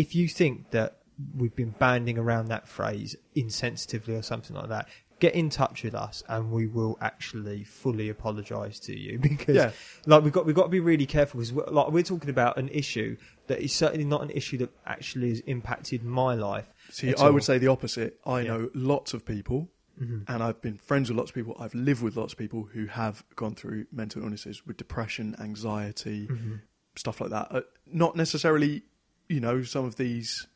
if 0.03 0.15
you 0.15 0.27
think 0.27 0.71
that 0.71 0.91
we've 1.39 1.55
been 1.63 1.73
banding 1.87 2.17
around 2.17 2.45
that 2.49 2.67
phrase 2.67 3.15
insensitively 3.35 4.17
or 4.19 4.21
something 4.21 4.55
like 4.55 4.69
that, 4.69 4.87
get 5.19 5.33
in 5.33 5.49
touch 5.49 5.83
with 5.83 5.95
us 5.95 6.23
and 6.27 6.51
we 6.51 6.67
will 6.67 6.97
actually 7.01 7.63
fully 7.63 8.09
apologise 8.09 8.77
to 8.79 8.93
you 9.05 9.17
because 9.29 9.55
Yeah. 9.55 9.71
like 10.05 10.23
we've 10.23 10.33
got 10.33 10.45
we've 10.45 10.55
got 10.55 10.67
to 10.69 10.69
be 10.69 10.81
really 10.91 11.05
careful 11.05 11.39
because 11.39 11.53
we're, 11.53 11.65
like 11.79 11.89
we're 11.91 12.03
talking 12.03 12.29
about 12.29 12.57
an 12.57 12.69
issue 12.69 13.15
that 13.47 13.59
is 13.61 13.73
certainly 13.73 14.05
not 14.05 14.21
an 14.23 14.31
issue 14.31 14.57
that 14.57 14.71
actually 14.85 15.29
has 15.29 15.39
impacted 15.41 16.03
my 16.03 16.33
life. 16.35 16.67
See, 16.95 17.09
I 17.15 17.25
all. 17.27 17.33
would 17.33 17.43
say 17.43 17.57
the 17.57 17.67
opposite. 17.67 18.19
I 18.25 18.41
Yeah. 18.41 18.47
know 18.57 18.69
lots 18.73 19.13
of 19.13 19.25
people, 19.25 19.69
Mhm. 20.01 20.23
and 20.27 20.41
I've 20.43 20.61
been 20.61 20.77
friends 20.77 21.09
with 21.09 21.17
lots 21.17 21.31
of 21.31 21.35
people. 21.35 21.55
I've 21.59 21.73
lived 21.75 22.01
with 22.01 22.15
lots 22.15 22.33
of 22.33 22.39
people 22.39 22.63
who 22.73 22.85
have 22.87 23.23
gone 23.35 23.53
through 23.55 23.87
mental 23.91 24.21
illnesses 24.23 24.65
with 24.65 24.77
depression, 24.77 25.35
anxiety, 25.39 26.27
Mhm. 26.27 26.61
stuff 26.95 27.19
like 27.19 27.31
that. 27.31 27.47
Uh, 27.51 27.61
not 27.85 28.15
necessarily, 28.15 28.83
you 29.27 29.39
know, 29.39 29.63
some 29.63 29.83
of 29.85 29.95
these. 29.97 30.47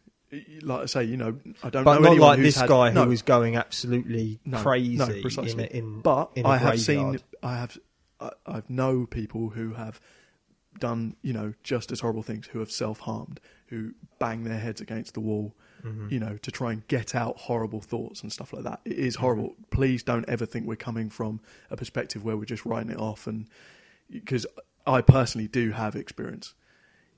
Like 0.62 0.82
I 0.84 0.86
say, 0.86 1.04
you 1.06 1.18
know, 1.18 1.40
I 1.64 1.70
don't 1.72 1.84
but 1.84 1.96
know 1.96 2.02
not 2.02 2.12
anyone 2.12 2.20
like 2.30 2.38
who's 2.38 2.48
this 2.54 2.58
had- 2.62 2.70
guy 2.70 2.92
no, 2.92 3.04
who 3.06 3.10
was 3.10 3.24
going 3.24 3.56
absolutely 3.56 4.40
No, 4.46 4.62
crazy 4.62 4.96
no, 4.96 5.06
in, 5.08 5.22
precisely. 5.24 5.64
a, 5.64 5.68
in 5.68 6.02
But 6.02 6.32
in 6.36 6.46
I 6.46 6.58
have 6.58 6.80
seen. 6.80 7.20
I 7.42 7.56
have, 7.58 7.78
I, 8.20 8.30
I've 8.46 8.70
know 8.70 9.08
people 9.08 9.50
who 9.50 9.74
have 9.74 10.00
done, 10.80 11.16
you 11.24 11.34
know, 11.34 11.54
just 11.64 11.92
as 11.92 12.02
horrible 12.02 12.22
things, 12.24 12.46
who 12.48 12.60
have 12.60 12.72
self 12.72 13.00
harmed, 13.00 13.40
who 13.68 13.94
bang 14.20 14.44
their 14.44 14.60
heads 14.60 14.80
against 14.82 15.16
the 15.16 15.20
wall, 15.20 15.56
you 16.10 16.20
know, 16.20 16.38
to 16.42 16.52
try 16.52 16.72
and 16.74 16.88
get 16.88 17.16
out 17.16 17.38
horrible 17.38 17.82
thoughts 17.82 18.22
and 18.24 18.32
stuff 18.32 18.54
like 18.54 18.64
that. 18.64 18.80
It 18.86 18.98
Mm-hmm. 18.98 19.22
horrible. 19.22 19.56
Please 19.72 20.04
don't 20.04 20.28
ever 20.28 20.46
think 20.46 20.68
we're 20.68 20.76
coming 20.76 21.10
from 21.10 21.40
a 21.70 21.78
perspective 21.78 22.24
where 22.24 22.36
we're 22.38 22.46
just 22.46 22.66
writing 22.66 22.92
it 22.92 22.98
off, 23.00 23.28
and 23.28 23.48
because 24.10 24.46
I 24.86 25.02
personally 25.02 25.48
do 25.48 25.72
have 25.72 25.96
experience 25.96 26.54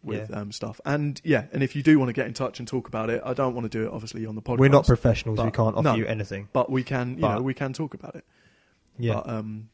with 0.03 0.29
Yeah. 0.29 0.39
um, 0.41 0.51
stuff, 0.51 0.81
and 0.85 1.21
yeah, 1.23 1.45
and 1.53 1.61
if 1.63 1.75
you 1.75 1.83
do 1.83 1.97
want 1.99 2.09
to 2.09 2.13
get 2.13 2.27
in 2.27 2.33
touch 2.33 2.59
and 2.59 2.67
talk 2.67 2.87
about 2.87 3.09
it, 3.09 3.21
I 3.25 3.33
don't 3.33 3.53
want 3.55 3.71
to 3.71 3.77
do 3.77 3.85
it 3.85 3.91
obviously 3.93 4.25
on 4.25 4.35
the 4.35 4.41
podcast. 4.41 4.57
We're 4.59 4.69
not 4.69 4.85
professionals. 4.87 5.39
we 5.39 5.51
can't 5.51 5.75
offer 5.75 5.83
no. 5.89 5.95
you 5.95 6.05
anything. 6.05 6.49
but 6.53 6.69
we 6.71 6.83
can, 6.83 7.15
you 7.15 7.21
But- 7.21 7.35
know, 7.35 7.41
we 7.41 7.53
can 7.53 7.73
talk 7.73 7.93
about 7.93 8.15
it. 8.15 8.25
Yeah. 8.97 9.15
But, 9.15 9.29
um, 9.29 9.69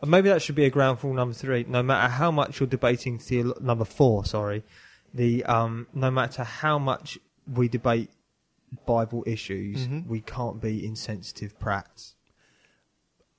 And 0.00 0.10
Maybe 0.10 0.28
that 0.30 0.42
should 0.42 0.56
be 0.56 0.64
a 0.64 0.70
ground 0.70 0.98
rule 1.04 1.14
number 1.14 1.32
three. 1.34 1.64
No 1.68 1.80
matter 1.82 2.08
how 2.08 2.30
much 2.32 2.58
you're 2.58 2.66
debating 2.66 3.18
theolo- 3.18 3.60
number 3.60 3.84
four, 3.84 4.24
sorry, 4.24 4.64
the 5.14 5.44
um, 5.44 5.86
no 5.94 6.10
matter 6.10 6.42
how 6.42 6.78
much 6.78 7.18
we 7.46 7.68
debate 7.68 8.10
Bible 8.86 9.22
issues, 9.26 9.86
Mhm. 9.86 10.06
we 10.06 10.20
can't 10.20 10.60
be 10.60 10.84
insensitive 10.84 11.58
prats. 11.58 12.14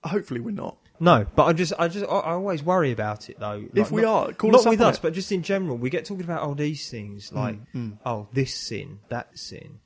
hopefully, 0.05 0.41
we're 0.41 0.51
not. 0.51 0.77
No, 0.99 1.25
but 1.33 1.45
I 1.45 1.53
just, 1.53 1.71
I 1.79 1.87
just, 1.87 2.05
I, 2.05 2.17
I 2.17 2.31
always 2.33 2.61
worry 2.61 2.91
about 2.91 3.29
it 3.29 3.39
though. 3.39 3.65
If 3.73 3.89
we 3.89 4.01
not, 4.01 4.29
are, 4.29 4.33
call 4.33 4.51
not 4.51 4.59
us 4.59 4.65
with 4.65 4.81
us, 4.81 4.97
it. 4.97 5.01
but 5.01 5.13
just 5.13 5.31
in 5.31 5.43
general, 5.43 5.77
we 5.77 5.89
get 5.89 6.03
talking 6.03 6.25
about 6.25 6.41
all 6.41 6.55
these 6.55 6.89
things 6.89 7.31
like, 7.31 7.57
mm. 7.73 7.97
oh, 8.05 8.27
this 8.33 8.53
sin, 8.53 8.99
that 9.07 9.37
sin. 9.39 9.79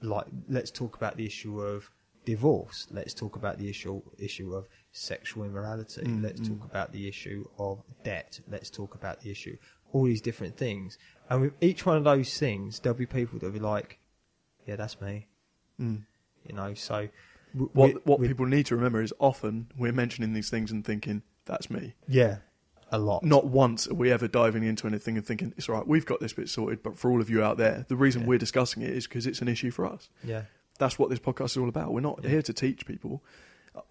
Like, 0.00 0.26
let's 0.48 0.70
talk 0.70 0.96
about 0.96 1.16
the 1.16 1.26
issue 1.26 1.60
of 1.60 1.90
divorce. 2.24 2.86
Let's 2.92 3.12
talk 3.12 3.34
about 3.34 3.58
the 3.58 3.68
issue 3.68 4.02
issue 4.18 4.54
of 4.54 4.68
sexual 4.92 5.44
immorality. 5.44 6.02
Mm, 6.02 6.22
let's 6.22 6.40
mm. 6.40 6.48
talk 6.48 6.64
about 6.64 6.92
the 6.92 7.08
issue 7.08 7.48
of 7.58 7.82
debt. 8.04 8.38
Let's 8.48 8.70
talk 8.70 8.94
about 8.94 9.20
the 9.20 9.30
issue 9.30 9.56
all 9.94 10.04
these 10.04 10.20
different 10.20 10.56
things. 10.56 10.98
And 11.30 11.40
with 11.40 11.52
each 11.60 11.86
one 11.86 11.96
of 11.96 12.04
those 12.04 12.36
things, 12.38 12.80
there'll 12.80 12.98
be 12.98 13.06
people 13.06 13.38
that'll 13.38 13.52
be 13.52 13.58
like, 13.58 13.98
"Yeah, 14.66 14.76
that's 14.76 15.00
me," 15.00 15.26
Mm. 15.80 16.02
you 16.46 16.54
know. 16.54 16.74
So, 16.74 17.08
w- 17.52 17.70
What 17.72 17.94
we- 17.94 18.00
what 18.04 18.20
we- 18.20 18.28
people 18.28 18.46
need 18.46 18.66
to 18.66 18.76
remember 18.76 19.00
is 19.02 19.12
often 19.18 19.68
we're 19.76 19.92
mentioning 19.92 20.32
these 20.34 20.50
things 20.50 20.70
and 20.70 20.84
thinking 20.84 21.22
that's 21.46 21.70
me. 21.70 21.94
yeah, 22.06 22.38
a 22.92 22.98
lot. 22.98 23.24
Not 23.24 23.46
once 23.46 23.88
are 23.88 23.94
we 23.94 24.12
ever 24.12 24.28
diving 24.28 24.62
into 24.64 24.86
anything 24.86 25.16
and 25.16 25.24
thinking 25.26 25.54
it's 25.56 25.68
all 25.68 25.76
right. 25.76 25.86
We've 25.86 26.06
got 26.06 26.20
this 26.20 26.32
bit 26.34 26.48
sorted, 26.48 26.82
but 26.82 26.98
for 26.98 27.10
all 27.10 27.20
of 27.20 27.30
you 27.30 27.42
out 27.42 27.56
there, 27.56 27.86
the 27.88 27.96
reason 27.96 28.22
Yeah. 28.22 28.28
we're 28.28 28.38
discussing 28.38 28.82
it 28.82 28.90
is 28.90 29.06
because 29.06 29.26
it's 29.26 29.40
an 29.40 29.48
issue 29.48 29.70
for 29.70 29.86
us. 29.86 30.10
yeah. 30.22 30.44
That's 30.78 30.98
what 30.98 31.08
this 31.08 31.20
podcast 31.20 31.44
is 31.52 31.56
all 31.58 31.68
about. 31.68 31.92
We're 31.92 32.00
not 32.00 32.20
Yeah. 32.24 32.30
here 32.30 32.42
to 32.42 32.52
teach 32.52 32.84
people 32.84 33.22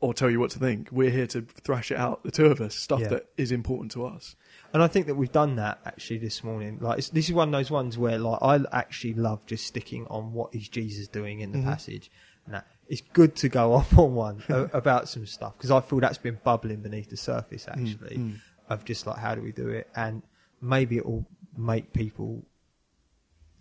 or 0.02 0.14
tell 0.14 0.30
you 0.30 0.40
what 0.40 0.52
to 0.52 0.60
think. 0.60 0.90
We're 0.92 1.10
here 1.12 1.28
to 1.28 1.42
thrash 1.42 1.92
it 1.92 1.98
out, 1.98 2.24
the 2.24 2.32
two 2.32 2.46
of 2.48 2.60
us, 2.62 2.76
stuff 2.76 3.00
Yeah. 3.02 3.08
that 3.08 3.30
is 3.38 3.52
important 3.54 3.92
to 3.94 4.06
us. 4.06 4.36
And 4.74 4.82
I 4.82 4.88
think 4.88 5.06
that 5.08 5.16
we've 5.16 5.32
done 5.32 5.58
that 5.58 5.80
actually 5.86 6.18
this 6.18 6.44
morning. 6.44 6.80
Like 6.82 6.98
it's, 6.98 7.10
this 7.10 7.30
is 7.30 7.34
one 7.34 7.50
of 7.50 7.52
those 7.52 7.70
ones 7.70 7.98
where 7.98 8.18
like 8.18 8.40
I 8.42 8.60
actually 8.72 9.14
love 9.14 9.46
just 9.46 9.68
sticking 9.68 10.08
on 10.08 10.34
what 10.34 10.54
is 10.56 10.68
Jesus 10.68 11.08
doing 11.08 11.42
in 11.42 11.52
the 11.52 11.60
Mhm. 11.60 11.66
passage. 11.66 12.10
And 12.46 12.56
that 12.56 12.68
it's 12.90 13.02
good 13.14 13.36
to 13.38 13.50
go 13.50 13.74
off 13.78 13.98
on 13.98 14.16
one 14.16 14.44
about 14.74 15.08
some 15.08 15.26
stuff 15.26 15.56
because 15.58 15.72
I 15.72 15.80
feel 15.82 16.00
that's 16.00 16.18
been 16.18 16.40
bubbling 16.44 16.82
beneath 16.82 17.10
the 17.10 17.18
surface 17.18 17.68
actually 17.70 18.18
mm. 18.18 18.40
of 18.68 18.84
just 18.84 19.06
like 19.08 19.18
how 19.18 19.36
do 19.36 19.42
we 19.42 19.52
do 19.54 19.70
it 19.70 19.88
and 19.96 20.24
maybe 20.60 20.98
it 20.98 21.06
will 21.06 21.26
make 21.56 21.94
people 21.94 22.44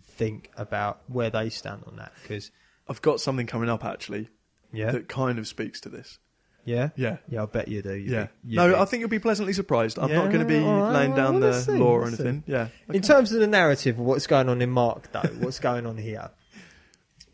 think 0.03 0.51
about 0.57 1.01
where 1.07 1.29
they 1.29 1.49
stand 1.49 1.83
on 1.87 1.95
that 1.95 2.11
because 2.21 2.51
I've 2.89 3.01
got 3.01 3.21
something 3.21 3.47
coming 3.47 3.69
up 3.69 3.85
actually 3.85 4.29
yeah 4.73 4.91
that 4.91 5.07
kind 5.07 5.39
of 5.39 5.47
speaks 5.47 5.79
to 5.81 5.89
this. 5.89 6.19
Yeah 6.65 6.89
Yeah. 6.95 7.17
yeah 7.29 7.43
I 7.43 7.45
bet 7.45 7.67
you 7.67 7.81
do 7.81 7.93
you 7.93 8.11
Yeah. 8.11 8.27
You 8.43 8.57
no, 8.57 8.69
do. 8.69 8.75
I 8.77 8.85
think 8.85 9.01
you'll 9.01 9.09
be 9.09 9.19
pleasantly 9.19 9.53
surprised. 9.53 9.97
I'm 9.99 10.11
not 10.11 10.27
going 10.27 10.39
to 10.39 10.45
be 10.45 10.59
right, 10.59 10.91
laying 10.91 11.15
down 11.15 11.39
well, 11.39 11.51
the 11.51 11.61
see, 11.61 11.71
law 11.73 11.91
or 11.91 12.05
let's 12.05 12.17
see. 12.17 12.23
anything. 12.23 12.43
Yeah. 12.47 12.67
In 12.89 13.01
terms 13.01 13.31
of 13.31 13.39
the 13.39 13.47
narrative 13.47 13.99
of 13.99 14.05
what's 14.05 14.27
going 14.27 14.49
on 14.49 14.61
in 14.61 14.69
Mark, 14.69 15.11
though, 15.11 15.21
what's 15.39 15.59
going 15.59 15.85
on 15.85 15.97
here 15.97 16.31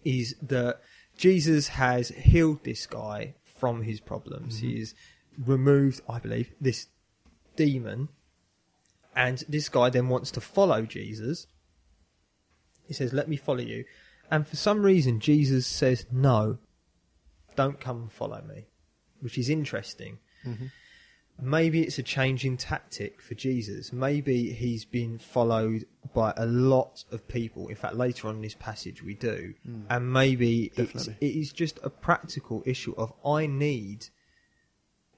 is 0.03 0.35
that 0.41 0.79
Jesus 1.17 1.67
has 1.69 2.09
healed 2.09 2.63
this 2.63 2.85
guy 2.87 3.35
from 3.59 3.83
his 3.83 3.99
problems. 3.99 4.57
Mm-hmm. 4.57 4.67
He 4.67 4.79
has 4.79 4.95
removed, 5.45 6.01
I 6.07 6.19
believe, 6.19 6.51
this 6.61 6.87
demon, 7.55 8.09
and 9.15 9.43
this 9.49 9.67
guy 9.69 9.89
then 9.89 10.07
wants 10.07 10.31
to 10.31 10.41
follow 10.41 10.83
Jesus. 10.83 11.47
He 12.87 12.93
says, 12.93 13.11
Let 13.13 13.27
me 13.27 13.35
follow 13.35 13.59
you. 13.59 13.83
And 14.31 14.47
for 14.47 14.55
some 14.55 14.81
reason, 14.83 15.19
Jesus 15.19 15.67
says, 15.67 16.05
No, 16.11 16.57
don't 17.55 17.79
come 17.81 18.03
and 18.03 18.11
follow 18.11 18.41
me, 18.47 18.67
which 19.21 19.37
is 19.37 19.49
interesting 19.49 20.17
mm-hmm. 20.45 20.67
maybe 21.41 21.81
it's 21.81 21.97
a 21.97 22.03
change 22.03 22.45
in 22.45 22.57
tactic 22.57 23.21
for 23.21 23.35
Jesus. 23.35 23.93
Maybe 23.93 24.51
he's 24.51 24.85
been 24.85 25.17
followed 25.17 25.85
by 26.13 26.33
a 26.35 26.45
lot 26.45 27.03
of 27.11 27.27
people. 27.27 27.67
In 27.67 27.75
fact, 27.75 27.95
later 27.95 28.27
on 28.27 28.35
in 28.35 28.41
this 28.41 28.55
passage 28.55 29.03
we 29.03 29.13
do, 29.13 29.53
mm. 29.67 29.83
and 29.89 30.11
maybe 30.11 30.71
it's, 30.75 31.07
it 31.07 31.15
is 31.21 31.51
just 31.51 31.79
a 31.83 31.89
practical 31.89 32.63
issue 32.65 32.93
of 32.97 33.13
I 33.25 33.47
need 33.47 34.07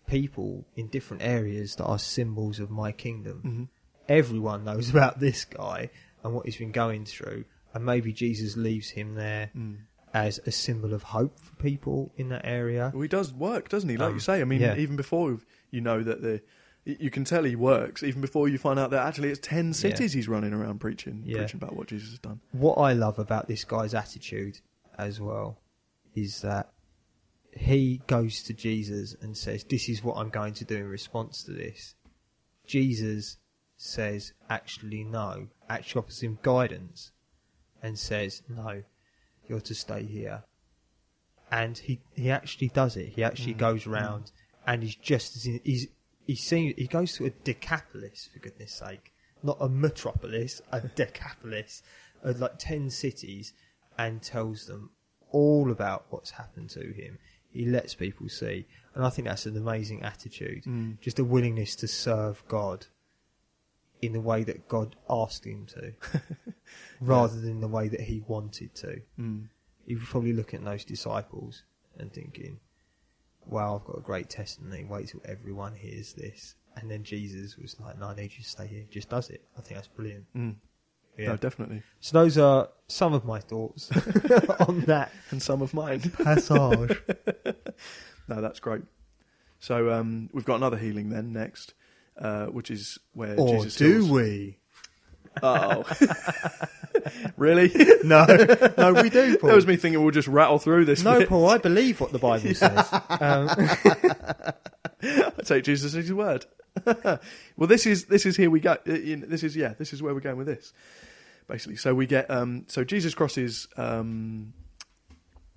people 0.08 0.66
in 0.76 0.88
different 0.88 1.24
areas 1.24 1.76
that 1.76 1.86
are 1.86 2.00
symbols 2.00 2.60
of 2.60 2.70
my 2.70 2.92
kingdom. 2.92 3.38
Mm-hmm. 3.38 3.64
Everyone 4.10 4.66
knows 4.66 4.90
about 4.96 5.20
this 5.20 5.46
guy 5.46 5.90
and 6.24 6.34
what 6.34 6.46
he's 6.46 6.58
been 6.58 6.72
going 6.72 7.06
through, 7.06 7.46
and 7.74 7.86
maybe 7.86 8.14
Jesus 8.14 8.58
leaves 8.58 8.90
him 8.90 9.16
there. 9.16 9.52
Mm. 9.56 9.78
As 10.14 10.40
a 10.46 10.52
symbol 10.52 10.94
of 10.94 11.04
hope 11.04 11.40
for 11.40 11.56
people 11.56 12.12
in 12.18 12.30
that 12.30 12.42
area. 12.46 12.92
Well, 12.94 13.02
he 13.02 13.08
does 13.08 13.34
work, 13.34 13.70
doesn't 13.70 13.90
he? 13.90 13.96
Like 13.98 14.10
Um, 14.10 14.14
you 14.16 14.20
say. 14.20 14.42
I 14.42 14.44
mean, 14.44 14.60
yeah. 14.62 14.76
even 14.76 14.96
before 14.98 15.40
you 15.70 15.80
know 15.82 16.04
that 16.04 16.22
the, 16.22 16.42
you 16.84 17.10
can 17.10 17.24
tell 17.24 17.44
he 17.46 17.56
works. 17.56 18.04
Even 18.04 18.20
before 18.22 18.50
you 18.50 18.58
find 18.58 18.78
out 18.78 18.90
that 18.92 19.06
actually 19.08 19.30
it's 19.30 19.40
ten 19.40 19.74
cities 19.74 20.12
he's 20.12 20.28
running 20.28 20.52
around 20.54 20.80
preaching, 20.80 21.24
Yeah. 21.26 21.38
preaching 21.38 21.60
about 21.62 21.76
what 21.78 21.88
Jesus 21.88 22.10
has 22.10 22.20
done. 22.20 22.42
what 22.52 22.76
I 22.76 22.92
love 22.94 23.20
about 23.20 23.48
this 23.48 23.64
guy's 23.64 23.94
attitude 23.94 24.60
as 24.98 25.22
well 25.22 25.60
is 26.14 26.42
that 26.42 26.72
he 27.54 28.02
goes 28.08 28.44
to 28.44 28.54
Jesus 28.54 29.16
and 29.22 29.38
says, 29.38 29.64
This 29.64 29.88
is 29.88 30.04
what 30.04 30.18
I'm 30.18 30.30
going 30.30 30.54
to 30.56 30.66
do 30.66 30.76
in 30.78 30.88
response 30.90 31.44
to 31.44 31.52
this. 31.54 31.96
Jesus 32.66 33.38
says, 33.78 34.34
Actually, 34.50 35.04
no. 35.06 35.48
Actually 35.70 36.00
offers 36.00 36.22
him 36.22 36.38
guidance 36.42 37.12
and 37.82 37.98
says, 37.98 38.42
No, 38.50 38.84
you're 39.48 39.62
to 39.62 39.76
stay 39.76 40.04
here. 40.04 40.44
And 41.52 41.78
he, 41.78 42.00
he 42.14 42.32
actually 42.32 42.70
does 42.70 42.96
it. 42.96 43.10
He 43.10 43.24
actually 43.24 43.54
goes 43.54 43.86
round 43.86 44.32
and 44.66 44.84
he's 44.84 44.96
just 44.96 45.36
as 45.36 45.44
he's 45.64 45.88
he 46.28 46.36
seems 46.36 46.76
he 46.78 46.88
goes 46.88 47.14
to 47.14 47.26
a 47.26 47.30
decapolis 47.30 48.30
for 48.32 48.40
goodness 48.40 48.74
sake, 48.74 49.14
not 49.44 49.58
a 49.60 49.68
metropolis, 49.68 50.62
a 50.72 50.82
decapolis 50.96 51.82
of 52.24 52.40
like 52.40 52.58
ten 52.58 52.90
cities, 52.90 53.54
and 53.98 54.22
tells 54.22 54.66
them 54.66 54.92
all 55.32 55.72
about 55.72 56.06
what's 56.10 56.32
happened 56.32 56.70
to 56.72 56.94
him. 56.94 57.18
He 57.50 57.66
lets 57.66 57.96
people 57.96 58.30
see, 58.30 58.66
and 58.96 59.04
I 59.04 59.10
think 59.10 59.28
that's 59.28 59.46
an 59.46 59.58
amazing 59.58 60.04
attitude. 60.04 60.64
Mm. 60.64 61.00
Just 61.02 61.20
a 61.20 61.24
willingness 61.24 61.76
to 61.78 61.88
serve 61.88 62.44
God 62.48 62.86
in 64.02 64.14
the 64.14 64.22
way 64.22 64.44
that 64.44 64.68
God 64.68 64.96
asked 65.10 65.46
him 65.46 65.66
to, 65.68 65.94
rather 67.02 67.40
than 67.40 67.60
the 67.62 67.68
way 67.68 67.88
that 67.88 68.02
he 68.02 68.24
wanted 68.28 68.74
to. 68.76 69.02
Mm. 69.20 69.48
He 69.86 69.96
was 69.96 70.06
probably 70.06 70.34
looking 70.34 70.60
at 70.60 70.66
those 70.66 70.86
disciples 70.86 71.64
and 71.98 72.12
thinking, 72.12 72.60
wow, 73.46 73.76
I've 73.76 73.86
got 73.86 73.98
a 73.98 74.02
great 74.02 74.30
testimony. 74.30 74.84
Wait 74.86 75.10
till 75.10 75.22
everyone 75.26 75.74
hears 75.76 76.14
this. 76.14 76.56
And 76.78 76.90
then 76.90 77.04
Jesus 77.04 77.58
was 77.58 77.76
like, 77.80 78.00
no, 78.00 78.08
I 78.08 78.16
need 78.16 78.32
you 78.32 78.44
to 78.44 78.50
stay 78.50 78.68
here. 78.68 78.86
Just 78.90 79.10
does 79.10 79.30
it. 79.30 79.44
I 79.58 79.62
think 79.62 79.76
that's 79.76 79.88
brilliant. 79.88 80.26
Mm. 80.36 80.56
Yeah. 81.18 81.28
No, 81.30 81.38
definitely. 81.38 81.84
So 82.00 82.18
those 82.20 82.38
are 82.38 82.70
some 82.88 83.14
of 83.14 83.26
my 83.26 83.40
thoughts 83.40 83.92
on 84.68 84.82
that 84.82 85.12
And 85.32 85.42
some 85.42 85.62
of 85.62 85.74
mine. 85.74 86.00
passage. 86.00 86.98
no, 88.28 88.42
that's 88.42 88.60
great. 88.62 88.84
So 89.60 89.92
um, 89.92 90.30
we've 90.34 90.46
got 90.46 90.56
another 90.56 90.78
healing 90.78 91.10
then 91.10 91.34
next, 91.34 91.74
uh, 92.22 92.46
which 92.46 92.72
is 92.72 92.98
where 93.14 93.36
Jesus 93.36 93.46
is. 93.46 93.52
or 93.52 93.58
Jesus 93.64 93.76
do 93.76 93.92
heals. 93.94 94.10
we? 94.10 94.58
Oh, 95.42 95.86
really? 97.38 97.72
No, 98.04 98.26
no, 98.78 98.94
we 99.02 99.10
do, 99.10 99.38
Paul. 99.40 99.48
That 99.50 99.56
was 99.56 99.66
me 99.66 99.78
thinking 99.78 100.02
we'll 100.02 100.12
just 100.12 100.28
rattle 100.28 100.60
through 100.60 100.84
this. 100.84 101.04
No, 101.04 101.20
bit. 101.20 101.30
Paul, 101.30 101.50
I 101.50 101.58
believe 101.58 102.02
what 102.02 102.12
the 102.12 102.20
Bible 102.20 102.54
says. 102.54 102.86
Um, 102.92 103.50
I 105.02 105.32
take 105.46 105.64
Jesus 105.64 105.96
at 105.96 106.02
his 106.02 106.14
word. 106.14 106.46
well, 106.86 107.68
this 107.68 107.86
is 107.86 108.06
this 108.06 108.26
is 108.26 108.36
here 108.36 108.50
we 108.50 108.60
go. 108.60 108.74
Uh, 108.74 108.78
This 108.86 109.44
is 109.44 109.56
yeah. 109.56 109.74
This 109.78 109.94
is 109.94 110.04
where 110.04 110.14
we're 110.14 110.20
going 110.20 110.36
with 110.38 110.48
this. 110.48 110.74
Basically, 111.48 111.78
so 111.78 111.96
we 111.96 112.08
get 112.08 112.30
um, 112.30 112.66
so 112.68 112.84
Jesus 112.84 113.14
crosses 113.16 113.70
um, 113.78 114.52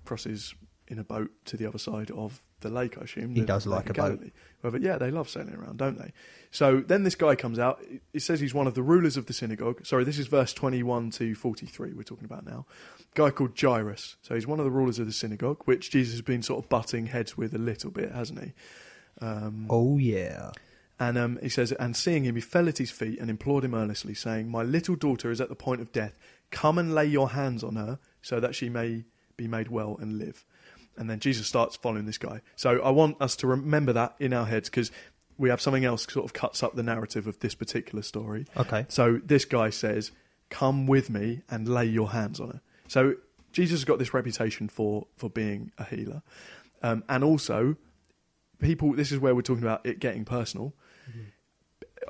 crosses 0.05 0.55
in 0.87 0.99
a 0.99 1.03
boat 1.03 1.31
to 1.45 1.57
the 1.57 1.65
other 1.65 1.77
side 1.79 2.11
of 2.11 2.41
the 2.61 2.69
lake. 2.69 2.97
I 2.97 3.01
assume 3.01 3.33
He 3.33 3.41
the 3.41 3.45
does 3.47 3.65
like 3.65 3.89
a 3.89 3.93
boat. 3.93 4.17
Galilee. 4.17 4.31
However, 4.61 4.77
yeah, 4.77 4.97
they 4.97 5.11
love 5.11 5.29
sailing 5.29 5.55
around, 5.55 5.77
don't 5.77 5.97
they? 5.97 6.11
So 6.51 6.81
then 6.81 7.03
this 7.03 7.15
guy 7.15 7.35
comes 7.35 7.59
out. 7.59 7.83
It 8.13 8.21
says 8.21 8.39
he's 8.39 8.53
one 8.53 8.67
of 8.67 8.75
the 8.75 8.83
rulers 8.83 9.17
of 9.17 9.25
the 9.25 9.33
synagogue. 9.33 9.85
Sorry, 9.85 10.03
this 10.03 10.17
is 10.19 10.27
verse 10.27 10.53
twenty-one 10.53 11.11
to 11.11 11.35
forty-three. 11.35 11.93
We're 11.93 12.03
talking 12.03 12.25
about 12.25 12.45
now. 12.45 12.65
guy 13.15 13.29
called 13.31 13.59
Jairus. 13.59 14.15
So 14.21 14.35
he's 14.35 14.47
one 14.47 14.59
of 14.59 14.65
the 14.65 14.71
rulers 14.71 14.99
of 14.99 15.05
the 15.05 15.11
synagogue, 15.13 15.61
which 15.65 15.91
Jesus 15.91 16.13
has 16.13 16.21
been 16.21 16.41
sort 16.43 16.63
of 16.63 16.69
butting 16.69 17.07
heads 17.07 17.35
with 17.37 17.53
a 17.53 17.59
little 17.59 17.91
bit, 17.91 18.11
hasn't 18.11 18.43
he? 18.43 18.53
Um, 19.21 19.67
oh 19.69 19.97
yeah. 19.97 20.51
and 20.99 21.17
um, 21.17 21.39
he 21.41 21.49
says, 21.49 21.71
and 21.73 21.95
seeing 21.95 22.25
him, 22.25 22.35
he 22.35 22.41
fell 22.41 22.67
at 22.67 22.77
his 22.77 22.91
feet 22.91 23.19
and 23.19 23.29
implored 23.29 23.63
him 23.63 23.73
earnestly, 23.73 24.13
saying, 24.13 24.49
My 24.49 24.61
little 24.63 24.95
daughter 24.95 25.31
is 25.31 25.39
at 25.41 25.49
the 25.49 25.55
point 25.55 25.81
of 25.81 25.91
death. 25.91 26.17
Come 26.51 26.77
and 26.77 26.93
lay 26.93 27.05
your 27.05 27.29
hands 27.29 27.63
on 27.63 27.75
her, 27.75 27.99
so 28.21 28.39
that 28.39 28.55
she 28.55 28.69
may 28.69 29.03
be 29.37 29.47
made 29.47 29.67
well 29.69 29.97
and 29.99 30.17
live. 30.17 30.45
And 30.97 31.09
then 31.09 31.19
Jesus 31.19 31.47
starts 31.47 31.75
following 31.75 32.05
this 32.05 32.17
guy. 32.17 32.41
So 32.55 32.79
I 32.81 32.89
want 32.89 33.21
us 33.21 33.35
to 33.37 33.47
remember 33.47 33.93
that 33.93 34.15
in 34.19 34.33
our 34.33 34.45
heads 34.45 34.69
because 34.69 34.91
we 35.37 35.49
have 35.49 35.59
something 35.59 35.83
else 35.85 36.05
sort 36.09 36.25
of 36.25 36.33
cuts 36.33 36.63
up 36.63 36.75
the 36.75 36.83
narrative 36.83 37.27
of 37.27 37.39
this 37.39 37.55
particular 37.55 38.01
story. 38.01 38.45
Okay. 38.55 38.85
So 38.87 39.19
this 39.23 39.45
guy 39.45 39.69
says, 39.69 40.11
"Come 40.49 40.87
with 40.87 41.09
me 41.09 41.41
and 41.49 41.67
lay 41.67 41.85
your 41.85 42.11
hands 42.11 42.39
on 42.39 42.49
her." 42.49 42.61
So 42.87 43.15
Jesus 43.51 43.79
has 43.79 43.85
got 43.85 43.99
this 43.99 44.13
reputation 44.13 44.69
for 44.69 45.07
for 45.17 45.29
being 45.29 45.71
a 45.77 45.83
healer, 45.83 46.21
um, 46.81 47.03
and 47.09 47.23
also 47.23 47.75
people. 48.59 48.93
This 48.93 49.11
is 49.11 49.19
where 49.19 49.35
we're 49.35 49.41
talking 49.41 49.63
about 49.63 49.85
it 49.85 49.99
getting 49.99 50.23
personal. 50.25 50.73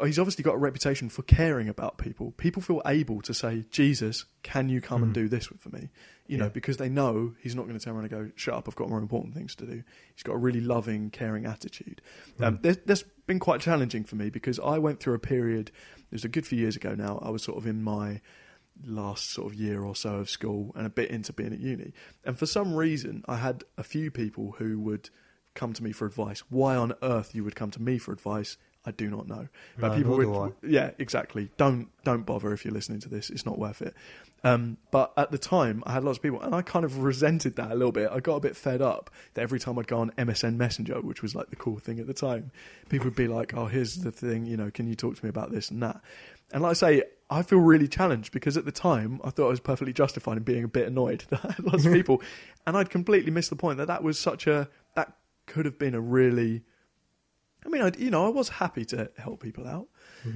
He's 0.03 0.19
obviously 0.19 0.43
got 0.43 0.55
a 0.55 0.57
reputation 0.57 1.09
for 1.09 1.21
caring 1.23 1.69
about 1.69 1.97
people. 1.97 2.31
People 2.31 2.61
feel 2.61 2.81
able 2.85 3.21
to 3.21 3.33
say, 3.33 3.65
"Jesus, 3.69 4.25
can 4.43 4.69
you 4.69 4.81
come 4.81 5.03
and 5.03 5.13
do 5.13 5.27
this 5.27 5.45
for 5.45 5.69
me?" 5.69 5.89
You 6.27 6.37
know, 6.37 6.49
because 6.49 6.77
they 6.77 6.89
know 6.89 7.35
he's 7.39 7.55
not 7.55 7.67
going 7.67 7.77
to 7.77 7.83
turn 7.83 7.95
around 7.95 8.05
and 8.05 8.11
go, 8.11 8.31
"Shut 8.35 8.55
up! 8.55 8.67
I've 8.67 8.75
got 8.75 8.89
more 8.89 8.99
important 8.99 9.35
things 9.35 9.55
to 9.55 9.65
do." 9.65 9.83
He's 10.13 10.23
got 10.23 10.33
a 10.33 10.37
really 10.37 10.61
loving, 10.61 11.11
caring 11.11 11.45
attitude. 11.45 12.01
Um, 12.39 12.59
there's, 12.61 12.77
that's 12.85 13.03
been 13.27 13.39
quite 13.39 13.61
challenging 13.61 14.03
for 14.03 14.15
me 14.15 14.29
because 14.29 14.59
I 14.59 14.79
went 14.79 14.99
through 14.99 15.13
a 15.13 15.19
period. 15.19 15.71
It 15.97 16.11
was 16.11 16.25
a 16.25 16.29
good 16.29 16.45
few 16.45 16.59
years 16.59 16.75
ago 16.75 16.95
now. 16.95 17.19
I 17.21 17.29
was 17.29 17.43
sort 17.43 17.57
of 17.57 17.67
in 17.67 17.83
my 17.83 18.21
last 18.83 19.31
sort 19.31 19.53
of 19.53 19.59
year 19.59 19.83
or 19.83 19.95
so 19.95 20.15
of 20.15 20.29
school 20.29 20.71
and 20.75 20.85
a 20.85 20.89
bit 20.89 21.09
into 21.09 21.33
being 21.33 21.53
at 21.53 21.59
uni. 21.59 21.93
And 22.23 22.37
for 22.37 22.45
some 22.45 22.75
reason, 22.75 23.23
I 23.27 23.37
had 23.37 23.63
a 23.77 23.83
few 23.83 24.11
people 24.11 24.55
who 24.57 24.79
would 24.79 25.09
come 25.53 25.73
to 25.73 25.83
me 25.83 25.91
for 25.91 26.05
advice. 26.05 26.43
Why 26.49 26.75
on 26.75 26.93
earth 27.01 27.33
you 27.33 27.43
would 27.43 27.55
come 27.55 27.71
to 27.71 27.81
me 27.81 27.97
for 27.97 28.11
advice, 28.11 28.57
I 28.85 28.91
do 28.91 29.09
not 29.09 29.27
know. 29.27 29.47
But 29.77 29.89
No, 29.89 29.97
people 29.97 30.17
would, 30.17 30.53
yeah, 30.63 30.91
exactly. 30.97 31.49
Don't 31.57 31.89
don't 32.03 32.25
bother 32.25 32.53
if 32.53 32.63
you're 32.63 32.73
listening 32.73 32.99
to 33.01 33.09
this. 33.09 33.29
It's 33.29 33.45
not 33.45 33.57
worth 33.57 33.81
it. 33.81 33.95
Um, 34.43 34.77
but 34.91 35.11
at 35.17 35.31
the 35.31 35.39
time, 35.39 35.81
I 35.87 35.93
had 35.93 36.03
lots 36.03 36.19
of 36.19 36.21
people, 36.21 36.39
and 36.39 36.53
I 36.53 36.61
kind 36.61 36.85
of 36.85 36.99
resented 36.99 37.55
that 37.55 37.71
a 37.71 37.75
little 37.75 37.91
bit. 37.91 38.11
I 38.11 38.19
got 38.19 38.35
a 38.35 38.39
bit 38.39 38.55
fed 38.55 38.79
up 38.79 39.09
that 39.33 39.41
every 39.41 39.59
time 39.59 39.79
I'd 39.79 39.87
go 39.87 39.97
on 39.97 40.11
MSN 40.11 40.55
Messenger, 40.55 41.01
which 41.01 41.23
was 41.23 41.33
like 41.33 41.49
the 41.49 41.55
cool 41.55 41.79
thing 41.79 41.99
at 41.99 42.05
the 42.05 42.13
time, 42.13 42.51
people 42.87 43.05
would 43.05 43.15
be 43.15 43.27
like, 43.27 43.55
"Oh, 43.55 43.65
here's 43.65 43.97
the 43.97 44.11
thing. 44.11 44.45
You 44.45 44.55
know, 44.55 44.69
can 44.69 44.87
you 44.87 44.93
talk 44.93 45.15
to 45.17 45.25
me 45.25 45.29
about 45.29 45.51
this 45.51 45.71
and 45.71 45.81
that?" 45.81 45.99
And 46.53 46.61
like 46.61 46.71
I 46.71 46.73
say, 46.73 47.03
I 47.27 47.41
feel 47.41 47.57
really 47.57 47.87
challenged 47.87 48.31
because 48.31 48.55
at 48.55 48.65
the 48.65 48.71
time 48.71 49.19
I 49.23 49.31
thought 49.31 49.47
I 49.47 49.49
was 49.49 49.59
perfectly 49.59 49.93
justified 49.93 50.37
in 50.37 50.43
being 50.43 50.63
a 50.63 50.67
bit 50.67 50.87
annoyed 50.87 51.25
that 51.29 51.43
I 51.43 51.51
had 51.53 51.65
lots 51.65 51.85
of 51.85 51.93
people, 51.99 52.21
and 52.67 52.77
I'd 52.77 52.91
completely 52.91 53.31
missed 53.31 53.49
the 53.49 53.55
point 53.55 53.77
that 53.79 53.87
that 53.87 54.03
was 54.03 54.19
such 54.19 54.45
a 54.45 54.69
that 54.95 55.11
could 55.47 55.65
have 55.65 55.79
been 55.79 55.95
a 55.95 56.01
really 56.01 56.63
I 57.65 57.69
mean, 57.69 57.81
I, 57.81 57.91
you 57.97 58.11
know, 58.11 58.25
I 58.25 58.29
was 58.29 58.49
happy 58.49 58.85
to 58.85 59.09
help 59.17 59.41
people 59.41 59.67
out, 59.67 59.87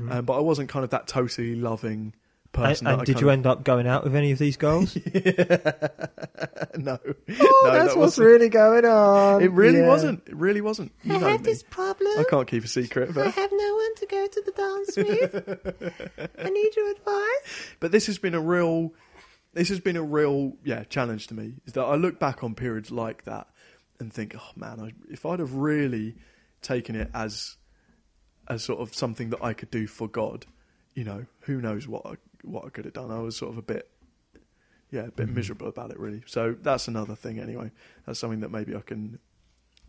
um, 0.09 0.25
but 0.25 0.33
I 0.37 0.39
wasn't 0.41 0.69
kind 0.69 0.83
of 0.83 0.89
that 0.91 1.07
totally 1.07 1.55
loving 1.55 2.13
Mm-hmm. 2.51 2.63
And, 2.63 2.69
person. 2.69 2.87
and 2.87 3.05
did 3.05 3.21
you 3.21 3.27
of- 3.29 3.33
end 3.33 3.45
up 3.45 3.63
going 3.63 3.85
out 3.85 4.03
with 4.03 4.15
any 4.15 4.31
of 4.31 4.39
these 4.39 4.57
girls? 4.57 4.95
no, 5.05 5.05
oh, 5.15 6.71
No, 6.77 6.91
that's 6.91 6.99
that 7.29 7.85
what's 7.87 7.95
wasn't- 7.95 8.25
really 8.27 8.49
going 8.49 8.85
on. 8.85 9.41
it 9.43 9.51
really 9.51 9.79
Yeah. 9.81 9.87
wasn't. 9.87 10.23
It 10.27 10.35
really 10.35 10.61
wasn't. 10.61 10.91
You 11.03 11.13
I 11.15 11.17
know 11.19 11.27
have 11.27 11.41
me. 11.41 11.45
this 11.45 11.63
problem. 11.63 12.11
I 12.19 12.23
can't 12.23 12.47
keep 12.47 12.63
a 12.63 12.67
secret, 12.67 13.13
But... 13.13 13.27
I 13.27 13.29
have 13.29 13.51
no 13.51 13.75
one 13.75 13.95
to 13.95 14.05
go 14.07 14.27
to 14.27 14.41
the 14.45 14.51
dance 14.51 14.97
with. 14.97 16.31
I 16.39 16.49
need 16.49 16.75
your 16.75 16.89
advice. 16.91 17.69
but 17.79 17.91
this 17.91 18.07
has 18.07 18.17
been 18.17 18.33
a 18.33 18.41
real, 18.41 18.93
this 19.53 19.69
has 19.69 19.79
been 19.79 19.95
a 19.97 20.03
real 20.03 20.53
yeah 20.63 20.83
challenge 20.85 21.27
to 21.27 21.33
me. 21.35 21.53
Is 21.65 21.73
that 21.73 21.83
I 21.83 21.95
look 21.95 22.19
back 22.19 22.43
on 22.43 22.55
periods 22.55 22.89
like 22.91 23.25
that 23.25 23.47
and 23.99 24.11
think, 24.11 24.35
oh 24.35 24.51
man, 24.55 24.79
I, 24.79 24.91
if 25.11 25.25
I'd 25.25 25.39
have 25.39 25.53
really 25.53 26.15
taken 26.61 26.95
it 26.95 27.09
as 27.13 27.57
as 28.47 28.63
sort 28.63 28.79
of 28.79 28.93
something 28.95 29.29
that 29.29 29.43
I 29.43 29.53
could 29.53 29.69
do 29.69 29.85
for 29.85 30.07
God, 30.07 30.45
you 30.95 31.03
know, 31.03 31.25
who 31.41 31.61
knows 31.61 31.87
what 31.87 32.03
I, 32.05 32.13
what 32.43 32.65
I 32.65 32.69
could 32.69 32.85
have 32.85 32.95
done. 32.95 33.11
I 33.11 33.19
was 33.19 33.37
sort 33.37 33.51
of 33.51 33.59
a 33.59 33.61
bit, 33.61 33.89
yeah, 34.91 35.01
a 35.01 35.11
bit 35.11 35.27
Mm-hmm. 35.27 35.35
miserable 35.35 35.67
about 35.67 35.91
it, 35.91 35.99
really. 35.99 36.23
So 36.25 36.55
that's 36.59 36.87
another 36.87 37.15
thing, 37.15 37.37
anyway. 37.39 37.69
That's 38.07 38.17
something 38.19 38.39
that 38.39 38.49
maybe 38.49 38.75
I 38.75 38.79
can, 38.81 39.19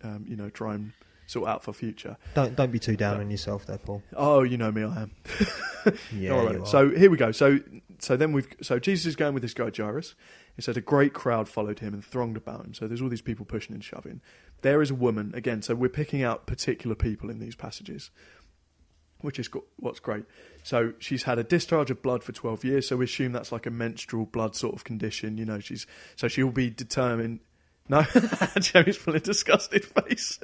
um, 0.03 0.27
you 0.29 0.37
know, 0.37 0.51
try 0.51 0.75
and 0.75 0.93
sort 1.27 1.49
out 1.49 1.63
for 1.65 1.73
future. 1.73 2.19
Don't 2.35 2.55
don't 2.55 2.71
be 2.71 2.79
too 2.79 2.97
down 2.97 3.19
on 3.19 3.31
yourself, 3.31 3.65
there, 3.65 3.79
Paul. 3.79 4.03
Oh, 4.15 4.43
you 4.43 4.59
know 4.59 4.71
me, 4.71 4.83
I 4.85 5.03
am. 5.03 5.11
Yeah, 6.15 6.33
All 6.33 6.45
right. 6.45 6.67
So 6.69 6.91
here 6.91 7.11
we 7.11 7.17
go. 7.17 7.33
So 7.33 7.59
so 8.01 8.15
then 8.15 8.33
we've 8.33 8.47
so 8.61 8.79
Jesus 8.79 9.07
is 9.07 9.17
going 9.17 9.33
with 9.33 9.43
this 9.43 9.55
guy 9.55 9.71
Jairus. 9.75 10.15
It 10.59 10.65
said 10.65 10.77
a 10.77 10.83
great 10.83 11.15
crowd 11.15 11.49
followed 11.49 11.79
him 11.79 11.95
and 11.95 12.05
thronged 12.05 12.37
about 12.37 12.67
him. 12.67 12.75
So 12.75 12.87
there's 12.87 13.01
all 13.01 13.09
these 13.09 13.23
people 13.23 13.47
pushing 13.47 13.73
and 13.75 13.83
shoving. 13.83 14.21
There 14.63 14.83
is 14.83 14.91
a 14.91 14.95
woman 14.95 15.33
again. 15.35 15.63
So 15.63 15.75
we're 15.75 15.89
picking 15.89 16.23
out 16.23 16.47
particular 16.47 16.95
people 16.97 17.31
in 17.31 17.39
these 17.39 17.55
passages, 17.55 18.11
which 19.21 19.39
is 19.39 19.49
go- 19.49 19.65
what's 19.77 20.01
great. 20.01 20.25
So 20.63 20.93
she's 20.99 21.23
had 21.25 21.39
a 21.39 21.45
discharge 21.45 21.91
of 21.91 22.03
blood 22.03 22.23
for 22.23 22.33
12 22.33 22.65
years. 22.65 22.89
So 22.89 22.97
we 22.97 23.05
assume 23.07 23.33
that's 23.33 23.53
like 23.53 23.67
a 23.67 23.71
menstrual 23.71 24.27
blood 24.27 24.55
sort 24.57 24.75
of 24.75 24.85
condition. 24.85 25.39
You 25.39 25.45
know, 25.47 25.61
she's 25.61 25.87
so 26.17 26.29
she 26.29 26.43
will 26.43 26.53
be 26.53 26.71
determined. 26.71 27.41
No, 27.89 28.03
Jamie's 28.61 28.99
pulling 28.99 29.17
a 29.17 29.21
disgusted 29.21 29.85
face. 29.85 30.39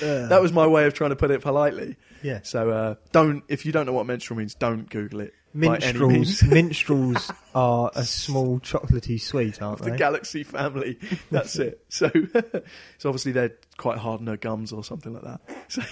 that 0.00 0.40
was 0.40 0.52
my 0.52 0.66
way 0.68 0.86
of 0.86 0.94
trying 0.94 1.10
to 1.10 1.16
put 1.16 1.32
it 1.32 1.40
politely. 1.40 1.96
Yeah. 2.22 2.40
So 2.44 2.70
uh, 2.70 2.94
don't 3.12 3.42
if 3.48 3.66
you 3.66 3.72
don't 3.72 3.86
know 3.86 3.92
what 3.92 4.06
menstrual 4.06 4.38
means, 4.38 4.54
don't 4.54 4.88
Google 4.88 5.20
it. 5.20 5.34
By 5.60 5.78
any 5.78 5.98
means. 5.98 6.42
Minstrels, 6.42 6.42
minstrels 6.52 7.32
are 7.54 7.90
a 7.94 8.04
small 8.04 8.60
chocolatey 8.60 9.20
sweet, 9.20 9.60
aren't 9.62 9.82
they? 9.82 9.90
the? 9.90 9.96
Galaxy 9.96 10.42
family. 10.42 10.98
That's 11.30 11.56
it. 11.58 11.84
So, 11.88 12.10
so 12.98 13.08
obviously 13.08 13.32
they're 13.32 13.54
quite 13.76 13.98
hard 13.98 14.20
on 14.20 14.26
her 14.26 14.36
gums 14.36 14.72
or 14.72 14.84
something 14.84 15.12
like 15.12 15.24
that. 15.24 15.40
So 15.68 15.82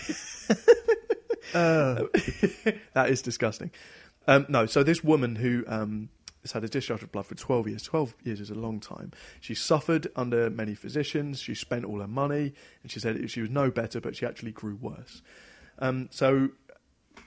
Uh, 1.52 2.06
that 2.94 3.10
is 3.10 3.22
disgusting. 3.22 3.70
Um, 4.26 4.46
no, 4.48 4.66
so 4.66 4.82
this 4.82 5.04
woman 5.04 5.36
who 5.36 5.62
um, 5.68 6.08
has 6.42 6.52
had 6.52 6.64
a 6.64 6.68
discharge 6.68 7.02
of 7.02 7.12
blood 7.12 7.26
for 7.26 7.34
12 7.34 7.68
years, 7.68 7.82
12 7.82 8.14
years 8.24 8.40
is 8.40 8.50
a 8.50 8.54
long 8.54 8.80
time. 8.80 9.12
She 9.40 9.54
suffered 9.54 10.08
under 10.16 10.50
many 10.50 10.74
physicians. 10.74 11.40
She 11.40 11.54
spent 11.54 11.84
all 11.84 12.00
her 12.00 12.08
money, 12.08 12.54
and 12.82 12.90
she 12.90 12.98
said 12.98 13.30
she 13.30 13.40
was 13.40 13.50
no 13.50 13.70
better, 13.70 14.00
but 14.00 14.16
she 14.16 14.26
actually 14.26 14.52
grew 14.52 14.76
worse. 14.76 15.22
Um, 15.78 16.08
so, 16.10 16.50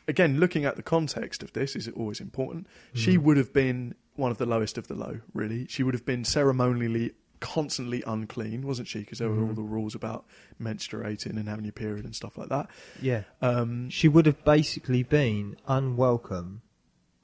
again, 0.07 0.39
looking 0.39 0.65
at 0.65 0.75
the 0.75 0.83
context 0.83 1.43
of 1.43 1.53
this 1.53 1.75
is 1.75 1.87
always 1.89 2.19
important. 2.19 2.67
She 2.93 3.17
would 3.17 3.37
have 3.37 3.53
been 3.53 3.95
one 4.15 4.31
of 4.31 4.37
the 4.37 4.45
lowest 4.45 4.77
of 4.77 4.87
the 4.87 4.95
low, 4.95 5.19
really. 5.33 5.67
She 5.67 5.83
would 5.83 5.93
have 5.93 6.05
been 6.05 6.23
ceremonially 6.23 7.11
constantly 7.39 8.01
unclean, 8.07 8.65
wasn't 8.65 8.87
she? 8.87 8.99
Because 8.99 9.19
there 9.19 9.29
were 9.29 9.45
all 9.47 9.53
the 9.53 9.61
rules 9.61 9.93
about 9.93 10.25
menstruating 10.59 11.37
and 11.37 11.47
having 11.47 11.65
your 11.65 11.71
period 11.71 12.03
and 12.05 12.15
stuff 12.15 12.35
like 12.37 12.49
that. 12.49 12.67
yeah. 13.01 13.23
Um, 13.43 13.89
She 13.91 14.07
would 14.07 14.25
have 14.25 14.43
basically 14.43 15.03
been 15.03 15.55
unwelcome 15.67 16.61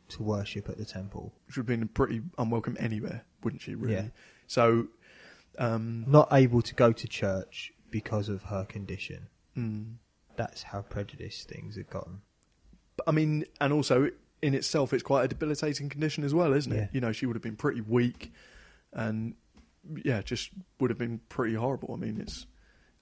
to 0.10 0.22
worship 0.22 0.70
at 0.70 0.78
the 0.78 0.86
temple. 0.86 1.34
which 1.48 1.58
would 1.58 1.68
have 1.68 1.80
been 1.80 1.88
pretty 1.88 2.22
unwelcome 2.38 2.78
anywhere, 2.80 3.24
wouldn't 3.44 3.64
she? 3.64 3.74
Really. 3.74 3.94
Yeah. 3.96 4.06
So, 4.46 4.88
um, 5.58 6.06
Not 6.08 6.28
able 6.32 6.62
to 6.62 6.76
go 6.76 6.92
to 6.92 7.08
church 7.08 7.74
because 7.90 8.30
of 8.30 8.44
her 8.44 8.66
condition. 8.66 9.30
mm, 9.58 9.96
That's 10.36 10.62
how 10.64 10.82
prejudiced 10.84 11.48
things 11.50 11.76
have 11.78 11.90
gotten. 11.90 12.22
I 13.08 13.12
mean, 13.12 13.46
and 13.60 13.74
also 13.74 14.10
in 14.42 14.54
itself, 14.54 14.94
it's 14.94 15.04
quite 15.04 15.26
a 15.26 15.28
debilitating 15.28 15.90
condition 15.90 16.24
as 16.24 16.34
well, 16.34 16.54
isn't 16.54 16.72
it? 16.72 16.76
Yeah. 16.76 16.88
You 16.92 17.02
know, 17.02 17.12
she 17.12 17.26
would 17.26 17.36
have 17.36 17.44
been 17.44 17.56
pretty 17.56 17.82
weak, 17.82 18.32
and 18.92 19.36
yeah, 20.04 20.22
just 20.22 20.52
would 20.80 20.90
have 20.90 20.98
been 20.98 21.20
pretty 21.30 21.56
horrible. 21.56 21.94
I 21.94 21.98
mean, 21.98 22.20
it's. 22.20 22.46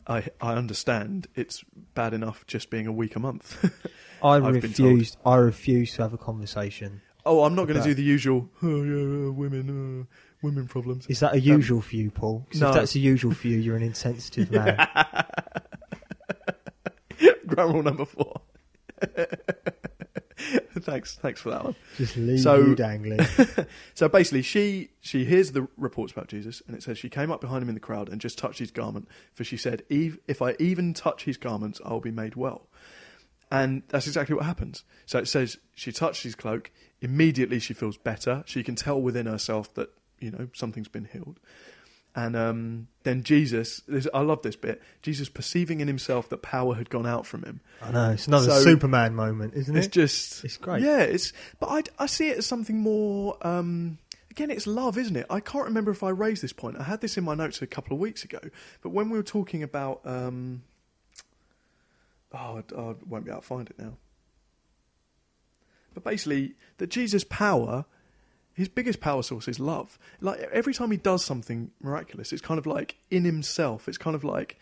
I 0.07 0.27
I 0.41 0.53
understand 0.53 1.27
it's 1.35 1.63
bad 1.93 2.13
enough 2.13 2.45
just 2.47 2.69
being 2.71 2.87
a 2.87 2.91
week 2.91 3.15
a 3.15 3.19
month. 3.19 3.63
I 4.23 4.35
I've 4.35 4.43
been 4.43 4.73
told. 4.73 4.91
refused. 4.91 5.17
I 5.25 5.35
refused 5.35 5.95
to 5.95 6.01
have 6.03 6.13
a 6.13 6.17
conversation. 6.17 7.01
oh, 7.25 7.43
I'm 7.43 7.53
not 7.53 7.67
going 7.67 7.79
to 7.79 7.83
do 7.83 7.93
the 7.93 8.01
usual. 8.03 8.49
Oh 8.63 8.81
yeah, 8.83 9.27
uh, 9.27 9.31
women, 9.31 9.69
uh, 10.01 10.05
women 10.41 10.67
problems. 10.67 11.05
Is 11.07 11.19
that 11.19 11.33
a 11.33 11.39
usual 11.39 11.81
for 11.81 11.95
you, 11.95 12.09
Paul? 12.09 12.47
no. 12.55 12.69
If 12.69 12.75
that's 12.75 12.95
a 12.95 12.99
usual 12.99 13.33
for 13.33 13.47
you, 13.47 13.59
you're 13.59 13.75
an 13.75 13.83
insensitive 13.83 14.51
man. 14.51 14.75
Grammar 17.47 17.73
rule 17.73 17.83
number 17.83 18.05
four. 18.05 18.41
thanks, 20.79 21.15
thanks 21.15 21.41
for 21.41 21.49
that 21.51 21.63
one. 21.63 21.75
Just 21.97 22.17
leave 22.17 22.39
So- 22.41 22.57
you 22.57 22.75
dangling. 22.75 23.19
So 23.93 24.09
basically, 24.09 24.41
she 24.41 24.89
she 24.99 25.25
hears 25.25 25.51
the 25.51 25.67
reports 25.77 26.11
about 26.11 26.27
Jesus, 26.27 26.61
and 26.65 26.75
it 26.75 26.81
says 26.83 26.97
she 26.97 27.09
came 27.09 27.31
up 27.31 27.41
behind 27.41 27.61
him 27.61 27.69
in 27.69 27.75
the 27.75 27.81
crowd 27.81 28.09
and 28.09 28.19
just 28.19 28.37
touched 28.37 28.59
his 28.59 28.71
garment, 28.71 29.07
for 29.33 29.43
she 29.43 29.57
said, 29.57 29.83
"Eve, 29.89 30.17
if 30.27 30.41
I 30.41 30.55
even 30.59 30.93
touch 30.93 31.25
his 31.25 31.37
garments, 31.37 31.79
I'll 31.85 31.99
be 31.99 32.11
made 32.11 32.35
well." 32.35 32.67
And 33.51 33.83
that's 33.89 34.07
exactly 34.07 34.33
what 34.35 34.45
happens. 34.45 34.83
So 35.05 35.19
it 35.19 35.27
says 35.27 35.57
she 35.75 35.91
touched 35.91 36.23
his 36.23 36.35
cloak. 36.35 36.71
Immediately, 37.01 37.59
she 37.59 37.73
feels 37.73 37.97
better. 37.97 38.43
She 38.45 38.63
can 38.63 38.75
tell 38.75 38.99
within 39.01 39.25
herself 39.25 39.73
that 39.75 39.89
you 40.19 40.31
know 40.31 40.47
something's 40.53 40.87
been 40.87 41.05
healed. 41.11 41.39
And 42.14 42.36
um, 42.36 42.88
then 43.03 43.24
Jesus, 43.24 43.82
this, 43.88 44.05
I 44.14 44.20
love 44.20 44.41
this 44.41 44.57
bit. 44.57 44.82
Jesus 45.01 45.30
perceiving 45.30 45.80
in 45.80 45.88
himself 45.88 46.28
that 46.30 46.41
power 46.41 46.76
had 46.76 46.89
gone 46.89 47.05
out 47.07 47.26
from 47.26 47.43
him. 47.43 47.62
I 47.82 47.91
know 47.91 48.12
it's 48.12 48.28
another 48.28 48.51
So- 48.51 48.59
Superman 48.64 49.16
moment, 49.16 49.53
isn't 49.55 49.76
It's 49.78 49.86
it? 49.86 49.88
It's 49.88 49.95
just 49.95 50.43
It's 50.43 50.57
great. 50.57 50.82
Yeah, 50.84 50.99
it's 51.01 51.32
but 51.62 51.68
I 51.68 52.03
I 52.03 52.05
see 52.07 52.28
it 52.30 52.38
as 52.39 52.45
something 52.45 52.78
more. 52.80 53.38
Um, 53.47 53.97
again, 54.30 54.51
it's 54.51 54.68
love, 54.68 54.97
isn't 54.97 55.16
it? 55.16 55.26
I 55.30 55.39
can't 55.39 55.64
remember 55.66 55.89
if 55.91 56.03
I 56.03 56.09
raised 56.09 56.43
this 56.43 56.51
point. 56.51 56.78
I 56.78 56.84
had 56.84 56.99
this 56.99 57.18
in 57.18 57.24
my 57.24 57.34
notes 57.34 57.62
a 57.62 57.68
couple 57.68 57.93
of 57.93 57.99
weeks 58.01 58.26
ago, 58.26 58.39
but 58.82 58.89
when 58.89 59.09
we 59.09 59.18
were 59.18 59.24
talking 59.24 59.64
about, 59.64 60.01
um, 60.03 60.64
oh, 62.34 62.38
I, 62.57 62.76
I 62.78 62.95
won't 63.07 63.24
be 63.24 63.32
able 63.32 63.39
to 63.41 63.47
find 63.47 63.70
it 63.70 63.80
now. 63.80 63.93
But 65.93 66.03
basically, 66.03 66.55
that 66.78 66.88
Jesus' 66.89 67.24
power. 67.24 67.86
His 68.62 68.70
biggest 68.70 68.99
power 68.99 69.24
source 69.24 69.47
is 69.47 69.59
love. 69.59 69.97
Like 70.20 70.39
every 70.53 70.72
time 70.72 70.91
he 70.91 70.97
does 70.97 71.26
something 71.26 71.72
miraculous, 71.82 72.32
it's 72.32 72.43
kind 72.43 72.59
of 72.59 72.68
like 72.68 72.95
in 73.09 73.26
himself. 73.26 73.88
It's 73.88 73.97
kind 73.97 74.16
of 74.16 74.24
like 74.24 74.59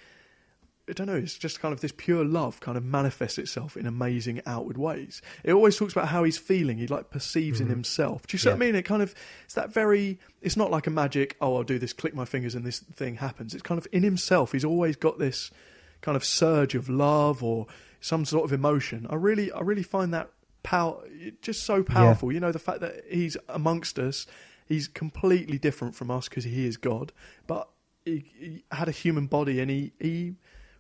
I 0.88 0.94
don't 0.94 1.08
know. 1.08 1.18
It's 1.18 1.38
just 1.38 1.60
kind 1.60 1.74
of 1.74 1.82
this 1.82 1.92
pure 1.92 2.24
love 2.24 2.62
kind 2.62 2.78
of 2.78 2.86
manifests 2.86 3.38
itself 3.38 3.76
in 3.76 3.86
amazing 3.86 4.42
outward 4.46 4.78
ways. 4.78 5.22
It 5.44 5.52
always 5.52 5.76
talks 5.76 5.92
about 5.92 6.08
how 6.08 6.24
he's 6.24 6.38
feeling. 6.38 6.78
He 6.78 6.88
like 6.88 7.12
perceives 7.12 7.60
in 7.60 7.66
mm-hmm. 7.66 7.74
himself. 7.74 8.26
Do 8.26 8.36
you 8.36 8.40
see 8.40 8.48
what 8.48 8.56
I 8.56 8.60
mean? 8.60 8.74
It 8.74 8.84
kind 8.84 9.02
of 9.02 9.14
it's 9.44 9.56
that 9.56 9.74
very. 9.74 10.18
It's 10.42 10.56
not 10.56 10.72
like 10.72 10.88
a 10.88 10.92
magic. 10.92 11.36
Oh, 11.42 11.58
I'll 11.58 11.64
do 11.64 11.78
this. 11.78 11.92
Click 11.92 12.16
my 12.16 12.24
fingers 12.24 12.56
and 12.56 12.66
this 12.66 12.80
thing 12.80 13.16
happens. 13.16 13.54
It's 13.54 13.64
kind 13.64 13.78
of 13.78 13.86
in 13.92 14.04
himself. 14.04 14.54
He's 14.54 14.64
always 14.64 14.96
got 14.96 15.20
this 15.20 15.52
kind 16.00 16.16
of 16.16 16.24
surge 16.24 16.74
of 16.74 16.88
love 16.88 17.44
or 17.44 17.68
some 18.00 18.24
sort 18.24 18.46
of 18.46 18.54
emotion. 18.54 19.06
I 19.10 19.16
really, 19.16 19.52
I 19.52 19.60
really 19.60 19.84
find 19.84 20.14
that 20.14 20.30
power 20.64 21.04
just 21.42 21.66
so 21.66 21.84
powerful. 21.84 22.32
You 22.32 22.40
know, 22.40 22.52
the 22.52 22.60
fact 22.60 22.82
that 22.82 23.04
he's 23.10 23.38
amongst 23.48 23.98
us. 24.00 24.26
He's 24.68 24.88
completely 24.88 25.58
different 25.58 25.96
from 25.96 26.12
us 26.12 26.30
because 26.30 26.44
he 26.44 26.68
is 26.68 26.78
God, 26.78 27.12
but 27.48 27.70
he, 28.06 28.24
he 28.38 28.64
had 28.72 28.88
a 28.88 28.92
human 28.92 29.26
body 29.26 29.60
and 29.60 29.72
he 29.72 29.94
he 30.00 30.36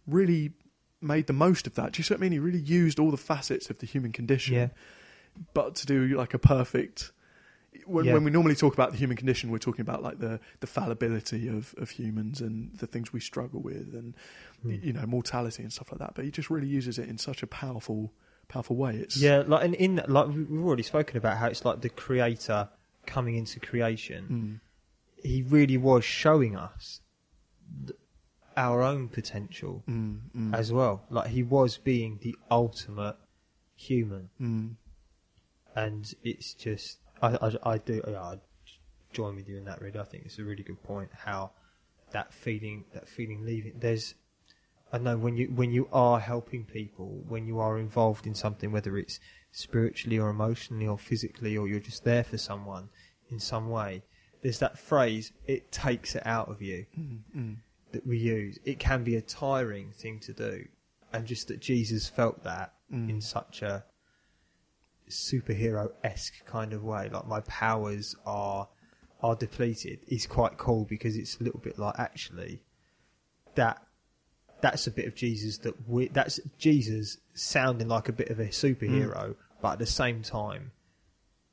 really 0.05 0.51
made 1.01 1.25
the 1.25 1.33
most 1.33 1.65
of 1.65 1.73
that. 1.73 1.93
Do 1.93 1.99
you 1.99 2.03
see 2.03 2.13
what 2.13 2.19
I 2.19 2.21
mean? 2.21 2.31
He 2.33 2.37
really 2.37 2.59
used 2.59 2.99
all 2.99 3.09
the 3.09 3.17
facets 3.17 3.71
of 3.71 3.79
the 3.79 3.87
human 3.87 4.11
condition, 4.11 4.53
Yeah. 4.53 4.67
but 5.55 5.73
to 5.75 5.87
do 5.87 6.09
like 6.15 6.35
a 6.35 6.37
perfect. 6.37 7.11
When, 7.87 8.05
Yeah. 8.05 8.13
when 8.13 8.23
we 8.23 8.29
normally 8.29 8.53
talk 8.55 8.75
about 8.75 8.91
the 8.91 8.97
human 8.97 9.17
condition, 9.17 9.49
we're 9.49 9.57
talking 9.57 9.81
about 9.81 10.03
like 10.03 10.19
the, 10.19 10.39
the 10.59 10.67
fallibility 10.67 11.47
of, 11.47 11.73
of 11.79 11.89
humans 11.89 12.41
and 12.41 12.75
the 12.77 12.85
things 12.85 13.11
we 13.11 13.19
struggle 13.19 13.59
with, 13.59 13.95
and 13.95 14.13
Hmm. 14.61 14.69
you 14.83 14.93
know 14.93 15.07
mortality 15.07 15.63
and 15.63 15.73
stuff 15.73 15.91
like 15.91 15.97
that. 15.99 16.13
But 16.13 16.25
he 16.25 16.31
just 16.31 16.51
really 16.51 16.67
uses 16.67 16.99
it 16.99 17.09
in 17.09 17.17
such 17.17 17.41
a 17.41 17.47
powerful 17.47 18.13
powerful 18.49 18.75
way. 18.75 18.95
It's 18.97 19.15
Yeah, 19.17 19.43
like 19.47 19.63
and 19.63 19.73
in 19.75 20.01
like 20.07 20.27
we- 20.27 20.43
we've 20.43 20.65
already 20.65 20.83
spoken 20.83 21.15
about 21.17 21.37
how 21.37 21.47
it's 21.47 21.63
like 21.63 21.79
the 21.81 21.89
creator 21.89 22.69
coming 23.05 23.35
into 23.35 23.59
creation. 23.61 24.61
Mm, 25.21 25.23
He 25.23 25.41
really 25.41 25.77
was 25.77 26.03
showing 26.03 26.55
us 26.57 26.99
th- 27.87 27.97
our 28.57 28.81
own 28.81 29.07
potential 29.09 29.83
mm, 29.87 30.19
mm, 30.35 30.53
as 30.53 30.73
well. 30.73 31.05
Like 31.09 31.29
he 31.29 31.43
was 31.43 31.77
being 31.77 32.19
the 32.21 32.35
ultimate 32.51 33.15
human, 33.75 34.29
mm, 34.41 34.75
and 35.75 36.13
it's 36.23 36.53
just 36.53 36.99
I 37.21 37.29
I, 37.35 37.73
I 37.73 37.77
do 37.77 38.01
yeah, 38.07 38.21
I 38.21 38.39
join 39.13 39.35
with 39.35 39.47
you 39.47 39.57
in 39.57 39.65
that. 39.65 39.81
Really, 39.81 39.99
I 39.99 40.03
think 40.03 40.25
it's 40.25 40.39
a 40.39 40.43
really 40.43 40.63
good 40.63 40.81
point. 40.83 41.09
How 41.13 41.51
that 42.11 42.33
feeling 42.33 42.85
that 42.93 43.07
feeling 43.07 43.45
leaving 43.45 43.73
there's 43.79 44.15
I 44.91 44.97
know 44.97 45.17
when 45.17 45.37
you 45.37 45.47
when 45.47 45.71
you 45.71 45.87
are 45.93 46.19
helping 46.19 46.65
people, 46.65 47.23
when 47.27 47.45
you 47.45 47.59
are 47.59 47.77
involved 47.77 48.25
in 48.25 48.33
something, 48.33 48.71
whether 48.71 48.97
it's 48.97 49.19
spiritually 49.51 50.17
or 50.17 50.29
emotionally 50.29 50.87
or 50.87 50.97
physically, 50.97 51.55
or 51.57 51.67
you're 51.67 51.79
just 51.79 52.03
there 52.03 52.23
for 52.23 52.37
someone 52.37 52.89
in 53.29 53.39
some 53.39 53.69
way, 53.69 54.03
there's 54.41 54.59
that 54.59 54.79
phrase 54.79 55.31
"it 55.47 55.71
takes 55.71 56.15
it 56.15 56.25
out 56.25 56.49
of 56.49 56.61
you" 56.61 56.85
mm, 56.97 57.19
mm. 57.35 57.55
that 57.91 58.05
we 58.05 58.17
use. 58.17 58.57
It 58.65 58.79
can 58.79 59.03
be 59.03 59.15
a 59.15 59.21
tiring 59.21 59.91
thing 59.91 60.19
to 60.21 60.33
do, 60.33 60.65
and 61.13 61.27
just 61.27 61.47
that 61.49 61.59
Jesus 61.59 62.07
felt 62.09 62.43
that 62.43 62.73
Mm. 62.91 63.07
in 63.07 63.21
such 63.21 63.61
a 63.61 63.83
superhero 65.09 65.91
esque 66.03 66.43
kind 66.45 66.73
of 66.73 66.83
way. 66.83 67.07
Like 67.09 67.27
my 67.27 67.41
powers 67.41 68.15
are 68.25 68.67
are 69.21 69.35
depleted. 69.35 69.99
Is 70.07 70.25
quite 70.25 70.57
cool 70.57 70.85
because 70.85 71.15
it's 71.15 71.39
a 71.39 71.43
little 71.43 71.59
bit 71.59 71.77
like 71.77 71.99
actually 71.99 72.63
that 73.55 73.83
that's 74.61 74.87
a 74.87 74.91
bit 74.91 75.05
of 75.07 75.15
Jesus 75.15 75.57
that 75.59 75.73
we 75.87 76.07
that's 76.09 76.39
Jesus 76.57 77.17
sounding 77.33 77.87
like 77.87 78.09
a 78.09 78.13
bit 78.13 78.29
of 78.29 78.39
a 78.39 78.47
superhero, 78.47 79.35
but 79.61 79.73
at 79.73 79.79
the 79.79 79.85
same 79.85 80.21
time 80.21 80.71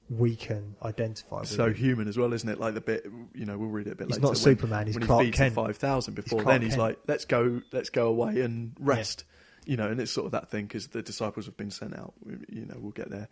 we 0.09 0.37
can 0.37 0.77
identify 0.85 1.41
with 1.41 1.49
so 1.49 1.67
him. 1.67 1.75
human 1.75 2.09
as 2.09 2.17
well, 2.17 2.33
isn't 2.33 2.49
it? 2.49 2.61
Like 2.61 2.75
the 2.75 2.81
bit, 2.81 3.05
you 3.35 3.45
know, 3.45 3.59
we'll 3.59 3.69
read 3.71 3.89
it 3.89 3.93
a 3.93 3.97
bit 3.97 4.07
He's 4.07 4.17
later. 4.17 4.23
not 4.23 4.29
when- 4.31 4.37
Superman, 4.37 4.87
he's 4.87 4.97
when 4.97 5.07
Clark 5.07 5.21
he 5.23 5.27
feeds 5.29 5.39
Kent. 5.39 5.55
the 5.55 5.63
five 5.65 5.77
thousand. 5.77 6.15
Before 6.15 6.43
Clark 6.43 6.55
then, 6.55 6.63
he's 6.63 6.71
Kent. 6.73 6.81
like, 6.83 6.99
"Let's 7.09 7.25
go, 7.25 7.61
let's 7.73 7.91
go 7.91 8.07
away 8.09 8.41
and 8.43 8.73
rest." 8.79 9.25
You 9.65 9.77
know, 9.77 9.89
and 9.89 10.01
it's 10.01 10.13
sort 10.13 10.27
of 10.27 10.33
that 10.33 10.49
thing 10.49 10.67
because 10.67 10.87
the 10.89 11.03
disciples 11.03 11.47
have 11.47 11.57
been 11.57 11.73
sent 11.73 11.99
out. 11.99 12.15
You 12.49 12.67
know, 12.67 12.77
we'll 12.79 12.93
get 12.93 13.11
there, 13.11 13.29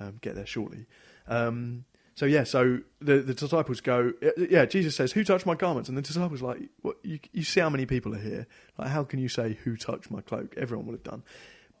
um, 0.00 0.16
get 0.22 0.34
there 0.34 0.46
shortly. 0.46 0.86
Um, 1.28 1.84
so 2.14 2.26
yeah, 2.26 2.44
so 2.44 2.78
the 3.00 3.18
the 3.18 3.34
disciples 3.34 3.80
go. 3.80 4.12
Yeah, 4.36 4.66
Jesus 4.66 4.94
says, 4.94 5.12
"Who 5.12 5.24
touched 5.24 5.46
my 5.46 5.56
garments?" 5.56 5.88
And 5.88 5.98
the 5.98 6.02
disciples 6.02 6.42
like, 6.42 6.58
"What? 6.82 6.96
You, 7.02 7.18
you 7.32 7.42
see 7.42 7.60
how 7.60 7.70
many 7.70 7.86
people 7.86 8.14
are 8.14 8.20
here? 8.20 8.46
Like, 8.78 8.88
how 8.88 9.02
can 9.02 9.18
you 9.18 9.28
say 9.28 9.58
who 9.64 9.76
touched 9.76 10.10
my 10.10 10.20
cloak? 10.20 10.54
Everyone 10.56 10.86
would 10.86 10.92
have 10.92 11.02
done." 11.02 11.24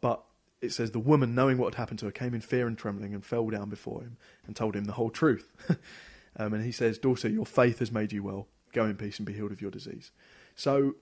But 0.00 0.22
it 0.60 0.72
says 0.72 0.90
the 0.90 0.98
woman, 0.98 1.34
knowing 1.36 1.58
what 1.58 1.74
had 1.74 1.78
happened 1.78 2.00
to 2.00 2.06
her, 2.06 2.12
came 2.12 2.34
in 2.34 2.40
fear 2.40 2.66
and 2.66 2.76
trembling 2.76 3.14
and 3.14 3.24
fell 3.24 3.48
down 3.48 3.70
before 3.70 4.02
him 4.02 4.16
and 4.46 4.56
told 4.56 4.74
him 4.74 4.86
the 4.86 4.92
whole 4.92 5.10
truth. 5.10 5.52
um, 6.36 6.52
and 6.52 6.64
he 6.64 6.72
says, 6.72 6.98
"Daughter, 6.98 7.28
your 7.28 7.46
faith 7.46 7.78
has 7.78 7.92
made 7.92 8.12
you 8.12 8.24
well. 8.24 8.48
Go 8.72 8.86
in 8.86 8.96
peace 8.96 9.18
and 9.18 9.26
be 9.26 9.34
healed 9.34 9.52
of 9.52 9.62
your 9.62 9.70
disease." 9.70 10.10
So, 10.56 10.96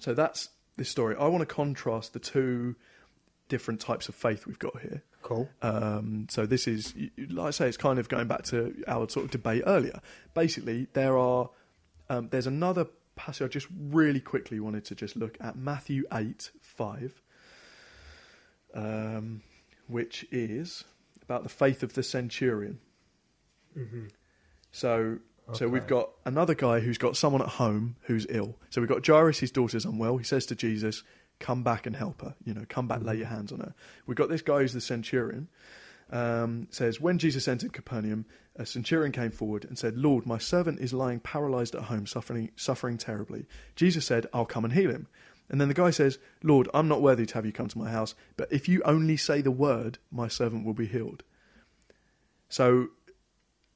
so 0.00 0.12
that's 0.12 0.50
this 0.76 0.90
story. 0.90 1.16
I 1.18 1.28
want 1.28 1.40
to 1.40 1.46
contrast 1.46 2.12
the 2.12 2.18
two 2.18 2.76
different 3.48 3.80
types 3.80 4.08
of 4.08 4.14
faith 4.14 4.46
we've 4.46 4.58
got 4.58 4.80
here. 4.80 5.02
cool. 5.22 5.48
Um, 5.62 6.26
so 6.30 6.46
this 6.46 6.66
is, 6.68 6.94
like 7.30 7.48
I 7.48 7.50
say, 7.50 7.68
it's 7.68 7.76
kind 7.76 7.98
of 7.98 8.08
going 8.08 8.28
back 8.28 8.44
to 8.44 8.74
our 8.86 9.08
sort 9.08 9.24
of 9.24 9.30
debate 9.30 9.64
earlier. 9.66 10.00
Basically, 10.34 10.86
there 10.92 11.18
are 11.18 11.50
um, 12.08 12.28
there's 12.30 12.46
another 12.46 12.86
passage 13.16 13.44
I 13.44 13.48
just 13.48 13.66
really 13.90 14.20
quickly 14.20 14.60
wanted 14.60 14.84
to 14.86 14.94
just 14.94 15.16
look 15.16 15.36
at 15.40 15.56
Matthew 15.56 16.04
eight 16.12 16.50
five, 16.60 17.20
um, 18.74 19.42
which 19.88 20.26
is 20.30 20.84
about 21.22 21.42
the 21.42 21.48
faith 21.48 21.82
of 21.82 21.94
the 21.94 22.02
centurion. 22.02 22.78
Mm-hmm. 23.76 24.06
So. 24.70 25.18
So 25.52 25.68
we've 25.68 25.86
got 25.86 26.08
another 26.24 26.54
guy 26.54 26.80
who's 26.80 26.96
got 26.96 27.18
someone 27.18 27.42
at 27.42 27.48
home 27.48 27.96
who's 28.04 28.26
ill. 28.30 28.56
So 28.70 28.80
we've 28.80 28.88
got 28.88 29.06
Jairus, 29.06 29.40
his 29.40 29.50
daughter's 29.50 29.84
unwell. 29.84 30.16
He 30.16 30.24
says 30.24 30.46
to 30.46 30.54
Jesus, 30.54 31.02
"Come 31.44 31.62
back 31.62 31.86
and 31.86 31.94
help 31.94 32.22
her. 32.22 32.34
You 32.42 32.54
know, 32.54 32.64
come 32.66 32.88
back, 32.88 33.02
lay 33.02 33.16
your 33.18 33.26
hands 33.26 33.52
on 33.52 33.60
her." 33.60 33.74
We've 34.06 34.16
got 34.16 34.30
this 34.30 34.40
guy 34.40 34.60
who's 34.60 34.72
the 34.72 34.80
centurion. 34.80 35.48
Um, 36.10 36.68
says 36.70 37.00
when 37.00 37.18
Jesus 37.18 37.46
entered 37.48 37.74
Capernaum, 37.74 38.24
a 38.56 38.64
centurion 38.64 39.12
came 39.12 39.30
forward 39.30 39.66
and 39.66 39.76
said, 39.78 39.98
"Lord, 39.98 40.24
my 40.24 40.38
servant 40.38 40.80
is 40.80 40.94
lying 40.94 41.20
paralyzed 41.20 41.74
at 41.74 41.84
home, 41.84 42.06
suffering 42.06 42.50
suffering 42.56 42.96
terribly." 42.96 43.44
Jesus 43.76 44.06
said, 44.06 44.26
"I'll 44.32 44.46
come 44.46 44.64
and 44.64 44.72
heal 44.72 44.90
him." 44.90 45.06
And 45.50 45.60
then 45.60 45.68
the 45.68 45.74
guy 45.74 45.90
says, 45.90 46.18
"Lord, 46.42 46.68
I'm 46.72 46.88
not 46.88 47.02
worthy 47.02 47.26
to 47.26 47.34
have 47.34 47.44
you 47.44 47.52
come 47.52 47.68
to 47.68 47.78
my 47.78 47.90
house, 47.90 48.14
but 48.38 48.50
if 48.50 48.66
you 48.66 48.82
only 48.84 49.18
say 49.18 49.42
the 49.42 49.50
word, 49.50 49.98
my 50.10 50.28
servant 50.28 50.64
will 50.64 50.72
be 50.72 50.86
healed." 50.86 51.24
So 52.48 52.88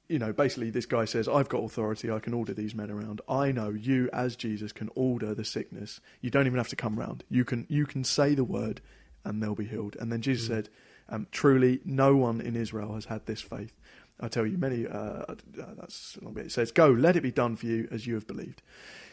you 0.08 0.18
know, 0.18 0.32
basically, 0.32 0.70
this 0.70 0.86
guy 0.86 1.04
says, 1.04 1.28
I've 1.28 1.48
got 1.48 1.62
authority, 1.62 2.10
I 2.10 2.18
can 2.18 2.32
order 2.32 2.54
these 2.54 2.74
men 2.74 2.90
around. 2.90 3.20
I 3.28 3.52
know 3.52 3.70
you, 3.70 4.08
as 4.12 4.36
Jesus, 4.36 4.72
can 4.72 4.90
order 4.94 5.34
the 5.34 5.44
sickness. 5.44 6.00
You 6.20 6.30
don't 6.30 6.46
even 6.46 6.56
have 6.56 6.68
to 6.68 6.76
come 6.76 6.98
round. 6.98 7.24
You 7.28 7.44
can, 7.44 7.66
you 7.68 7.84
can 7.84 8.04
say 8.04 8.34
the 8.34 8.44
word 8.44 8.80
and 9.24 9.42
they'll 9.42 9.54
be 9.54 9.66
healed. 9.66 9.96
And 10.00 10.10
then 10.10 10.22
Jesus 10.22 10.46
said, 10.46 10.70
um, 11.10 11.26
Truly, 11.30 11.80
no 11.84 12.16
one 12.16 12.40
in 12.40 12.56
Israel 12.56 12.94
has 12.94 13.06
had 13.06 13.26
this 13.26 13.42
faith. 13.42 13.72
I 14.20 14.28
tell 14.28 14.46
you, 14.46 14.56
many, 14.56 14.86
uh, 14.86 14.90
uh, 14.90 15.34
that's 15.76 16.16
a 16.20 16.24
long 16.24 16.34
bit. 16.34 16.46
It 16.46 16.52
says, 16.52 16.72
Go, 16.72 16.88
let 16.88 17.16
it 17.16 17.22
be 17.22 17.30
done 17.30 17.56
for 17.56 17.66
you 17.66 17.86
as 17.90 18.06
you 18.06 18.14
have 18.14 18.26
believed. 18.26 18.62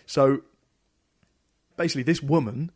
So 0.05 0.41
basically, 1.77 2.03
this 2.03 2.21
woman 2.21 2.71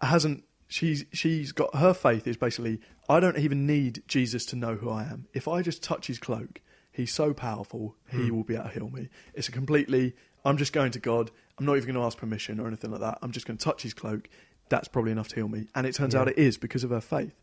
hasn't 0.00 0.44
she's 0.68 1.04
she's 1.12 1.52
got 1.52 1.74
her 1.74 1.94
faith 1.94 2.26
is 2.26 2.36
basically 2.36 2.80
I 3.08 3.20
don't 3.20 3.38
even 3.38 3.66
need 3.66 4.02
Jesus 4.06 4.44
to 4.46 4.56
know 4.56 4.74
who 4.74 4.90
I 4.90 5.04
am. 5.04 5.26
If 5.32 5.48
I 5.48 5.62
just 5.62 5.82
touch 5.82 6.06
his 6.06 6.18
cloak, 6.18 6.60
he's 6.96 7.12
so 7.12 7.32
powerful, 7.34 7.94
he 8.10 8.30
will 8.30 8.44
be 8.44 8.54
able 8.54 8.64
to 8.64 8.70
heal 8.70 8.90
me. 8.90 9.08
It's 9.34 9.48
a 9.48 9.52
completely 9.52 10.14
I'm 10.44 10.56
just 10.56 10.72
going 10.72 10.92
to 10.92 11.00
God. 11.00 11.30
I'm 11.58 11.66
not 11.66 11.76
even 11.76 11.86
going 11.92 12.00
to 12.00 12.06
ask 12.06 12.16
permission 12.18 12.60
or 12.60 12.66
anything 12.68 12.90
like 12.92 13.00
that. 13.00 13.18
I'm 13.22 13.32
just 13.32 13.46
going 13.46 13.56
to 13.58 13.64
touch 13.64 13.82
his 13.82 13.94
cloak. 13.94 14.28
That's 14.68 14.86
probably 14.88 15.10
enough 15.12 15.28
to 15.28 15.34
heal 15.36 15.48
me. 15.48 15.66
And 15.74 15.86
it 15.86 15.94
turns 15.94 16.14
Yeah. 16.14 16.20
out 16.20 16.28
it 16.28 16.38
is 16.38 16.56
because 16.56 16.84
of 16.84 16.90
her 16.90 17.00
faith. 17.00 17.34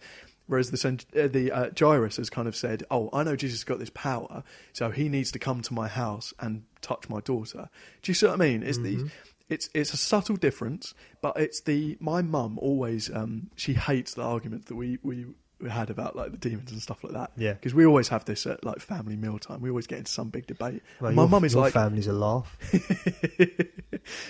Whereas 0.48 0.72
the 0.72 1.06
uh, 1.16 1.28
the 1.28 1.52
uh, 1.52 1.70
Jairus 1.78 2.18
has 2.18 2.30
kind 2.30 2.48
of 2.50 2.56
said, 2.56 2.84
"Oh, 2.92 3.10
I 3.14 3.24
know 3.24 3.36
Jesus 3.38 3.60
has 3.60 3.64
got 3.64 3.80
this 3.80 3.90
power, 3.90 4.44
so 4.74 4.90
he 4.92 5.08
needs 5.10 5.32
to 5.32 5.40
come 5.40 5.62
to 5.62 5.74
my 5.74 5.88
house 5.88 6.34
and 6.40 6.64
touch 6.82 7.08
my 7.10 7.22
daughter." 7.22 7.70
Do 8.02 8.10
you 8.10 8.14
see 8.14 8.26
what 8.26 8.34
I 8.34 8.38
mean? 8.38 8.62
It's 8.64 8.78
the 8.78 9.10
it's 9.50 9.70
it's 9.74 9.94
a 9.94 9.98
subtle 9.98 10.36
difference, 10.36 10.94
but 11.22 11.38
it's 11.38 11.62
the 11.62 11.98
my 12.02 12.22
mum 12.22 12.60
always 12.60 13.10
um, 13.14 13.52
she 13.56 13.74
hates 13.74 14.14
the 14.16 14.22
argument 14.24 14.66
that 14.66 14.76
we 14.76 14.98
we 15.02 15.28
had 15.70 15.90
about 15.90 16.16
like 16.16 16.32
the 16.32 16.38
demons 16.38 16.72
and 16.72 16.82
stuff 16.82 17.04
like 17.04 17.14
that. 17.14 17.32
Yeah. 17.38 17.54
because 17.54 17.74
we 17.74 17.86
always 17.86 18.08
have 18.10 18.26
this 18.26 18.46
at 18.46 18.64
like 18.64 18.80
family 18.80 19.16
mealtime. 19.16 19.62
We 19.62 19.70
always 19.70 19.88
get 19.88 20.00
into 20.00 20.12
some 20.12 20.30
big 20.30 20.48
debate. 20.48 20.82
Well, 21.00 21.08
And 21.10 21.16
my 21.16 21.24
your- 21.24 21.30
mum 21.30 21.46
is 21.46 21.54
your 21.54 21.64
like, 21.64 21.74
family's 21.74 22.08
a 22.08 22.14
laugh. 22.14 22.58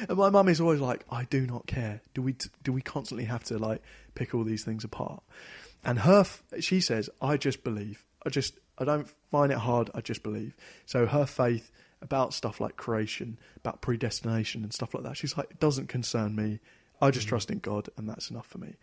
and 0.10 0.18
my 0.18 0.30
mum 0.30 0.50
is 0.50 0.62
always 0.62 0.80
like, 0.80 1.06
I 1.10 1.26
do 1.26 1.46
not 1.46 1.68
care. 1.68 2.02
Do 2.14 2.22
we 2.22 2.36
do 2.64 2.72
we 2.72 2.82
constantly 2.82 3.26
have 3.26 3.44
to 3.46 3.58
like 3.58 3.82
pick 4.16 4.34
all 4.34 4.44
these 4.44 4.64
things 4.64 4.84
apart? 4.84 5.24
And 5.84 6.00
her, 6.00 6.26
she 6.60 6.80
says, 6.80 7.10
I 7.22 7.38
just 7.38 7.64
believe. 7.64 8.06
I 8.26 8.30
just 8.30 8.58
I 8.78 8.86
don't 8.86 9.10
find 9.32 9.52
it 9.52 9.58
hard. 9.58 9.90
I 9.94 10.02
just 10.02 10.24
believe. 10.24 10.56
So 10.86 11.06
her 11.06 11.26
faith 11.26 11.72
about 12.02 12.34
stuff 12.34 12.60
like 12.60 12.76
creation, 12.76 13.38
about 13.58 13.82
predestination 13.82 14.64
and 14.64 14.74
stuff 14.74 14.94
like 14.94 15.04
that, 15.04 15.18
she's 15.18 15.38
like, 15.38 15.52
it 15.52 15.60
doesn't 15.60 15.88
concern 15.88 16.36
me. 16.36 16.60
I 17.02 17.12
just 17.12 17.26
mm. 17.26 17.30
trust 17.30 17.52
in 17.52 17.60
God, 17.60 17.90
and 17.98 18.10
that's 18.10 18.30
enough 18.30 18.48
for 18.48 18.58
me. 18.60 18.76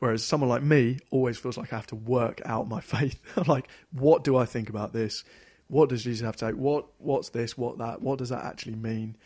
Whereas 0.00 0.24
someone 0.24 0.48
like 0.48 0.62
me 0.62 0.98
always 1.10 1.38
feels 1.38 1.56
like 1.56 1.72
I 1.72 1.76
have 1.76 1.86
to 1.88 1.94
work 1.94 2.42
out 2.44 2.68
my 2.68 2.80
faith. 2.80 3.20
like, 3.46 3.68
what 3.92 4.24
do 4.24 4.36
I 4.36 4.46
think 4.46 4.68
about 4.68 4.92
this? 4.92 5.24
What 5.68 5.88
does 5.88 6.02
Jesus 6.02 6.24
have 6.24 6.36
to 6.36 6.46
say? 6.46 6.52
What 6.52 6.86
what's 6.98 7.28
this? 7.28 7.56
What 7.56 7.78
that? 7.78 8.02
What 8.02 8.18
does 8.18 8.30
that 8.30 8.44
actually 8.44 8.74
mean? 8.74 9.16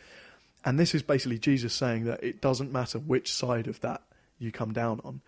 And 0.63 0.79
this 0.79 0.93
is 0.93 1.01
basically 1.01 1.39
Jesus 1.39 1.73
saying 1.73 2.05
that 2.05 2.23
it 2.23 2.41
doesn't 2.41 2.71
matter 2.71 2.99
which 2.99 3.33
side 3.33 3.67
of 3.67 3.79
that 3.81 4.01
you 4.37 4.51
come 4.51 4.73
down 4.73 4.99
on. 5.03 5.21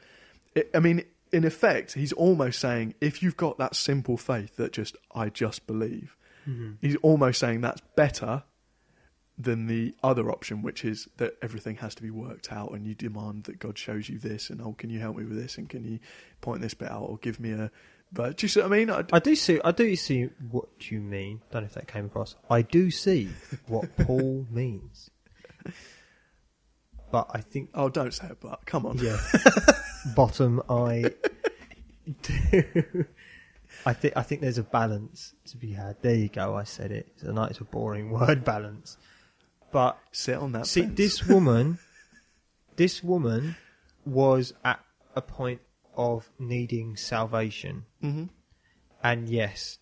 It, 0.53 0.69
I 0.75 0.79
mean, 0.79 1.03
in 1.31 1.43
effect, 1.43 1.93
he's 1.93 2.13
almost 2.13 2.59
saying 2.59 2.95
if 3.01 3.23
you've 3.23 3.37
got 3.37 3.57
that 3.57 3.75
simple 3.75 4.17
faith 4.17 4.57
that 4.57 4.73
just 4.73 4.95
I 5.13 5.29
just 5.29 5.65
believe, 5.65 6.15
mm-hmm. 6.47 6.73
he's 6.81 6.95
almost 6.97 7.39
saying 7.39 7.61
that's 7.61 7.81
better 7.95 8.43
than 9.37 9.67
the 9.67 9.93
other 10.03 10.31
option, 10.31 10.61
which 10.61 10.83
is 10.83 11.07
that 11.17 11.35
everything 11.41 11.75
has 11.77 11.93
to 11.95 12.01
be 12.01 12.09
worked 12.09 12.51
out 12.51 12.71
and 12.71 12.85
you 12.85 12.95
demand 12.95 13.43
that 13.43 13.59
God 13.59 13.77
shows 13.77 14.09
you 14.09 14.17
this 14.17 14.49
and 14.49 14.61
oh, 14.61 14.73
can 14.73 14.89
you 14.89 14.99
help 14.99 15.17
me 15.17 15.25
with 15.25 15.37
this 15.37 15.57
and 15.57 15.69
can 15.69 15.83
you 15.83 15.99
point 16.41 16.61
this 16.61 16.73
bit 16.73 16.89
out 16.89 17.03
or 17.03 17.17
give 17.17 17.39
me 17.39 17.51
a. 17.51 17.71
But 18.11 18.37
do 18.37 18.45
you 18.45 18.49
see 18.49 18.61
what 18.61 18.71
I 18.71 18.77
mean? 18.77 18.89
I, 18.89 19.03
I 19.11 19.19
do 19.19 19.35
see. 19.35 19.59
I 19.63 19.71
do 19.71 19.95
see 19.95 20.29
what 20.49 20.89
you 20.89 21.01
mean. 21.01 21.41
Don't 21.51 21.63
know 21.63 21.65
if 21.67 21.73
that 21.73 21.87
came 21.87 22.05
across. 22.05 22.35
I 22.49 22.61
do 22.61 22.89
see 22.89 23.29
what 23.67 23.95
Paul 24.05 24.47
means, 24.49 25.09
but 27.11 27.29
I 27.33 27.41
think 27.41 27.69
oh, 27.73 27.89
don't 27.89 28.13
say 28.13 28.27
it, 28.27 28.37
but 28.39 28.65
come 28.65 28.85
on. 28.85 28.97
yeah, 28.99 29.19
bottom 30.15 30.61
I 30.69 31.13
do. 32.21 33.05
I 33.85 33.93
think 33.93 34.17
I 34.17 34.23
think 34.23 34.41
there's 34.41 34.57
a 34.57 34.63
balance 34.63 35.33
to 35.47 35.57
be 35.57 35.73
had. 35.73 36.01
There 36.01 36.15
you 36.15 36.29
go. 36.29 36.55
I 36.55 36.63
said 36.63 36.91
it. 36.91 37.07
It's 37.15 37.23
a 37.23 37.33
nice, 37.33 37.59
a 37.59 37.63
boring 37.63 38.09
word, 38.11 38.43
balance. 38.43 38.97
But 39.71 39.97
Sit 40.11 40.37
on 40.37 40.51
that. 40.53 40.65
See, 40.67 40.81
fence. 40.83 40.95
this 40.97 41.25
woman, 41.27 41.79
this 42.75 43.03
woman 43.03 43.55
was 44.05 44.53
at 44.63 44.79
a 45.15 45.21
point 45.21 45.61
of 45.95 46.29
needing 46.39 46.95
salvation. 46.95 47.85
Mhm. 48.03 48.29
And 49.03 49.29
yes, 49.29 49.79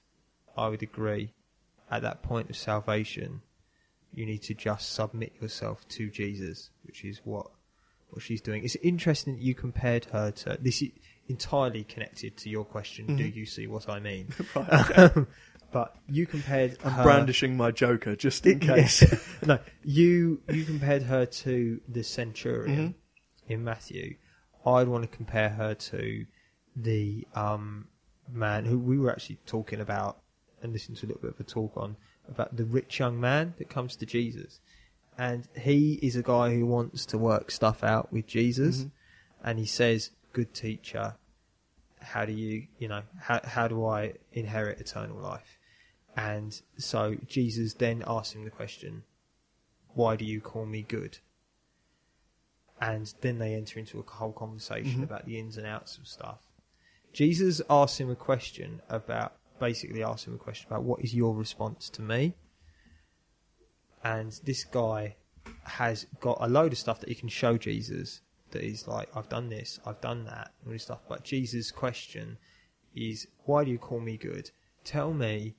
I 0.57 0.69
would 0.69 0.81
agree. 0.83 1.33
At 1.91 2.01
that 2.01 2.23
point 2.23 2.49
of 2.49 2.57
salvation, 2.57 3.41
you 4.13 4.25
need 4.25 4.41
to 4.43 4.53
just 4.53 4.91
submit 4.93 5.33
yourself 5.41 5.87
to 5.89 6.09
Jesus, 6.09 6.69
which 6.83 7.03
is 7.05 7.19
what 7.23 7.51
what 8.09 8.21
she's 8.21 8.39
doing. 8.41 8.63
It's 8.63 8.75
interesting 8.77 9.35
that 9.35 9.41
you 9.41 9.53
compared 9.55 10.05
her 10.05 10.31
to 10.31 10.57
this. 10.61 10.81
Is 10.81 10.89
entirely 11.27 11.83
connected 11.83 12.37
to 12.37 12.49
your 12.51 12.63
question. 12.63 13.07
Do 13.17 13.23
Mhm. 13.23 13.35
you 13.35 13.45
see 13.47 13.65
what 13.67 13.89
I 13.89 13.99
mean? 13.99 14.27
Right, 14.55 14.91
okay. 14.91 15.25
But 15.75 15.93
you 16.07 16.25
compared. 16.25 16.77
I'm 16.85 16.91
her, 16.93 17.03
brandishing 17.03 17.57
my 17.57 17.69
joker 17.71 18.15
just 18.15 18.45
in 18.45 18.59
case. 18.71 19.01
Yes. 19.01 19.27
no, 19.45 19.59
you 19.83 20.41
you 20.49 20.63
compared 20.63 21.03
her 21.03 21.25
to 21.43 21.81
the 21.89 22.01
centurion 22.01 22.77
Mm-hmm. 22.79 23.51
in 23.51 23.63
Matthew. 23.65 24.15
I'd 24.65 24.87
want 24.87 25.03
to 25.03 25.17
compare 25.21 25.49
her 25.49 25.75
to 25.91 26.25
the 26.77 27.27
um, 27.35 27.89
man 28.31 28.63
who 28.63 28.79
we 28.79 28.97
were 28.97 29.11
actually 29.11 29.39
talking 29.45 29.81
about 29.81 30.13
and 30.63 30.71
listening 30.71 30.95
to 30.99 31.05
a 31.05 31.07
little 31.07 31.21
bit 31.21 31.31
of 31.31 31.39
a 31.41 31.43
talk 31.43 31.73
on 31.75 31.97
about 32.29 32.55
the 32.55 32.63
rich 32.63 32.97
young 32.99 33.19
man 33.19 33.53
that 33.57 33.69
comes 33.69 33.97
to 33.97 34.05
Jesus, 34.05 34.61
and 35.17 35.47
he 35.59 35.99
is 36.01 36.15
a 36.15 36.23
guy 36.23 36.53
who 36.55 36.65
wants 36.65 37.05
to 37.07 37.17
work 37.17 37.51
stuff 37.51 37.83
out 37.83 38.13
with 38.13 38.27
Jesus, 38.27 38.83
Mhm. 38.83 38.91
and 39.43 39.59
he 39.59 39.65
says, 39.65 40.11
"Good 40.31 40.53
teacher, 40.53 41.15
how 41.99 42.23
do 42.25 42.31
you, 42.31 42.67
you 42.79 42.87
know, 42.87 43.03
how 43.19 43.41
how 43.43 43.67
do 43.67 43.85
I 43.85 44.13
inherit 44.31 44.79
eternal 44.79 45.17
life?" 45.17 45.59
And 46.15 46.59
so 46.77 47.15
Jesus 47.27 47.73
then 47.73 48.03
asks 48.07 48.35
him 48.35 48.43
the 48.45 48.51
question, 48.51 49.03
Why 49.93 50.15
do 50.15 50.25
you 50.25 50.41
call 50.41 50.65
me 50.65 50.81
good? 50.81 51.19
And 52.79 53.13
then 53.21 53.39
they 53.39 53.53
enter 53.53 53.79
into 53.79 53.99
a 53.99 54.03
whole 54.03 54.33
conversation 54.33 55.01
Mhm. 55.01 55.03
about 55.03 55.25
the 55.25 55.39
ins 55.39 55.57
and 55.57 55.65
outs 55.65 55.97
of 55.97 56.07
stuff. 56.07 56.39
Jesus 57.13 57.61
asks 57.69 57.99
him 57.99 58.09
a 58.09 58.15
question 58.15 58.81
about, 58.89 59.37
basically 59.59 60.03
asks 60.03 60.27
him 60.27 60.35
a 60.35 60.37
question 60.37 60.67
about 60.67 60.83
what 60.83 61.01
is 61.01 61.13
your 61.13 61.33
response 61.33 61.89
to 61.91 62.01
me? 62.01 62.33
And 64.03 64.33
this 64.43 64.65
guy 64.65 65.15
has 65.63 66.05
got 66.19 66.37
a 66.41 66.47
load 66.47 66.73
of 66.73 66.77
stuff 66.77 66.99
that 66.99 67.09
he 67.09 67.15
can 67.15 67.29
show 67.29 67.57
Jesus 67.57 68.21
that 68.51 68.63
he's 68.63 68.87
like, 68.87 69.09
I've 69.15 69.29
done 69.29 69.49
this, 69.49 69.79
I've 69.85 70.01
done 70.01 70.25
that, 70.25 70.53
and 70.59 70.67
all 70.67 70.73
this 70.73 70.83
stuff. 70.83 71.01
But 71.07 71.23
Jesus' 71.23 71.71
question 71.71 72.37
is, 72.93 73.27
Why 73.45 73.63
do 73.63 73.71
you 73.71 73.77
call 73.79 73.99
me 73.99 74.17
good? 74.17 74.51
Tell 74.83 75.13
me 75.13 75.55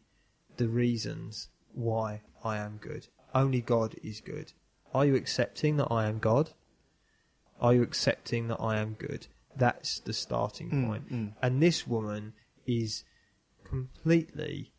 the 0.57 0.69
reasons 0.69 1.49
why 1.73 2.23
I 2.45 2.59
am 2.59 2.79
good. 2.81 3.09
Only 3.35 3.61
God 3.61 3.97
is 4.03 4.21
good. 4.21 4.53
Are 4.95 5.05
you 5.05 5.15
accepting 5.15 5.77
that 5.77 5.89
I 5.91 6.07
am 6.07 6.19
God? 6.19 6.53
Are 7.61 7.75
you 7.75 7.83
accepting 7.83 8.49
that 8.49 8.61
I 8.61 8.79
am 8.79 8.95
good? 8.95 9.27
That's 9.57 9.99
the 10.01 10.13
starting 10.13 10.71
Mm, 10.71 10.87
point. 10.87 11.13
mm. 11.13 11.33
And 11.43 11.63
this 11.63 11.87
woman 11.87 12.35
is 12.67 13.05
completely 13.65 14.73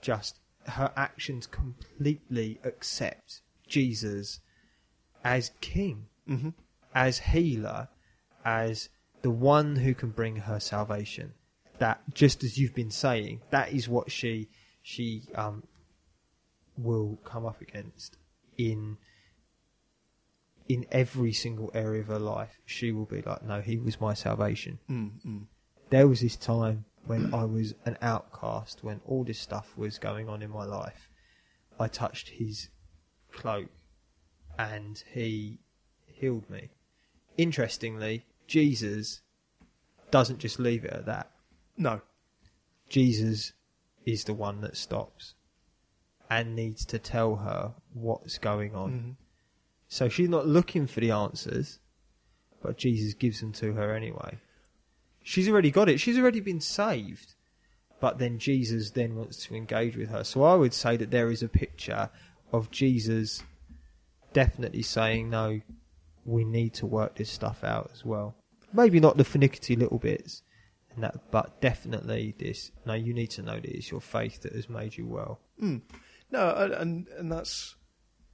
just, 0.00 0.40
her 0.66 0.92
actions 0.96 1.46
completely 1.46 2.58
accept 2.64 3.40
Jesus 3.66 4.40
as 5.24 5.50
king, 5.60 6.06
hmm 6.26 6.50
as 6.94 7.18
healer, 7.18 7.88
as 8.44 8.88
the 9.22 9.30
one 9.30 9.74
who 9.76 9.94
can 9.94 10.10
bring 10.10 10.36
her 10.36 10.60
salvation. 10.60 11.32
That, 11.78 12.00
just 12.14 12.44
as 12.44 12.56
you've 12.56 12.74
been 12.74 12.92
saying, 12.92 13.40
that 13.50 13.72
is 13.72 13.88
what 13.88 14.12
she 14.12 14.48
she 14.84 15.22
um, 15.34 15.62
will 16.76 17.18
come 17.24 17.46
up 17.46 17.60
against 17.62 18.18
in 18.58 18.98
in 20.68 20.86
every 20.92 21.32
single 21.32 21.70
area 21.74 22.02
of 22.02 22.08
her 22.08 22.18
life. 22.18 22.60
She 22.66 22.92
will 22.92 23.06
be 23.06 23.22
like, 23.22 23.42
"No, 23.42 23.62
he 23.62 23.78
was 23.78 23.98
my 23.98 24.12
salvation." 24.12 24.78
Mm, 24.88 25.10
mm. 25.26 25.46
There 25.88 26.06
was 26.06 26.20
this 26.20 26.36
time 26.36 26.84
when 27.06 27.32
I 27.32 27.44
was 27.44 27.74
an 27.86 27.96
outcast, 28.02 28.84
when 28.84 29.00
all 29.06 29.24
this 29.24 29.38
stuff 29.38 29.72
was 29.76 29.98
going 29.98 30.28
on 30.28 30.42
in 30.42 30.50
my 30.50 30.64
life. 30.64 31.08
I 31.80 31.88
touched 31.88 32.28
his 32.28 32.68
cloak, 33.32 33.70
and 34.58 35.02
he 35.12 35.60
healed 36.06 36.48
me. 36.50 36.68
Interestingly, 37.38 38.26
Jesus 38.46 39.22
doesn't 40.10 40.40
just 40.40 40.58
leave 40.58 40.84
it 40.84 40.92
at 40.92 41.06
that. 41.06 41.30
No. 41.78 42.02
Jesus 42.90 43.54
is 44.04 44.24
the 44.24 44.34
one 44.34 44.60
that 44.60 44.76
stops 44.76 45.34
and 46.30 46.56
needs 46.56 46.84
to 46.86 46.98
tell 46.98 47.36
her 47.36 47.74
what's 47.92 48.38
going 48.38 48.74
on. 48.74 48.90
Mhm. 48.92 49.16
So 49.88 50.08
she's 50.08 50.28
not 50.28 50.46
looking 50.46 50.86
for 50.86 51.00
the 51.00 51.10
answers, 51.10 51.78
but 52.62 52.78
Jesus 52.78 53.14
gives 53.14 53.40
them 53.40 53.52
to 53.52 53.74
her 53.74 53.94
anyway. 53.94 54.38
She's 55.22 55.48
already 55.48 55.70
got 55.70 55.88
it. 55.88 56.00
She's 56.00 56.18
already 56.18 56.40
been 56.40 56.60
saved. 56.60 57.34
But 58.00 58.18
then 58.18 58.38
Jesus 58.38 58.90
then 58.90 59.16
wants 59.16 59.44
to 59.46 59.54
engage 59.54 59.96
with 59.96 60.10
her. 60.10 60.24
So 60.24 60.42
I 60.42 60.56
would 60.56 60.74
say 60.74 60.96
that 60.96 61.10
there 61.10 61.30
is 61.30 61.42
a 61.42 61.48
picture 61.48 62.10
of 62.52 62.70
Jesus 62.70 63.42
definitely 64.32 64.82
saying, 64.82 65.30
no, 65.30 65.60
we 66.24 66.44
need 66.44 66.74
to 66.74 66.86
work 66.86 67.16
this 67.16 67.30
stuff 67.30 67.62
out 67.64 67.90
as 67.94 68.04
well. 68.04 68.34
Maybe 68.72 69.00
not 69.00 69.16
the 69.16 69.24
finicky 69.24 69.76
little 69.76 69.98
bits, 69.98 70.42
and 70.94 71.04
that, 71.04 71.30
but 71.30 71.60
definitely 71.60 72.34
this. 72.38 72.70
No, 72.86 72.94
you 72.94 73.12
need 73.14 73.30
to 73.32 73.42
know 73.42 73.54
that 73.54 73.64
it's 73.64 73.90
your 73.90 74.00
faith 74.00 74.42
that 74.42 74.52
has 74.52 74.68
made 74.68 74.96
you 74.96 75.06
well. 75.06 75.40
Mm. 75.62 75.82
No, 76.30 76.50
and- 76.54 77.06
and 77.08 77.30
that's 77.32 77.76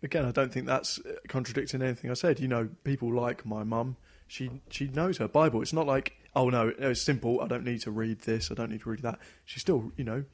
again. 0.02 0.24
I 0.24 0.30
don't 0.32 0.52
think 0.52 0.66
that's 0.66 0.98
contradicting 1.28 1.82
anything 1.82 2.10
I 2.10 2.14
said. 2.14 2.40
You 2.40 2.48
know, 2.48 2.68
people 2.84 3.12
like 3.14 3.44
my 3.44 3.64
mum. 3.64 3.96
She 4.26 4.62
she 4.70 4.86
knows 4.88 5.18
her 5.18 5.28
Bible. 5.28 5.60
It's 5.62 5.72
not 5.72 5.86
like 5.86 6.12
oh 6.36 6.48
no, 6.50 6.72
it's 6.78 7.02
simple. 7.02 7.40
I 7.40 7.48
don't 7.48 7.64
need 7.64 7.80
to 7.82 7.90
read 7.90 8.20
this. 8.20 8.50
I 8.50 8.54
don't 8.54 8.70
need 8.70 8.82
to 8.82 8.90
read 8.90 9.02
that. 9.02 9.18
She 9.44 9.58
still, 9.58 9.90
you 9.96 10.04
know, 10.04 10.24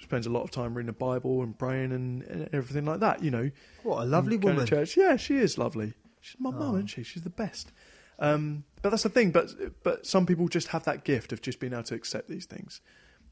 spends 0.00 0.26
a 0.26 0.30
lot 0.30 0.42
of 0.42 0.50
time 0.50 0.74
reading 0.74 0.88
the 0.88 0.92
Bible 0.92 1.42
and 1.42 1.56
praying 1.56 1.92
and, 1.92 2.22
and 2.24 2.48
everything 2.52 2.84
like 2.84 2.98
that. 3.00 3.22
You 3.22 3.30
know, 3.30 3.50
What 3.84 4.02
a 4.02 4.04
lovely 4.04 4.34
and 4.34 4.42
going 4.42 4.54
to 4.56 4.60
woman. 4.62 4.66
church. 4.66 4.96
Yeah, 4.96 5.16
she 5.16 5.36
is 5.36 5.56
lovely. 5.56 5.94
She's 6.20 6.40
my 6.40 6.50
mum, 6.50 6.62
Oh. 6.62 6.74
isn't 6.74 6.88
she? 6.88 7.02
She's 7.04 7.22
the 7.22 7.30
best. 7.30 7.70
Um, 8.18 8.64
but 8.82 8.90
that's 8.90 9.02
the 9.02 9.08
thing. 9.08 9.30
But 9.30 9.50
but 9.82 10.06
some 10.06 10.26
people 10.26 10.48
just 10.48 10.68
have 10.68 10.84
that 10.84 11.04
gift 11.04 11.32
of 11.32 11.40
just 11.42 11.60
being 11.60 11.72
able 11.72 11.84
to 11.84 11.94
accept 11.94 12.28
these 12.28 12.46
things, 12.46 12.80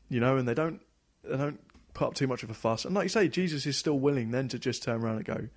you 0.08 0.20
know, 0.20 0.36
and 0.36 0.46
they 0.46 0.54
don't 0.54 0.80
they 1.24 1.36
don't 1.36 1.60
put 1.94 2.08
up 2.08 2.14
too 2.14 2.26
much 2.26 2.42
of 2.42 2.50
a 2.50 2.54
fuss. 2.54 2.84
And 2.84 2.94
like 2.94 3.04
you 3.04 3.08
say, 3.08 3.28
Jesus 3.28 3.66
is 3.66 3.76
still 3.76 3.98
willing 3.98 4.30
then 4.30 4.48
to 4.48 4.58
just 4.58 4.82
turn 4.82 5.02
around 5.02 5.16
and 5.16 5.24
go, 5.24 5.48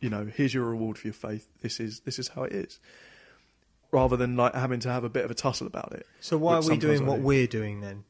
you 0.00 0.10
know, 0.10 0.26
here's 0.32 0.52
your 0.52 0.64
reward 0.64 0.98
for 0.98 1.06
your 1.06 1.14
faith. 1.14 1.48
This 1.62 1.80
is 1.80 2.00
this 2.00 2.18
is 2.18 2.28
how 2.28 2.42
it 2.42 2.52
is, 2.52 2.78
rather 3.92 4.16
than 4.16 4.36
like 4.36 4.54
having 4.54 4.80
to 4.80 4.90
have 4.90 5.04
a 5.04 5.08
bit 5.08 5.24
of 5.24 5.30
a 5.30 5.34
tussle 5.34 5.66
about 5.66 5.92
it. 5.92 6.06
So 6.20 6.36
why 6.36 6.56
are 6.56 6.62
we 6.62 6.76
doing 6.76 7.06
what 7.06 7.16
do. 7.16 7.22
we're 7.22 7.46
doing 7.46 7.80
then? 7.80 8.04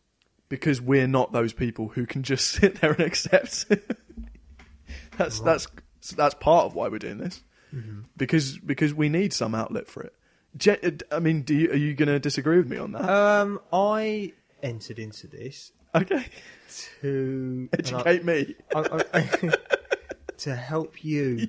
Because 0.49 0.81
we're 0.81 1.09
not 1.09 1.33
those 1.33 1.53
people 1.53 1.89
who 1.89 2.07
can 2.07 2.23
just 2.23 2.49
sit 2.51 2.81
there 2.81 2.93
and 2.93 3.01
accept. 3.01 3.67
that's 5.19 5.41
Right. 5.41 5.45
that's 5.45 5.67
that's 6.17 6.35
part 6.35 6.67
of 6.67 6.75
why 6.75 6.89
we're 6.89 6.99
doing 6.99 7.19
this 7.19 7.43
because 8.17 8.57
because 8.59 8.95
we 8.95 9.09
need 9.09 9.33
some 9.33 9.55
outlet 9.55 9.87
for 9.87 10.03
it. 10.03 10.15
I 11.13 11.19
mean, 11.21 11.43
do 11.43 11.55
you, 11.55 11.71
are 11.71 11.77
you 11.77 11.95
going 11.95 12.09
to 12.09 12.19
disagree 12.19 12.59
with 12.59 12.69
me 12.69 12.79
on 12.79 12.93
that? 12.93 13.09
Um, 13.09 13.61
I 13.73 14.33
entered 14.63 14.99
into 14.99 15.27
this 15.27 15.73
okay, 15.95 16.27
to 17.01 17.69
educate 17.73 18.25
me. 18.25 18.55
I, 18.75 19.05
I, 19.15 19.53
to 20.39 20.55
help 20.55 21.05
you 21.05 21.49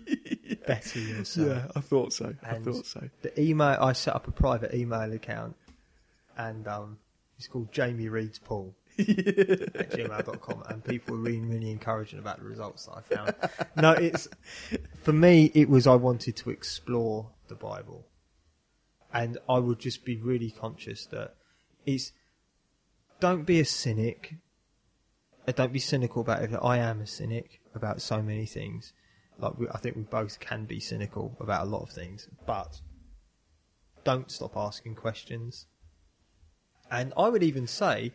better 0.66 0.99
yourself. 0.99 1.47
Yeah, 1.47 1.72
I 1.76 1.80
thought 1.82 2.14
so. 2.14 2.34
I 2.43 2.55
thought 2.55 2.86
so. 2.86 3.10
The 3.22 3.39
email 3.39 3.78
I 3.80 3.93
set 3.93 4.16
up 4.16 4.28
a 4.28 4.32
private 4.32 4.74
email 4.74 5.12
account, 5.12 5.55
and 6.38 6.68
um, 6.68 6.97
it's 7.38 7.47
called 7.47 7.72
Jamie 7.72 8.10
Reads 8.10 8.39
Paul. 8.39 8.74
at 8.99 9.05
gmail.com 9.91 10.64
and 10.70 10.84
people 10.84 11.16
were 11.16 11.22
really, 11.22 11.39
really 11.39 11.70
encouraging 11.70 12.18
about 12.18 12.39
the 12.39 12.45
results 12.45 12.88
that 12.88 12.93
I 12.93 13.01
found. 13.01 13.36
no, 13.76 13.91
it's 13.91 14.28
for 15.03 15.14
me, 15.14 15.51
it 15.53 15.70
was 15.70 15.86
I 15.86 15.93
wanted 15.93 16.36
to 16.38 16.49
explore 16.49 17.30
the 17.47 17.53
Bible. 17.53 18.07
And 19.14 19.38
I 19.47 19.60
would 19.60 19.80
just 19.80 20.05
be 20.05 20.18
really 20.18 20.51
conscious 20.51 21.05
that 21.08 21.36
it's 21.86 22.12
don't 23.20 23.45
be 23.45 23.60
a 23.60 23.66
cynic. 23.66 24.36
Don't 25.55 25.72
be 25.72 25.80
cynical 25.80 26.22
about 26.22 26.43
it. 26.43 26.53
I 26.62 26.78
am 26.78 27.01
a 27.01 27.08
cynic 27.08 27.62
about 27.74 28.01
so 28.01 28.22
many 28.22 28.45
things. 28.45 28.93
Like 29.39 29.58
we, 29.58 29.68
I 29.70 29.78
think 29.78 29.95
we 29.95 30.03
both 30.03 30.39
can 30.39 30.66
be 30.66 30.80
cynical 30.80 31.38
about 31.39 31.66
a 31.66 31.70
lot 31.70 31.84
of 31.84 31.89
things, 31.89 32.28
but 32.45 32.82
don't 34.03 34.30
stop 34.30 34.58
asking 34.58 34.95
questions. 34.95 35.68
And 36.91 37.14
I 37.18 37.30
would 37.30 37.43
even 37.43 37.68
say, 37.68 38.14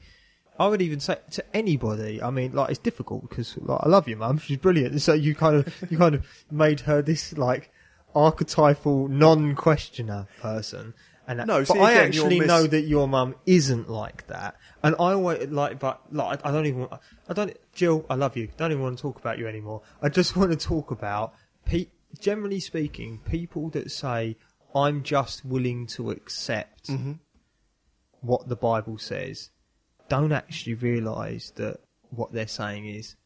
I 0.59 0.68
would 0.68 0.82
even 0.82 1.01
say 1.01 1.16
to 1.32 1.45
anybody. 1.55 2.22
I 2.22 2.30
mean, 2.30 2.53
like 2.53 2.70
it's 2.70 2.78
difficult 2.78 3.28
because 3.28 3.57
like, 3.59 3.80
I 3.82 3.88
love 3.88 4.09
your 4.09 4.18
mum; 4.18 4.38
she's 4.38 4.59
brilliant. 4.59 5.01
So 5.01 5.12
you 5.14 5.34
kind 5.34 5.57
of 5.57 5.90
you 5.90 5.97
kind 5.99 6.14
of 6.14 6.26
made 6.51 6.80
her 6.80 7.03
this 7.03 7.36
like 7.36 7.70
archetypal 8.14 9.08
non-questioner 9.08 10.26
person. 10.40 10.94
And 11.26 11.38
that- 11.38 11.46
No, 11.46 11.58
but 11.60 11.68
see, 11.68 11.78
I 11.78 11.92
again, 11.92 12.06
actually 12.08 12.38
mis- 12.40 12.48
know 12.48 12.66
that 12.66 12.82
your 12.82 13.06
mum 13.06 13.36
isn't 13.46 13.88
like 13.88 14.26
that. 14.26 14.56
And 14.82 14.94
I 14.96 15.12
always 15.12 15.48
like, 15.50 15.78
but 15.78 16.00
like 16.12 16.44
I 16.44 16.48
I 16.48 16.52
don't 16.52 16.66
even. 16.66 16.80
want- 16.80 17.00
I 17.28 17.32
don't. 17.32 17.56
Jill, 17.72 18.04
I 18.10 18.14
love 18.16 18.36
you. 18.36 18.48
Don't 18.56 18.72
even 18.72 18.82
want 18.82 18.98
to 18.98 19.02
talk 19.02 19.18
about 19.20 19.38
you 19.38 19.46
anymore. 19.46 19.82
I 20.02 20.08
just 20.08 20.36
want 20.36 20.50
to 20.50 20.56
talk 20.56 20.90
about. 20.90 21.34
Pe- 21.64 21.86
generally 22.18 22.58
speaking, 22.60 23.18
people 23.24 23.70
that 23.70 23.90
say 23.92 24.36
I'm 24.74 25.02
just 25.04 25.44
willing 25.44 25.86
to 25.88 26.10
accept 26.10 26.88
Mm-hmm. 26.88 27.12
what 28.20 28.48
the 28.48 28.56
Bible 28.56 28.98
says 28.98 29.50
don't 30.08 30.32
actually 30.32 30.74
realise 30.74 31.50
that 31.52 31.78
what 32.10 32.32
they're 32.32 32.46
saying 32.48 32.86
is 32.86 33.16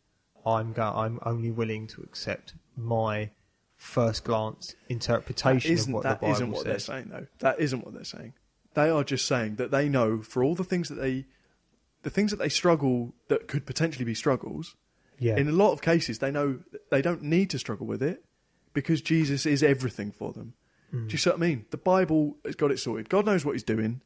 I'm 0.45 0.73
go- 0.73 0.83
I'm 0.95 1.19
only 1.25 1.51
willing 1.51 1.87
to 1.89 2.03
accept 2.03 2.55
my 2.77 3.31
first 3.77 4.25
glance 4.25 4.75
interpretation 4.89 5.73
isn't, 5.73 5.91
of 5.91 5.95
what 5.95 6.03
that 6.05 6.21
the 6.21 6.27
Bible 6.27 6.35
isn't 6.35 6.51
what 6.51 6.65
they're 6.65 6.79
saying, 6.79 7.09
though. 7.11 7.27
That 7.41 7.61
isn't 7.61 7.85
what 7.85 7.95
they're 7.95 8.05
saying. 8.05 8.33
They 8.75 8.91
are 8.91 9.05
just 9.05 9.27
saying 9.27 9.57
that 9.57 9.71
they 9.71 9.89
know 9.89 10.23
for 10.23 10.43
all 10.45 10.55
the 10.55 10.65
things 10.65 10.89
that 10.89 10.97
they, 10.97 11.25
the 12.03 12.11
things 12.11 12.31
that 12.31 12.39
they 12.39 12.49
struggle 12.49 13.15
that 13.29 13.49
could 13.49 13.67
potentially 13.67 14.05
be 14.05 14.15
struggles. 14.15 14.77
Yeah. 15.19 15.37
In 15.37 15.49
a 15.49 15.53
lot 15.53 15.73
of 15.73 15.81
cases, 15.81 16.19
they 16.19 16.31
know 16.31 16.59
they 16.91 17.01
don't 17.01 17.23
need 17.23 17.49
to 17.51 17.59
struggle 17.59 17.87
with 17.87 18.03
it 18.03 18.23
because 18.75 19.01
Jesus 19.01 19.47
is 19.47 19.63
everything 19.63 20.13
for 20.13 20.33
them. 20.33 20.53
Mm. 20.93 21.09
Do 21.09 21.13
you 21.13 21.19
see 21.19 21.31
what 21.31 21.39
I 21.39 21.41
mean? 21.41 21.65
The 21.71 21.79
Bible 21.79 22.37
has 22.45 22.55
got 22.55 22.71
it 22.71 22.79
sorted. 22.79 23.09
God 23.09 23.25
knows 23.25 23.45
what 23.45 23.53
He's 23.53 23.63
doing. 23.63 24.03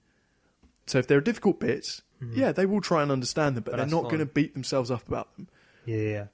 So 0.86 0.98
if 0.98 1.06
there 1.08 1.18
are 1.18 1.22
difficult 1.22 1.58
bits, 1.60 2.02
yeah, 2.32 2.52
they 2.52 2.66
will 2.66 2.80
try 2.80 3.02
and 3.02 3.10
understand 3.10 3.56
them, 3.56 3.64
but, 3.64 3.72
Mm. 3.72 3.76
But 3.76 3.76
they're 3.78 4.02
not 4.02 4.04
going 4.04 4.18
to 4.18 4.26
beat 4.26 4.54
themselves 4.54 4.90
up 4.90 5.06
about 5.08 5.34
them. 5.36 5.48
yeah, 5.86 5.96
yeah. 5.96 6.24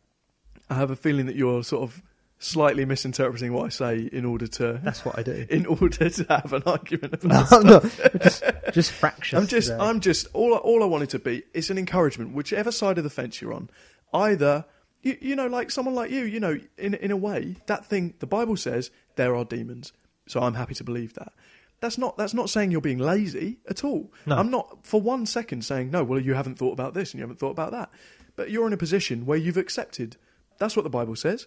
I 0.68 0.74
have 0.74 0.90
a 0.90 0.96
feeling 0.96 1.26
that 1.26 1.36
you're 1.36 1.62
sort 1.62 1.84
of 1.84 2.02
slightly 2.38 2.84
misinterpreting 2.84 3.52
what 3.52 3.64
I 3.66 3.68
say 3.70 4.08
in 4.12 4.24
order 4.24 4.46
to 4.46 4.80
That's 4.84 5.04
what 5.04 5.18
I 5.18 5.22
do. 5.22 5.46
in 5.50 5.64
order 5.66 6.10
to 6.10 6.26
have 6.28 6.52
an 6.52 6.62
argument 6.66 7.14
about 7.24 7.24
no, 7.24 7.40
this 7.40 7.52
I'm 7.52 7.90
stuff. 7.90 8.12
not. 8.14 8.22
Just, 8.22 8.44
just 8.74 8.90
fractious. 9.00 9.38
I'm 9.38 9.46
just, 9.46 9.68
today. 9.68 9.80
I'm 9.82 10.00
just, 10.00 10.26
all, 10.34 10.54
I- 10.54 10.58
all 10.58 10.82
I 10.82 10.86
wanted 10.86 11.10
to 11.10 11.18
be 11.18 11.42
is 11.54 11.70
an 11.70 11.78
encouragement, 11.78 12.34
whichever 12.34 12.70
side 12.70 12.98
of 12.98 13.04
the 13.04 13.10
fence 13.10 13.40
you're 13.40 13.54
on. 13.54 13.70
Either, 14.12 14.64
you, 15.02 15.16
you 15.20 15.36
know, 15.36 15.46
like 15.46 15.70
someone 15.70 15.94
like 15.94 16.10
you, 16.10 16.24
you 16.24 16.40
know, 16.40 16.58
in, 16.78 16.94
in 16.94 17.10
a 17.10 17.16
way, 17.16 17.56
that 17.66 17.86
thing, 17.86 18.14
the 18.18 18.26
Bible 18.26 18.56
says 18.56 18.90
there 19.16 19.34
are 19.34 19.44
demons. 19.44 19.92
So 20.28 20.40
I'm 20.40 20.54
happy 20.54 20.74
to 20.74 20.84
believe 20.84 21.14
that. 21.14 21.32
That's 21.80 21.98
not, 21.98 22.16
that's 22.16 22.34
not 22.34 22.48
saying 22.50 22.70
you're 22.70 22.80
being 22.80 22.98
lazy 22.98 23.58
at 23.68 23.84
all. 23.84 24.10
No. 24.24 24.36
I'm 24.36 24.50
not 24.50 24.86
for 24.86 25.00
one 25.00 25.26
second 25.26 25.64
saying, 25.64 25.90
no, 25.90 26.02
well, 26.04 26.18
you 26.18 26.34
haven't 26.34 26.56
thought 26.58 26.72
about 26.72 26.94
this 26.94 27.12
and 27.12 27.18
you 27.18 27.22
haven't 27.22 27.38
thought 27.38 27.50
about 27.50 27.70
that. 27.72 27.90
But 28.34 28.50
you're 28.50 28.66
in 28.66 28.72
a 28.72 28.78
position 28.78 29.26
where 29.26 29.38
you've 29.38 29.56
accepted. 29.58 30.16
That's 30.58 30.74
what 30.74 30.82
the 30.84 30.90
Bible 30.90 31.16
says. 31.16 31.46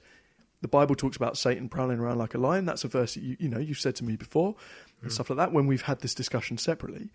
The 0.62 0.68
Bible 0.68 0.96
talks 0.96 1.16
about 1.16 1.38
Satan 1.38 1.70
prowling 1.70 2.00
around 2.00 2.18
like 2.18 2.34
a 2.34 2.38
lion. 2.38 2.66
That's 2.66 2.84
a 2.84 2.88
verse 2.90 3.14
that 3.16 3.24
you, 3.24 3.38
you 3.40 3.48
know 3.50 3.60
you've 3.60 3.80
said 3.80 3.96
to 3.98 4.04
me 4.04 4.16
before, 4.16 4.54
Hmm. 5.00 5.06
and 5.06 5.12
stuff 5.14 5.30
like 5.30 5.38
that. 5.38 5.54
When 5.54 5.68
we've 5.68 5.84
had 5.84 6.00
this 6.02 6.14
discussion 6.14 6.58
separately, 6.58 7.10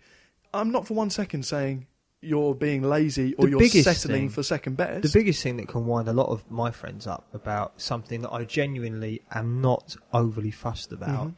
I'm 0.53 0.71
not 0.71 0.87
for 0.87 0.95
one 0.95 1.09
second 1.11 1.43
saying 1.45 1.85
you're 2.21 2.55
being 2.55 2.81
lazy 2.81 3.35
or 3.35 3.45
The 3.45 3.51
you're 3.51 3.69
settling 3.69 4.21
thing- 4.21 4.29
for 4.29 4.41
second 4.41 4.77
best. 4.77 5.03
The 5.03 5.19
biggest 5.19 5.43
thing 5.43 5.57
that 5.57 5.67
can 5.67 5.85
wind 5.85 6.07
a 6.07 6.13
lot 6.13 6.29
of 6.29 6.49
my 6.49 6.71
friends 6.71 7.05
up 7.05 7.27
about 7.33 7.79
something 7.79 8.21
that 8.21 8.31
I 8.31 8.45
genuinely 8.45 9.21
am 9.31 9.61
not 9.61 9.95
overly 10.11 10.49
fussed 10.49 10.91
about 10.91 11.27
Mhm. 11.27 11.35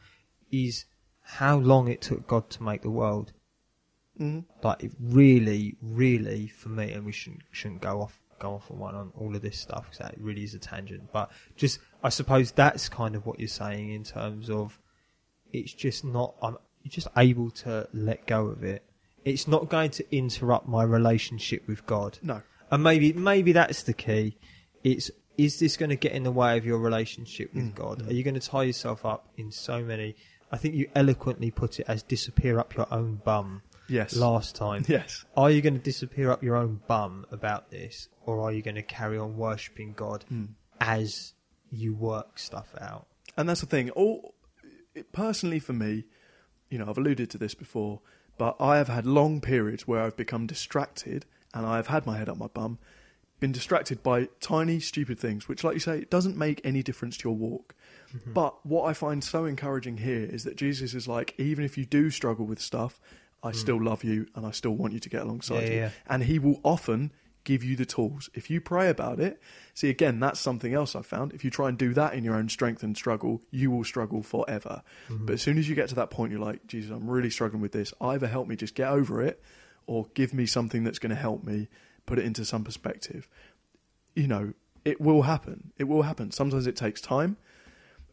is 0.50 0.86
how 1.20 1.58
long 1.58 1.88
it 1.88 2.00
took 2.00 2.26
God 2.26 2.48
to 2.50 2.62
make 2.62 2.80
the 2.80 2.90
world. 2.90 3.32
Mhm. 4.18 4.44
Like 4.62 4.82
it 4.82 4.92
really, 4.98 5.76
really, 5.82 6.46
for 6.48 6.70
me, 6.70 6.90
and 6.92 7.04
we 7.04 7.12
shouldn't 7.12 7.42
shouldn't 7.52 7.82
go 7.82 8.00
off 8.00 8.18
go 8.38 8.54
off 8.54 8.70
on 8.70 8.78
one 8.78 8.94
on 8.94 9.12
all 9.18 9.34
of 9.34 9.42
this 9.42 9.58
stuff 9.58 9.84
because 9.84 9.98
that 9.98 10.14
really 10.18 10.44
is 10.44 10.54
a 10.54 10.58
tangent. 10.58 11.10
But 11.12 11.30
just, 11.56 11.78
I 12.02 12.08
suppose 12.08 12.52
that's 12.52 12.88
kind 12.88 13.14
of 13.14 13.26
what 13.26 13.38
you're 13.38 13.48
saying 13.48 13.92
in 13.92 14.04
terms 14.04 14.50
of 14.50 14.78
it's 15.52 15.72
just 15.72 16.04
not. 16.04 16.34
I'm 16.42 16.56
you're 16.82 16.90
just 16.90 17.08
able 17.16 17.50
to 17.50 17.88
let 17.92 18.26
go 18.26 18.46
of 18.46 18.62
it. 18.62 18.84
It's 19.24 19.48
not 19.48 19.68
going 19.68 19.90
to 19.90 20.16
interrupt 20.16 20.68
my 20.68 20.82
relationship 20.84 21.66
with 21.66 21.84
God. 21.86 22.18
No, 22.22 22.42
And 22.70 22.82
maybe 22.82 23.12
maybe 23.12 23.52
that's 23.52 23.82
the 23.82 23.92
key. 23.92 24.38
It's 24.84 25.10
is 25.36 25.58
this 25.58 25.76
going 25.76 25.90
to 25.90 25.96
get 25.96 26.12
in 26.12 26.24
the 26.24 26.32
way 26.32 26.56
of 26.56 26.66
your 26.66 26.78
relationship 26.78 27.54
with 27.54 27.72
Mm, 27.72 27.74
God? 27.74 28.08
Are 28.08 28.12
you 28.12 28.24
going 28.24 28.34
to 28.34 28.40
tie 28.40 28.64
yourself 28.64 29.04
up 29.04 29.28
in 29.36 29.52
so 29.52 29.82
many? 29.82 30.16
I 30.50 30.56
think 30.56 30.74
you 30.74 30.90
eloquently 30.94 31.50
put 31.50 31.78
it 31.78 31.86
as 31.88 32.02
disappear 32.02 32.58
up 32.58 32.74
your 32.74 32.86
own 32.90 33.20
bum 33.24 33.62
yes, 33.88 34.14
last 34.16 34.54
time. 34.56 34.84
yes, 34.88 35.24
Are 35.36 35.50
you 35.50 35.60
going 35.62 35.74
to 35.74 35.80
disappear 35.82 36.30
up 36.30 36.42
your 36.42 36.56
own 36.56 36.80
bum 36.86 37.26
about 37.30 37.70
this, 37.70 38.08
or 38.26 38.40
are 38.42 38.52
you 38.52 38.62
going 38.62 38.74
to 38.76 38.82
carry 38.82 39.18
on 39.18 39.36
worshipping 39.36 39.92
God 39.94 40.24
Mm. 40.32 40.48
as 40.80 41.34
you 41.70 41.94
work 41.94 42.38
stuff 42.38 42.68
out? 42.80 43.06
and 43.36 43.48
that's 43.48 43.60
the 43.60 43.66
thing. 43.66 43.90
All 43.90 44.34
it, 44.94 45.12
personally 45.12 45.58
for 45.60 45.72
me, 45.72 46.04
you 46.70 46.78
know, 46.78 46.86
I've 46.88 46.98
alluded 46.98 47.30
to 47.30 47.38
this 47.38 47.54
before, 47.54 48.00
but 48.36 48.56
I 48.60 48.76
have 48.78 48.88
had 48.88 49.06
long 49.06 49.40
periods 49.40 49.86
where 49.86 50.02
I've 50.02 50.16
become 50.16 50.46
distracted 50.46 51.24
and 51.54 51.64
I've 51.64 51.86
had 51.86 52.04
my 52.04 52.18
head 52.18 52.28
up 52.28 52.36
my 52.36 52.48
bum, 52.48 52.78
been 53.40 53.52
distracted 53.52 54.02
by 54.02 54.28
tiny, 54.40 54.80
stupid 54.80 55.18
things, 55.20 55.46
which, 55.48 55.62
like 55.62 55.74
you 55.74 55.80
say, 55.80 56.04
doesn't 56.10 56.36
make 56.36 56.60
any 56.64 56.82
difference 56.82 57.16
to 57.18 57.28
your 57.28 57.36
walk. 57.36 57.74
Mm-hmm. 58.14 58.32
But 58.32 58.66
what 58.66 58.84
I 58.84 58.92
find 58.92 59.22
so 59.22 59.44
encouraging 59.44 59.98
here 59.98 60.24
is 60.24 60.42
that 60.44 60.56
Jesus 60.56 60.92
is 60.92 61.06
like, 61.06 61.34
even 61.38 61.64
if 61.64 61.78
you 61.78 61.84
do 61.84 62.10
struggle 62.10 62.44
with 62.46 62.58
stuff, 62.60 63.00
I 63.42 63.52
still 63.52 63.82
love 63.82 64.02
you 64.04 64.26
and 64.34 64.44
I 64.46 64.50
still 64.50 64.72
want 64.72 64.92
you 64.94 65.00
to 65.00 65.08
get 65.08 65.22
alongside 65.22 65.62
Mm. 65.64 65.66
Yeah, 65.66 65.72
you. 65.72 65.78
yeah. 65.80 65.90
And 66.08 66.24
He 66.24 66.38
will 66.38 66.60
often 66.64 67.12
give 67.44 67.62
you 67.64 67.76
the 67.76 67.86
tools. 67.86 68.28
If 68.34 68.50
you 68.50 68.60
pray 68.60 68.90
about 68.90 69.20
it, 69.20 69.40
see, 69.72 69.88
again, 69.88 70.20
that's 70.20 70.38
something 70.40 70.74
else 70.74 70.94
I've 70.96 71.06
found. 71.06 71.32
If 71.32 71.44
you 71.44 71.50
try 71.50 71.68
and 71.68 71.78
do 71.78 71.94
that 71.94 72.12
in 72.14 72.24
your 72.24 72.34
own 72.34 72.48
strength 72.50 72.82
and 72.82 72.94
struggle, 72.96 73.42
you 73.50 73.70
will 73.70 73.84
struggle 73.84 74.22
forever. 74.22 74.82
Mm-hmm. 75.08 75.26
But 75.26 75.32
as 75.34 75.42
soon 75.42 75.56
as 75.56 75.68
you 75.68 75.74
get 75.74 75.88
to 75.90 75.94
that 75.94 76.10
point, 76.10 76.30
you're 76.32 76.40
like, 76.42 76.66
Jesus, 76.66 76.90
I'm 76.90 77.08
really 77.08 77.30
struggling 77.30 77.62
with 77.62 77.72
this. 77.72 77.94
Either 78.00 78.26
help 78.26 78.48
me 78.48 78.56
just 78.56 78.74
get 78.74 78.88
over 78.90 79.22
it 79.22 79.40
or 79.86 80.08
give 80.14 80.34
me 80.34 80.44
something 80.44 80.84
that's 80.84 80.98
going 80.98 81.10
to 81.10 81.16
help 81.16 81.42
me 81.44 81.68
put 82.04 82.18
it 82.18 82.24
into 82.26 82.44
some 82.44 82.64
perspective. 82.64 83.28
You 84.14 84.26
know, 84.26 84.52
it 84.84 85.00
will 85.00 85.22
happen. 85.22 85.72
It 85.78 85.84
will 85.84 86.02
happen. 86.02 86.32
Sometimes 86.32 86.66
it 86.66 86.76
takes 86.76 87.00
time. 87.00 87.36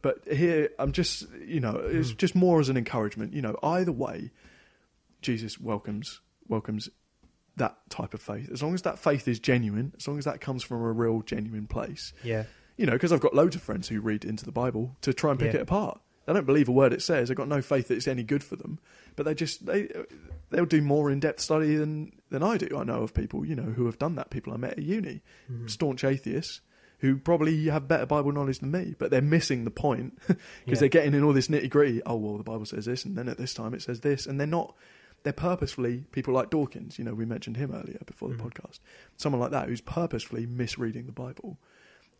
But 0.01 0.19
here, 0.31 0.69
I'm 0.77 0.91
just, 0.91 1.25
you 1.45 1.59
know, 1.59 1.75
it's 1.77 2.11
Hmm. 2.11 2.17
just 2.17 2.35
more 2.35 2.59
as 2.61 2.69
an 2.69 2.77
encouragement. 2.77 3.33
You 3.33 3.41
know, 3.41 3.57
either 3.63 3.91
way, 3.91 4.31
Jesus 5.25 5.59
welcomes 5.59 6.21
welcomes 6.47 6.89
that 7.57 7.75
type 7.89 8.13
of 8.13 8.21
faith. 8.21 8.49
As 8.51 8.61
long 8.61 8.73
as 8.73 8.81
that 8.83 8.99
faith 8.99 9.27
is 9.27 9.39
genuine, 9.39 9.93
as 9.97 10.07
long 10.07 10.17
as 10.17 10.25
that 10.25 10.41
comes 10.41 10.61
from 10.63 10.81
a 10.81 10.91
real, 10.91 11.21
genuine 11.21 11.67
place. 11.67 12.13
Yeah, 12.23 12.43
You 12.77 12.85
know, 12.85 12.91
because 12.93 13.11
I've 13.13 13.21
got 13.21 13.33
loads 13.33 13.55
of 13.55 13.61
friends 13.61 13.87
who 13.87 14.01
read 14.01 14.25
into 14.25 14.43
the 14.45 14.51
Bible 14.51 14.97
to 15.01 15.13
try 15.13 15.31
and 15.31 15.39
pick 15.39 15.53
Yeah. 15.53 15.59
it 15.59 15.63
apart. 15.63 16.01
They 16.25 16.33
don't 16.33 16.45
believe 16.45 16.67
a 16.67 16.73
word 16.73 16.91
it 16.91 17.01
says. 17.01 17.29
They've 17.29 17.37
got 17.37 17.47
no 17.47 17.61
faith 17.61 17.87
that 17.87 17.95
it's 17.95 18.07
any 18.07 18.23
good 18.23 18.43
for 18.43 18.55
them. 18.57 18.79
But 19.15 19.23
they 19.25 19.33
just 19.35 19.65
they 19.65 19.89
they'll 20.49 20.65
do 20.65 20.81
more 20.81 21.09
in 21.09 21.19
depth 21.21 21.39
study 21.39 21.75
than 21.75 22.11
than 22.29 22.43
I 22.43 22.57
do. 22.57 22.75
I 22.77 22.83
know 22.83 23.01
of 23.03 23.13
people 23.13 23.45
you 23.45 23.55
know 23.55 23.71
who 23.77 23.85
have 23.85 23.97
done 23.99 24.15
that. 24.15 24.29
People 24.31 24.51
I 24.53 24.57
met 24.57 24.73
at 24.73 24.79
uni, 24.79 25.21
Mm-hmm. 25.51 25.67
staunch 25.67 26.03
atheists 26.03 26.61
who 26.99 27.17
probably 27.17 27.65
have 27.67 27.87
better 27.87 28.05
Bible 28.05 28.31
knowledge 28.31 28.59
than 28.59 28.71
me, 28.71 28.95
but 28.97 29.11
they're 29.11 29.21
missing 29.21 29.63
the 29.65 29.71
point 29.71 30.17
because 30.27 30.37
Yeah. 30.65 30.75
they're 30.75 30.89
getting 30.89 31.13
in 31.13 31.23
all 31.23 31.33
this 31.33 31.47
nitty 31.47 31.69
gritty. 31.69 32.01
Oh 32.05 32.15
well, 32.17 32.37
the 32.37 32.43
Bible 32.43 32.65
says 32.65 32.85
this, 32.85 33.05
and 33.05 33.17
then 33.17 33.29
at 33.29 33.37
this 33.37 33.53
time 33.53 33.73
it 33.73 33.81
says 33.83 34.01
this, 34.01 34.25
and 34.25 34.37
they're 34.39 34.47
not. 34.47 34.75
They're 35.25 35.33
purposefully 35.33 36.05
people 36.13 36.33
like 36.33 36.49
Dawkins. 36.51 36.97
You 36.97 37.03
know, 37.03 37.13
we 37.13 37.25
mentioned 37.25 37.57
him 37.57 37.71
earlier 37.73 37.99
before 38.05 38.29
the 38.29 38.35
Mhm. 38.35 38.47
podcast. 38.51 38.79
Someone 39.17 39.41
like 39.41 39.51
that 39.51 39.67
who's 39.67 39.81
purposefully 39.81 40.45
misreading 40.45 41.07
the 41.07 41.11
Bible 41.11 41.57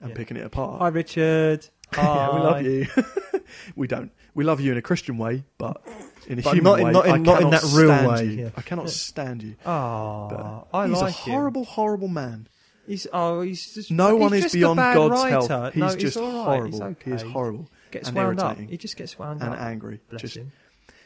and 0.01 0.10
Yeah. 0.10 0.16
picking 0.18 0.36
it 0.38 0.43
apart. 0.45 0.82
Hi 0.82 0.88
Richard. 0.89 1.68
yeah, 1.95 2.34
we 2.36 2.39
love 2.41 2.62
you. 2.64 2.88
we 3.76 3.88
don't. 3.88 4.12
We 4.34 4.43
love 4.43 4.60
you 4.60 4.72
in 4.72 4.78
a 4.78 4.82
Christian 4.82 5.18
way, 5.20 5.45
but 5.60 5.82
in 6.28 6.39
a 6.39 6.41
But 6.41 6.56
human 6.56 6.64
not 6.64 6.80
in- 6.80 6.86
way, 6.88 6.91
not 6.91 7.06
in- 7.08 7.24
not 7.24 7.41
in 7.43 7.49
that 7.51 7.64
real 7.76 8.10
way, 8.10 8.26
yeah. 8.26 8.49
I 8.58 8.62
cannot 8.62 8.89
stand 8.89 9.43
you. 9.43 9.56
Oh, 9.66 10.28
But 10.72 10.78
I 10.78 10.88
he's 10.88 10.99
like 10.99 11.14
a 11.14 11.18
him. 11.18 11.34
horrible, 11.34 11.64
horrible 11.66 12.08
man. 12.08 12.47
He's 12.88 13.06
oh, 13.14 13.41
he's 13.41 13.74
just 13.76 13.91
No 13.91 14.14
he's 14.14 14.22
one 14.22 14.34
is 14.34 14.51
beyond 14.51 14.78
God's 14.78 15.12
writer. 15.12 15.47
help. 15.47 15.74
He's 15.74 15.80
no, 15.82 15.95
just 15.95 16.18
right. 16.18 16.26
horrible. 16.32 16.72
He's 16.72 16.82
okay. 16.82 17.12
He 17.12 17.16
is 17.16 17.22
horrible 17.22 17.70
Gets 17.91 18.08
and 18.10 18.18
wound 18.18 18.39
up. 18.39 18.58
He 18.60 18.78
just 18.78 18.97
gets 18.97 19.18
wound 19.20 19.41
up 19.43 19.47
and 19.49 19.56
up. 19.56 19.62
angry. 19.62 20.01
Bless 20.10 20.22
Just- 20.24 20.38
him. 20.38 20.51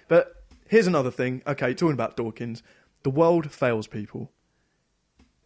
But 0.08 0.39
here's 0.70 0.88
another 0.88 1.11
thing. 1.11 1.41
Okay, 1.45 1.74
talking 1.74 1.93
about 1.93 2.15
Dawkins, 2.15 2.63
the 3.03 3.09
world 3.09 3.51
fails 3.51 3.88
people. 3.88 4.32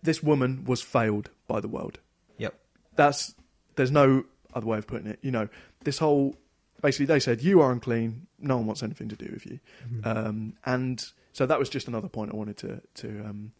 this 0.03 0.21
woman 0.21 0.65
was 0.65 0.81
failed 0.81 1.29
by 1.47 1.59
the 1.61 1.67
world. 1.67 1.99
Yep. 2.37 2.53
That's 2.95 3.33
there's 3.75 3.91
no 3.91 4.25
other 4.53 4.67
way 4.67 4.77
of 4.77 4.85
putting 4.85 5.07
it. 5.07 5.19
You 5.21 5.31
know, 5.31 5.47
this 5.83 5.97
whole 5.97 6.35
basically 6.81 7.05
they 7.07 7.19
said 7.19 7.41
you 7.41 7.61
are 7.61 7.71
unclean. 7.71 8.27
No 8.39 8.57
one 8.57 8.67
wants 8.67 8.83
anything 8.83 9.09
to 9.09 9.15
do 9.15 9.29
with 9.31 9.45
you, 9.45 9.59
um, 10.03 10.53
and 10.65 11.03
so 11.31 11.45
that 11.45 11.57
was 11.57 11.69
just 11.69 11.87
another 11.87 12.09
point 12.09 12.33
I 12.33 12.35
wanted 12.35 12.57
to 12.57 12.81
to 12.95 13.07
um, 13.25 13.53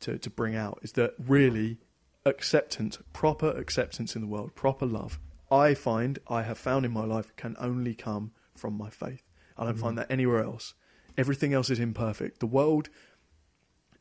to 0.00 0.18
to 0.18 0.30
bring 0.30 0.54
out 0.54 0.78
is 0.82 0.92
that 0.92 1.14
really 1.18 1.78
acceptance, 2.26 2.98
proper 3.14 3.50
acceptance 3.50 4.14
in 4.14 4.20
the 4.20 4.28
world, 4.28 4.54
proper 4.54 4.84
love. 4.84 5.18
I 5.50 5.72
find 5.72 6.18
I 6.28 6.42
have 6.42 6.58
found 6.58 6.84
in 6.84 6.92
my 6.92 7.04
life 7.06 7.34
can 7.36 7.56
only 7.58 7.94
come 7.94 8.32
from 8.54 8.76
my 8.76 8.90
faith. 8.90 9.22
I 9.58 9.64
don't 9.64 9.78
find 9.78 9.98
that 9.98 10.10
anywhere 10.10 10.42
else. 10.42 10.74
Everything 11.16 11.52
else 11.52 11.68
is 11.70 11.80
imperfect. 11.80 12.40
The 12.40 12.46
world 12.46 12.88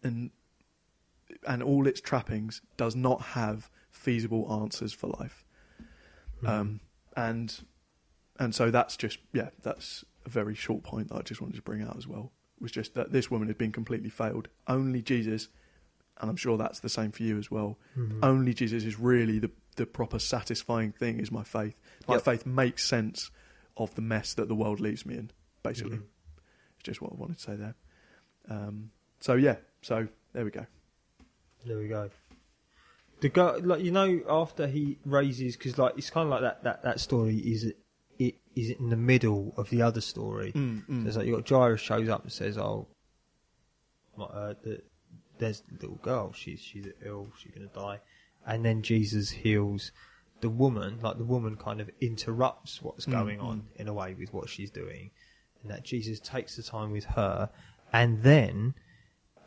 and 0.03 0.31
and 1.45 1.61
all 1.63 1.87
its 1.87 1.99
trappings 2.01 2.61
does 2.77 2.95
not 2.95 3.21
have 3.21 3.69
feasible 3.89 4.51
answers 4.61 4.93
for 4.93 5.07
life. 5.19 5.43
Um, 6.45 6.79
and 7.15 7.53
and 8.39 8.53
so 8.53 8.69
that's 8.69 8.95
just 8.95 9.17
yeah, 9.33 9.49
that's 9.63 10.05
a 10.25 10.29
very 10.29 10.53
short 10.55 10.83
point 10.83 11.09
that 11.09 11.15
I 11.15 11.21
just 11.21 11.41
wanted 11.41 11.55
to 11.55 11.61
bring 11.63 11.81
out 11.81 11.97
as 11.97 12.07
well. 12.07 12.31
Was 12.59 12.71
just 12.71 12.93
that 12.95 13.11
this 13.11 13.29
woman 13.31 13.47
had 13.47 13.57
been 13.57 13.71
completely 13.71 14.09
failed. 14.09 14.47
Only 14.67 15.01
Jesus, 15.01 15.47
and 16.21 16.29
I'm 16.29 16.35
sure 16.35 16.57
that's 16.57 16.79
the 16.79 16.89
same 16.89 17.11
for 17.11 17.23
you 17.23 17.37
as 17.37 17.49
well. 17.49 17.77
Mm-hmm. 17.97 18.23
Only 18.23 18.53
Jesus 18.53 18.83
is 18.83 18.99
really 18.99 19.39
the 19.39 19.51
the 19.75 19.85
proper 19.87 20.19
satisfying 20.19 20.91
thing. 20.91 21.19
Is 21.19 21.31
my 21.31 21.43
faith. 21.43 21.75
My 22.07 22.15
Yep. 22.15 22.23
faith 22.23 22.45
makes 22.45 22.83
sense 22.85 23.31
of 23.75 23.93
the 23.95 24.01
mess 24.01 24.33
that 24.35 24.47
the 24.47 24.55
world 24.55 24.79
leaves 24.79 25.05
me 25.05 25.15
in. 25.17 25.31
Basically, 25.67 25.97
Mhm. 25.97 26.03
it's 26.75 26.83
just 26.83 27.01
what 27.01 27.11
I 27.13 27.15
wanted 27.15 27.37
to 27.37 27.43
say 27.43 27.55
there. 27.55 27.75
Um, 28.49 28.91
so 29.19 29.33
yeah, 29.35 29.57
so 29.81 30.07
there 30.33 30.45
we 30.45 30.51
go. 30.51 30.65
There 31.65 31.77
we 31.77 31.87
go. 31.87 32.09
The 33.19 33.29
guy, 33.29 33.55
like 33.57 33.81
you 33.83 33.91
know, 33.91 34.21
after 34.29 34.67
he 34.67 34.99
raises, 35.05 35.57
because 35.57 35.77
like 35.77 35.97
it's 35.97 36.09
kind 36.09 36.25
of 36.25 36.31
like 36.31 36.41
that, 36.41 36.63
that, 36.63 36.83
that 36.83 36.99
story 36.99 37.37
is 37.37 37.65
it, 38.19 38.35
is 38.55 38.69
in 38.71 38.89
the 38.89 38.95
middle 38.95 39.53
of 39.57 39.69
the 39.69 39.81
other 39.81 40.01
story. 40.01 40.51
Mm, 40.53 40.85
mm. 40.87 41.01
So 41.03 41.07
it's 41.07 41.17
like 41.17 41.25
you 41.27 41.35
got 41.35 41.49
Jairus 41.49 41.81
shows 41.81 42.09
up 42.09 42.23
and 42.23 42.31
says, 42.31 42.57
"Oh, 42.57 42.87
like, 44.17 44.29
uh, 44.33 44.53
the, 44.63 44.81
there's 45.39 45.61
the 45.61 45.73
little 45.81 45.97
girl. 46.01 46.31
She's 46.33 46.59
she's 46.59 46.87
ill. 47.03 47.29
She's 47.39 47.51
gonna 47.53 47.67
die." 47.67 47.99
And 48.45 48.63
then 48.63 48.81
Jesus 48.81 49.29
heals 49.31 49.91
the 50.41 50.49
woman. 50.49 50.99
Like 51.01 51.17
the 51.17 51.25
woman 51.25 51.55
kind 51.57 51.81
of 51.81 51.89
interrupts 51.99 52.81
what's 52.81 53.05
Mm, 53.07 53.11
going 53.11 53.39
on 53.39 53.67
in 53.75 53.87
a 53.87 53.93
way 53.93 54.13
with 54.13 54.31
what 54.33 54.47
she's 54.49 54.71
doing, 54.71 55.11
and 55.61 55.71
that 55.71 55.83
Jesus 55.83 56.19
takes 56.19 56.55
the 56.55 56.63
time 56.63 56.91
with 56.91 57.05
her, 57.05 57.49
and 57.93 58.23
then 58.23 58.73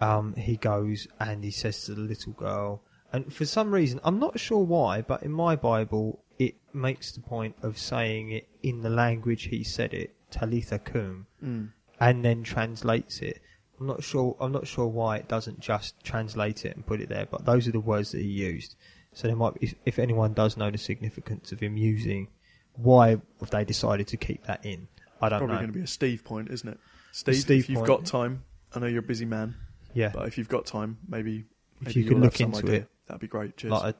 um, 0.00 0.34
he 0.34 0.56
goes 0.56 1.06
and 1.18 1.44
he 1.44 1.50
says 1.50 1.84
to 1.84 1.94
the 1.94 2.00
little 2.00 2.32
girl, 2.32 2.82
and 3.12 3.32
for 3.32 3.44
some 3.44 3.72
reason, 3.72 4.00
I'm 4.04 4.18
not 4.18 4.38
sure 4.38 4.64
why, 4.64 5.02
but 5.02 5.22
in 5.22 5.32
my 5.32 5.56
Bible, 5.56 6.22
it 6.38 6.54
makes 6.72 7.12
the 7.12 7.20
point 7.20 7.56
of 7.62 7.76
saying 7.76 8.30
it 8.30 8.48
in 8.62 8.82
the 8.82 8.90
language 8.90 9.44
he 9.44 9.64
said 9.64 9.92
it, 9.92 10.14
Talitha 10.30 10.78
cum, 10.78 11.26
Mm. 11.44 11.72
and 11.98 12.24
then 12.24 12.42
translates 12.44 13.20
it. 13.20 13.42
I'm 13.78 13.86
not 13.86 14.04
sure. 14.04 14.36
I'm 14.40 14.52
not 14.52 14.66
sure 14.66 14.86
why 14.86 15.16
it 15.16 15.26
doesn't 15.26 15.61
just 15.61 16.02
translate 16.04 16.64
it 16.64 16.76
and 16.76 16.86
put 16.86 17.00
it 17.00 17.08
there, 17.08 17.26
but 17.26 17.44
those 17.46 17.66
are 17.66 17.72
the 17.72 17.80
words 17.80 18.12
that 18.12 18.20
he 18.20 18.28
used. 18.28 18.76
So 19.12 19.26
there 19.26 19.36
might, 19.36 19.54
be, 19.54 19.66
if, 19.66 19.74
if 19.84 19.98
anyone 19.98 20.32
does 20.34 20.56
know 20.56 20.70
the 20.70 20.78
significance 20.78 21.50
of 21.50 21.61
him 21.61 21.76
using, 21.76 22.28
why 22.76 23.16
have 23.40 23.50
they 23.50 23.64
decided 23.64 24.06
to 24.08 24.16
keep 24.16 24.44
that 24.44 24.64
in? 24.64 24.86
I 25.20 25.28
don't 25.28 25.38
Probably 25.40 25.54
know. 25.56 25.60
going 25.60 25.72
to 25.72 25.78
be 25.78 25.84
a 25.84 25.86
Steve 25.86 26.24
point, 26.24 26.50
isn't 26.50 26.68
it? 26.68 26.78
Steve, 27.12 27.36
Steve 27.36 27.60
if 27.64 27.68
you've 27.70 27.76
point. 27.78 27.86
got 27.88 28.06
time, 28.06 28.44
I 28.74 28.78
know 28.80 28.86
you're 28.86 29.00
a 29.00 29.02
busy 29.02 29.24
man, 29.26 29.54
yeah, 29.94 30.10
but 30.14 30.26
if 30.28 30.38
you've 30.38 30.48
got 30.48 30.64
time, 30.66 30.98
maybe, 31.08 31.44
If 31.80 31.88
maybe 31.88 32.00
you 32.00 32.06
could 32.08 32.18
look 32.20 32.40
into 32.40 32.58
idea. 32.58 32.74
it. 32.80 32.88
that'd 33.06 33.20
be 33.20 33.26
great. 33.26 33.56
Cheers. 33.56 33.72
like 33.72 33.94
a 33.94 33.98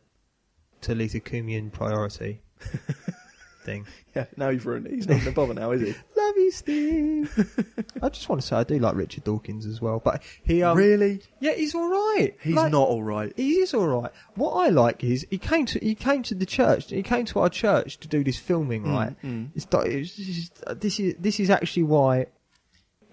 Talitha 0.81 1.21
Cumian 1.21 1.71
priority 1.73 2.41
thing. 3.65 3.87
yeah, 4.15 4.27
now 4.37 4.49
you've 4.49 4.65
ruined 4.67 4.87
it. 4.87 4.93
He's 4.95 5.07
not 5.09 5.15
going 5.15 5.25
to 5.27 5.33
bother 5.33 5.55
now, 5.55 5.73
is 5.73 5.83
he? 5.83 5.89
Love 6.17 6.37
you, 6.37 6.51
Steve. 6.51 7.85
I 8.03 8.09
just 8.09 8.29
want 8.29 8.41
to 8.41 8.47
say 8.47 8.57
I 8.57 8.65
do 8.65 8.79
like 8.79 8.95
Richard 8.95 9.25
Dawkins 9.25 9.67
as 9.67 9.81
well, 9.81 10.01
but 10.03 10.23
he 10.43 10.63
um, 10.63 10.77
really? 10.77 11.23
yeah, 11.41 11.53
he's 11.53 11.75
all 11.75 11.89
right. 11.89 12.35
He's 12.43 12.55
Like, 12.55 12.73
not 12.73 12.89
all 12.89 13.03
right. 13.03 13.33
He 13.37 13.55
is 13.61 13.75
all 13.75 13.87
right. 13.89 14.11
What 14.35 14.53
I 14.53 14.69
like 14.71 15.05
is 15.05 15.27
he 15.31 15.39
came 15.39 15.67
to 15.67 15.79
he 15.81 15.95
came 15.95 16.23
to 16.25 16.35
the 16.35 16.47
church. 16.47 16.91
He 16.91 17.03
came 17.03 17.25
to 17.27 17.41
our 17.41 17.49
church 17.51 17.99
to 18.01 18.09
do 18.09 18.25
this 18.25 18.39
filming, 18.39 18.85
Mm, 18.85 18.93
right? 18.95 19.23
mm. 19.23 19.49
It's, 19.55 19.67
not- 19.71 19.87
it's 19.87 20.15
just- 20.17 20.81
this 20.81 20.99
is 21.01 21.15
this 21.19 21.39
is 21.41 21.51
actually 21.51 21.85
why. 21.85 22.27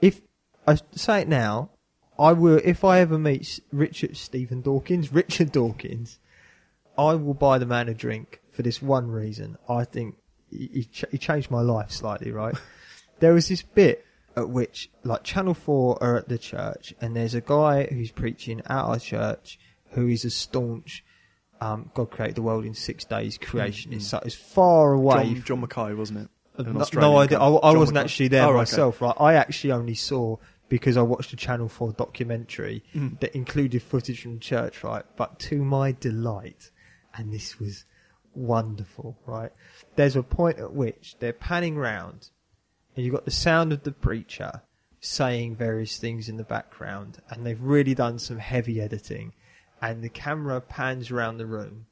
If 0.02 0.22
I 0.68 0.78
say 0.94 1.22
it 1.22 1.28
now, 1.28 1.70
I 2.20 2.34
will. 2.34 2.60
If 2.64 2.84
I 2.84 3.00
ever 3.00 3.18
meet 3.18 3.42
S- 3.42 3.62
Richard 3.72 4.16
Stephen 4.18 4.62
Dawkins, 4.62 5.12
Richard 5.22 5.52
Dawkins, 5.52 6.20
I 6.98 7.16
will 7.16 7.34
buy 7.34 7.58
the 7.58 7.66
man 7.66 7.90
a 7.90 7.94
drink 7.94 8.40
for 8.52 8.62
this 8.64 8.82
one 8.82 9.10
reason. 9.12 9.58
I 9.70 9.84
think 9.84 10.16
he, 10.50 10.70
he, 10.74 10.84
ch- 10.86 11.06
he 11.12 11.18
changed 11.18 11.52
my 11.52 11.62
life 11.62 11.92
slightly. 11.92 12.32
Right? 12.32 12.56
there 13.20 13.34
was 13.34 13.48
this 13.50 13.62
bit 13.64 14.06
at 14.38 14.50
which, 14.50 14.90
like, 15.04 15.24
Channel 15.24 15.54
Four 15.56 16.02
are 16.02 16.16
at 16.18 16.30
the 16.30 16.38
church, 16.38 16.94
and 17.02 17.16
there's 17.16 17.34
a 17.34 17.42
guy 17.42 17.86
who's 17.88 18.12
preaching 18.12 18.60
at 18.62 18.72
our 18.72 19.00
church 19.00 19.60
who 19.92 20.08
is 20.08 20.24
a 20.24 20.30
staunch. 20.30 21.04
Um, 21.60 21.90
God 21.96 22.12
created 22.12 22.36
the 22.36 22.44
world 22.44 22.64
in 22.66 22.74
six 22.76 23.04
days. 23.04 23.38
Creation 23.38 23.92
is 23.92 24.08
so 24.08 24.20
is 24.20 24.36
far 24.36 24.94
away. 24.94 25.34
John, 25.34 25.44
John 25.44 25.62
Mackay, 25.62 25.94
wasn't 25.96 26.20
it? 26.20 26.30
No, 26.66 26.84
no, 26.94 27.16
I, 27.18 27.26
I, 27.26 27.36
I 27.72 27.78
wasn't 27.78 27.96
Mackay. 27.96 28.04
actually 28.06 28.28
there 28.30 28.44
Oh, 28.46 28.50
okay. 28.50 28.58
myself. 28.58 29.02
Right, 29.02 29.16
I 29.20 29.34
actually 29.34 29.72
only 29.74 29.96
saw 29.96 30.38
because 30.70 30.98
I 30.98 31.02
watched 31.02 31.34
a 31.34 31.36
Channel 31.36 31.68
Four 31.70 31.94
documentary 31.94 32.84
Mm. 32.94 33.20
that 33.22 33.36
included 33.36 33.82
footage 33.82 34.22
from 34.22 34.40
church. 34.40 34.84
Right, 34.84 35.04
but 35.16 35.40
to 35.50 35.64
my 35.64 35.94
delight, 35.94 36.70
and 37.16 37.34
this 37.34 37.60
was 37.60 37.86
wonderful. 38.36 39.18
Right, 39.26 39.52
there's 39.96 40.16
a 40.16 40.24
point 40.24 40.60
at 40.60 40.74
which 40.74 41.16
they're 41.20 41.34
panning 41.34 41.76
round, 41.78 42.30
and 42.98 43.06
you've 43.06 43.14
got 43.14 43.26
the 43.26 43.32
sound 43.32 43.72
of 43.72 43.84
the 43.84 43.92
preacher 43.92 44.64
saying 45.00 45.56
various 45.56 45.98
things 45.98 46.28
in 46.28 46.38
the 46.38 46.44
background, 46.44 47.20
and 47.30 47.46
they've 47.46 47.62
really 47.62 47.94
done 47.94 48.18
some 48.18 48.40
heavy 48.40 48.82
editing, 48.82 49.34
and 49.80 50.04
the 50.04 50.10
camera 50.10 50.60
pans 50.60 51.12
around 51.12 51.38
the 51.38 51.46
room, 51.46 51.86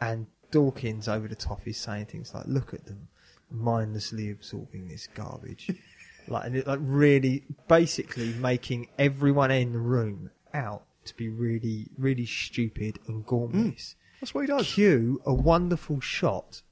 and 0.00 0.26
Dawkins 0.50 1.06
over 1.06 1.28
the 1.28 1.34
top 1.34 1.68
is 1.68 1.76
saying 1.76 2.06
things 2.06 2.32
like, 2.34 2.46
"Look 2.46 2.72
at 2.72 2.86
them, 2.86 3.08
mindlessly 3.50 4.30
absorbing 4.30 4.88
this 4.88 5.06
garbage," 5.14 5.70
like 6.28 6.46
and 6.46 6.56
it, 6.56 6.66
like 6.66 6.80
really, 6.82 7.44
basically 7.68 8.32
making 8.32 8.88
everyone 8.98 9.50
in 9.50 9.72
the 9.72 9.78
room 9.78 10.30
out 10.54 10.84
to 11.04 11.14
be 11.14 11.28
really, 11.28 11.88
really 11.98 12.24
stupid 12.24 12.98
and 13.06 13.26
gormless. 13.26 13.52
Mm, 13.52 13.94
that's 14.20 14.34
what 14.34 14.42
he 14.42 14.46
does. 14.46 14.66
Cue 14.72 15.20
a 15.26 15.34
wonderful 15.34 16.00
shot 16.00 16.62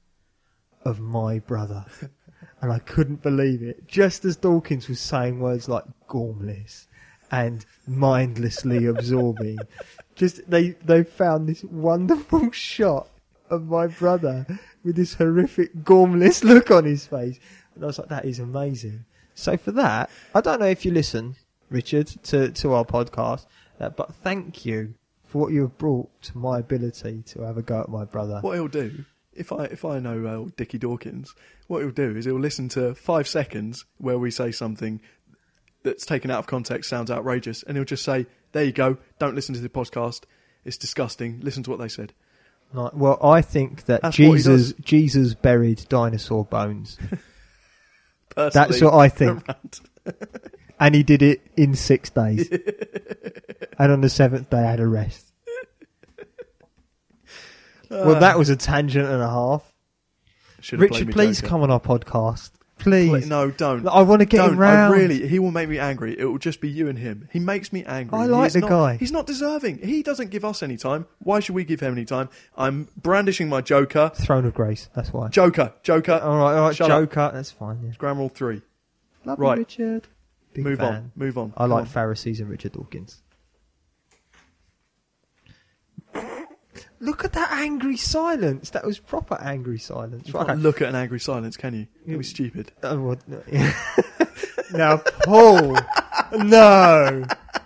of 0.83 0.99
my 0.99 1.37
brother, 1.37 1.85
and 2.61 2.71
I 2.71 2.79
couldn't 2.79 3.21
believe 3.21 3.61
it. 3.61 3.87
Just 3.87 4.25
as 4.25 4.35
Dawkins 4.35 4.87
was 4.87 4.99
saying 4.99 5.39
words 5.39 5.69
like 5.69 5.83
gormless 6.07 6.87
and 7.31 7.65
mindlessly 7.85 8.85
absorbing, 8.87 9.59
just 10.15 10.49
they 10.49 10.69
they 10.83 11.03
found 11.03 11.47
this 11.47 11.63
wonderful 11.63 12.51
shot 12.51 13.09
of 13.49 13.67
my 13.67 13.87
brother 13.87 14.45
with 14.83 14.95
this 14.95 15.13
horrific 15.13 15.83
gormless 15.83 16.43
look 16.43 16.71
on 16.71 16.85
his 16.85 17.05
face, 17.05 17.39
and 17.75 17.83
I 17.83 17.87
was 17.87 17.99
like, 17.99 18.09
that 18.09 18.25
is 18.25 18.39
amazing. 18.39 19.05
So 19.35 19.55
for 19.55 19.71
that, 19.73 20.09
I 20.33 20.41
don't 20.41 20.59
know 20.59 20.65
if 20.65 20.83
you 20.83 20.91
listen, 20.91 21.35
Richard, 21.69 22.07
to 22.23 22.51
to 22.51 22.73
our 22.73 22.85
podcast, 22.85 23.45
uh, 23.79 23.89
but 23.89 24.15
thank 24.15 24.65
you 24.65 24.95
for 25.25 25.43
what 25.43 25.53
you 25.53 25.61
have 25.61 25.77
brought 25.77 26.09
to 26.23 26.37
my 26.37 26.59
ability 26.59 27.21
to 27.27 27.41
have 27.41 27.57
a 27.57 27.61
go 27.61 27.81
at 27.81 27.89
my 27.89 28.05
brother. 28.05 28.39
What 28.41 28.55
he'll 28.55 28.67
do, 28.67 29.05
if 29.37 29.51
I 29.51 29.65
if 29.65 29.85
I 29.85 29.99
know 29.99 30.25
uh, 30.25 30.49
Dickie 30.55 30.77
Dawkins, 30.77 31.33
what 31.67 31.79
he'll 31.79 31.91
do 31.91 32.15
is 32.15 32.25
he'll 32.25 32.39
listen 32.39 32.69
to 32.69 32.95
five 32.95 33.27
seconds 33.27 33.85
where 33.97 34.17
we 34.17 34.31
say 34.31 34.51
something 34.51 34.99
that's 35.83 36.05
taken 36.05 36.31
out 36.31 36.39
of 36.39 36.47
context, 36.47 36.89
sounds 36.89 37.11
outrageous, 37.11 37.63
and 37.63 37.77
he'll 37.77 37.85
just 37.85 38.03
say, 38.03 38.25
"There 38.51 38.63
you 38.63 38.71
go. 38.71 38.97
Don't 39.19 39.35
listen 39.35 39.55
to 39.55 39.61
the 39.61 39.69
podcast. 39.69 40.23
It's 40.65 40.77
disgusting. 40.77 41.39
Listen 41.41 41.63
to 41.63 41.69
what 41.69 41.79
they 41.79 41.87
said." 41.87 42.13
Right, 42.73 42.93
well, 42.93 43.17
I 43.23 43.41
think 43.41 43.85
that 43.85 44.01
That's 44.01 44.17
Jesus 44.17 44.73
Jesus 44.81 45.33
buried 45.33 45.85
dinosaur 45.87 46.43
bones, 46.43 46.97
That's 48.35 48.81
what 48.81 48.93
I 48.93 49.09
think. 49.09 49.43
and 50.79 50.95
he 50.95 51.03
did 51.03 51.21
it 51.21 51.41
in 51.55 51.75
six 51.75 52.09
days. 52.09 52.49
and 53.79 53.91
on 53.91 54.01
the 54.01 54.09
seventh 54.09 54.49
day, 54.49 54.57
I 54.57 54.71
had 54.71 54.79
a 54.79 54.87
rest. 54.87 55.26
Well, 57.89 58.19
that 58.19 58.35
uh. 58.35 58.39
was 58.39 58.49
a 58.49 58.55
tangent 58.55 59.07
and 59.07 59.21
a 59.21 59.29
half. 59.29 59.73
Should 60.59 60.79
have 60.79 60.89
played 60.89 60.99
Richard, 61.01 61.07
me 61.07 61.13
please 61.13 61.37
Joker. 61.41 61.49
come 61.49 61.61
on 61.61 61.71
our 61.71 61.79
podcast, 61.79 62.49
please. 62.79 63.09
Pl- 63.09 63.29
No, 63.29 63.51
don't. 63.51 63.87
I 63.87 64.01
want 64.01 64.21
to 64.21 64.25
get 64.25 64.37
don't. 64.37 64.53
him 64.53 64.59
round. 64.59 64.93
I 64.93 64.97
really, 64.97 65.27
he 65.27 65.37
will 65.37 65.51
make 65.51 65.69
me 65.69 65.77
angry. 65.77 66.17
It 66.17 66.25
will 66.25 66.39
just 66.39 66.61
be 66.61 66.67
you 66.69 66.87
and 66.89 66.97
him. 66.97 67.29
He 67.31 67.39
makes 67.39 67.71
me 67.71 67.83
angry. 67.85 68.17
I 68.17 68.23
He 68.23 68.29
like 68.29 68.47
is 68.47 68.53
the 68.53 68.61
not- 68.61 68.69
guy. 68.69 68.97
He's 68.97 69.11
not 69.11 69.27
deserving. 69.27 69.79
He 69.79 70.01
doesn't 70.01 70.31
give 70.31 70.43
us 70.43 70.63
any 70.63 70.75
time. 70.75 71.05
Why 71.19 71.39
should 71.39 71.53
we 71.55 71.63
give 71.63 71.79
him 71.79 71.93
any 71.93 72.05
time? 72.05 72.29
I'm 72.57 72.87
brandishing 72.97 73.49
my 73.49 73.61
Joker. 73.61 74.11
Throne 74.15 74.45
of 74.45 74.55
Grace. 74.55 74.89
That's 74.95 75.13
why. 75.13 75.27
Joker. 75.29 75.73
Joker. 75.83 76.13
all 76.13 76.37
right, 76.37 76.55
all 76.57 76.67
right. 76.67 76.75
Shut 76.75 76.89
up. 76.89 77.01
Joker. 77.01 77.29
That's 77.33 77.51
fine. 77.51 77.81
Yeah. 77.83 77.91
Grammar 77.99 78.21
rule 78.21 78.29
three. 78.29 78.61
Love 79.25 79.37
Right. 79.39 79.57
you, 79.57 79.61
Richard. 79.61 80.07
Big 80.53 80.63
Move 80.63 80.79
fan. 80.79 80.93
on. 80.93 81.11
Move 81.15 81.37
on. 81.37 81.53
I 81.55 81.61
Come 81.65 81.69
like 81.71 81.81
on. 81.81 81.85
Pharisees 81.85 82.39
and 82.39 82.49
Richard 82.49 82.71
Dawkins. 82.71 83.21
Look 86.99 87.23
at 87.25 87.33
that 87.33 87.51
angry 87.51 87.97
silence. 87.97 88.69
That 88.71 88.85
was 88.85 88.99
proper 88.99 89.35
angry 89.41 89.79
silence. 89.79 90.27
You 90.27 90.33
Right. 90.33 90.47
can't 90.47 90.61
look 90.61 90.81
at 90.81 90.89
an 90.89 90.95
angry 90.95 91.19
silence, 91.19 91.57
can 91.57 91.73
you? 91.73 91.87
Can 92.03 92.11
Yeah. 92.13 92.17
be 92.17 92.23
stupid. 92.23 92.71
Oh, 92.83 93.15
no, 93.27 93.41
now, 94.73 94.97
Paul. 95.23 95.77
No. 96.37 97.25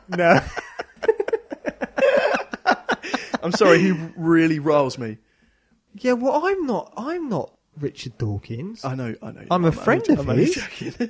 No. 0.09 0.39
I'm 3.43 3.51
sorry, 3.51 3.79
he 3.79 3.91
really 4.15 4.59
riles 4.59 4.97
me. 4.99 5.17
Yeah, 5.95 6.13
well, 6.13 6.45
I'm 6.45 6.65
not. 6.67 6.93
I'm 6.95 7.27
not 7.27 7.51
Richard 7.79 8.17
Dawkins. 8.17 8.85
I 8.85 8.93
know, 8.95 9.15
I 9.21 9.31
know. 9.31 9.45
I'm 9.49 9.65
a 9.65 9.71
friend 9.71 10.07
of 10.09 10.29
only 10.29 10.45
his. 10.45 10.55
joking. 10.55 10.91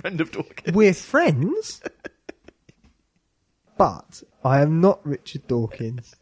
friend 0.00 0.20
of 0.20 0.32
Dawkins. 0.32 0.74
We're 0.74 0.94
friends, 0.94 1.82
but 3.76 4.22
I 4.42 4.62
am 4.62 4.80
not 4.80 5.06
Richard 5.06 5.46
Dawkins. 5.46 6.14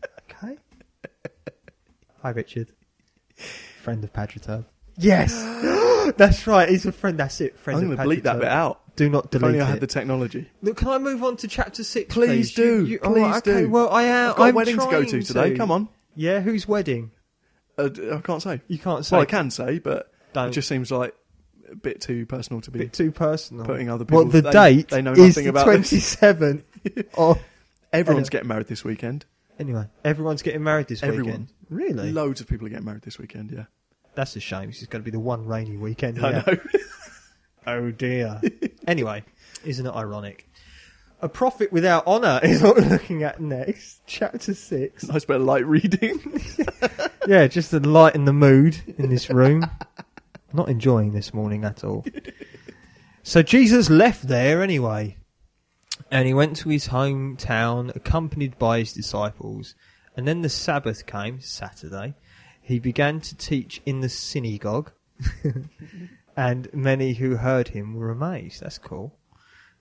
Hi, 2.23 2.31
Richard. 2.31 2.73
Friend 3.83 4.03
of 4.03 4.13
Patriturb. 4.13 4.65
Yes, 4.97 5.33
that's 6.17 6.47
right. 6.47 6.69
He's 6.69 6.85
a 6.87 6.93
friend. 6.93 7.19
That's 7.19 7.41
it. 7.41 7.57
Friend 7.59 7.79
I'm 7.79 7.91
of 7.93 7.97
going 7.97 8.09
to 8.11 8.17
bleep 8.17 8.25
that 8.25 8.41
bit 8.41 8.49
out. 8.49 8.81
Do 8.97 9.09
not 9.09 9.27
If 9.27 9.31
delete 9.31 9.45
only 9.47 9.61
I 9.61 9.69
it. 9.69 9.71
had 9.71 9.81
the 9.81 9.87
technology. 9.87 10.51
Look, 10.61 10.79
can 10.79 10.89
I 10.89 10.99
move 10.99 11.23
on 11.23 11.37
to 11.37 11.47
chapter 11.49 11.85
six? 11.85 12.13
Please 12.13 12.29
Please, 12.53 12.55
do. 12.55 12.85
You, 12.85 12.99
Please 12.99 13.37
okay, 13.37 13.61
do. 13.63 13.71
Well, 13.71 13.91
I 13.91 14.03
am. 14.05 14.31
I've 14.31 14.37
got 14.37 14.49
I'm 14.49 14.55
a 14.55 14.57
wedding 14.57 14.75
to 14.77 14.85
go 14.85 14.91
trying 14.91 15.07
to 15.07 15.23
today. 15.23 15.55
Come 15.57 15.71
on. 15.71 15.89
Yeah, 16.17 16.41
whose 16.41 16.67
wedding? 16.67 17.13
Uh, 17.77 17.89
d- 17.89 18.11
I 18.11 18.21
can't 18.21 18.43
say. 18.43 18.61
You 18.67 18.79
can't 18.79 19.07
say. 19.07 19.15
Well, 19.15 19.23
I 19.23 19.27
can 19.27 19.53
say, 19.53 19.79
but 19.79 20.11
Don't. 20.33 20.49
it 20.49 20.53
just 20.53 20.67
seems 20.67 20.91
like 20.91 21.15
a 21.71 21.77
bit 21.77 22.01
too 22.01 22.27
personal 22.27 22.61
to 22.63 22.73
be 22.73 22.81
bit 22.81 22.93
too 22.93 23.13
personal. 23.13 23.65
putting 23.65 23.89
other 23.89 24.05
people. 24.05 24.25
Well, 24.25 24.27
people. 24.27 24.51
the 24.51 24.51
they, 24.51 24.75
date 24.75 24.89
they 24.89 25.03
know 25.03 25.13
is 25.13 25.19
nothing 25.37 25.45
the 25.45 25.51
about 25.51 25.67
this. 25.67 26.17
27th. 26.17 26.63
of 27.15 27.41
Everyone's 27.93 28.31
getting 28.31 28.49
married 28.49 28.67
this 28.67 28.83
weekend. 28.85 29.27
anyway, 29.61 29.85
everyone's 30.05 30.43
getting 30.43 30.65
married 30.65 30.89
this 30.89 31.05
Everyone. 31.05 31.25
weekend. 31.27 31.49
Really? 31.71 32.13
Loads 32.13 32.41
of 32.41 32.49
people 32.49 32.67
are 32.67 32.71
getting 32.71 32.85
married 32.85 33.03
this 33.03 33.19
weekend. 33.19 33.51
Yeah, 33.51 33.65
That's 34.15 34.35
a 34.37 34.41
shame. 34.41 34.69
This 34.69 34.81
is 34.81 34.89
going 34.89 35.03
to 35.03 35.05
be 35.05 35.11
the 35.11 35.21
one 35.21 35.47
rainy 35.47 35.77
weekend. 35.77 36.25
I 36.25 36.31
yeah. 36.31 36.43
know. 36.47 36.57
Oh 37.67 37.91
dear. 37.91 38.41
anyway, 38.87 39.25
isn't 39.63 39.85
it 39.85 39.93
ironic? 39.95 40.49
A 41.21 41.29
prophet 41.29 41.71
without 41.71 42.07
honour 42.07 42.41
is 42.45 42.63
what 42.63 42.77
we're 42.77 42.89
looking 42.89 43.25
at 43.25 43.41
next. 43.41 44.01
Chapter 44.07 44.55
6. 44.55 45.09
nice 45.09 45.25
bit 45.27 45.37
of 45.37 45.43
light 45.43 45.67
reading. 45.67 46.41
yeah, 47.27 47.47
just 47.47 47.71
to 47.73 47.81
lighten 47.81 48.25
the 48.25 48.33
mood 48.33 48.81
in 48.97 49.11
this 49.11 49.29
room. 49.29 49.69
Not 50.55 50.71
enjoying 50.71 51.13
this 51.13 51.35
morning 51.35 51.65
at 51.65 51.85
all. 51.85 52.07
So 53.23 53.43
Jesus 53.43 53.91
left 53.91 54.27
there 54.29 54.63
anyway, 54.63 55.19
and 56.11 56.27
he 56.27 56.33
went 56.33 56.57
to 56.57 56.71
his 56.71 56.89
hometown 56.89 57.95
accompanied 57.95 58.59
by 58.59 58.79
his 58.79 58.95
disciples. 58.95 59.75
And 60.19 60.27
then 60.27 60.43
the 60.43 60.49
Sabbath 60.49 61.07
came, 61.07 61.41
Saturday. 61.41 62.17
He 62.61 62.81
began 62.81 63.21
to 63.21 63.37
teach 63.37 63.81
in 63.87 64.01
the 64.01 64.09
synagogue, 64.09 64.91
and 66.37 66.69
many 66.75 67.13
who 67.13 67.37
heard 67.37 67.69
him 67.69 67.95
were 67.95 68.11
amazed. 68.11 68.61
That's 68.61 68.79
cool. 68.79 69.17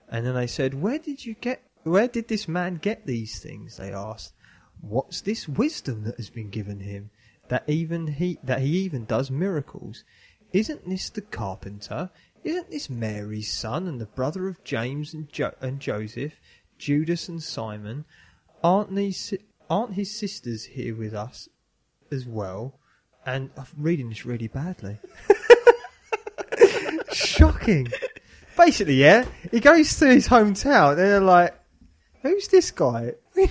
And 0.08 0.24
then 0.24 0.36
they 0.36 0.46
said, 0.46 0.74
"Where 0.74 1.00
did 1.00 1.26
you 1.26 1.34
get? 1.34 1.64
Where 1.82 2.06
did 2.06 2.28
this 2.28 2.46
man 2.46 2.76
get 2.76 3.04
these 3.04 3.40
things?" 3.40 3.78
They 3.78 3.92
asked. 3.92 4.32
What's 4.80 5.22
this 5.22 5.48
wisdom 5.48 6.04
that 6.04 6.18
has 6.18 6.30
been 6.30 6.50
given 6.50 6.78
him 6.78 7.10
that 7.48 7.68
even 7.68 8.06
he 8.06 8.38
that 8.44 8.60
he 8.60 8.78
even 8.78 9.06
does 9.06 9.32
miracles? 9.32 10.04
Isn't 10.52 10.88
this 10.88 11.10
the 11.10 11.22
carpenter? 11.22 12.10
Isn't 12.44 12.70
this 12.70 12.88
Mary's 12.88 13.52
son 13.52 13.88
and 13.88 14.00
the 14.00 14.06
brother 14.06 14.46
of 14.46 14.62
James 14.62 15.14
and, 15.14 15.28
jo- 15.32 15.56
and 15.60 15.80
Joseph, 15.80 16.34
Judas 16.78 17.28
and 17.28 17.42
Simon? 17.42 18.04
Aren't 18.62 18.94
these 18.94 19.34
aren't 19.70 19.94
his 19.94 20.16
sisters 20.16 20.64
here 20.64 20.94
with 20.94 21.14
us 21.14 21.48
as 22.10 22.26
well? 22.26 22.78
And 23.26 23.50
I'm 23.56 23.66
reading 23.76 24.08
this 24.08 24.24
really 24.24 24.48
badly. 24.48 24.98
Shocking. 27.12 27.88
Basically, 28.56 28.94
yeah, 28.94 29.26
he 29.50 29.60
goes 29.60 29.98
to 29.98 30.06
his 30.06 30.28
hometown 30.28 30.90
and 30.90 30.98
they're 30.98 31.20
like, 31.20 31.54
"Who's 32.22 32.48
this 32.48 32.70
guy?" 32.70 33.14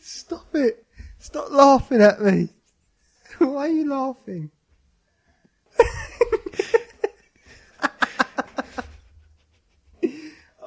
Stop 0.00 0.54
it! 0.54 0.84
Stop 1.18 1.50
laughing 1.50 2.02
at 2.02 2.20
me. 2.20 2.50
Why 3.38 3.68
are 3.68 3.68
you 3.68 3.88
laughing? 3.88 4.50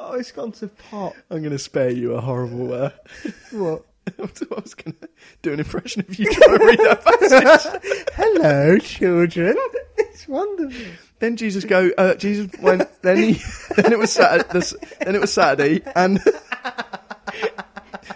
Oh, 0.06 0.14
it's 0.14 0.32
gone 0.32 0.52
to 0.54 0.68
pot. 0.68 1.16
I'm 1.30 1.40
going 1.40 1.52
to 1.52 1.60
spare 1.60 1.90
you 1.90 2.14
a 2.14 2.22
horrible. 2.22 2.74
Uh, 2.74 2.90
What? 3.52 3.86
I 4.20 4.22
was 4.62 4.76
going 4.76 4.96
to 5.02 5.10
do 5.42 5.52
an 5.54 5.60
impression 5.60 6.06
of 6.08 6.20
you 6.20 6.32
trying 6.32 6.60
to 6.60 6.66
read 6.66 6.78
that 6.80 7.04
passage. 7.04 7.82
Hello, 8.14 8.78
children. 8.78 9.58
It's 9.98 10.28
wonderful. 10.28 10.86
then 11.18 11.36
Jesus 11.38 11.66
go. 11.66 11.90
Uh, 11.98 12.14
Jesus 12.14 12.52
went. 12.62 12.88
Then 13.02 13.18
he. 13.18 13.42
Then 13.76 13.92
it 13.94 13.98
was 13.98 14.12
Saturday. 14.12 14.60
Then 15.04 15.16
it 15.16 15.22
was 15.22 15.34
Saturday, 15.34 15.82
and 15.96 16.20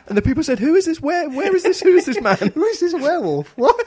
and 0.08 0.16
the 0.16 0.22
people 0.22 0.44
said, 0.44 0.60
"Who 0.60 0.76
is 0.76 0.86
this? 0.86 1.02
Where? 1.02 1.28
Where 1.28 1.56
is 1.56 1.64
this? 1.64 1.80
Who 1.82 1.96
is 1.96 2.06
this 2.06 2.22
man? 2.22 2.38
Who 2.38 2.66
is 2.66 2.82
this 2.82 2.94
werewolf? 2.94 3.58
What? 3.58 3.84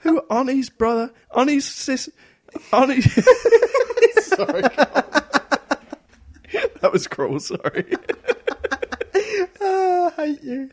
Who? 0.00 0.22
Arnie's 0.22 0.70
brother? 0.70 1.12
Arnie's 1.30 1.66
sis? 1.66 2.10
Arnie? 2.72 3.00
sorry. 4.22 4.62
that 6.80 6.92
was 6.92 7.06
cruel. 7.06 7.40
Sorry. 7.40 7.84
Oh, 9.60 10.12
I 10.18 10.26
hate 10.26 10.42
you. 10.42 10.70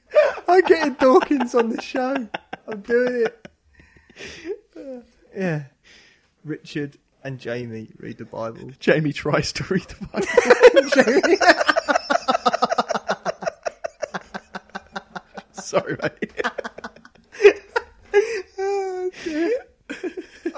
I'm 0.47 0.61
getting 0.61 0.93
Dawkins 0.93 1.53
on 1.55 1.69
the 1.69 1.81
show. 1.81 2.27
I'm 2.67 2.81
doing 2.81 3.25
it. 3.25 5.03
Yeah. 5.35 5.63
Richard 6.43 6.97
and 7.23 7.39
Jamie 7.39 7.89
read 7.99 8.17
the 8.17 8.25
Bible. 8.25 8.71
Jamie 8.79 9.13
tries 9.13 9.51
to 9.53 9.63
read 9.65 9.83
the 9.83 10.05
Bible. 10.07 10.27
Sorry, 15.51 15.97
mate. 16.01 16.31
Oh, 18.57 19.11
dear. 19.23 19.51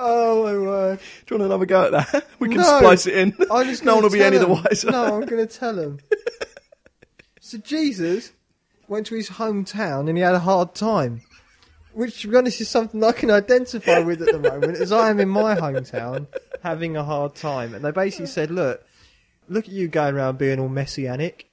Oh, 0.02 0.44
my 0.46 0.54
word. 0.54 1.00
Do 1.26 1.36
you 1.36 1.40
want 1.40 1.52
another 1.52 1.66
go 1.66 1.86
at 1.86 1.92
that? 1.92 2.26
We 2.40 2.48
can 2.50 2.58
No. 2.58 2.78
splice 2.80 3.06
it 3.06 3.16
in. 3.16 3.36
I'm 3.52 3.66
just 3.68 3.84
no 3.86 3.96
one 3.96 4.04
gonna 4.04 4.08
will 4.08 4.14
be 4.14 4.20
tell 4.20 4.28
any 4.28 4.38
the 4.38 4.46
him. 4.48 4.64
wiser. 4.64 4.92
No, 4.92 5.04
I'm 5.16 5.26
going 5.26 5.46
to 5.46 5.54
tell 5.60 5.78
him. 5.78 6.00
so 7.42 7.58
Jesus 7.58 8.32
went 8.88 9.08
to 9.08 9.16
his 9.16 9.30
hometown 9.32 10.08
and 10.08 10.18
he 10.18 10.24
had 10.24 10.36
a 10.36 10.40
hard 10.40 10.74
time. 10.74 11.22
Which, 11.94 12.22
to 12.22 12.28
be 12.30 12.38
honest, 12.38 12.62
is 12.62 12.70
something 12.70 13.04
I 13.04 13.12
can 13.12 13.30
identify 13.32 14.00
with 14.00 14.22
at 14.22 14.32
the 14.32 14.40
moment, 14.40 14.78
as 14.78 14.92
I 14.92 15.10
am 15.10 15.20
in 15.20 15.28
my 15.28 15.56
hometown 15.56 16.28
having 16.64 16.96
a 16.96 17.04
hard 17.04 17.36
time. 17.36 17.74
And 17.74 17.84
they 17.84 17.92
basically 17.92 18.28
said, 18.28 18.52
look, 18.52 18.86
look 19.50 19.66
at 19.66 19.72
you 19.72 19.88
going 19.88 20.16
around 20.16 20.38
being 20.38 20.60
all 20.60 20.70
messianic. 20.70 21.50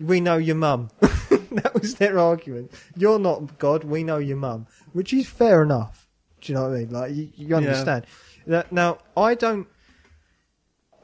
We 0.00 0.20
know 0.20 0.36
your 0.36 0.56
mum. 0.56 0.90
that 1.00 1.70
was 1.80 1.94
their 1.94 2.18
argument. 2.18 2.70
You're 2.96 3.18
not 3.20 3.58
God, 3.58 3.84
we 3.84 4.02
know 4.04 4.18
your 4.18 4.36
mum. 4.36 4.66
Which 4.92 5.14
is 5.14 5.26
fair 5.28 5.62
enough. 5.62 6.05
Do 6.46 6.52
you 6.52 6.58
know 6.58 6.68
what 6.68 6.76
I 6.76 6.78
mean? 6.78 6.90
Like, 6.90 7.12
you, 7.14 7.28
you 7.36 7.56
understand. 7.56 8.06
That- 8.46 8.70
Now, 8.70 8.98
I 9.16 9.34
don't 9.34 9.66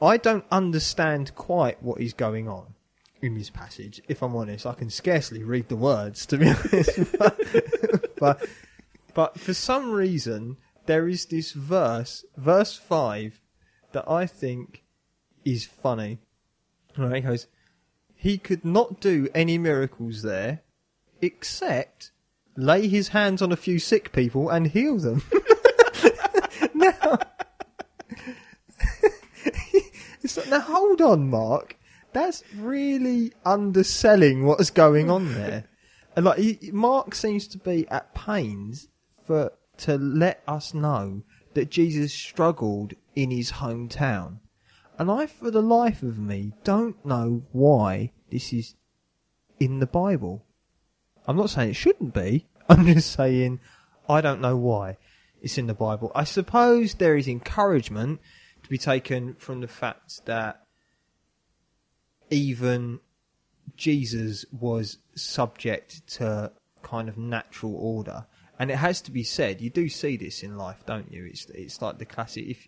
I 0.01 0.17
don't 0.17 0.45
understand 0.51 1.35
quite 1.35 1.81
what 1.83 1.99
is 2.01 2.13
going 2.13 2.47
on 2.47 2.73
in 3.21 3.35
this 3.35 3.49
passage. 3.49 4.01
If 4.07 4.21
I'm 4.21 4.35
honest, 4.35 4.65
I 4.65 4.73
can 4.73 4.89
scarcely 4.89 5.43
read 5.43 5.67
the 5.69 5.75
words 5.75 6.25
to 6.27 6.37
be 6.37 6.47
honest. 6.49 7.17
but, 7.19 7.39
but 8.19 8.45
but 9.13 9.39
for 9.39 9.53
some 9.53 9.91
reason 9.91 10.57
there 10.85 11.07
is 11.07 11.25
this 11.25 11.51
verse, 11.51 12.25
verse 12.37 12.75
five, 12.77 13.41
that 13.91 14.09
I 14.09 14.25
think 14.25 14.83
is 15.45 15.65
funny. 15.65 16.19
Right, 16.97 17.15
he 17.15 17.21
goes, 17.21 17.47
he 18.15 18.37
could 18.37 18.63
not 18.63 18.99
do 19.01 19.27
any 19.35 19.57
miracles 19.57 20.21
there, 20.21 20.61
except 21.21 22.11
lay 22.55 22.87
his 22.87 23.09
hands 23.09 23.41
on 23.41 23.51
a 23.51 23.57
few 23.57 23.79
sick 23.79 24.11
people 24.11 24.49
and 24.49 24.67
heal 24.67 24.97
them. 24.97 25.23
now, 26.73 26.93
like, 30.35 30.49
now 30.49 30.59
hold 30.59 31.01
on, 31.01 31.29
Mark. 31.29 31.77
That's 32.13 32.43
really 32.55 33.33
underselling 33.45 34.45
what's 34.45 34.69
going 34.69 35.09
on 35.09 35.33
there. 35.33 35.65
And 36.15 36.25
like, 36.25 36.37
he, 36.37 36.69
Mark 36.71 37.15
seems 37.15 37.47
to 37.49 37.57
be 37.57 37.87
at 37.89 38.13
pains 38.13 38.87
for 39.25 39.51
to 39.77 39.97
let 39.97 40.43
us 40.47 40.73
know 40.73 41.23
that 41.55 41.71
Jesus 41.71 42.13
struggled 42.13 42.93
in 43.15 43.31
his 43.31 43.53
hometown. 43.53 44.39
And 44.99 45.09
I, 45.09 45.25
for 45.25 45.49
the 45.49 45.61
life 45.61 46.03
of 46.03 46.19
me, 46.19 46.53
don't 46.63 47.03
know 47.03 47.43
why 47.51 48.11
this 48.29 48.53
is 48.53 48.75
in 49.59 49.79
the 49.79 49.87
Bible. 49.87 50.45
I'm 51.27 51.37
not 51.37 51.49
saying 51.49 51.71
it 51.71 51.75
shouldn't 51.75 52.13
be. 52.13 52.47
I'm 52.69 52.85
just 52.85 53.11
saying 53.11 53.59
I 54.09 54.21
don't 54.21 54.41
know 54.41 54.57
why 54.57 54.97
it's 55.41 55.57
in 55.57 55.67
the 55.67 55.73
Bible. 55.73 56.11
I 56.15 56.23
suppose 56.23 56.95
there 56.95 57.17
is 57.17 57.27
encouragement 57.27 58.19
to 58.63 58.69
be 58.69 58.77
taken 58.77 59.35
from 59.35 59.61
the 59.61 59.67
fact 59.67 60.25
that 60.25 60.61
even 62.29 62.99
Jesus 63.75 64.45
was 64.51 64.97
subject 65.15 66.07
to 66.15 66.51
kind 66.81 67.09
of 67.09 67.17
natural 67.17 67.75
order. 67.75 68.25
And 68.59 68.71
it 68.71 68.77
has 68.77 69.01
to 69.01 69.11
be 69.11 69.23
said, 69.23 69.61
you 69.61 69.69
do 69.69 69.89
see 69.89 70.15
this 70.15 70.43
in 70.43 70.57
life, 70.57 70.85
don't 70.85 71.11
you? 71.11 71.25
It's 71.25 71.45
it's 71.49 71.81
like 71.81 71.97
the 71.97 72.05
classic 72.05 72.45
if 72.47 72.67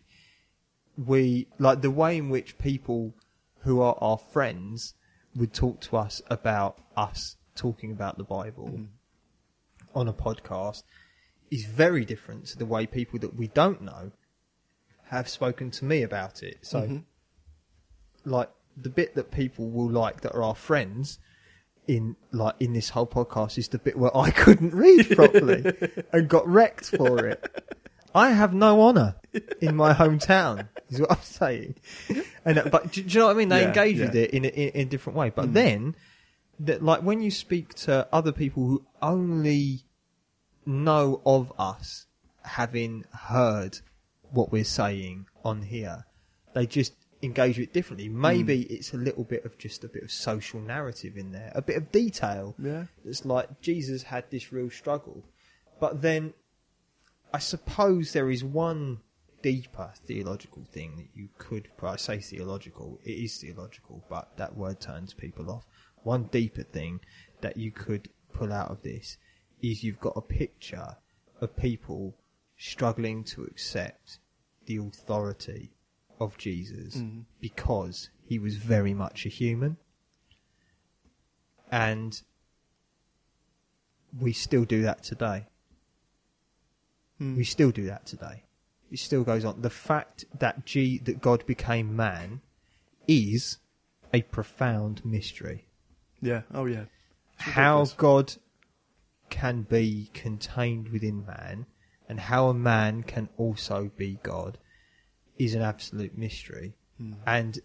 we 0.98 1.48
like 1.60 1.82
the 1.82 1.92
way 1.92 2.18
in 2.18 2.30
which 2.30 2.58
people 2.58 3.14
who 3.60 3.82
are 3.82 3.98
our 4.02 4.18
friends 4.18 4.94
would 5.36 5.54
talk 5.54 5.82
to 5.82 5.98
us 5.98 6.22
about 6.30 6.80
us 6.96 7.36
talking 7.56 7.92
about 7.92 8.18
the 8.18 8.24
Bible 8.24 8.70
mm. 8.74 8.88
on 9.94 10.08
a 10.08 10.14
podcast 10.14 10.84
is 11.52 11.66
very 11.66 12.06
different 12.06 12.46
to 12.48 12.58
the 12.58 12.66
way 12.66 12.86
people 12.86 13.20
that 13.20 13.36
we 13.36 13.48
don't 13.48 13.82
know 13.82 14.12
have 15.06 15.30
spoken 15.30 15.72
to 15.72 15.86
me 15.86 16.02
about 16.02 16.44
it. 16.44 16.58
So, 16.62 16.82
mm-hmm. 16.82 16.98
like 18.30 18.50
the 18.76 18.90
bit 18.90 19.16
that 19.16 19.32
people 19.32 19.70
will 19.70 19.90
like 19.90 20.22
that 20.22 20.34
are 20.34 20.44
our 20.44 20.56
friends 20.56 21.20
in 21.88 22.16
like 22.32 22.56
in 22.60 22.74
this 22.74 22.90
whole 22.90 23.06
podcast 23.06 23.58
is 23.58 23.68
the 23.68 23.78
bit 23.78 23.98
where 23.98 24.16
I 24.16 24.32
couldn't 24.44 24.74
read 24.74 25.10
properly 25.12 25.74
and 26.12 26.28
got 26.28 26.48
wrecked 26.48 26.86
for 26.86 27.28
it. 27.28 27.64
I 28.14 28.32
have 28.32 28.54
no 28.54 28.82
honour 28.82 29.16
in 29.60 29.76
my 29.76 29.94
hometown, 29.94 30.70
is 30.90 31.02
what 31.02 31.12
I'm 31.12 31.22
saying. 31.22 31.76
And 32.46 32.60
uh, 32.60 32.70
but 32.72 32.94
do, 32.94 33.04
do 33.04 33.10
you 33.10 33.20
know 33.20 33.28
what 33.28 33.36
I 33.36 33.40
mean? 33.40 33.50
They 33.50 33.62
Yeah, 33.62 33.68
engage 33.68 33.98
yeah. 33.98 34.06
with 34.06 34.16
it 34.16 34.32
in 34.32 34.46
a, 34.46 34.48
in, 34.48 34.70
in 34.70 34.82
a 34.88 34.90
different 34.90 35.18
way. 35.18 35.32
But 35.32 35.50
mm. 35.50 35.54
then, 35.54 35.96
that 36.60 36.84
like 36.84 37.02
when 37.02 37.22
you 37.22 37.32
speak 37.32 37.74
to 37.74 38.08
other 38.12 38.32
people 38.32 38.68
who 38.68 38.86
only 39.02 39.84
know 40.66 41.22
of 41.26 41.52
us 41.58 42.06
having 42.44 43.06
heard 43.12 43.80
what 44.32 44.52
we're 44.52 44.64
saying 44.64 45.26
on 45.44 45.64
here, 45.64 46.06
they 46.54 46.66
just 46.66 46.94
engage 47.22 47.58
with 47.58 47.70
it 47.70 47.74
differently. 47.74 48.08
Hmm. 48.08 48.22
Maybe 48.22 48.62
it's 48.64 48.94
a 48.94 48.98
little 48.98 49.24
bit 49.24 49.46
of 49.46 49.58
just 49.58 49.84
a 49.84 49.88
bit 49.88 50.04
of 50.04 50.12
social 50.12 50.60
narrative 50.60 51.18
in 51.18 51.32
there, 51.32 51.52
a 51.56 51.62
bit 51.62 51.78
of 51.78 51.92
detail. 51.92 52.56
Yeah. 52.58 52.86
It's 53.04 53.26
like 53.26 53.62
Jesus 53.62 54.04
had 54.04 54.30
this 54.30 54.52
real 54.52 54.70
struggle. 54.70 55.24
But 55.80 56.02
then 56.02 56.34
I 57.34 57.40
suppose 57.40 58.14
there 58.14 58.30
is 58.30 58.44
one 58.44 59.00
deeper 59.42 59.92
theological 60.08 60.64
thing 60.72 60.96
that 60.96 61.10
you 61.14 61.30
could, 61.38 61.68
I 61.84 61.98
say 61.98 62.20
theological, 62.20 63.00
it 63.04 63.12
is 63.12 63.38
theological, 63.38 64.04
but 64.10 64.38
that 64.38 64.56
word 64.56 64.80
turns 64.80 65.14
people 65.14 65.52
off. 65.52 65.68
One 66.06 66.26
deeper 66.26 66.62
thing 66.62 67.00
that 67.42 67.58
you 67.58 67.72
could 67.72 68.10
pull 68.32 68.54
out 68.54 68.70
of 68.70 68.84
this 68.84 69.18
is 69.60 69.84
you've 69.84 70.00
got 70.00 70.14
a 70.16 70.22
picture 70.22 70.98
of 71.42 71.58
people 71.58 72.16
struggling 72.58 73.24
to 73.24 73.44
accept 73.44 74.20
the 74.68 74.78
authority 74.78 75.72
of 76.20 76.38
Jesus 76.38 76.98
mm. 76.98 77.24
because 77.42 78.12
he 78.24 78.38
was 78.38 78.58
very 78.58 78.94
much 78.94 79.26
a 79.26 79.30
human. 79.30 79.78
And 81.72 82.22
we 84.20 84.32
still 84.32 84.64
do 84.64 84.84
that 84.84 85.02
today. 85.02 85.48
Mm. 87.20 87.36
We 87.36 87.46
still 87.46 87.72
do 87.72 87.86
that 87.88 88.06
today. 88.06 88.44
It 88.92 89.00
still 89.00 89.24
goes 89.24 89.44
on. 89.44 89.62
The 89.62 89.72
fact 89.72 90.26
that 90.38 90.68
G 90.68 91.00
that 91.00 91.20
God 91.20 91.48
became 91.48 91.96
man 91.96 92.42
is 93.08 93.58
a 94.14 94.22
profound 94.22 95.04
mystery. 95.04 95.66
Yeah. 96.22 96.42
Oh 96.54 96.66
yeah. 96.66 96.86
How. 97.38 97.86
God 97.98 98.34
can 99.30 99.64
be 99.64 100.10
contained 100.14 100.90
within 100.90 101.26
man 101.26 101.66
and 102.08 102.20
how 102.20 102.48
a 102.48 102.54
man 102.54 103.04
can 103.04 103.28
also 103.38 103.92
be 103.98 104.20
God 104.24 104.58
is 105.38 105.56
an 105.56 105.62
absolute 105.62 106.18
mystery. 106.18 106.76
Hmm. 106.98 107.14
And 107.26 107.60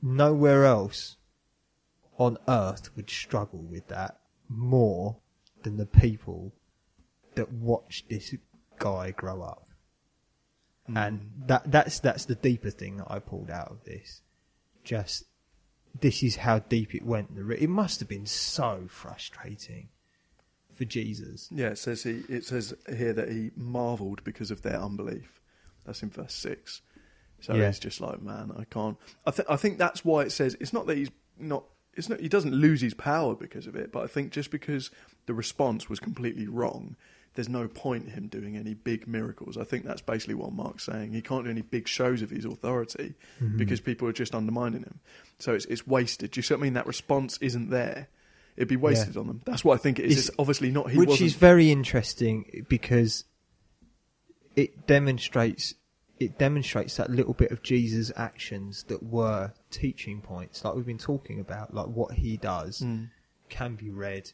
nowhere 0.00 0.64
else 0.64 1.16
on 2.18 2.38
earth 2.48 2.94
would 2.96 3.10
struggle 3.10 3.60
with 3.60 3.88
that 3.88 4.18
more 4.48 5.16
than 5.62 5.76
the 5.76 5.86
people 5.86 6.52
that 7.34 7.52
watched 7.52 8.08
this 8.08 8.34
guy 8.78 9.10
grow 9.12 9.42
up. 9.42 9.68
And 10.94 11.20
hmm. 11.20 11.46
that 11.46 11.70
that's 11.70 12.00
that's 12.00 12.24
the 12.24 12.34
deeper 12.34 12.70
thing 12.70 12.96
that 12.96 13.10
I 13.10 13.18
pulled 13.18 13.50
out 13.50 13.70
of 13.70 13.84
this. 13.84 14.22
Just 14.82 15.24
this 16.00 16.22
is 16.22 16.36
how 16.36 16.60
deep 16.60 16.94
it 16.94 17.04
went. 17.04 17.34
The 17.36 17.48
It 17.62 17.68
must 17.70 18.00
have 18.00 18.08
been 18.08 18.26
so 18.26 18.84
frustrating 18.88 19.88
for 20.74 20.84
Jesus. 20.84 21.48
Yeah, 21.50 21.68
it 21.68 21.78
says 21.78 22.02
he. 22.02 22.22
It 22.28 22.44
says 22.44 22.74
here 22.96 23.12
that 23.12 23.30
he 23.30 23.50
marvelled 23.56 24.24
because 24.24 24.50
of 24.50 24.62
their 24.62 24.80
unbelief. 24.80 25.40
That's 25.84 26.02
in 26.02 26.10
verse 26.10 26.34
six. 26.34 26.80
So 27.40 27.54
Yeah. 27.54 27.68
it's 27.68 27.78
just 27.78 28.00
like, 28.00 28.22
man, 28.22 28.52
I 28.56 28.64
can't. 28.64 28.96
I 29.26 29.30
think. 29.32 29.50
I 29.50 29.56
think 29.56 29.78
that's 29.78 30.04
why 30.04 30.22
it 30.22 30.30
says 30.30 30.56
it's 30.60 30.72
not 30.72 30.86
that 30.86 30.96
he's 30.96 31.10
not. 31.38 31.64
It's 31.94 32.08
not. 32.08 32.20
He 32.20 32.28
doesn't 32.28 32.54
lose 32.54 32.80
his 32.80 32.94
power 32.94 33.34
because 33.34 33.66
of 33.66 33.76
it. 33.76 33.92
But 33.92 34.04
I 34.04 34.06
think 34.06 34.32
just 34.32 34.50
because 34.50 34.90
the 35.26 35.34
response 35.34 35.88
was 35.90 36.00
completely 36.00 36.46
wrong, 36.46 36.96
there's 37.34 37.48
no 37.48 37.66
point 37.68 38.04
in 38.04 38.10
him 38.10 38.26
doing 38.28 38.56
any 38.56 38.74
big 38.74 39.06
miracles. 39.08 39.56
I 39.56 39.64
think 39.64 39.84
that's 39.84 40.02
basically 40.02 40.34
what 40.34 40.52
Mark's 40.52 40.84
saying. 40.84 41.12
He 41.12 41.22
can't 41.22 41.44
do 41.44 41.50
any 41.50 41.62
big 41.62 41.88
shows 41.88 42.20
of 42.22 42.30
his 42.30 42.44
authority 42.44 43.14
Mm-hmm. 43.42 43.56
because 43.58 43.80
people 43.80 44.06
are 44.08 44.12
just 44.12 44.34
undermining 44.34 44.82
him. 44.82 45.00
So 45.38 45.54
it's 45.54 45.64
it's 45.66 45.86
wasted. 45.86 46.32
Do 46.32 46.38
you 46.38 46.42
see 46.42 46.54
what 46.54 46.60
I 46.60 46.62
mean? 46.64 46.74
That 46.74 46.86
response 46.86 47.38
isn't 47.40 47.70
there. 47.70 48.08
It'd 48.56 48.68
be 48.68 48.76
wasted 48.76 49.16
on 49.16 49.26
them. 49.28 49.40
That's 49.46 49.64
what 49.64 49.74
I 49.74 49.78
think 49.78 49.98
it 49.98 50.04
is. 50.04 50.12
It's- 50.12 50.28
It's 50.28 50.36
obviously 50.38 50.70
not. 50.70 50.90
He 50.90 50.98
which 50.98 51.08
wasn't. 51.08 51.26
is 51.28 51.34
very 51.34 51.70
interesting 51.70 52.66
because 52.68 53.24
it 54.56 54.86
demonstrates 54.86 55.74
it 56.20 56.38
demonstrates 56.38 56.96
that 56.98 57.10
little 57.10 57.32
bit 57.34 57.50
of 57.50 57.62
Jesus' 57.64 58.12
actions 58.14 58.84
that 58.84 59.02
were 59.02 59.52
teaching 59.72 60.20
points, 60.20 60.64
like 60.64 60.74
we've 60.76 60.86
been 60.86 60.96
talking 60.98 61.40
about, 61.40 61.74
like 61.74 61.86
what 61.86 62.12
he 62.12 62.36
does 62.36 62.80
Mm. 62.80 63.08
can 63.48 63.74
be 63.74 63.90
read. 63.90 64.30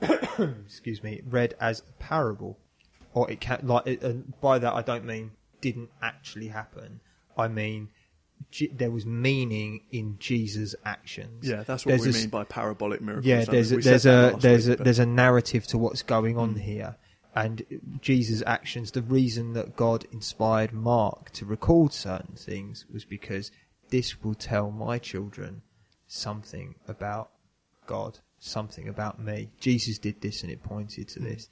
excuse 0.66 1.02
me, 1.02 1.22
read 1.28 1.54
as 1.60 1.80
a 1.80 1.92
parable, 2.02 2.58
or 3.14 3.30
it 3.30 3.40
can 3.40 3.60
like. 3.62 3.86
It, 3.86 4.02
and 4.02 4.38
by 4.40 4.58
that, 4.58 4.72
I 4.74 4.82
don't 4.82 5.04
mean 5.04 5.32
didn't 5.60 5.90
actually 6.02 6.48
happen. 6.48 7.00
I 7.36 7.48
mean. 7.48 7.88
G- 8.52 8.68
there 8.72 8.92
was 8.92 9.04
meaning 9.04 9.80
in 9.90 10.16
Jesus' 10.20 10.72
actions. 10.84 11.44
Yeah, 11.46 11.64
that's 11.64 11.84
what 11.84 11.90
There's 11.90 12.02
we 12.02 12.10
a 12.10 12.12
mean 12.12 12.28
by 12.28 12.44
parabolic 12.44 13.00
miracles. 13.00 13.26
yeah, 13.26 13.44
there's 13.44 13.72
a, 13.72 13.78
there's 13.78 14.06
a 14.06 14.36
there's 14.38 14.68
week, 14.68 14.78
a 14.78 14.82
there's 14.84 15.00
a 15.00 15.06
narrative 15.06 15.66
to 15.66 15.76
what's 15.76 16.02
going 16.02 16.38
on 16.38 16.54
Mm. 16.54 16.60
here, 16.60 16.96
and 17.34 17.64
Jesus' 18.00 18.40
actions. 18.46 18.92
The 18.92 19.02
reason 19.02 19.54
that 19.54 19.74
God 19.74 20.06
inspired 20.12 20.72
Mark 20.72 21.30
to 21.32 21.44
record 21.44 21.92
certain 21.92 22.36
things 22.36 22.86
was 22.92 23.04
because 23.04 23.50
this 23.90 24.22
will 24.22 24.34
tell 24.36 24.70
my 24.70 24.98
children 25.00 25.62
something 26.06 26.76
about 26.86 27.30
God, 27.86 28.20
something 28.38 28.88
about 28.88 29.18
me. 29.20 29.50
Jesus 29.60 29.98
did 29.98 30.20
this, 30.20 30.42
and 30.42 30.50
it 30.50 30.62
pointed 30.62 31.08
to 31.08 31.20
this. 31.20 31.48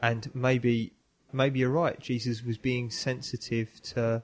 And 0.00 0.30
maybe 0.34 0.92
maybe 1.32 1.60
you're 1.60 1.70
right. 1.70 1.98
Jesus 2.00 2.42
was 2.42 2.58
being 2.58 2.90
sensitive 2.90 3.80
to 3.94 4.22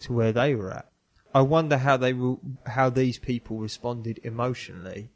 to 0.00 0.12
where 0.12 0.32
they 0.32 0.54
were 0.54 0.72
at. 0.72 0.88
I 1.34 1.40
wonder 1.40 1.78
how 1.78 1.96
they 1.96 2.12
will, 2.12 2.40
how 2.66 2.90
these 2.90 3.18
people 3.18 3.58
responded 3.58 4.20
emotionally 4.22 5.10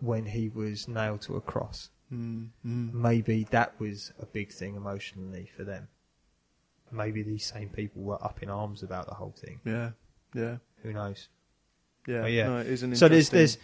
when 0.00 0.26
he 0.26 0.48
was 0.48 0.86
nailed 0.86 1.22
to 1.22 1.36
a 1.36 1.40
cross. 1.40 1.90
Mm, 2.12 2.48
mm. 2.64 2.92
Maybe 2.92 3.44
that 3.50 3.78
was 3.80 4.12
a 4.20 4.26
big 4.26 4.52
thing 4.52 4.76
emotionally 4.76 5.50
for 5.56 5.64
them. 5.64 5.88
Maybe 6.92 7.22
these 7.22 7.44
same 7.44 7.70
people 7.70 8.02
were 8.02 8.22
up 8.22 8.42
in 8.42 8.50
arms 8.50 8.82
about 8.82 9.08
the 9.08 9.14
whole 9.14 9.34
thing. 9.36 9.60
Yeah, 9.64 9.90
yeah, 10.34 10.56
Who 10.82 10.92
knows? 10.92 11.28
yeah. 12.06 12.22
But 12.22 12.32
yeah. 12.32 12.46
No, 12.46 12.58
it 12.58 12.68
is 12.68 12.82
an 12.84 12.94
so 12.94 13.08
there's 13.08 13.30
there's 13.30 13.58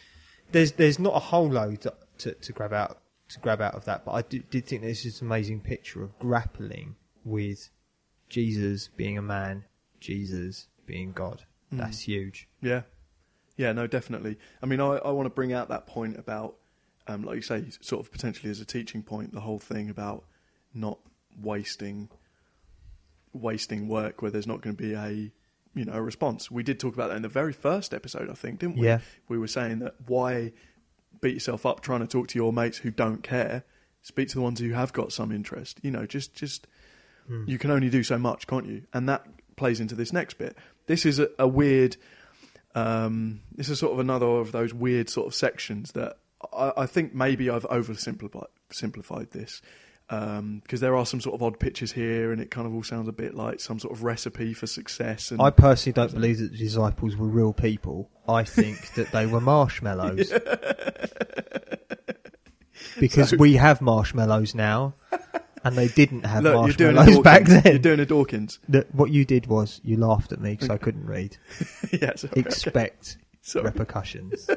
there's 0.53 0.73
there's 0.73 0.99
not 0.99 1.15
a 1.15 1.21
whole 1.21 1.49
load 1.49 1.87
to, 2.19 2.35
to, 2.35 2.53
grab 2.53 2.73
out 2.73 2.99
to 3.29 3.41
grab 3.41 3.61
out 3.61 3.75
of 3.75 3.85
that, 3.85 4.05
but 4.05 4.13
I 4.13 4.23
did, 4.23 4.51
did 4.51 4.67
think 4.67 4.83
this 4.83 5.05
is 5.05 5.21
an 5.21 5.27
amazing 5.27 5.61
picture 5.61 6.03
of 6.03 6.19
grappling 6.19 6.97
with 7.25 7.71
Jesus 8.29 8.89
being 8.89 9.19
a 9.19 9.23
man, 9.23 9.65
Jesus 10.01 10.69
being 10.87 11.13
God. 11.13 11.45
Mm. 11.73 11.79
That's 11.79 12.01
huge. 12.01 12.49
Yeah, 12.61 12.83
yeah, 13.57 13.73
no, 13.73 13.87
definitely. 13.87 14.39
I 14.63 14.67
mean, 14.67 14.81
I, 14.81 14.97
I 14.97 15.11
want 15.11 15.27
to 15.27 15.35
bring 15.35 15.53
out 15.53 15.69
that 15.69 15.87
point 15.87 16.19
about, 16.19 16.57
um, 17.07 17.23
like 17.23 17.37
you 17.37 17.43
say, 17.43 17.65
sort 17.81 18.05
of 18.05 18.13
potentially 18.13 18.51
as 18.51 18.61
a 18.61 18.65
teaching 18.65 19.03
point, 19.03 19.33
the 19.33 19.41
whole 19.41 19.59
thing 19.59 19.91
about 19.91 20.25
not 20.75 20.99
wasting 21.41 22.09
wasting 23.33 23.87
work 23.87 24.23
where 24.23 24.31
there's 24.31 24.47
not 24.47 24.61
going 24.61 24.75
to 24.75 24.83
be 24.83 24.95
a 24.95 25.31
you 25.75 25.85
know 25.85 25.93
a 25.93 26.03
response. 26.03 26.51
We 26.51 26.63
did 26.63 26.81
talk 26.81 26.95
about 26.95 27.09
that 27.09 27.17
in 27.17 27.23
the 27.23 27.29
very 27.29 27.53
first 27.53 27.95
episode, 27.95 28.29
I 28.31 28.35
think, 28.35 28.61
didn't 28.61 28.77
we? 28.79 28.87
Yeah. 28.87 29.01
We 29.29 29.39
were 29.39 29.49
saying 29.49 29.81
that 29.81 29.95
why 30.07 30.53
beat 31.21 31.35
yourself 31.35 31.67
up 31.67 31.81
trying 31.81 32.01
to 32.01 32.07
talk 32.07 32.29
to 32.29 32.39
your 32.39 32.53
mates 32.53 32.79
who 32.79 32.91
don't 32.91 33.23
care. 33.23 33.65
Speak 34.03 34.29
to 34.29 34.35
the 34.35 34.41
ones 34.41 34.61
who 34.61 34.71
have 34.71 34.93
got 34.93 35.13
some 35.13 35.31
interest. 35.31 35.79
You 35.83 35.91
know, 35.91 36.07
just 36.07 36.35
just 36.35 36.67
you 37.47 37.59
can 37.59 37.71
only 37.71 37.91
do 37.91 38.03
so 38.03 38.19
much, 38.19 38.47
can't 38.47 38.67
you? 38.67 38.83
And 38.93 39.09
that 39.09 39.25
plays 39.57 39.81
into 39.81 39.95
this 39.95 40.13
next 40.13 40.35
bit. 40.35 40.57
This 40.87 41.07
is 41.07 41.19
a, 41.19 41.29
a 41.39 41.47
weird. 41.47 41.97
Um, 42.75 43.41
this 43.55 43.69
is 43.69 43.79
sort 43.79 43.93
of 43.93 43.99
another 43.99 44.27
of 44.27 44.53
those 44.53 44.73
weird 44.73 45.09
sort 45.09 45.27
of 45.27 45.35
sections 45.35 45.93
that 45.93 46.19
I, 46.53 46.73
I 46.79 46.87
think 46.87 47.15
maybe 47.15 47.51
I've 47.51 47.65
oversimplified 47.65 48.47
simplified 48.71 49.33
this. 49.33 49.61
Um, 50.13 50.59
because 50.65 50.81
there 50.81 50.97
are 50.97 51.07
some 51.07 51.21
sort 51.21 51.37
of 51.37 51.43
odd 51.45 51.61
pictures 51.61 51.93
here, 51.93 52.33
and 52.33 52.41
it 52.41 52.51
kind 52.51 52.67
of 52.67 52.75
all 52.75 52.83
sounds 52.83 53.07
a 53.07 53.13
bit 53.13 53.35
like 53.35 53.61
some 53.61 53.79
sort 53.79 53.93
of 53.95 54.03
recipe 54.03 54.53
for 54.55 54.67
success. 54.67 55.31
And 55.31 55.41
I 55.41 55.51
personally 55.51 55.93
don't 55.95 56.13
believe 56.13 56.39
that 56.39 56.51
the 56.51 56.59
disciples 56.59 57.15
were 57.17 57.29
real 57.29 57.53
people. 57.53 58.11
I 58.29 58.43
think 58.43 58.93
that 58.95 59.13
they 59.13 59.27
were 59.27 59.41
marshmallows. 59.41 60.33
because 62.99 63.31
So- 63.31 63.37
we 63.37 63.55
have 63.55 63.81
marshmallows 63.81 64.55
now, 64.55 64.95
and 65.65 65.77
they 65.77 65.89
didn't 65.89 66.25
have 66.25 66.43
look, 66.43 66.67
you're 66.67 66.75
doing 66.77 66.93
a 66.93 66.95
marshmallows 66.97 67.23
back 67.25 67.45
Dawkins. 67.45 67.65
You're 67.65 67.73
then. 67.75 67.83
doing 67.83 68.01
a 68.01 68.07
Dawkins. 68.07 68.59
The- 68.69 68.87
what 68.93 69.11
you 69.11 69.25
did 69.25 69.47
was 69.47 69.81
you 69.85 69.97
laughed 69.97 70.33
at 70.33 70.41
me 70.41 70.51
because 70.53 70.71
I 70.71 70.79
couldn't 70.79 71.07
read. 71.07 71.37
yeah, 71.93 72.15
sorry. 72.17 72.33
Expect 72.37 73.17
Sorry. 73.43 73.65
repercussions. 73.65 74.49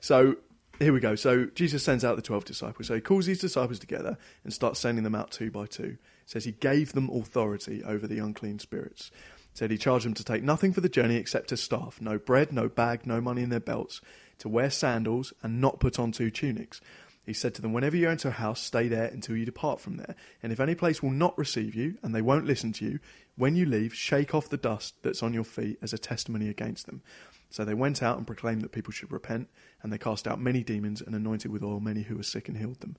So 0.00 0.36
here 0.78 0.92
we 0.92 1.00
go. 1.00 1.14
So 1.14 1.46
Jesus 1.46 1.82
sends 1.82 2.04
out 2.04 2.16
the 2.16 2.22
12 2.22 2.44
disciples. 2.44 2.86
So 2.88 2.94
he 2.94 3.00
calls 3.00 3.26
these 3.26 3.40
disciples 3.40 3.78
together 3.78 4.18
and 4.42 4.52
starts 4.52 4.80
sending 4.80 5.04
them 5.04 5.14
out 5.14 5.30
two 5.30 5.50
by 5.50 5.66
two. 5.66 5.96
says 6.26 6.44
he 6.44 6.52
gave 6.52 6.92
them 6.92 7.10
authority 7.10 7.82
over 7.84 8.06
the 8.06 8.18
unclean 8.18 8.58
spirits. 8.58 9.10
said 9.52 9.70
he 9.70 9.78
charged 9.78 10.04
them 10.04 10.14
to 10.14 10.24
take 10.24 10.42
nothing 10.42 10.72
for 10.72 10.80
the 10.80 10.88
journey 10.88 11.16
except 11.16 11.52
a 11.52 11.56
staff, 11.56 12.00
no 12.00 12.18
bread, 12.18 12.52
no 12.52 12.68
bag, 12.68 13.06
no 13.06 13.20
money 13.20 13.42
in 13.42 13.50
their 13.50 13.60
belts, 13.60 14.00
to 14.38 14.48
wear 14.48 14.70
sandals 14.70 15.32
and 15.42 15.60
not 15.60 15.80
put 15.80 15.98
on 15.98 16.12
two 16.12 16.30
tunics. 16.30 16.80
He 17.24 17.32
said 17.32 17.54
to 17.54 17.62
them, 17.62 17.72
Whenever 17.72 17.96
you 17.96 18.10
enter 18.10 18.28
a 18.28 18.32
house, 18.32 18.60
stay 18.60 18.88
there 18.88 19.06
until 19.06 19.36
you 19.36 19.46
depart 19.46 19.80
from 19.80 19.96
there. 19.96 20.14
And 20.42 20.52
if 20.52 20.60
any 20.60 20.74
place 20.74 21.02
will 21.02 21.10
not 21.10 21.38
receive 21.38 21.74
you, 21.74 21.96
and 22.02 22.14
they 22.14 22.20
won't 22.20 22.44
listen 22.44 22.72
to 22.74 22.84
you, 22.84 22.98
when 23.36 23.56
you 23.56 23.64
leave, 23.64 23.94
shake 23.94 24.34
off 24.34 24.48
the 24.48 24.56
dust 24.56 24.94
that's 25.02 25.22
on 25.22 25.32
your 25.32 25.44
feet 25.44 25.78
as 25.80 25.92
a 25.92 25.98
testimony 25.98 26.48
against 26.48 26.86
them. 26.86 27.02
So 27.50 27.64
they 27.64 27.74
went 27.74 28.02
out 28.02 28.18
and 28.18 28.26
proclaimed 28.26 28.62
that 28.62 28.72
people 28.72 28.92
should 28.92 29.12
repent, 29.12 29.48
and 29.84 29.92
they 29.92 29.98
cast 29.98 30.26
out 30.26 30.40
many 30.40 30.64
demons 30.64 31.02
and 31.02 31.14
anointed 31.14 31.52
with 31.52 31.62
oil 31.62 31.78
many 31.78 32.02
who 32.02 32.16
were 32.16 32.22
sick 32.22 32.48
and 32.48 32.56
healed 32.56 32.80
them. 32.80 32.96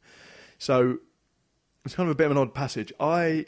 So 0.59 0.99
it's 1.83 1.95
kind 1.95 2.07
of 2.07 2.11
a 2.13 2.15
bit 2.15 2.25
of 2.25 2.31
an 2.31 2.37
odd 2.37 2.53
passage. 2.53 2.93
I, 2.99 3.47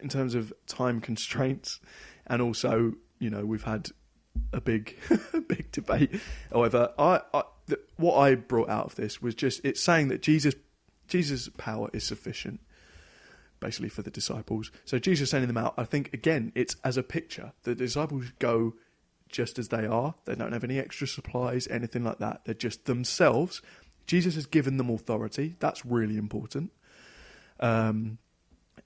in 0.00 0.08
terms 0.08 0.36
of 0.36 0.52
time 0.68 1.00
constraints, 1.00 1.80
and 2.28 2.40
also, 2.40 2.94
you 3.18 3.28
know, 3.28 3.44
we've 3.44 3.64
had 3.64 3.88
a 4.52 4.60
big, 4.60 4.96
big 5.48 5.72
debate. 5.72 6.20
However, 6.50 6.92
I, 6.96 7.20
I 7.34 7.42
what 7.96 8.16
I 8.16 8.36
brought 8.36 8.68
out 8.68 8.86
of 8.86 8.94
this 8.94 9.20
was 9.20 9.34
just 9.34 9.60
it's 9.64 9.82
saying 9.82 10.08
that 10.08 10.22
Jesus, 10.22 10.54
Jesus' 11.08 11.48
power 11.58 11.90
is 11.92 12.04
sufficient, 12.04 12.60
basically 13.58 13.88
for 13.88 14.02
the 14.02 14.10
disciples. 14.10 14.70
So 14.84 15.00
Jesus 15.00 15.30
sending 15.30 15.48
them 15.48 15.56
out. 15.56 15.74
I 15.76 15.84
think 15.84 16.12
again, 16.14 16.52
it's 16.54 16.76
as 16.84 16.96
a 16.96 17.02
picture. 17.02 17.52
The 17.64 17.74
disciples 17.74 18.26
go 18.38 18.74
just 19.32 19.58
as 19.58 19.68
they 19.68 19.86
are. 19.86 20.14
They 20.24 20.34
don't 20.34 20.52
have 20.52 20.64
any 20.64 20.78
extra 20.78 21.06
supplies, 21.06 21.66
anything 21.68 22.04
like 22.04 22.18
that. 22.18 22.42
They're 22.44 22.54
just 22.54 22.84
themselves. 22.84 23.62
Jesus 24.06 24.34
has 24.34 24.46
given 24.46 24.76
them 24.76 24.90
authority. 24.90 25.56
That's 25.58 25.84
really 25.84 26.16
important. 26.16 26.72
Um, 27.60 28.18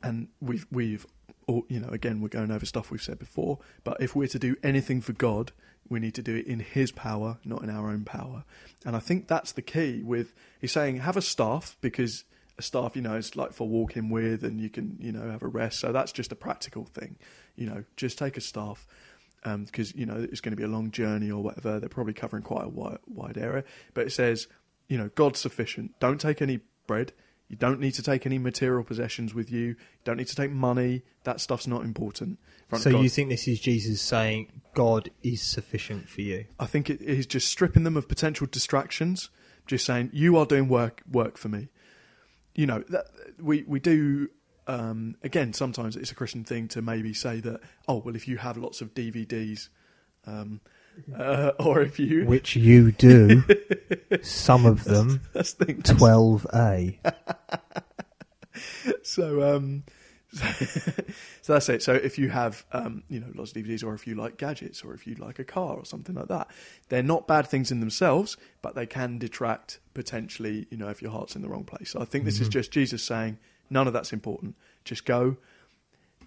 and 0.02 0.28
we've 0.40 0.66
we've 0.70 1.06
you 1.48 1.80
know 1.80 1.88
again 1.88 2.20
we're 2.20 2.28
going 2.28 2.50
over 2.50 2.66
stuff 2.66 2.90
we've 2.90 3.02
said 3.02 3.18
before 3.18 3.58
but 3.84 3.96
if 4.00 4.16
we're 4.16 4.26
to 4.26 4.38
do 4.38 4.56
anything 4.62 5.00
for 5.00 5.12
god 5.12 5.52
we 5.88 6.00
need 6.00 6.14
to 6.14 6.22
do 6.22 6.34
it 6.34 6.46
in 6.46 6.58
his 6.58 6.90
power 6.90 7.38
not 7.44 7.62
in 7.62 7.70
our 7.70 7.88
own 7.88 8.04
power 8.04 8.44
and 8.84 8.96
i 8.96 8.98
think 8.98 9.28
that's 9.28 9.52
the 9.52 9.62
key 9.62 10.02
with 10.02 10.34
he's 10.60 10.72
saying 10.72 10.98
have 10.98 11.16
a 11.16 11.22
staff 11.22 11.76
because 11.80 12.24
a 12.58 12.62
staff 12.62 12.96
you 12.96 13.02
know 13.02 13.14
is 13.14 13.36
like 13.36 13.52
for 13.52 13.68
walking 13.68 14.10
with 14.10 14.42
and 14.42 14.60
you 14.60 14.68
can 14.68 14.96
you 14.98 15.12
know 15.12 15.30
have 15.30 15.42
a 15.42 15.48
rest 15.48 15.78
so 15.78 15.92
that's 15.92 16.12
just 16.12 16.32
a 16.32 16.36
practical 16.36 16.84
thing 16.84 17.16
you 17.54 17.66
know 17.66 17.84
just 17.96 18.18
take 18.18 18.36
a 18.36 18.40
staff 18.40 18.86
Um, 19.46 19.64
because 19.64 19.94
you 19.94 20.06
know 20.06 20.26
it's 20.30 20.40
going 20.40 20.50
to 20.50 20.56
be 20.56 20.64
a 20.64 20.68
long 20.68 20.90
journey 20.90 21.30
or 21.30 21.40
whatever 21.40 21.78
they're 21.78 21.88
probably 21.88 22.14
covering 22.14 22.42
quite 22.42 22.64
a 22.64 22.68
wide, 22.68 22.98
wide 23.06 23.38
area 23.38 23.62
but 23.94 24.04
it 24.04 24.10
says 24.10 24.48
you 24.88 24.98
know 24.98 25.08
god's 25.14 25.38
sufficient 25.38 25.92
don't 26.00 26.20
take 26.20 26.42
any 26.42 26.58
bread 26.88 27.12
you 27.48 27.56
don't 27.56 27.78
need 27.78 27.92
to 27.92 28.02
take 28.02 28.26
any 28.26 28.38
material 28.38 28.82
possessions 28.82 29.32
with 29.32 29.52
you. 29.52 29.60
You 29.60 29.76
don't 30.04 30.16
need 30.16 30.26
to 30.26 30.34
take 30.34 30.50
money. 30.50 31.02
That 31.24 31.40
stuff's 31.40 31.66
not 31.66 31.84
important. 31.84 32.38
so 32.76 32.90
you 32.90 33.08
think 33.08 33.28
this 33.28 33.46
is 33.46 33.60
Jesus 33.60 34.00
saying 34.02 34.62
God 34.74 35.10
is 35.22 35.42
sufficient 35.42 36.08
for 36.08 36.22
you? 36.22 36.46
I 36.58 36.66
think 36.66 36.90
it 36.90 37.00
is 37.00 37.26
just 37.26 37.48
stripping 37.48 37.84
them 37.84 37.96
of 37.96 38.08
potential 38.08 38.48
distractions. 38.50 39.30
Just 39.66 39.84
saying, 39.84 40.10
you 40.12 40.36
are 40.36 40.46
doing 40.46 40.68
work 40.68 41.02
work 41.10 41.38
for 41.38 41.48
me. 41.48 41.68
You 42.54 42.66
know, 42.66 42.84
that, 42.88 43.06
we 43.40 43.64
we 43.66 43.78
do. 43.80 44.28
Um, 44.66 45.16
again, 45.22 45.52
sometimes 45.52 45.96
it's 45.96 46.10
a 46.10 46.14
Christian 46.14 46.44
thing 46.44 46.68
to 46.68 46.82
maybe 46.82 47.14
say 47.14 47.40
that. 47.40 47.60
Oh 47.86 47.98
well, 47.98 48.16
if 48.16 48.26
you 48.26 48.38
have 48.38 48.56
lots 48.56 48.80
of 48.80 48.94
DVDs, 48.94 49.68
um, 50.26 50.60
uh, 51.16 51.52
or 51.58 51.80
if 51.80 51.98
you 51.98 52.24
Which 52.26 52.56
you 52.56 52.92
do. 52.92 53.42
Some 54.22 54.66
of 54.66 54.84
them. 54.84 55.22
that's 55.32 55.52
thing. 55.52 55.82
12A. 55.82 56.96
so 59.02 59.54
um 59.54 59.84
so 61.42 61.52
that's 61.52 61.68
it 61.68 61.82
so 61.82 61.94
if 61.94 62.18
you 62.18 62.28
have 62.28 62.64
um 62.72 63.02
you 63.08 63.20
know 63.20 63.26
lots 63.34 63.52
of 63.52 63.62
dvds 63.62 63.84
or 63.84 63.94
if 63.94 64.06
you 64.06 64.14
like 64.14 64.36
gadgets 64.36 64.82
or 64.82 64.92
if 64.92 65.06
you 65.06 65.14
like 65.14 65.38
a 65.38 65.44
car 65.44 65.76
or 65.76 65.84
something 65.84 66.14
like 66.14 66.28
that 66.28 66.48
they're 66.88 67.02
not 67.02 67.26
bad 67.26 67.46
things 67.46 67.70
in 67.70 67.80
themselves 67.80 68.36
but 68.62 68.74
they 68.74 68.86
can 68.86 69.18
detract 69.18 69.78
potentially 69.94 70.66
you 70.70 70.76
know 70.76 70.88
if 70.88 71.00
your 71.00 71.10
heart's 71.10 71.36
in 71.36 71.42
the 71.42 71.48
wrong 71.48 71.64
place 71.64 71.90
so 71.90 72.00
i 72.00 72.04
think 72.04 72.24
this 72.24 72.40
is 72.40 72.48
just 72.48 72.70
jesus 72.70 73.02
saying 73.02 73.38
none 73.70 73.86
of 73.86 73.92
that's 73.92 74.12
important 74.12 74.54
just 74.84 75.04
go 75.04 75.36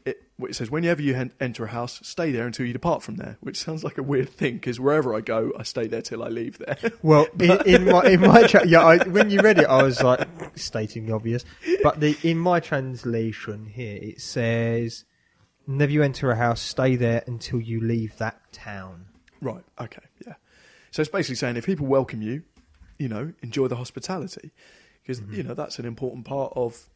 it, 0.05 0.23
it 0.41 0.55
says 0.55 0.71
whenever 0.71 1.01
you 1.01 1.13
hen- 1.13 1.33
enter 1.39 1.65
a 1.65 1.69
house 1.69 1.99
stay 2.03 2.31
there 2.31 2.47
until 2.47 2.65
you 2.65 2.73
depart 2.73 3.03
from 3.03 3.17
there 3.17 3.37
which 3.41 3.57
sounds 3.57 3.83
like 3.83 3.97
a 3.97 4.03
weird 4.03 4.29
thing 4.29 4.55
because 4.55 4.79
wherever 4.79 5.13
i 5.13 5.21
go 5.21 5.51
i 5.57 5.63
stay 5.63 5.87
there 5.87 6.01
till 6.01 6.23
i 6.23 6.27
leave 6.27 6.57
there 6.59 6.77
Well, 7.01 7.27
in, 7.39 7.61
in 7.65 7.85
my 7.85 8.03
in 8.03 8.21
my 8.21 8.43
tra- 8.43 8.67
yeah, 8.67 8.83
I, 8.83 8.97
when 9.07 9.29
you 9.29 9.39
read 9.41 9.57
it, 9.57 9.65
I 9.65 9.83
was 9.83 10.01
like 10.03 10.27
stating 10.55 11.05
the 11.05 11.13
obvious. 11.13 11.45
But 11.81 11.99
the 11.99 12.17
in 12.23 12.37
my 12.37 12.59
translation 12.59 13.65
here, 13.65 13.97
it 14.01 14.21
says, 14.21 15.05
"Whenever 15.65 15.91
you 15.91 16.03
enter 16.03 16.31
a 16.31 16.35
house, 16.35 16.61
stay 16.61 16.95
there 16.95 17.23
until 17.25 17.59
you 17.59 17.81
leave 17.81 18.17
that 18.17 18.51
town." 18.51 19.05
Right. 19.41 19.63
Okay. 19.79 20.01
Yeah. 20.25 20.35
So 20.91 21.01
it's 21.01 21.11
basically 21.11 21.35
saying 21.35 21.57
if 21.57 21.65
people 21.65 21.87
welcome 21.87 22.21
you, 22.21 22.43
you 22.97 23.07
know, 23.07 23.33
enjoy 23.41 23.67
the 23.67 23.77
hospitality, 23.77 24.51
because 25.01 25.21
mm-hmm. 25.21 25.33
you 25.35 25.43
know 25.43 25.53
that's 25.53 25.79
an 25.79 25.85
important 25.85 26.25
part 26.25 26.53
of 26.55 26.89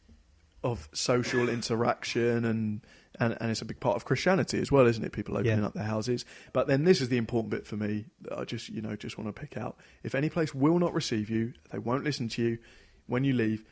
of 0.64 0.88
social 0.92 1.48
interaction 1.48 2.44
and, 2.44 2.80
and 3.20 3.36
and 3.40 3.50
it's 3.50 3.62
a 3.62 3.64
big 3.64 3.78
part 3.78 3.94
of 3.94 4.04
Christianity 4.04 4.58
as 4.58 4.72
well, 4.72 4.86
isn't 4.86 5.04
it? 5.04 5.12
People 5.12 5.36
opening 5.36 5.58
Yeah. 5.58 5.66
up 5.66 5.74
their 5.74 5.84
houses. 5.84 6.24
But 6.52 6.66
then 6.66 6.84
this 6.84 7.00
is 7.00 7.10
the 7.10 7.18
important 7.18 7.50
bit 7.50 7.66
for 7.66 7.76
me 7.76 8.06
that 8.22 8.38
I 8.38 8.44
just 8.44 8.70
you 8.70 8.80
know 8.82 8.96
just 8.96 9.18
want 9.18 9.34
to 9.34 9.40
pick 9.40 9.56
out. 9.56 9.76
If 10.02 10.14
any 10.14 10.30
place 10.30 10.54
will 10.54 10.78
not 10.78 10.92
receive 10.94 11.30
you, 11.30 11.52
they 11.70 11.78
won't 11.78 12.02
listen 12.02 12.28
to 12.30 12.42
you 12.42 12.58
when 13.06 13.22
you 13.22 13.34
leave. 13.34 13.64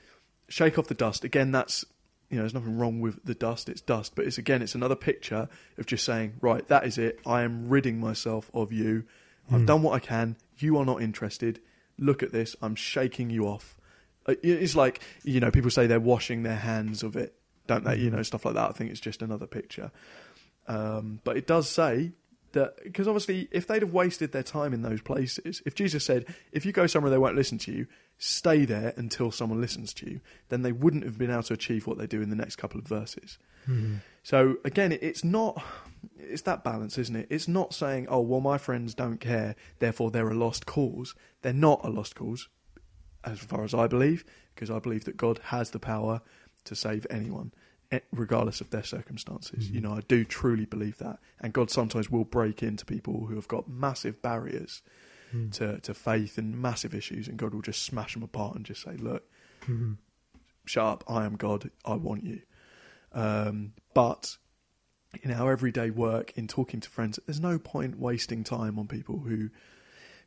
Shake 0.49 0.79
off 0.79 0.87
the 0.87 0.95
dust. 0.95 1.25
Again, 1.25 1.51
that's 1.51 1.85
you 2.29 2.37
know, 2.37 2.43
there's 2.43 2.55
nothing 2.55 2.79
wrong 2.79 3.01
with 3.01 3.25
the 3.25 3.35
dust. 3.35 3.69
It's 3.69 3.81
dust, 3.81 4.15
but 4.15 4.27
it's 4.27 4.39
again, 4.39 4.63
it's 4.63 4.75
another 4.75 4.97
picture 4.97 5.49
of 5.77 5.87
just 5.87 6.05
saying, 6.05 6.35
right, 6.41 6.67
that 6.69 6.87
is 6.87 6.99
it. 6.99 7.21
I 7.27 7.43
am 7.43 7.69
ridding 7.69 8.01
myself 8.01 8.51
of 8.55 8.73
you. 8.73 9.05
I've 9.51 9.61
hmm. 9.61 9.67
done 9.67 9.83
what 9.83 9.95
I 9.95 9.99
can. 9.99 10.37
You 10.59 10.79
are 10.79 10.85
not 10.85 11.03
interested. 11.03 11.61
Look 11.99 12.23
at 12.23 12.33
this. 12.33 12.55
I'm 12.63 12.75
shaking 12.75 13.29
you 13.31 13.47
off. 13.47 13.77
Uh, 14.27 14.35
It's 14.43 14.77
like 14.77 15.01
you 15.25 15.41
know, 15.41 15.51
people 15.51 15.71
say 15.71 15.87
they're 15.87 16.01
washing 16.01 16.43
their 16.43 16.57
hands 16.57 17.03
of 17.03 17.17
it, 17.17 17.35
don't 17.67 17.85
they? 17.85 17.97
You 17.97 18.11
know, 18.11 18.23
stuff 18.23 18.45
like 18.45 18.55
that. 18.55 18.71
I 18.71 18.73
think 18.73 18.91
it's 18.91 19.01
just 19.01 19.23
another 19.23 19.47
picture. 19.47 19.91
Um, 20.69 21.21
but 21.25 21.37
it 21.37 21.47
does 21.47 21.69
say 21.69 22.13
that 22.53 22.83
because 22.85 23.09
obviously, 23.09 23.49
if 23.51 23.67
they'd 23.67 23.83
have 23.83 23.93
wasted 23.93 24.33
their 24.33 24.43
time 24.43 24.73
in 24.73 24.83
those 24.83 25.01
places, 25.01 25.63
if 25.67 25.75
Jesus 25.75 26.05
said, 26.05 26.27
if 26.53 26.65
you 26.67 26.73
go 26.73 26.87
somewhere 26.87 27.11
they 27.11 27.19
won't 27.19 27.35
listen 27.37 27.59
to 27.59 27.73
you, 27.73 27.87
stay 28.19 28.65
there 28.65 28.93
until 28.97 29.31
someone 29.31 29.61
listens 29.61 29.93
to 29.95 30.09
you, 30.09 30.21
then 30.51 30.63
they 30.63 30.71
wouldn't 30.73 31.05
have 31.05 31.19
been 31.19 31.31
able 31.31 31.43
to 31.45 31.55
achieve 31.55 31.87
what 31.87 31.99
they 31.99 32.07
do 32.07 32.23
in 32.23 32.31
the 32.31 32.37
next 32.37 32.57
couple 32.57 32.79
of 32.79 32.87
verses. 32.87 33.39
So 34.23 34.57
again, 34.65 34.93
it's 35.01 35.25
not. 35.25 35.63
It's 36.19 36.43
that 36.43 36.63
balance, 36.65 36.99
isn't 36.99 37.15
it? 37.15 37.27
It's 37.31 37.47
not 37.49 37.73
saying, 37.75 38.07
"Oh, 38.09 38.21
well, 38.21 38.41
my 38.41 38.59
friends 38.59 38.93
don't 38.95 39.19
care, 39.19 39.55
therefore 39.79 40.11
they're 40.11 40.29
a 40.29 40.35
lost 40.35 40.67
cause." 40.67 41.15
They're 41.43 41.53
not 41.53 41.81
a 41.85 41.89
lost 41.89 42.15
cause, 42.15 42.49
as 43.25 43.39
far 43.39 43.65
as 43.65 43.75
I 43.75 43.87
believe, 43.87 44.25
because 44.55 44.71
I 44.71 44.79
believe 44.79 45.05
that 45.05 45.17
God 45.17 45.41
has 45.45 45.71
the 45.71 45.79
power 45.79 46.21
to 46.65 46.75
save 46.77 47.07
anyone, 47.11 47.53
eh, 47.91 48.01
regardless 48.13 48.61
of 48.61 48.71
their 48.71 48.85
circumstances. 48.85 49.71
You 49.75 49.81
know, 49.81 49.95
I 49.95 50.01
do 50.01 50.25
truly 50.25 50.65
believe 50.67 50.99
that, 50.99 51.19
and 51.41 51.53
God 51.53 51.71
sometimes 51.71 52.11
will 52.11 52.25
break 52.25 52.63
into 52.63 52.85
people 52.85 53.27
who 53.27 53.35
have 53.37 53.49
got 53.49 53.69
massive 53.69 54.21
barriers 54.23 54.83
to 55.53 55.81
to 55.81 55.95
faith 55.95 56.37
and 56.37 56.61
massive 56.61 56.95
issues, 56.95 57.27
and 57.27 57.39
God 57.39 57.55
will 57.55 57.63
just 57.63 57.83
smash 57.83 58.13
them 58.15 58.23
apart 58.23 58.55
and 58.55 58.67
just 58.67 58.83
say, 58.83 58.97
"Look, 58.99 59.25
shut 60.67 60.85
up! 60.85 61.05
I 61.09 61.25
am 61.25 61.37
God. 61.37 61.71
I 61.87 61.95
want 61.95 62.23
you." 62.25 62.43
Um, 63.13 63.73
but 63.95 64.37
in 65.23 65.31
our 65.31 65.53
everyday 65.53 65.91
work, 65.91 66.33
in 66.37 66.49
talking 66.49 66.81
to 66.81 66.89
friends, 66.91 67.19
there's 67.27 67.41
no 67.41 67.59
point 67.59 67.99
wasting 67.99 68.45
time 68.45 68.79
on 68.79 68.89
people 68.89 69.21
who, 69.21 69.51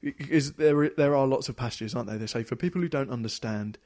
because 0.05 0.53
there 0.53 0.89
there 0.89 1.15
are 1.15 1.25
lots 1.25 1.49
of 1.49 1.55
passages, 1.55 1.95
aren't 1.95 2.07
there? 2.07 2.19
They 2.19 2.27
say 2.27 2.43
for 2.43 2.55
people 2.55 2.81
who 2.81 2.87
don't 2.87 3.09
understand, 3.09 3.79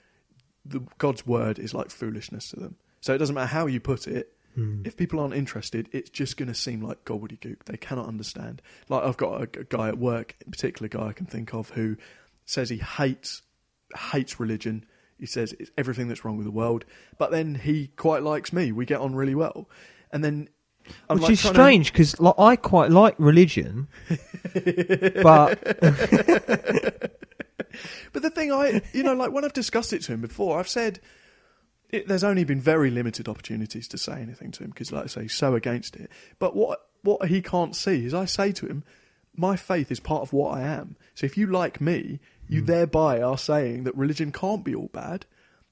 the 0.66 0.82
God's 0.98 1.26
word 1.26 1.58
is 1.58 1.74
like 1.74 1.90
foolishness 1.90 2.50
to 2.50 2.60
them. 2.60 2.76
So 3.00 3.14
it 3.14 3.18
doesn't 3.20 3.36
matter 3.36 3.48
how 3.48 3.68
you 3.68 3.80
put 3.80 4.06
it. 4.08 4.34
Hmm. 4.56 4.82
If 4.84 4.98
people 4.98 5.22
aren't 5.22 5.34
interested, 5.34 5.88
it's 5.94 6.10
just 6.10 6.36
going 6.36 6.50
to 6.50 6.54
seem 6.54 6.82
like 6.82 7.06
gobbledygook. 7.06 7.64
They 7.66 7.78
cannot 7.78 8.08
understand. 8.08 8.62
Like 8.90 9.04
I've 9.04 9.16
got 9.16 9.42
a, 9.42 9.62
a 9.62 9.64
guy 9.64 9.88
at 9.88 9.98
work, 9.98 10.36
a 10.46 10.50
particular 10.50 10.90
guy 10.90 11.08
I 11.08 11.14
can 11.14 11.26
think 11.26 11.54
of, 11.54 11.70
who 11.70 11.96
says 12.46 12.70
he 12.70 12.78
hates 12.78 13.42
hates 14.12 14.40
religion. 14.40 14.86
He 15.18 15.26
says 15.26 15.54
it's 15.58 15.72
everything 15.78 16.10
that's 16.10 16.26
wrong 16.26 16.36
with 16.36 16.46
the 16.46 16.52
world. 16.52 16.84
But 17.18 17.32
then 17.32 17.56
he 17.56 17.88
quite 17.96 18.24
likes 18.24 18.52
me. 18.52 18.74
We 18.74 18.86
get 18.86 19.00
on 19.00 19.16
really 19.16 19.36
well. 19.36 19.70
And 20.12 20.24
then. 20.24 20.50
I'm 21.10 21.18
Which 21.18 21.24
like 21.24 21.32
is 21.32 21.40
strange 21.42 21.92
because 21.92 22.20
like, 22.20 22.36
I 22.38 22.56
quite 22.56 22.92
like 22.92 23.16
religion, 23.18 23.88
but 25.24 25.60
But 28.12 28.24
the 28.24 28.30
thing 28.30 28.52
I, 28.52 28.82
you 28.94 29.04
know, 29.04 29.14
like 29.14 29.32
when 29.32 29.46
I've 29.46 29.54
discussed 29.54 29.94
it 29.94 30.02
to 30.04 30.14
him 30.14 30.22
before, 30.22 30.60
I've 30.60 30.68
said 30.68 31.00
it, 31.90 32.08
there's 32.08 32.24
only 32.24 32.44
been 32.44 32.62
very 32.62 32.90
limited 32.90 33.28
opportunities 33.28 33.88
to 33.90 33.98
say 33.98 34.22
anything 34.22 34.52
to 34.52 34.64
him 34.64 34.70
because, 34.70 34.92
like 34.92 35.06
I 35.06 35.08
say, 35.08 35.22
he's 35.24 35.34
so 35.34 35.56
against 35.56 35.96
it. 35.96 36.10
But 36.38 36.56
what 36.56 36.80
what 37.02 37.30
he 37.30 37.42
can't 37.42 37.76
see 37.76 38.06
is 38.06 38.14
I 38.14 38.26
say 38.26 38.52
to 38.54 38.68
him, 38.68 38.84
my 39.36 39.56
faith 39.56 39.92
is 39.92 40.00
part 40.00 40.22
of 40.22 40.34
what 40.34 40.58
I 40.58 40.62
am. 40.62 40.98
So 41.16 41.26
if 41.26 41.38
you 41.38 41.48
like 41.48 41.80
me, 41.80 42.20
you 42.48 42.62
hmm. 42.62 42.68
thereby 42.68 43.22
are 43.22 43.38
saying 43.38 43.84
that 43.86 43.96
religion 43.96 44.32
can't 44.32 44.64
be 44.64 44.76
all 44.76 44.90
bad. 44.92 45.26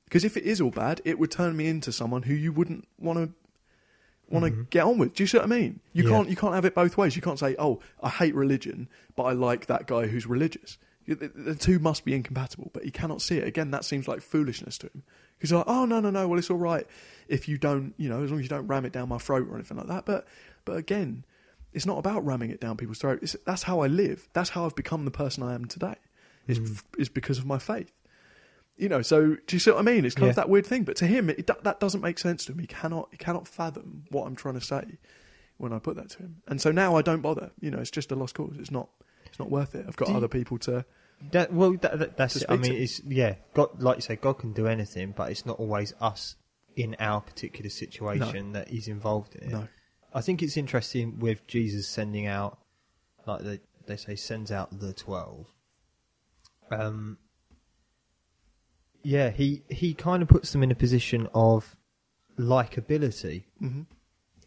Because 0.05 0.23
if 0.23 0.37
it 0.37 0.45
is 0.45 0.61
all 0.61 0.71
bad, 0.71 1.01
it 1.03 1.19
would 1.19 1.31
turn 1.31 1.57
me 1.57 1.67
into 1.67 1.91
someone 1.91 2.23
who 2.23 2.33
you 2.33 2.53
wouldn't 2.53 2.87
want 2.97 3.19
to 3.19 3.33
want 4.29 4.45
to 4.45 4.51
mm-hmm. 4.51 4.61
get 4.69 4.83
on 4.83 4.97
with. 4.97 5.13
Do 5.13 5.23
you 5.23 5.27
see 5.27 5.37
what 5.37 5.45
I 5.45 5.47
mean? 5.47 5.79
You 5.93 6.03
Yeah. 6.03 6.09
can't 6.09 6.29
you 6.29 6.35
can't 6.35 6.53
have 6.53 6.65
it 6.65 6.75
both 6.75 6.97
ways. 6.97 7.15
You 7.15 7.21
can't 7.21 7.39
say, 7.39 7.55
"Oh, 7.57 7.79
I 8.01 8.09
hate 8.09 8.35
religion, 8.35 8.89
but 9.15 9.23
I 9.23 9.33
like 9.33 9.67
that 9.67 9.87
guy 9.87 10.07
who's 10.07 10.25
religious." 10.25 10.77
You- 11.05 11.15
The 11.15 11.29
the 11.29 11.55
two 11.55 11.79
must 11.79 12.05
be 12.05 12.13
incompatible, 12.13 12.71
but 12.73 12.83
he 12.83 12.91
cannot 12.91 13.21
see 13.21 13.37
it. 13.37 13.47
Again, 13.47 13.71
that 13.71 13.85
seems 13.85 14.07
like 14.07 14.21
foolishness 14.21 14.77
to 14.79 14.87
him. 14.87 15.03
He's 15.39 15.51
like, 15.51 15.65
"Oh 15.67 15.85
no, 15.85 15.99
no, 15.99 16.09
no. 16.09 16.27
Well, 16.27 16.39
it's 16.39 16.49
all 16.49 16.57
right 16.57 16.85
if 17.27 17.47
you 17.47 17.57
don't, 17.57 17.93
you 17.97 18.09
know, 18.09 18.23
as 18.23 18.31
long 18.31 18.39
as 18.39 18.45
you 18.45 18.49
don't 18.49 18.67
ram 18.67 18.85
it 18.85 18.93
down 18.93 19.09
my 19.09 19.17
throat 19.17 19.47
or 19.49 19.55
anything 19.55 19.77
like 19.77 19.87
that." 19.87 20.05
But 20.05 20.27
but 20.65 20.77
again, 20.77 21.23
it's 21.73 21.85
not 21.85 21.97
about 21.97 22.25
ramming 22.25 22.49
it 22.49 22.59
down 22.59 22.75
people's 22.75 22.99
throat. 22.99 23.19
It's, 23.21 23.35
that's 23.45 23.63
how 23.63 23.81
I 23.81 23.87
live. 23.87 24.27
That's 24.33 24.49
how 24.49 24.65
I've 24.65 24.75
become 24.75 25.05
the 25.05 25.11
person 25.11 25.43
I 25.43 25.53
am 25.53 25.65
today. 25.65 25.95
Is 26.47 26.59
mm. 26.59 26.81
is 26.97 27.09
because 27.09 27.37
of 27.37 27.45
my 27.45 27.59
faith. 27.59 27.91
You 28.77 28.89
know, 28.89 29.01
so 29.01 29.35
do 29.47 29.55
you 29.55 29.59
see 29.59 29.71
what 29.71 29.79
I 29.79 29.81
mean? 29.83 30.05
It's 30.05 30.13
kind 30.15 30.29
of 30.29 30.35
that 30.35 30.49
weird 30.49 30.65
thing. 30.67 30.83
But 30.83 30.95
to 30.97 31.07
him, 31.07 31.29
it, 31.29 31.47
that- 31.47 31.63
that 31.63 31.79
doesn't 31.79 32.01
make 32.01 32.19
sense 32.19 32.45
to 32.45 32.51
him. 32.51 32.59
He 32.59 32.67
cannot, 32.67 33.09
he 33.11 33.17
cannot 33.17 33.47
fathom 33.47 34.03
what 34.11 34.27
I'm 34.27 34.35
trying 34.35 34.53
to 34.53 34.61
say 34.61 34.97
when 35.57 35.73
I 35.73 35.79
put 35.79 35.95
that 35.95 36.09
to 36.11 36.19
him. 36.19 36.41
And 36.47 36.61
so 36.61 36.71
now 36.71 36.95
I 36.95 37.01
don't 37.01 37.21
bother. 37.21 37.49
You 37.59 37.71
know, 37.71 37.79
it's 37.79 37.89
just 37.91 38.11
a 38.11 38.15
lost 38.15 38.35
cause. 38.35 38.55
It's 38.59 38.69
not, 38.71 38.89
it's 39.25 39.39
not 39.39 39.49
worth 39.49 39.73
it. 39.73 39.85
I've 39.87 39.95
got 39.95 40.05
Do 40.05 40.11
you- 40.11 40.17
other 40.17 40.27
people 40.27 40.59
to. 40.59 40.85
that, 41.31 41.51
well, 41.51 41.71
that, 41.81 41.97
that, 41.97 42.17
that's. 42.17 42.43
I 42.47 42.57
mean, 42.57 42.71
to. 42.73 42.77
it's 42.77 43.01
yeah. 43.03 43.35
God, 43.55 43.81
like 43.81 43.97
you 43.97 44.01
say, 44.03 44.15
God 44.15 44.33
can 44.33 44.53
do 44.53 44.67
anything, 44.67 45.13
but 45.17 45.31
it's 45.31 45.45
not 45.47 45.57
always 45.59 45.93
us 45.99 46.35
in 46.75 46.95
our 46.99 47.21
particular 47.21 47.71
situation 47.71 48.51
that 48.51 48.67
He's 48.67 48.87
involved 48.87 49.33
in. 49.35 49.49
No. 49.49 49.67
I 50.13 50.21
think 50.21 50.43
it's 50.43 50.55
interesting 50.57 51.17
with 51.17 51.47
Jesus 51.47 51.87
sending 51.87 52.27
out, 52.27 52.59
like 53.25 53.41
they 53.41 53.59
they 53.87 53.95
say, 53.97 54.15
sends 54.15 54.51
out 54.51 54.79
the 54.79 54.93
twelve. 54.93 55.47
Um. 56.69 57.17
Yeah, 59.03 59.29
he 59.29 59.63
he 59.69 59.93
kind 59.93 60.21
of 60.21 60.29
puts 60.29 60.51
them 60.51 60.63
in 60.63 60.71
a 60.71 60.75
position 60.75 61.27
of 61.33 61.75
likability 62.37 63.43
hmm 63.59 63.83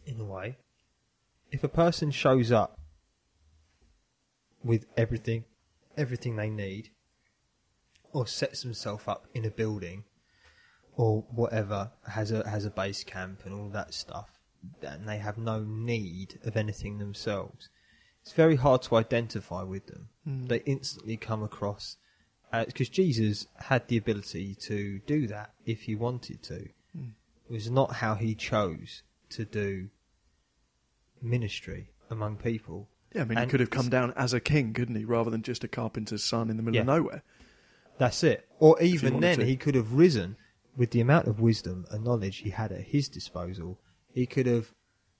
in 0.05 0.19
a 0.19 0.25
way. 0.25 0.57
If 1.51 1.63
a 1.63 1.69
person 1.69 2.11
shows 2.11 2.51
up 2.51 2.79
with 4.63 4.85
everything, 4.97 5.45
everything 5.97 6.35
they 6.35 6.49
need, 6.49 6.89
or 8.13 8.25
sets 8.25 8.63
themselves 8.63 9.03
up 9.07 9.27
in 9.33 9.45
a 9.45 9.51
building, 9.51 10.05
or 10.95 11.23
whatever, 11.29 11.91
has 12.07 12.31
a 12.31 12.47
has 12.49 12.65
a 12.65 12.71
base 12.71 13.03
camp 13.03 13.45
and 13.45 13.53
all 13.53 13.69
that 13.69 13.93
stuff, 13.93 14.39
and 14.81 15.07
they 15.07 15.17
have 15.17 15.37
no 15.37 15.63
need 15.63 16.39
of 16.43 16.55
anything 16.55 16.97
themselves, 16.97 17.69
it's 18.21 18.33
very 18.33 18.55
hard 18.55 18.81
to 18.83 18.95
identify 18.95 19.63
with 19.63 19.87
them. 19.87 20.09
Mm. 20.27 20.47
They 20.47 20.59
instantly 20.65 21.17
come 21.17 21.43
across 21.43 21.97
because 22.51 22.89
Jesus 22.89 23.47
had 23.57 23.87
the 23.87 23.97
ability 23.97 24.55
to 24.55 24.99
do 25.05 25.27
that 25.27 25.53
if 25.65 25.83
he 25.83 25.95
wanted 25.95 26.43
to. 26.43 26.69
Mm. 26.97 27.13
It 27.49 27.53
was 27.53 27.69
not 27.69 27.95
how 27.95 28.15
he 28.15 28.35
chose 28.35 29.03
to 29.29 29.45
do 29.45 29.89
ministry 31.21 31.91
among 32.09 32.37
people. 32.37 32.89
Yeah, 33.13 33.21
I 33.21 33.25
mean, 33.25 33.37
he 33.39 33.45
could 33.45 33.59
have 33.59 33.69
come 33.69 33.89
down 33.89 34.13
as 34.15 34.33
a 34.33 34.39
king, 34.39 34.73
couldn't 34.73 34.95
he, 34.95 35.05
rather 35.05 35.29
than 35.29 35.41
just 35.41 35.63
a 35.63 35.67
carpenter's 35.67 36.23
son 36.23 36.49
in 36.49 36.57
the 36.57 36.63
middle 36.63 36.79
of 36.81 36.87
nowhere. 36.87 37.23
That's 37.97 38.23
it. 38.23 38.47
Or 38.59 38.81
even 38.81 39.19
then, 39.19 39.39
to. 39.39 39.45
he 39.45 39.57
could 39.57 39.75
have 39.75 39.93
risen 39.93 40.37
with 40.75 40.91
the 40.91 41.01
amount 41.01 41.27
of 41.27 41.39
wisdom 41.39 41.85
and 41.91 42.03
knowledge 42.03 42.37
he 42.37 42.49
had 42.51 42.71
at 42.71 42.81
his 42.81 43.09
disposal. 43.09 43.79
He 44.13 44.25
could 44.25 44.45
have 44.45 44.73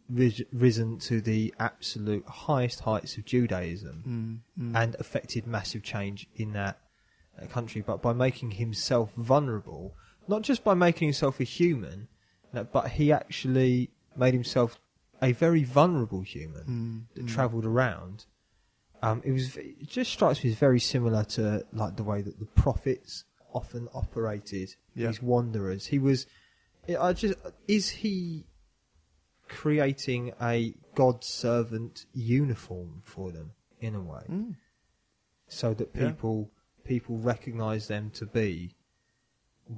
ris- 0.09 0.41
risen 0.51 0.99
to 0.99 1.21
the 1.21 1.53
absolute 1.59 2.25
highest 2.25 2.81
heights 2.81 3.17
of 3.17 3.25
Judaism 3.25 4.41
Mm, 4.57 4.75
and 4.75 4.95
affected 4.99 5.45
massive 5.45 5.83
change 5.83 6.27
in 6.35 6.53
that 6.53 6.77
uh, 6.77 6.80
country. 7.47 7.81
But 7.81 8.01
by 8.01 8.13
making 8.13 8.51
himself 8.51 9.11
vulnerable, 9.15 9.95
not 10.27 10.41
just 10.41 10.63
by 10.63 10.73
making 10.73 11.07
himself 11.07 11.39
a 11.39 11.43
human, 11.43 12.07
but 12.71 12.89
he 12.91 13.11
actually 13.11 13.91
made 14.15 14.33
himself 14.33 14.79
a 15.21 15.31
very 15.31 15.63
vulnerable 15.63 16.21
human 16.21 17.07
Mm, 17.13 17.15
that 17.15 17.27
travelled 17.27 17.65
around. 17.65 18.25
Um, 19.03 19.21
it 19.23 19.31
was. 19.31 19.57
It 19.57 19.87
just 19.87 20.11
strikes 20.11 20.43
me 20.43 20.51
as 20.51 20.57
very 20.57 20.79
similar 20.79 21.23
to 21.35 21.65
like 21.73 21.95
the 21.95 22.03
way 22.03 22.21
that 22.21 22.39
the 22.39 22.45
prophets 22.45 23.23
often 23.53 23.87
operated. 23.93 24.75
Yeah. 24.95 25.07
These 25.07 25.21
wanderers. 25.21 25.87
He 25.87 25.99
was. 25.99 26.27
I 26.99 27.13
just 27.13 27.35
is 27.67 27.89
he 27.89 28.45
creating 29.47 30.33
a 30.41 30.73
God 30.95 31.23
servant 31.23 32.05
uniform 32.13 33.01
for 33.03 33.31
them 33.31 33.51
in 33.79 33.95
a 33.95 34.01
way, 34.01 34.23
mm. 34.29 34.55
so 35.47 35.73
that 35.73 35.89
Yeah. 35.95 36.01
People 36.91 37.15
recognise 37.19 37.87
them 37.87 38.11
to 38.13 38.25
be 38.25 38.75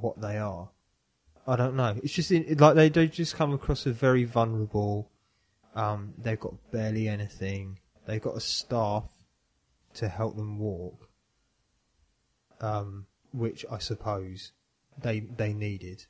what 0.02 0.19
they 0.19 0.35
are. 0.40 0.69
I 1.45 1.56
don't 1.56 1.76
know. 1.76 1.94
It's 2.02 2.14
just 2.14 2.31
in, 2.31 2.57
like 2.57 2.73
they 2.73 2.90
they 2.90 3.07
just 3.07 3.35
come 3.35 3.53
across 3.53 3.85
as 3.85 3.95
very 3.95 4.23
vulnerable. 4.23 5.11
Um, 5.76 6.15
they've 6.18 6.40
got 6.40 6.56
barely 6.72 7.07
anything. 7.07 7.77
They've 8.07 8.22
got 8.22 8.35
a 8.35 8.40
staff 8.40 9.03
to 9.95 10.07
help 10.10 10.35
them 10.35 10.57
walk, 10.57 11.07
um, 12.61 13.06
which 13.31 13.64
I 13.69 13.77
suppose 13.77 14.52
they 14.99 15.19
they 15.19 15.53
needed 15.53 16.06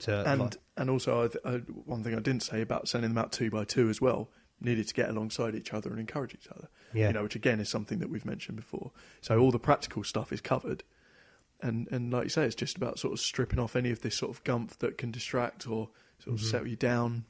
to. 0.00 0.24
and 0.24 0.40
like- 0.42 0.56
and 0.76 0.88
also 0.88 1.24
I 1.24 1.28
th- 1.28 1.44
I, 1.44 1.52
one 1.84 2.04
thing 2.04 2.14
I 2.14 2.20
didn't 2.20 2.44
say 2.44 2.60
about 2.62 2.86
sending 2.88 3.10
them 3.12 3.18
out 3.18 3.32
two 3.32 3.50
by 3.50 3.64
two 3.64 3.88
as 3.88 4.00
well 4.00 4.30
needed 4.60 4.88
to 4.88 4.94
get 4.94 5.08
alongside 5.08 5.54
each 5.54 5.72
other 5.72 5.90
and 5.90 6.00
encourage 6.00 6.34
each 6.34 6.48
other. 6.48 6.68
Yeah. 6.92 7.08
You 7.08 7.12
know, 7.14 7.22
which 7.22 7.36
again 7.36 7.60
is 7.60 7.68
something 7.68 7.98
that 8.00 8.10
we've 8.10 8.24
mentioned 8.24 8.56
before. 8.56 8.90
So 9.20 9.38
all 9.38 9.50
the 9.50 9.58
practical 9.58 10.02
stuff 10.04 10.32
is 10.32 10.40
covered, 10.40 10.84
and 11.60 11.86
and 11.90 12.12
like 12.12 12.24
you 12.24 12.28
say, 12.30 12.44
it's 12.44 12.54
just 12.54 12.76
about 12.76 12.98
sort 12.98 13.12
of 13.12 13.20
stripping 13.20 13.58
off 13.58 13.76
any 13.76 13.90
of 13.90 14.00
this 14.00 14.16
sort 14.16 14.30
of 14.30 14.42
gumph 14.44 14.76
that 14.78 14.98
can 14.98 15.10
distract 15.10 15.66
or 15.66 15.90
sort 16.18 16.34
of 16.38 16.40
Mhm. 16.44 16.50
settle 16.50 16.66
you 16.68 16.76
down. 16.76 17.24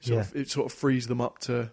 Sort 0.00 0.14
Yeah. 0.14 0.20
of, 0.20 0.36
it 0.36 0.48
sort 0.50 0.70
of 0.72 0.78
frees 0.78 1.06
them 1.08 1.20
up 1.20 1.38
to 1.40 1.72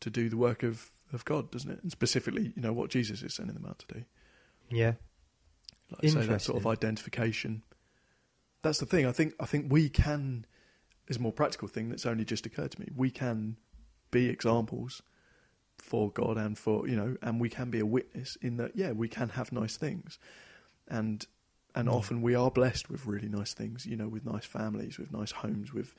to 0.00 0.10
do 0.10 0.28
the 0.28 0.36
work 0.36 0.62
of 0.62 0.90
of 1.12 1.24
God, 1.24 1.50
doesn't 1.50 1.70
it? 1.70 1.80
And 1.82 1.92
specifically, 1.92 2.52
you 2.56 2.62
know, 2.62 2.72
what 2.72 2.90
Jesus 2.90 3.22
is 3.22 3.34
sending 3.34 3.54
them 3.54 3.64
out 3.66 3.78
to 3.80 3.94
do. 3.94 4.04
yeah, 4.70 4.94
Like 5.90 6.04
I 6.04 6.08
say, 6.08 6.26
that 6.26 6.42
sort 6.42 6.58
of 6.58 6.66
identification. 6.66 7.62
That's 8.62 8.78
the 8.78 8.86
thing. 8.86 9.06
I 9.06 9.12
think. 9.12 9.34
I 9.38 9.46
think 9.46 9.70
we 9.70 9.88
can. 9.88 10.46
Is 11.08 11.18
a 11.18 11.20
more 11.20 11.32
practical 11.32 11.68
thing 11.68 11.90
that's 11.90 12.06
only 12.06 12.24
just 12.24 12.46
occurred 12.46 12.72
to 12.72 12.80
me. 12.80 12.88
We 12.96 13.10
can 13.10 13.56
be 14.10 14.28
examples 14.28 15.02
for 15.78 16.10
God 16.10 16.36
and 16.38 16.56
for 16.56 16.88
you 16.88 16.96
know, 16.96 17.16
and 17.20 17.40
we 17.40 17.48
can 17.50 17.70
be 17.70 17.80
a 17.80 17.86
witness 17.86 18.36
in 18.40 18.56
that. 18.56 18.72
Yeah, 18.74 18.92
we 18.92 19.08
can 19.08 19.30
have 19.30 19.52
nice 19.52 19.76
things, 19.76 20.18
and 20.88 21.26
and 21.74 21.88
Mm. 21.88 21.92
often 21.92 22.22
we 22.22 22.34
are 22.34 22.50
blessed 22.50 22.88
with 22.88 23.06
really 23.06 23.28
nice 23.28 23.52
things. 23.52 23.84
You 23.84 23.96
know, 23.96 24.08
with 24.08 24.24
nice 24.24 24.46
families, 24.46 24.98
with 24.98 25.12
nice 25.12 25.32
homes, 25.32 25.72
with 25.74 25.94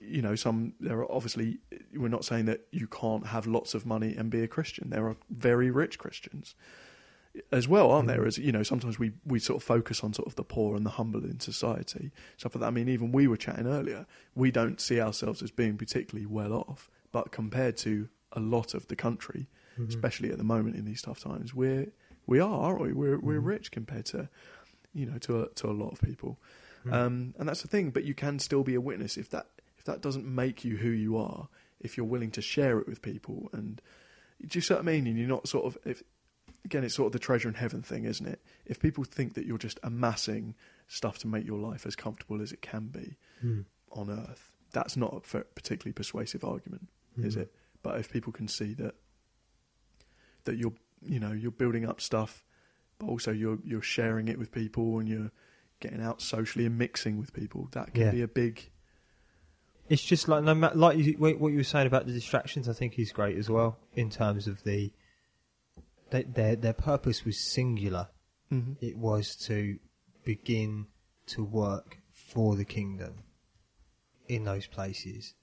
you 0.00 0.22
know, 0.22 0.34
some 0.34 0.74
there 0.80 0.98
are 0.98 1.10
obviously 1.10 1.58
we're 1.94 2.08
not 2.08 2.24
saying 2.24 2.44
that 2.44 2.66
you 2.70 2.86
can't 2.86 3.26
have 3.28 3.46
lots 3.46 3.74
of 3.74 3.86
money 3.86 4.14
and 4.14 4.30
be 4.30 4.42
a 4.42 4.48
Christian. 4.48 4.90
There 4.90 5.06
are 5.06 5.16
very 5.30 5.70
rich 5.70 5.98
Christians 5.98 6.54
as 7.52 7.66
well, 7.68 7.90
aren't 7.90 8.08
there? 8.08 8.26
As 8.26 8.38
you 8.38 8.52
know, 8.52 8.62
sometimes 8.62 8.98
we, 8.98 9.12
we 9.26 9.38
sort 9.38 9.56
of 9.56 9.62
focus 9.62 10.02
on 10.04 10.12
sort 10.12 10.26
of 10.28 10.34
the 10.36 10.44
poor 10.44 10.76
and 10.76 10.84
the 10.86 10.90
humble 10.90 11.24
in 11.24 11.40
society. 11.40 12.10
Stuff 12.36 12.54
like 12.54 12.60
that. 12.60 12.66
I 12.68 12.70
mean, 12.70 12.88
even 12.88 13.12
we 13.12 13.26
were 13.26 13.36
chatting 13.36 13.66
earlier. 13.66 14.06
We 14.34 14.50
don't 14.50 14.80
see 14.80 15.00
ourselves 15.00 15.42
as 15.42 15.50
being 15.50 15.76
particularly 15.76 16.26
well 16.26 16.52
off, 16.52 16.90
but 17.12 17.32
compared 17.32 17.76
to 17.78 18.08
a 18.32 18.40
lot 18.40 18.74
of 18.74 18.88
the 18.88 18.96
country, 18.96 19.48
Mhm. 19.78 19.88
especially 19.88 20.30
at 20.30 20.38
the 20.38 20.44
moment 20.44 20.76
in 20.76 20.84
these 20.84 21.02
tough 21.02 21.20
times, 21.20 21.54
we're 21.54 21.86
we 22.26 22.40
are, 22.40 22.60
aren't 22.60 22.80
we? 22.82 22.92
We're 22.92 23.18
we're 23.18 23.40
Mhm. 23.40 23.46
rich 23.46 23.70
compared 23.70 24.04
to 24.06 24.28
you 24.92 25.06
know 25.06 25.18
to 25.18 25.42
a, 25.42 25.48
to 25.50 25.68
a 25.70 25.72
lot 25.72 25.92
of 25.92 26.00
people. 26.00 26.38
Mm. 26.84 26.92
Um, 26.92 27.34
and 27.38 27.48
that's 27.48 27.62
the 27.62 27.68
thing. 27.68 27.90
But 27.90 28.04
you 28.04 28.14
can 28.14 28.38
still 28.38 28.62
be 28.62 28.74
a 28.74 28.80
witness 28.80 29.16
if 29.16 29.30
that 29.30 29.46
if 29.78 29.84
that 29.84 30.00
doesn't 30.02 30.26
make 30.26 30.64
you 30.64 30.76
who 30.78 30.90
you 30.90 31.16
are. 31.16 31.48
If 31.80 31.96
you're 31.96 32.06
willing 32.06 32.30
to 32.32 32.42
share 32.42 32.78
it 32.80 32.86
with 32.88 33.00
people, 33.02 33.48
and 33.52 33.80
do 34.46 34.56
you 34.56 34.60
see 34.60 34.74
what 34.74 34.80
I 34.80 34.86
mean? 34.86 35.06
And 35.06 35.16
you're 35.18 35.28
not 35.28 35.48
sort 35.48 35.64
of 35.66 35.78
if 35.84 36.02
again, 36.64 36.84
it's 36.84 36.94
sort 36.94 37.06
of 37.06 37.12
the 37.12 37.18
treasure 37.18 37.48
in 37.48 37.54
heaven 37.54 37.82
thing, 37.82 38.04
isn't 38.04 38.26
it? 38.26 38.40
If 38.66 38.78
people 38.80 39.04
think 39.04 39.34
that 39.34 39.46
you're 39.46 39.58
just 39.58 39.78
amassing 39.82 40.54
stuff 40.86 41.18
to 41.18 41.26
make 41.26 41.46
your 41.46 41.58
life 41.58 41.86
as 41.86 41.94
comfortable 41.96 42.40
as 42.42 42.52
it 42.52 42.62
can 42.62 42.86
be 42.88 43.16
Mm. 43.44 43.64
on 43.92 44.10
earth, 44.10 44.52
that's 44.72 44.96
not 44.96 45.14
a 45.34 45.40
particularly 45.54 45.92
persuasive 45.92 46.44
argument, 46.44 46.88
is 47.16 47.36
Mhm. 47.36 47.42
it? 47.42 47.54
But 47.82 47.98
if 48.00 48.10
people 48.12 48.32
can 48.32 48.48
see 48.48 48.74
that 48.74 48.94
that 50.44 50.56
you're 50.56 50.72
you 51.02 51.20
know 51.20 51.32
you're 51.32 51.50
building 51.50 51.84
up 51.84 52.00
stuff 52.00 52.42
but 52.98 53.06
also 53.06 53.30
you're 53.30 53.58
you're 53.64 53.82
sharing 53.82 54.28
it 54.28 54.38
with 54.38 54.50
people 54.50 54.98
and 54.98 55.08
you're 55.08 55.30
getting 55.80 56.00
out 56.00 56.20
socially 56.22 56.64
and 56.66 56.76
mixing 56.78 57.18
with 57.18 57.32
people. 57.32 57.68
That 57.72 57.92
can 57.94 58.02
Yeah. 58.02 58.10
be 58.12 58.22
a 58.22 58.28
big 58.28 58.70
It's 59.88 60.02
just 60.04 60.26
like 60.28 60.44
like 60.44 60.74
what 60.74 60.98
you 60.98 61.16
were 61.56 61.62
saying 61.64 61.86
about 61.86 62.06
the 62.06 62.12
distractions. 62.12 62.68
I 62.68 62.72
think 62.72 62.98
is 62.98 63.12
great 63.12 63.36
as 63.38 63.48
well 63.48 63.78
in 63.94 64.10
terms 64.10 64.46
of 64.48 64.62
the 64.64 64.92
they, 66.10 66.22
their 66.22 66.56
their 66.56 66.72
purpose 66.72 67.24
was 67.24 67.38
singular. 67.38 68.08
Mhm. 68.50 68.76
It 68.80 68.96
was 68.96 69.36
to 69.46 69.78
begin 70.24 70.86
to 71.26 71.44
work 71.44 71.98
for 72.10 72.56
the 72.56 72.64
kingdom 72.64 73.22
in 74.26 74.44
those 74.44 74.66
places. 74.66 75.34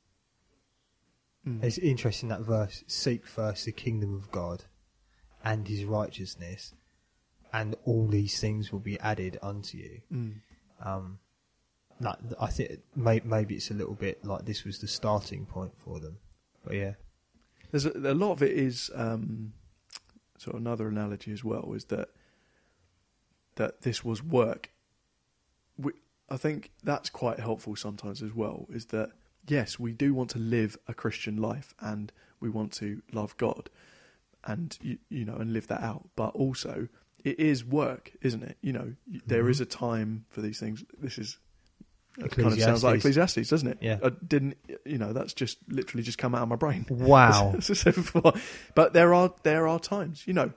Mm. 1.45 1.63
It's 1.63 1.77
interesting 1.77 2.29
that 2.29 2.41
verse: 2.41 2.83
"Seek 2.87 3.25
first 3.25 3.65
the 3.65 3.71
kingdom 3.71 4.15
of 4.15 4.31
God 4.31 4.65
and 5.43 5.67
His 5.67 5.85
righteousness, 5.85 6.73
and 7.53 7.75
all 7.85 8.07
these 8.07 8.39
things 8.39 8.71
will 8.71 8.79
be 8.79 8.99
added 8.99 9.37
unto 9.41 9.77
you." 9.77 10.01
Mm. 10.11 10.41
Um, 10.79 11.19
like, 11.99 12.17
I 12.39 12.47
think 12.47 12.79
may, 12.95 13.21
maybe 13.23 13.55
it's 13.55 13.71
a 13.71 13.73
little 13.73 13.93
bit 13.93 14.25
like 14.25 14.45
this 14.45 14.63
was 14.65 14.79
the 14.79 14.87
starting 14.87 15.45
point 15.45 15.73
for 15.77 15.99
them. 15.99 16.17
But 16.63 16.75
yeah, 16.75 16.95
There's 17.71 17.85
a, 17.85 17.91
a 17.91 18.13
lot 18.13 18.31
of 18.31 18.43
it 18.43 18.51
is 18.51 18.89
um, 18.95 19.53
of 20.47 20.55
another 20.55 20.87
analogy 20.87 21.31
as 21.31 21.43
well 21.43 21.73
is 21.73 21.85
that 21.85 22.09
that 23.55 23.81
this 23.81 24.03
was 24.03 24.21
work. 24.21 24.71
We, 25.77 25.93
I 26.29 26.37
think 26.37 26.71
that's 26.83 27.09
quite 27.09 27.39
helpful 27.39 27.75
sometimes 27.75 28.21
as 28.21 28.33
well. 28.33 28.67
Is 28.69 28.87
that 28.87 29.11
yes, 29.47 29.79
we 29.79 29.93
do 29.93 30.13
want 30.13 30.29
to 30.31 30.39
live 30.39 30.77
a 30.87 30.93
Christian 30.93 31.37
life 31.37 31.73
and 31.79 32.11
we 32.39 32.49
want 32.49 32.73
to 32.73 33.01
love 33.11 33.37
God 33.37 33.69
and 34.43 34.77
you, 34.81 34.97
you 35.09 35.25
know 35.25 35.35
and 35.35 35.53
live 35.53 35.67
that 35.67 35.81
out, 35.81 36.09
but 36.15 36.35
also 36.35 36.87
it 37.23 37.39
is 37.39 37.65
work, 37.65 38.11
isn't 38.21 38.43
it? 38.43 38.57
You 38.61 38.73
know, 38.73 38.93
y- 39.11 39.19
there 39.25 39.41
mm-hmm. 39.41 39.51
is 39.51 39.61
a 39.61 39.65
time 39.65 40.25
for 40.29 40.41
these 40.41 40.59
things. 40.59 40.83
This 40.97 41.17
is 41.17 41.37
it 42.17 42.31
kind 42.31 42.51
of 42.51 42.61
sounds 42.61 42.83
like 42.83 42.97
Ecclesiastes. 42.97 43.49
Doesn't 43.49 43.67
it? 43.67 43.77
Yeah. 43.81 43.99
I 44.03 44.09
didn't, 44.25 44.57
you 44.85 44.97
know, 44.97 45.13
that's 45.13 45.33
just 45.33 45.57
literally 45.67 46.03
just 46.03 46.17
come 46.17 46.33
out 46.33 46.43
of 46.43 46.49
my 46.49 46.55
brain. 46.55 46.85
wow, 46.89 47.55
As 47.57 47.69
I 47.69 47.73
said 47.73 47.95
before. 47.95 48.33
But 48.73 48.93
there 48.93 49.13
are 49.13 49.33
there 49.43 49.67
are 49.67 49.79
times, 49.79 50.25
you 50.27 50.33
know, 50.33 50.51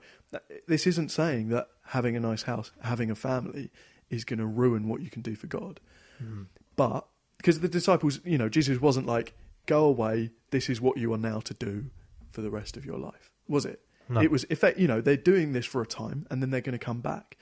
this 0.67 0.87
isn't 0.87 1.09
saying 1.09 1.49
that 1.49 1.67
having 1.85 2.15
a 2.15 2.19
nice 2.19 2.43
house, 2.43 2.71
having 2.81 3.11
a 3.11 3.15
family, 3.15 3.71
is 4.09 4.23
going 4.23 4.39
to 4.39 4.45
ruin 4.45 4.87
what 4.87 5.01
you 5.01 5.09
can 5.09 5.21
do 5.21 5.35
for 5.35 5.47
God. 5.47 5.79
Hmm. 6.19 6.43
But 6.75 7.07
because 7.37 7.59
the 7.59 7.67
disciples, 7.67 8.19
you 8.23 8.37
know, 8.37 8.49
Jesus 8.49 8.79
wasn't 8.79 9.05
like, 9.05 9.33
"Go 9.65 9.85
away. 9.85 10.31
This 10.51 10.69
is 10.69 10.79
what 10.79 10.97
you 10.97 11.13
are 11.13 11.17
now 11.17 11.39
to 11.41 11.53
do 11.53 11.85
for 12.31 12.41
the 12.41 12.49
rest 12.49 12.77
of 12.77 12.85
your 12.85 12.97
life," 12.97 13.31
was 13.47 13.65
it? 13.65 13.81
No. 14.07 14.21
It 14.21 14.31
was, 14.31 14.43
effect, 14.49 14.79
you 14.79 14.87
know, 14.87 15.01
they're 15.01 15.15
doing 15.15 15.53
this 15.53 15.67
for 15.67 15.83
a 15.83 15.85
time, 15.85 16.25
and 16.31 16.41
then 16.41 16.49
they're 16.49 16.61
going 16.61 16.77
to 16.77 16.83
come 16.83 17.01
back. 17.01 17.37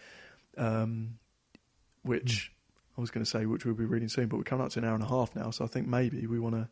Um, 0.57 1.19
which 2.03 2.51
I 2.97 3.01
was 3.01 3.11
going 3.11 3.23
to 3.23 3.29
say, 3.29 3.45
which 3.45 3.65
we'll 3.65 3.75
be 3.75 3.85
reading 3.85 4.09
soon, 4.09 4.27
but 4.27 4.37
we're 4.37 4.43
coming 4.43 4.65
up 4.65 4.71
to 4.71 4.79
an 4.79 4.85
hour 4.85 4.95
and 4.95 5.03
a 5.03 5.07
half 5.07 5.35
now, 5.35 5.51
so 5.51 5.63
I 5.63 5.67
think 5.67 5.87
maybe 5.87 6.25
we 6.25 6.39
want 6.39 6.55
to 6.55 6.67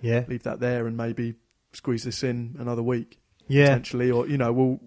yeah, 0.00 0.24
leave 0.28 0.44
that 0.44 0.60
there 0.60 0.86
and 0.86 0.96
maybe 0.96 1.34
squeeze 1.72 2.04
this 2.04 2.22
in 2.22 2.56
another 2.58 2.82
week 2.82 3.18
yeah, 3.48 3.64
potentially, 3.68 4.10
or 4.10 4.28
you 4.28 4.38
know, 4.38 4.52
we'll 4.52 4.80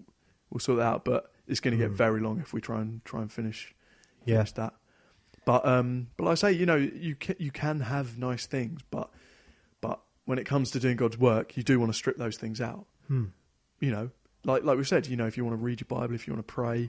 we'll 0.50 0.60
sort 0.60 0.78
that 0.78 0.86
out. 0.86 1.04
But 1.04 1.30
it's 1.46 1.60
going 1.60 1.76
to 1.76 1.82
get 1.82 1.92
Mm. 1.92 1.96
very 1.96 2.20
long 2.20 2.40
if 2.40 2.52
we 2.52 2.60
try 2.60 2.80
and 2.80 3.04
try 3.04 3.20
and 3.20 3.30
finish 3.30 3.74
yeah, 4.24 4.36
finish 4.36 4.52
that. 4.52 4.74
But 5.44 5.66
um, 5.66 6.08
but 6.16 6.24
like 6.24 6.32
I 6.32 6.34
say, 6.36 6.52
you 6.52 6.64
know, 6.66 6.76
you 6.76 7.16
can, 7.16 7.36
you 7.38 7.50
can 7.50 7.80
have 7.80 8.16
nice 8.18 8.46
things, 8.46 8.80
but 8.90 9.10
but 9.80 10.00
when 10.24 10.38
it 10.38 10.44
comes 10.46 10.70
to 10.70 10.80
doing 10.80 10.96
God's 10.96 11.18
work, 11.18 11.56
you 11.56 11.62
do 11.64 11.78
want 11.80 11.90
to 11.92 11.98
strip 11.98 12.16
those 12.16 12.36
things 12.36 12.60
out. 12.60 12.86
Hmm. 13.08 13.26
You 13.80 13.90
know, 13.90 14.10
like 14.44 14.62
like 14.64 14.78
we 14.78 14.84
said, 14.84 15.08
you 15.08 15.16
know, 15.16 15.26
if 15.26 15.36
you 15.36 15.44
want 15.44 15.58
to 15.58 15.62
read 15.62 15.80
your 15.80 15.88
Bible, 15.88 16.14
if 16.14 16.26
you 16.26 16.32
want 16.32 16.46
to 16.46 16.52
pray, 16.54 16.88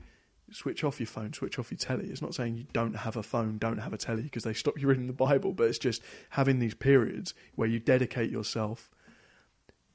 switch 0.53 0.83
off 0.83 0.99
your 0.99 1.07
phone, 1.07 1.33
switch 1.33 1.57
off 1.59 1.71
your 1.71 1.77
telly. 1.77 2.07
It's 2.07 2.21
not 2.21 2.35
saying 2.35 2.55
you 2.55 2.65
don't 2.73 2.95
have 2.95 3.15
a 3.17 3.23
phone, 3.23 3.57
don't 3.57 3.79
have 3.79 3.93
a 3.93 3.97
telly 3.97 4.23
because 4.23 4.43
they 4.43 4.53
stop 4.53 4.79
you 4.79 4.87
reading 4.87 5.07
the 5.07 5.13
Bible, 5.13 5.53
but 5.53 5.63
it's 5.67 5.79
just 5.79 6.01
having 6.31 6.59
these 6.59 6.73
periods 6.73 7.33
where 7.55 7.67
you 7.67 7.79
dedicate 7.79 8.29
yourself 8.31 8.89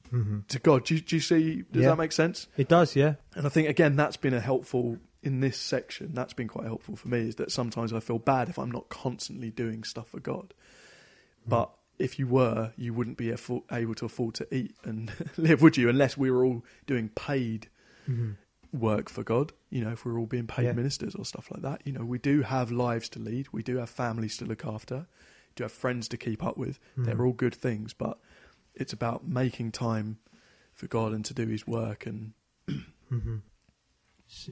hmm 0.09 0.39
to 0.47 0.59
God. 0.59 0.85
Do 0.85 0.95
you, 0.95 1.01
do 1.01 1.15
you 1.15 1.21
see? 1.21 1.63
Does 1.71 1.83
Yeah. 1.83 1.89
that 1.89 1.97
make 1.97 2.11
sense? 2.11 2.47
It 2.57 2.67
does, 2.67 2.95
yeah, 2.95 3.15
And 3.35 3.45
I 3.45 3.49
think 3.49 3.67
again 3.69 3.95
that's 3.95 4.17
been 4.17 4.33
a 4.33 4.39
helpful 4.39 4.97
in 5.21 5.39
this 5.41 5.57
section. 5.57 6.13
That's 6.13 6.33
been 6.33 6.47
quite 6.47 6.65
helpful 6.65 6.95
for 6.95 7.07
me. 7.07 7.19
Is 7.29 7.35
that 7.35 7.51
sometimes 7.51 7.93
I 7.93 7.99
feel 7.99 8.19
bad 8.19 8.49
if 8.49 8.57
I'm 8.57 8.71
not 8.71 8.89
constantly 8.89 9.51
doing 9.51 9.83
stuff 9.83 10.09
for 10.09 10.19
God. 10.19 10.53
But 11.47 11.71
if 11.97 12.19
you 12.19 12.27
were, 12.27 12.73
you 12.77 12.93
wouldn't 12.93 13.17
be 13.17 13.29
able 13.31 13.95
to 13.95 14.05
afford 14.05 14.35
to 14.35 14.55
eat 14.55 14.75
and 14.83 15.11
live, 15.37 15.61
would 15.61 15.77
you? 15.77 15.89
Unless 15.89 16.17
we 16.17 16.31
were 16.31 16.45
all 16.45 16.63
doing 16.87 17.09
paid 17.09 17.67
hmm 18.05 18.31
work 18.71 19.09
for 19.09 19.23
God. 19.23 19.51
You 19.69 19.83
know, 19.83 19.91
if 19.91 20.05
we're 20.05 20.19
all 20.19 20.25
being 20.27 20.47
paid 20.47 20.65
Yeah. 20.65 20.73
ministers 20.73 21.15
or 21.15 21.25
stuff 21.25 21.49
like 21.51 21.61
that. 21.63 21.81
You 21.85 21.93
know, 21.93 22.05
we 22.05 22.17
do 22.19 22.41
have 22.43 22.71
lives 22.71 23.09
to 23.09 23.19
lead. 23.19 23.47
We 23.51 23.63
do 23.63 23.77
have 23.77 23.89
families 23.89 24.37
to 24.37 24.45
look 24.45 24.65
after. 24.65 24.97
we 25.49 25.53
Do 25.55 25.63
have 25.63 25.71
friends 25.71 26.07
to 26.09 26.17
keep 26.17 26.43
up 26.43 26.57
with. 26.57 26.79
Mhm. 26.97 27.05
They're 27.05 27.25
all 27.25 27.33
good 27.33 27.55
things, 27.55 27.93
but 27.93 28.19
it's 28.75 28.93
about 28.93 29.27
making 29.27 29.71
time 29.71 30.19
for 30.73 30.87
God 30.87 31.11
and 31.13 31.25
to 31.25 31.33
do 31.33 31.47
His 31.47 31.65
work. 31.67 32.05
And 32.05 32.33
hmm 33.09 33.37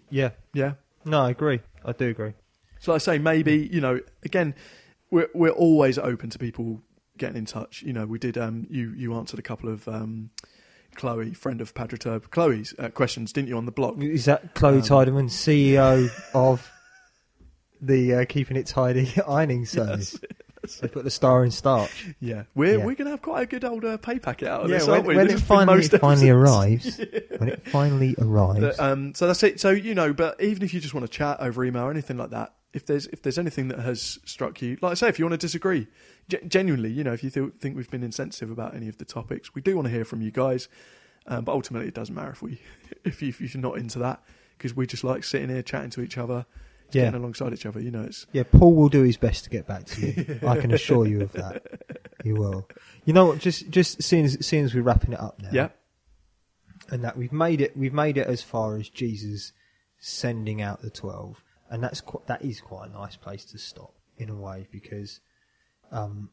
yeah. 0.10 0.32
yeah, 0.54 0.74
No, 1.06 1.22
I 1.22 1.30
agree. 1.30 1.62
I 1.86 1.92
do 1.92 2.10
agree. 2.10 2.34
So 2.80 2.94
I 2.94 2.98
say 2.98 3.18
maybe 3.20 3.70
you 3.72 3.80
know 3.82 4.02
again 4.24 4.56
we're 5.12 5.30
we're 5.34 5.52
always 5.52 5.98
open 5.98 6.30
to 6.32 6.40
people 6.40 6.82
getting 7.18 7.38
in 7.38 7.46
touch. 7.46 7.84
You 7.84 7.94
know 7.94 8.06
we 8.06 8.20
did 8.20 8.38
um 8.38 8.66
you 8.70 8.92
you 8.92 9.14
answered 9.14 9.40
a 9.40 9.44
couple 9.44 9.70
of 9.70 9.88
um 9.88 10.32
Chloe 10.98 11.34
friend 11.34 11.62
of 11.62 11.74
Padre 11.74 11.98
Turb 11.98 12.30
Chloe's 12.32 12.74
uh, 12.78 12.90
questions 12.90 13.32
didn't 13.32 13.48
you 13.48 13.56
on 13.58 13.66
the 13.66 13.72
blog? 13.72 14.04
Is 14.04 14.26
that 14.26 14.54
Chloe 14.56 14.78
Um, 14.78 14.82
Tideman, 14.82 15.30
CEO 15.30 16.10
of 16.34 16.70
the 17.82 18.16
uh, 18.16 18.26
Keeping 18.26 18.58
It 18.58 18.68
Tidy 18.68 19.12
ironing 19.28 19.66
service? 19.66 20.20
They 20.82 20.88
put 20.90 21.06
the 21.06 21.12
star 21.12 21.46
in 21.46 21.52
starch. 21.52 22.08
Yeah, 22.20 22.44
we're 22.54 22.78
Yeah. 22.80 22.84
we're 22.86 22.96
gonna 22.96 23.12
have 23.12 23.22
quite 23.22 23.44
a 23.44 23.46
good 23.46 23.64
old 23.64 23.86
uh, 23.86 23.96
pay 23.98 24.20
packet 24.20 24.50
out 24.50 24.64
of 24.66 24.70
yeah, 24.70 24.80
this, 24.80 24.88
when, 24.88 24.96
aren't 24.96 25.08
we? 25.08 25.16
when 25.16 25.28
This 25.28 25.40
it 25.42 25.46
finally, 25.46 25.88
finally 25.88 26.30
arrives, 26.30 26.98
when 27.38 27.50
it 27.50 27.66
finally 27.70 28.16
arrives, 28.20 28.60
But, 28.60 28.80
um, 28.80 29.14
so 29.14 29.28
that's 29.28 29.44
it. 29.44 29.62
So 29.62 29.70
you 29.70 29.96
know, 29.96 30.12
but 30.12 30.42
even 30.42 30.64
if 30.64 30.74
you 30.74 30.82
just 30.82 30.94
want 30.94 31.06
to 31.06 31.12
chat 31.12 31.38
over 31.40 31.64
email 31.64 31.84
or 31.84 31.92
anything 31.92 32.18
like 32.18 32.32
that, 32.32 32.54
if 32.74 32.86
there's 32.86 33.08
if 33.08 33.22
there's 33.22 33.38
anything 33.40 33.70
that 33.70 33.80
has 33.80 34.20
struck 34.26 34.62
you, 34.62 34.78
like 34.82 34.92
I 34.92 34.96
say, 34.96 35.08
if 35.08 35.20
you 35.20 35.26
want 35.26 35.40
to 35.40 35.46
disagree, 35.46 35.88
ge- 36.30 36.48
genuinely, 36.48 36.92
you 36.92 37.04
know, 37.04 37.14
if 37.14 37.24
you 37.24 37.30
th- 37.30 37.54
think 37.60 37.76
we've 37.76 37.90
been 37.90 38.04
insensitive 38.04 38.52
about 38.52 38.76
any 38.76 38.88
of 38.88 38.98
the 38.98 39.06
topics, 39.06 39.54
we 39.56 39.62
do 39.62 39.76
want 39.76 39.88
to 39.88 39.94
hear 39.94 40.06
from 40.06 40.22
you 40.22 40.32
guys. 40.32 40.70
Um, 41.26 41.44
but 41.44 41.52
ultimately, 41.52 41.88
it 41.88 41.94
doesn't 41.94 42.16
matter 42.16 42.32
if 42.32 42.42
we 42.42 42.62
if, 43.04 43.22
you, 43.22 43.30
if 43.30 43.54
you're 43.54 43.62
not 43.62 43.78
into 43.78 44.00
that 44.00 44.22
because 44.58 44.76
we 44.76 44.88
just 44.88 45.04
like 45.04 45.24
sitting 45.24 45.50
here 45.50 45.62
chatting 45.62 45.90
to 45.92 46.02
each 46.02 46.18
other, 46.18 46.46
yeah, 46.92 47.04
getting 47.04 47.20
alongside 47.20 47.54
each 47.54 47.66
other. 47.66 47.82
You 47.82 47.92
know, 47.92 48.04
it's 48.04 48.26
yeah. 48.32 48.44
Paul 48.44 48.76
will 48.76 48.90
do 48.90 49.04
his 49.04 49.18
best 49.18 49.44
to 49.46 49.50
get 49.50 49.68
back 49.68 49.86
to 49.86 50.02
you. 50.02 50.40
I 50.48 50.58
can 50.58 50.74
assure 50.74 51.06
you 51.06 51.22
of 51.22 51.34
that. 51.34 51.64
He 52.24 52.34
will. 52.34 52.68
You 53.06 53.14
know 53.14 53.26
what? 53.26 53.40
Just 53.40 53.70
just 53.70 54.02
seeing 54.02 54.26
as, 54.26 54.38
seeing 54.46 54.66
as 54.66 54.74
we're 54.74 54.84
wrapping 54.84 55.14
it 55.14 55.20
up 55.20 55.42
now, 55.42 55.50
yeah, 55.52 55.70
and 56.90 57.04
that 57.04 57.18
we've 57.18 57.34
made 57.34 57.62
it 57.62 57.76
we've 57.76 57.94
made 57.94 58.18
it 58.18 58.28
as 58.28 58.42
far 58.42 58.78
as 58.78 58.90
Jesus 58.90 59.52
sending 60.00 60.62
out 60.62 60.82
the 60.82 60.90
12 60.90 61.44
and 61.70 61.84
that's 61.84 62.02
qu- 62.02 62.22
that 62.28 62.44
is 62.44 62.62
quite 62.62 62.90
a 62.90 62.94
nice 62.94 63.16
place 63.16 63.46
to 63.46 63.58
stop 63.58 63.94
in 64.18 64.30
a 64.30 64.36
way 64.36 64.68
because 64.72 65.20
um 65.92 66.30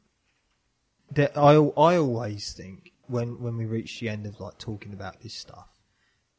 that 1.12 1.36
I 1.36 1.54
I 1.54 1.96
always 1.96 2.52
think 2.52 2.92
when 3.06 3.40
when 3.40 3.56
we 3.56 3.66
reach 3.66 4.00
the 4.00 4.08
end 4.08 4.26
of 4.26 4.40
like 4.40 4.58
talking 4.58 4.92
about 4.92 5.20
this 5.20 5.34
stuff 5.34 5.68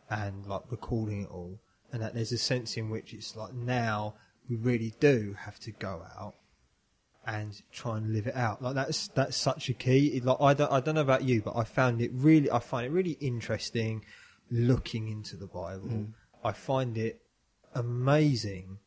and 0.10 0.46
like 0.46 0.62
recording 0.70 1.24
it 1.24 1.30
all 1.30 1.60
and 1.92 2.02
that 2.02 2.14
there's 2.14 2.32
a 2.32 2.38
sense 2.38 2.78
in 2.78 2.90
which 2.90 3.14
it's 3.14 3.36
like 3.36 3.54
now 3.54 4.16
we 4.50 4.56
really 4.56 4.94
do 5.00 5.36
have 5.40 5.60
to 5.60 5.72
go 5.72 6.04
out 6.18 6.36
and 7.26 7.62
try 7.72 7.98
and 7.98 8.14
live 8.14 8.28
it 8.28 8.36
out. 8.36 8.62
Like 8.62 8.76
that's 8.76 9.08
that's 9.10 9.36
such 9.38 9.70
a 9.70 9.74
key. 9.74 10.22
Like 10.24 10.38
I 10.40 10.54
don't 10.54 10.72
I 10.72 10.80
don't 10.80 10.96
know 10.96 11.02
about 11.02 11.24
you, 11.24 11.42
but 11.42 11.56
I 11.56 11.64
found 11.64 12.02
it 12.02 12.12
really 12.14 12.52
I 12.52 12.60
find 12.60 12.86
it 12.86 12.92
really 12.92 13.18
interesting 13.20 14.06
looking 14.52 15.10
into 15.10 15.36
the 15.36 15.48
Bible. 15.48 16.08
I 16.44 16.52
find 16.52 16.98
it 16.98 17.22
amazing 17.74 18.78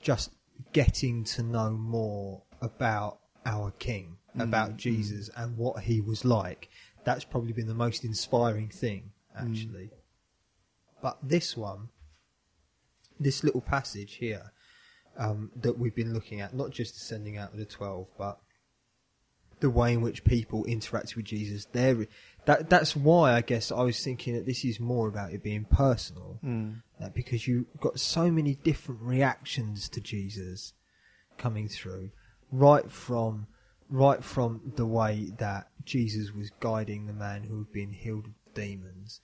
just 0.00 0.30
getting 0.72 1.24
to 1.24 1.42
know 1.42 1.70
more 1.70 2.42
about 2.60 3.18
our 3.48 3.70
King, 3.72 4.18
about 4.38 4.76
Jesus 4.76 5.30
and 5.36 5.56
what 5.56 5.82
he 5.84 6.00
was 6.00 6.24
like. 6.24 6.68
That's 7.04 7.24
probably 7.24 7.52
been 7.52 7.66
the 7.66 7.74
most 7.74 8.04
inspiring 8.04 8.68
thing, 8.68 9.10
actually. 9.36 9.90
But 11.02 11.18
this 11.22 11.56
one, 11.56 11.88
this 13.18 13.42
little 13.42 13.60
passage 13.60 14.14
here, 14.14 14.52
um, 15.16 15.50
that 15.56 15.78
we've 15.78 15.94
been 15.94 16.12
looking 16.14 16.40
at, 16.40 16.54
not 16.54 16.70
just 16.70 16.94
the 16.94 17.00
sending 17.00 17.36
out 17.36 17.52
of 17.52 17.58
the 17.58 17.64
12, 17.64 18.06
but 18.16 18.38
the 19.60 19.70
way 19.70 19.92
in 19.92 20.00
which 20.00 20.24
people 20.24 20.64
interact 20.66 21.16
with 21.16 21.24
Jesus. 21.24 21.64
There, 21.72 22.06
that, 22.44 22.70
that's 22.70 22.94
why 22.94 23.32
I 23.32 23.40
guess 23.40 23.72
I 23.72 23.82
was 23.82 24.02
thinking 24.02 24.34
that 24.34 24.46
this 24.46 24.64
is 24.64 24.78
more 24.78 25.08
about 25.08 25.32
it 25.32 25.42
being 25.42 25.64
personal. 25.64 26.38
Mm. 26.44 26.82
That 27.00 27.14
because 27.14 27.48
you've 27.48 27.66
got 27.80 27.98
so 27.98 28.30
many 28.30 28.54
different 28.54 29.00
reactions 29.02 29.88
to 29.90 30.00
Jesus 30.00 30.74
coming 31.36 31.68
through, 31.68 32.10
right 32.50 32.90
from 32.90 33.46
right 33.90 34.22
from 34.22 34.72
the 34.76 34.86
way 34.86 35.32
that 35.38 35.68
Jesus 35.84 36.32
was 36.32 36.50
guiding 36.60 37.06
the 37.06 37.12
man 37.12 37.42
who 37.42 37.58
had 37.58 37.72
been 37.72 37.92
healed 37.92 38.26
of 38.26 38.54
demons, 38.54 39.20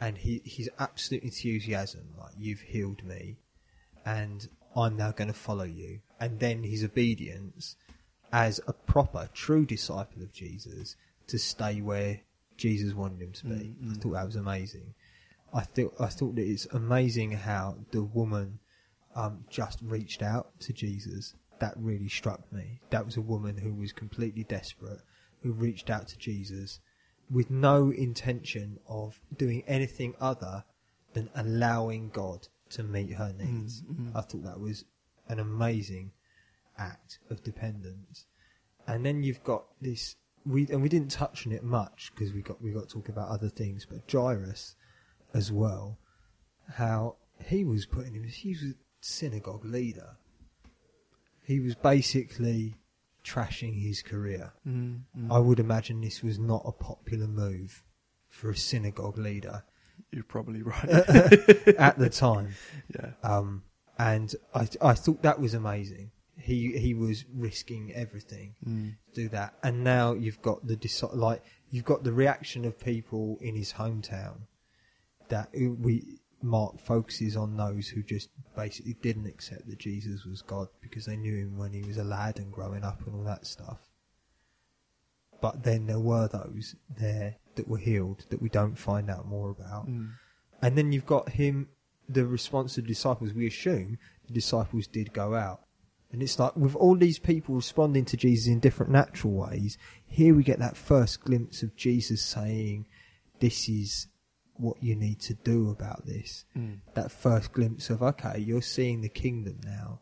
and 0.00 0.18
he, 0.18 0.42
his 0.44 0.68
absolute 0.78 1.22
enthusiasm, 1.22 2.08
like 2.18 2.32
you've 2.36 2.60
healed 2.60 3.04
me, 3.04 3.36
and 4.04 4.48
I'm 4.76 4.96
now 4.96 5.12
going 5.12 5.28
to 5.28 5.34
follow 5.34 5.64
you. 5.64 6.00
And 6.20 6.40
then 6.40 6.64
his 6.64 6.82
obedience 6.82 7.76
as 8.32 8.60
a 8.66 8.72
proper, 8.72 9.28
true 9.32 9.64
disciple 9.64 10.22
of 10.22 10.32
Jesus 10.32 10.96
to 11.28 11.38
stay 11.38 11.80
where 11.80 12.20
Jesus 12.56 12.94
wanted 12.94 13.22
him 13.22 13.32
to 13.32 13.46
be. 13.46 13.74
I 13.88 13.94
thought 13.94 14.12
that 14.12 14.26
was 14.26 14.36
amazing. 14.36 14.94
I 15.54 15.60
thought 15.62 15.94
I 16.00 16.06
thought 16.06 16.34
that 16.34 16.46
it's 16.46 16.66
amazing 16.66 17.32
how 17.32 17.76
the 17.92 18.02
woman 18.02 18.58
um, 19.14 19.44
just 19.48 19.78
reached 19.82 20.22
out 20.22 20.58
to 20.60 20.72
Jesus. 20.72 21.34
That 21.60 21.74
really 21.76 22.08
struck 22.08 22.52
me. 22.52 22.80
That 22.90 23.04
was 23.04 23.16
a 23.16 23.22
woman 23.22 23.56
who 23.56 23.74
was 23.74 23.92
completely 23.92 24.44
desperate, 24.44 25.00
who 25.42 25.52
reached 25.52 25.90
out 25.90 26.08
to 26.08 26.18
Jesus 26.18 26.80
with 27.30 27.50
no 27.50 27.90
intention 27.90 28.78
of 28.88 29.20
doing 29.36 29.62
anything 29.66 30.14
other 30.20 30.64
than 31.12 31.28
allowing 31.34 32.10
God 32.10 32.48
to 32.70 32.82
meet 32.82 33.12
her 33.14 33.32
mm, 33.32 33.38
needs. 33.38 33.82
Mm. 33.82 34.10
I 34.14 34.20
thought 34.20 34.44
that 34.44 34.60
was 34.60 34.84
an 35.28 35.40
amazing 35.40 36.12
act 36.78 37.18
of 37.30 37.42
dependence. 37.42 38.26
And 38.86 39.04
then 39.04 39.22
you've 39.22 39.44
got 39.44 39.64
this 39.80 40.16
we 40.46 40.66
and 40.68 40.82
we 40.82 40.88
didn't 40.88 41.10
touch 41.10 41.46
on 41.46 41.52
it 41.52 41.62
much 41.62 42.12
because 42.14 42.32
we 42.32 42.40
got 42.40 42.62
we 42.62 42.70
got 42.70 42.88
to 42.88 42.94
talk 42.94 43.08
about 43.08 43.28
other 43.28 43.48
things, 43.48 43.86
but 43.88 44.10
Jairus 44.10 44.76
as 45.34 45.52
well, 45.52 45.98
how 46.74 47.16
he 47.44 47.64
was 47.64 47.86
putting 47.86 48.14
him 48.14 48.24
he 48.24 48.50
was 48.50 48.62
a 48.62 48.74
synagogue 49.00 49.64
leader. 49.64 50.16
He 51.48 51.60
was 51.60 51.74
basically 51.74 52.74
trashing 53.24 53.74
his 53.82 54.02
career. 54.02 54.52
Mm, 54.66 55.00
mm. 55.18 55.32
I 55.32 55.38
would 55.38 55.58
imagine 55.58 56.00
this 56.02 56.22
was 56.22 56.38
not 56.38 56.62
a 56.66 56.72
popular 56.72 57.26
move 57.26 57.82
for 58.28 58.50
a 58.50 58.56
synagogue 58.56 59.16
leader 59.16 59.64
You're 60.12 60.24
probably 60.24 60.62
right. 60.62 60.84
at 61.88 61.98
the 61.98 62.10
time. 62.10 62.50
yeah. 62.94 63.12
Um, 63.22 63.62
and 63.98 64.34
I, 64.54 64.68
I 64.82 64.92
thought 64.92 65.22
that 65.22 65.40
was 65.40 65.54
amazing. 65.54 66.10
He 66.36 66.78
he 66.78 66.92
was 66.94 67.24
risking 67.34 67.92
everything 67.94 68.54
Mm. 68.66 68.94
to 69.14 69.22
do 69.22 69.28
that, 69.30 69.54
and 69.62 69.82
now 69.82 70.12
you've 70.12 70.40
got 70.42 70.66
the 70.66 70.76
deci- 70.76 71.16
like 71.16 71.42
you've 71.70 71.84
got 71.92 72.04
the 72.04 72.12
reaction 72.12 72.64
of 72.64 72.78
people 72.78 73.38
in 73.40 73.56
his 73.56 73.72
hometown 73.72 74.42
that 75.28 75.48
we 75.52 76.17
Mark 76.42 76.80
focuses 76.80 77.36
on 77.36 77.56
those 77.56 77.88
who 77.88 78.02
just 78.02 78.30
basically 78.56 78.94
didn't 79.02 79.26
accept 79.26 79.66
that 79.68 79.78
Jesus 79.78 80.24
was 80.24 80.42
God 80.42 80.68
because 80.80 81.06
they 81.06 81.16
knew 81.16 81.36
him 81.36 81.58
when 81.58 81.72
he 81.72 81.82
was 81.82 81.98
a 81.98 82.04
lad 82.04 82.38
and 82.38 82.52
growing 82.52 82.84
up 82.84 83.04
and 83.06 83.14
all 83.14 83.24
that 83.24 83.46
stuff. 83.46 83.78
But 85.40 85.62
then 85.62 85.86
there 85.86 86.00
were 86.00 86.28
those 86.28 86.74
there 86.88 87.36
that 87.56 87.68
were 87.68 87.78
healed 87.78 88.26
that 88.30 88.42
we 88.42 88.48
don't 88.48 88.78
find 88.78 89.10
out 89.10 89.26
more 89.26 89.50
about. 89.50 89.88
Mm. 89.88 90.10
And 90.62 90.76
then 90.76 90.92
you've 90.92 91.06
got 91.06 91.30
him, 91.30 91.68
the 92.08 92.26
response 92.26 92.78
of 92.78 92.84
the 92.84 92.88
disciples. 92.88 93.32
We 93.32 93.46
assume 93.46 93.98
the 94.26 94.32
disciples 94.32 94.86
did 94.86 95.12
go 95.12 95.34
out. 95.34 95.60
And 96.10 96.22
it's 96.22 96.38
like, 96.38 96.56
with 96.56 96.74
all 96.74 96.96
these 96.96 97.18
people 97.18 97.54
responding 97.54 98.06
to 98.06 98.16
Jesus 98.16 98.46
in 98.46 98.60
different 98.60 98.90
natural 98.90 99.34
ways, 99.34 99.76
here 100.06 100.34
we 100.34 100.42
get 100.42 100.58
that 100.58 100.76
first 100.76 101.20
glimpse 101.22 101.62
of 101.62 101.76
Jesus 101.76 102.22
saying, 102.22 102.86
This 103.40 103.68
is 103.68 104.06
what 104.58 104.82
you 104.82 104.94
need 104.94 105.20
to 105.20 105.34
do 105.34 105.70
about 105.70 106.06
this. 106.06 106.44
Mm. 106.56 106.78
That 106.94 107.10
first 107.12 107.52
glimpse 107.52 107.90
of, 107.90 108.02
okay, 108.02 108.38
you're 108.38 108.62
seeing 108.62 109.00
the 109.00 109.08
kingdom 109.08 109.60
now. 109.64 110.00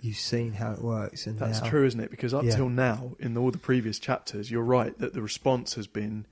You've 0.00 0.16
seen 0.18 0.52
how 0.52 0.72
it 0.72 0.82
works. 0.82 1.26
And 1.26 1.38
That's 1.38 1.62
now, 1.62 1.68
true, 1.68 1.86
isn't 1.86 2.00
it? 2.00 2.10
Because 2.10 2.34
up 2.34 2.44
Yeah. 2.44 2.54
till 2.56 2.68
now, 2.68 3.16
in 3.18 3.36
all 3.36 3.50
the 3.50 3.58
previous 3.58 3.98
chapters, 3.98 4.50
you're 4.50 4.62
right 4.62 4.96
that 4.98 5.14
the 5.14 5.22
response 5.22 5.74
has 5.74 5.86
been, 5.86 6.26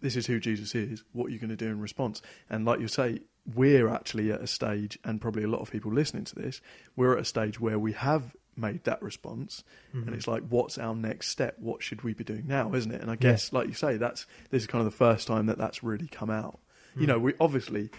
"This 0.00 0.16
is 0.16 0.26
who 0.26 0.40
Jesus 0.40 0.74
is. 0.74 1.04
What 1.12 1.26
are 1.26 1.30
you 1.30 1.38
going 1.38 1.50
to 1.50 1.56
do 1.56 1.68
in 1.68 1.80
response?" 1.80 2.20
And 2.50 2.64
like 2.64 2.80
you 2.80 2.88
say, 2.88 3.20
we're 3.54 3.88
actually 3.88 4.30
at 4.30 4.40
a 4.42 4.46
stage, 4.46 4.98
and 5.04 5.20
probably 5.20 5.42
a 5.44 5.48
lot 5.48 5.60
of 5.60 5.70
people 5.70 5.92
listening 5.92 6.24
to 6.24 6.34
this, 6.34 6.60
we're 6.96 7.14
at 7.14 7.20
a 7.20 7.24
stage 7.24 7.58
where 7.60 7.78
we 7.78 7.92
have 7.92 8.36
made 8.56 8.82
that 8.84 9.00
response, 9.00 9.62
Mm-hmm. 9.94 10.08
and 10.08 10.16
it's 10.16 10.26
like, 10.26 10.42
what's 10.48 10.76
our 10.76 10.94
next 10.94 11.28
step? 11.28 11.56
What 11.60 11.80
should 11.82 12.02
we 12.02 12.12
be 12.12 12.24
doing 12.24 12.46
now? 12.48 12.74
Isn't 12.74 12.90
it? 12.92 13.00
And 13.00 13.10
I 13.10 13.14
guess, 13.16 13.52
like 13.52 13.68
you 13.68 13.74
say, 13.74 13.96
that's 13.96 14.26
this 14.50 14.62
is 14.62 14.66
kind 14.66 14.84
of 14.84 14.90
the 14.92 14.96
first 14.96 15.28
time 15.28 15.46
that 15.46 15.56
that's 15.56 15.82
really 15.84 16.08
come 16.08 16.28
out. 16.28 16.58
You 16.96 17.02
Mm. 17.04 17.06
know, 17.08 17.18
we 17.18 17.34
obviously 17.40 17.90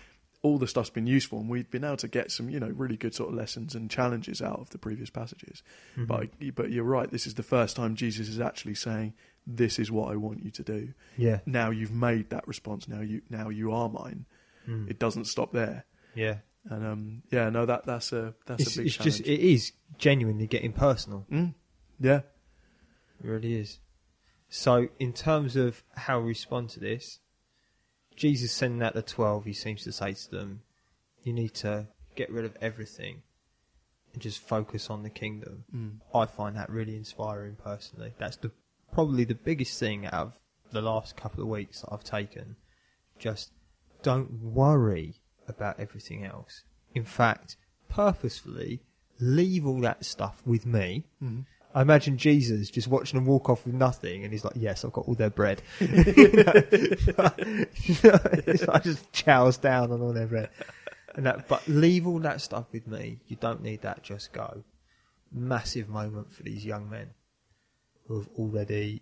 all 0.41 0.57
the 0.57 0.68
stuff's 0.68 0.90
been 0.90 1.06
useful, 1.07 1.40
and 1.41 1.49
we've 1.49 1.70
been 1.70 1.84
able 1.84 1.98
to 1.98 2.07
get 2.07 2.32
some, 2.32 2.49
you 2.49 2.61
know, 2.61 2.70
really 2.70 2.95
good 2.95 3.14
sort 3.14 3.28
of 3.30 3.36
lessons 3.36 3.76
and 3.76 3.91
challenges 3.91 4.41
out 4.41 4.57
of 4.60 4.70
the 4.70 4.78
previous 4.78 5.10
passages. 5.10 5.64
Mm-hmm. 5.98 6.06
But 6.06 6.56
but 6.56 6.72
you're 6.72 6.84
right. 6.86 7.11
This 7.11 7.28
is 7.28 7.34
the 7.34 7.44
first 7.44 7.76
time 7.76 7.95
Jesus 7.95 8.30
is 8.30 8.40
actually 8.40 8.76
saying, 8.76 9.14
"This 9.45 9.80
is 9.80 9.91
what 9.91 10.11
I 10.11 10.16
want 10.16 10.44
you 10.44 10.52
to 10.52 10.64
do." 10.64 10.94
Yeah. 11.18 11.40
Now 11.45 11.72
you've 11.72 11.91
made 11.91 12.30
that 12.30 12.48
response. 12.48 12.88
Now 12.88 13.02
you 13.02 13.22
now 13.30 13.49
you 13.49 13.72
are 13.74 13.90
mine. 13.90 14.26
Mm. 14.68 14.90
It 14.90 14.98
doesn't 14.99 15.26
stop 15.26 15.52
there. 15.52 15.86
Yeah. 16.16 16.38
And 16.70 16.86
um, 16.86 17.24
yeah, 17.32 17.49
no, 17.49 17.66
that 17.66 17.86
that's 17.86 18.14
a 18.14 18.34
that's 18.45 18.61
It's, 18.64 18.76
a 18.76 18.80
big 18.80 18.88
it's 18.88 18.95
challenge. 18.95 19.18
just, 19.18 19.28
it 19.28 19.40
is 19.41 19.72
genuinely 19.98 20.48
getting 20.48 20.72
personal. 20.74 21.26
Mm, 21.32 21.53
yeah, 21.99 22.22
It 23.24 23.28
really 23.28 23.56
is. 23.56 23.80
So, 24.49 24.88
in 24.99 25.14
terms 25.14 25.56
of 25.56 25.84
how 25.95 26.20
we 26.22 26.30
respond 26.30 26.70
to 26.72 26.80
this, 26.80 27.20
Jesus 28.20 28.52
sending 28.52 28.84
out 28.84 28.94
the 28.94 29.02
12, 29.02 29.46
he 29.46 29.54
seems 29.54 29.84
to 29.86 29.94
say 29.94 30.14
to 30.14 30.30
them, 30.30 30.62
you 31.24 31.32
need 31.32 31.54
to 31.56 31.88
get 32.16 32.30
rid 32.30 32.44
of 32.44 32.58
everything 32.62 33.22
and 34.14 34.22
just 34.22 34.40
focus 34.40 34.90
on 34.90 35.04
the 35.04 35.10
kingdom. 35.10 35.64
Mm. 35.74 36.00
I 36.14 36.26
find 36.26 36.58
that 36.58 36.70
really 36.70 36.98
inspiring 36.98 37.56
personally. 37.56 38.14
That's 38.20 38.36
the 38.36 38.52
probably 38.91 39.24
the 39.24 39.36
biggest 39.36 39.80
thing 39.80 40.06
out 40.08 40.14
of 40.14 40.34
the 40.72 40.82
last 40.82 41.16
couple 41.16 41.44
of 41.44 41.50
weeks 41.50 41.82
that 41.82 41.94
I've 41.94 42.04
taken. 42.04 42.58
Just 43.18 43.52
don't 44.04 44.41
worry 44.41 45.14
about 45.48 45.80
everything 45.80 46.26
else. 46.26 46.64
In 46.94 47.06
fact, 47.06 47.56
purposefully 47.88 48.82
leave 49.20 49.66
all 49.66 49.80
that 49.82 50.04
stuff 50.04 50.41
with 50.46 50.66
me. 50.66 51.06
Mhm. 51.24 51.46
I 51.74 51.82
imagine 51.84 52.18
Jesus 52.18 52.70
just 52.72 52.88
watching 52.88 53.20
them 53.20 53.26
walk 53.28 53.48
off 53.50 53.66
with 53.66 53.76
nothing, 53.76 54.24
and 54.24 54.34
he's 54.34 54.44
like, 54.44 54.54
"Yes, 54.56 54.84
I've 54.84 54.91
got 54.94 55.08
all 55.08 55.14
their 55.14 55.30
bread." 55.30 55.62
you 55.80 56.44
know, 58.04 58.20
like 58.68 58.84
just 58.84 59.12
chows 59.14 59.58
down 59.58 59.91
on 59.91 60.02
all 60.02 60.14
their 60.14 60.28
bread. 60.28 60.50
And 61.16 61.26
that, 61.26 61.48
but 61.48 61.68
leave 61.68 62.08
all 62.08 62.20
that 62.20 62.41
stuff 62.41 62.66
with 62.72 62.88
me. 62.88 63.20
You 63.28 63.36
don't 63.36 63.62
need 63.62 63.82
that. 63.82 64.04
Just 64.04 64.32
go. 64.32 64.64
Massive 65.32 65.90
moment 65.90 66.34
for 66.34 66.44
these 66.44 66.66
young 66.66 66.90
men 66.90 67.12
who 68.08 68.18
have 68.20 68.30
already 68.38 69.02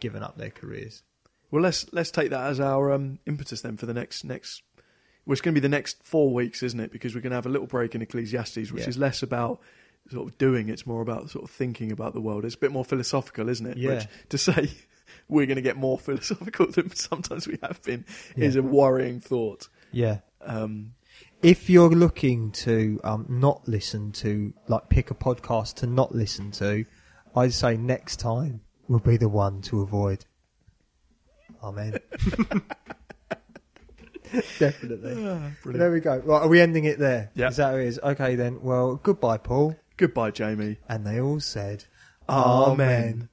given 0.00 0.22
up 0.22 0.36
their 0.38 0.50
careers. 0.50 1.02
Well, 1.50 1.62
let's 1.62 1.86
let's 1.92 2.10
take 2.10 2.30
that 2.30 2.46
as 2.46 2.60
our 2.60 2.92
um, 2.92 3.18
impetus 3.26 3.60
then 3.60 3.76
for 3.76 3.86
the 3.86 3.94
next 3.94 4.24
next. 4.24 4.62
Well, 5.26 5.32
it's 5.32 5.40
going 5.42 5.54
to 5.54 5.60
be 5.60 5.62
the 5.62 5.68
next 5.68 6.02
four 6.02 6.32
weeks, 6.32 6.62
isn't 6.62 6.80
it? 6.80 6.90
Because 6.90 7.14
we're 7.14 7.20
going 7.20 7.30
to 7.30 7.36
have 7.36 7.46
a 7.46 7.50
little 7.50 7.66
break 7.66 7.94
in 7.94 8.02
Ecclesiastes, 8.02 8.72
which 8.72 8.82
Yeah. 8.82 8.88
is 8.88 8.98
less 8.98 9.22
about 9.22 9.60
sort 10.10 10.28
of 10.28 10.38
doing; 10.38 10.68
it's 10.68 10.86
more 10.86 11.02
about 11.02 11.30
sort 11.30 11.44
of 11.44 11.50
thinking 11.50 11.92
about 11.92 12.14
the 12.14 12.20
world. 12.20 12.44
It's 12.44 12.54
a 12.54 12.58
bit 12.58 12.72
more 12.72 12.84
philosophical, 12.84 13.48
isn't 13.48 13.66
it? 13.66 13.76
Yeah. 13.76 13.94
Which 13.94 14.06
to 14.30 14.38
say 14.38 14.70
we're 15.28 15.46
going 15.46 15.56
to 15.56 15.62
get 15.62 15.76
more 15.76 15.98
philosophical 15.98 16.66
than 16.70 16.94
sometimes 16.94 17.46
we 17.46 17.58
have 17.62 17.82
been 17.82 18.04
is 18.36 18.56
a 18.56 18.62
worrying 18.62 19.20
thought. 19.20 19.68
Yeah. 19.92 20.18
Um, 20.40 20.94
If 21.42 21.68
you're 21.70 21.90
looking 21.90 22.52
to 22.52 23.00
um, 23.04 23.26
not 23.28 23.66
listen 23.68 24.12
to, 24.12 24.52
like, 24.68 24.88
pick 24.88 25.10
a 25.10 25.14
podcast 25.14 25.74
to 25.76 25.86
not 25.86 26.14
listen 26.14 26.50
to, 26.52 26.84
I'd 27.36 27.52
say 27.52 27.76
next 27.76 28.16
time 28.20 28.60
will 28.88 28.98
be 29.00 29.16
the 29.16 29.28
one 29.28 29.60
to 29.62 29.82
avoid. 29.82 30.24
Amen. 31.62 31.98
Definitely. 34.58 35.14
brilliant. 35.14 35.54
There 35.64 35.92
we 35.92 36.00
go. 36.00 36.16
Right, 36.18 36.42
are 36.42 36.48
we 36.48 36.60
ending 36.60 36.84
it 36.84 36.98
there? 36.98 37.30
Yeah. 37.34 37.48
Is 37.48 37.56
that 37.56 37.74
it 37.74 37.86
is? 37.86 38.00
Okay 38.02 38.34
then. 38.34 38.62
Well, 38.62 38.96
goodbye, 39.02 39.36
Paul. 39.38 39.76
Goodbye, 40.02 40.32
Jamie. 40.32 40.78
And 40.88 41.06
they 41.06 41.20
all 41.20 41.38
said, 41.38 41.84
Amen. 42.28 43.28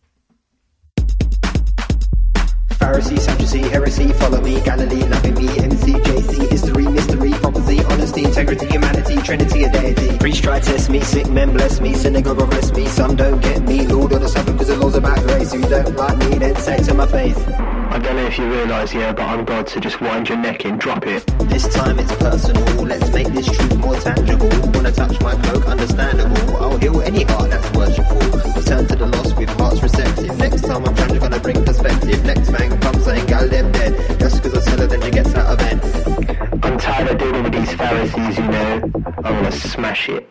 Pharisee, 2.73 3.17
Sadducee, 3.17 3.67
heresy, 3.67 4.13
follow 4.13 4.39
me, 4.39 4.61
Galilee, 4.61 5.01
loving 5.01 5.33
me, 5.33 5.47
MC, 5.47 5.93
JC, 5.93 6.47
history, 6.47 6.87
mystery, 6.87 7.31
prophecy, 7.31 7.83
honesty, 7.85 8.23
integrity, 8.23 8.67
humanity, 8.67 9.15
trinity, 9.23 9.63
a 9.63 9.71
deity. 9.71 10.19
Preach, 10.19 10.43
try, 10.43 10.59
test 10.59 10.91
me, 10.91 10.99
sick 10.99 11.27
men 11.31 11.53
bless 11.53 11.81
me, 11.81 11.95
synagogue 11.95 12.39
arrest 12.39 12.75
me, 12.75 12.85
some 12.85 13.15
don't 13.15 13.41
get 13.41 13.63
me, 13.63 13.87
Lord 13.87 14.11
of 14.11 14.21
the 14.21 14.29
Sabbath, 14.29 14.53
because 14.53 14.67
the 14.67 14.77
laws 14.77 14.93
about 14.93 15.17
grace, 15.23 15.51
who 15.51 15.61
don't 15.61 15.95
like 15.95 16.19
me, 16.19 16.37
then 16.37 16.55
say 16.57 16.77
to 16.83 16.93
my 16.93 17.07
face. 17.07 17.58
I 17.91 17.97
don't 17.97 18.15
know 18.15 18.27
if 18.27 18.37
you 18.37 18.47
realise, 18.47 18.93
yeah, 18.93 19.11
but 19.11 19.23
I'm 19.23 19.43
God, 19.43 19.67
so 19.67 19.79
just 19.79 19.99
wind 19.99 20.29
your 20.29 20.37
neck 20.37 20.63
in, 20.63 20.77
drop 20.77 21.07
it. 21.07 21.25
This 21.49 21.67
time 21.73 21.97
it's 21.97 22.15
personal, 22.17 22.63
let's 22.85 23.11
make 23.11 23.27
this 23.29 23.47
truth 23.47 23.77
more 23.77 23.95
tangible. 23.95 24.47
Wanna 24.71 24.91
touch 24.91 25.19
my 25.21 25.33
cloak, 25.41 25.65
understandable. 25.65 26.57
I'll 26.57 26.77
heal 26.77 27.01
any 27.01 27.23
heart 27.23 27.49
that's 27.49 27.69
worshipful. 27.71 28.19
Return 28.55 28.87
to 28.87 28.95
the 28.95 29.07
lost 29.07 29.35
with 29.37 29.49
hearts 29.59 29.81
receptive. 29.81 30.37
Next 30.37 30.61
time 30.61 30.85
I'm 30.85 30.95
trying 30.95 31.13
to 31.13 31.19
gonna 31.19 31.39
bring 31.39 31.65
perspective. 31.65 32.23
Next 32.23 32.51
man 32.51 32.79
comes 32.79 33.03
saying, 33.03 33.25
gal, 33.25 33.49
them 33.49 33.71
dead. 33.71 34.19
Just 34.19 34.43
cause 34.43 34.53
I 34.53 34.61
sell 34.61 34.79
her, 34.79 34.87
then 34.87 35.01
she 35.01 35.09
gets 35.09 35.33
out 35.33 35.47
of 35.47 35.57
bed. 35.57 36.63
I'm 36.63 36.77
tired 36.77 37.09
of 37.09 37.17
dealing 37.17 37.43
with 37.43 37.53
these 37.53 37.73
Pharisees, 37.73 38.37
you 38.37 38.47
know. 38.47 38.91
I 39.23 39.31
want 39.31 39.51
to 39.51 39.51
smash 39.51 40.09
it. 40.09 40.29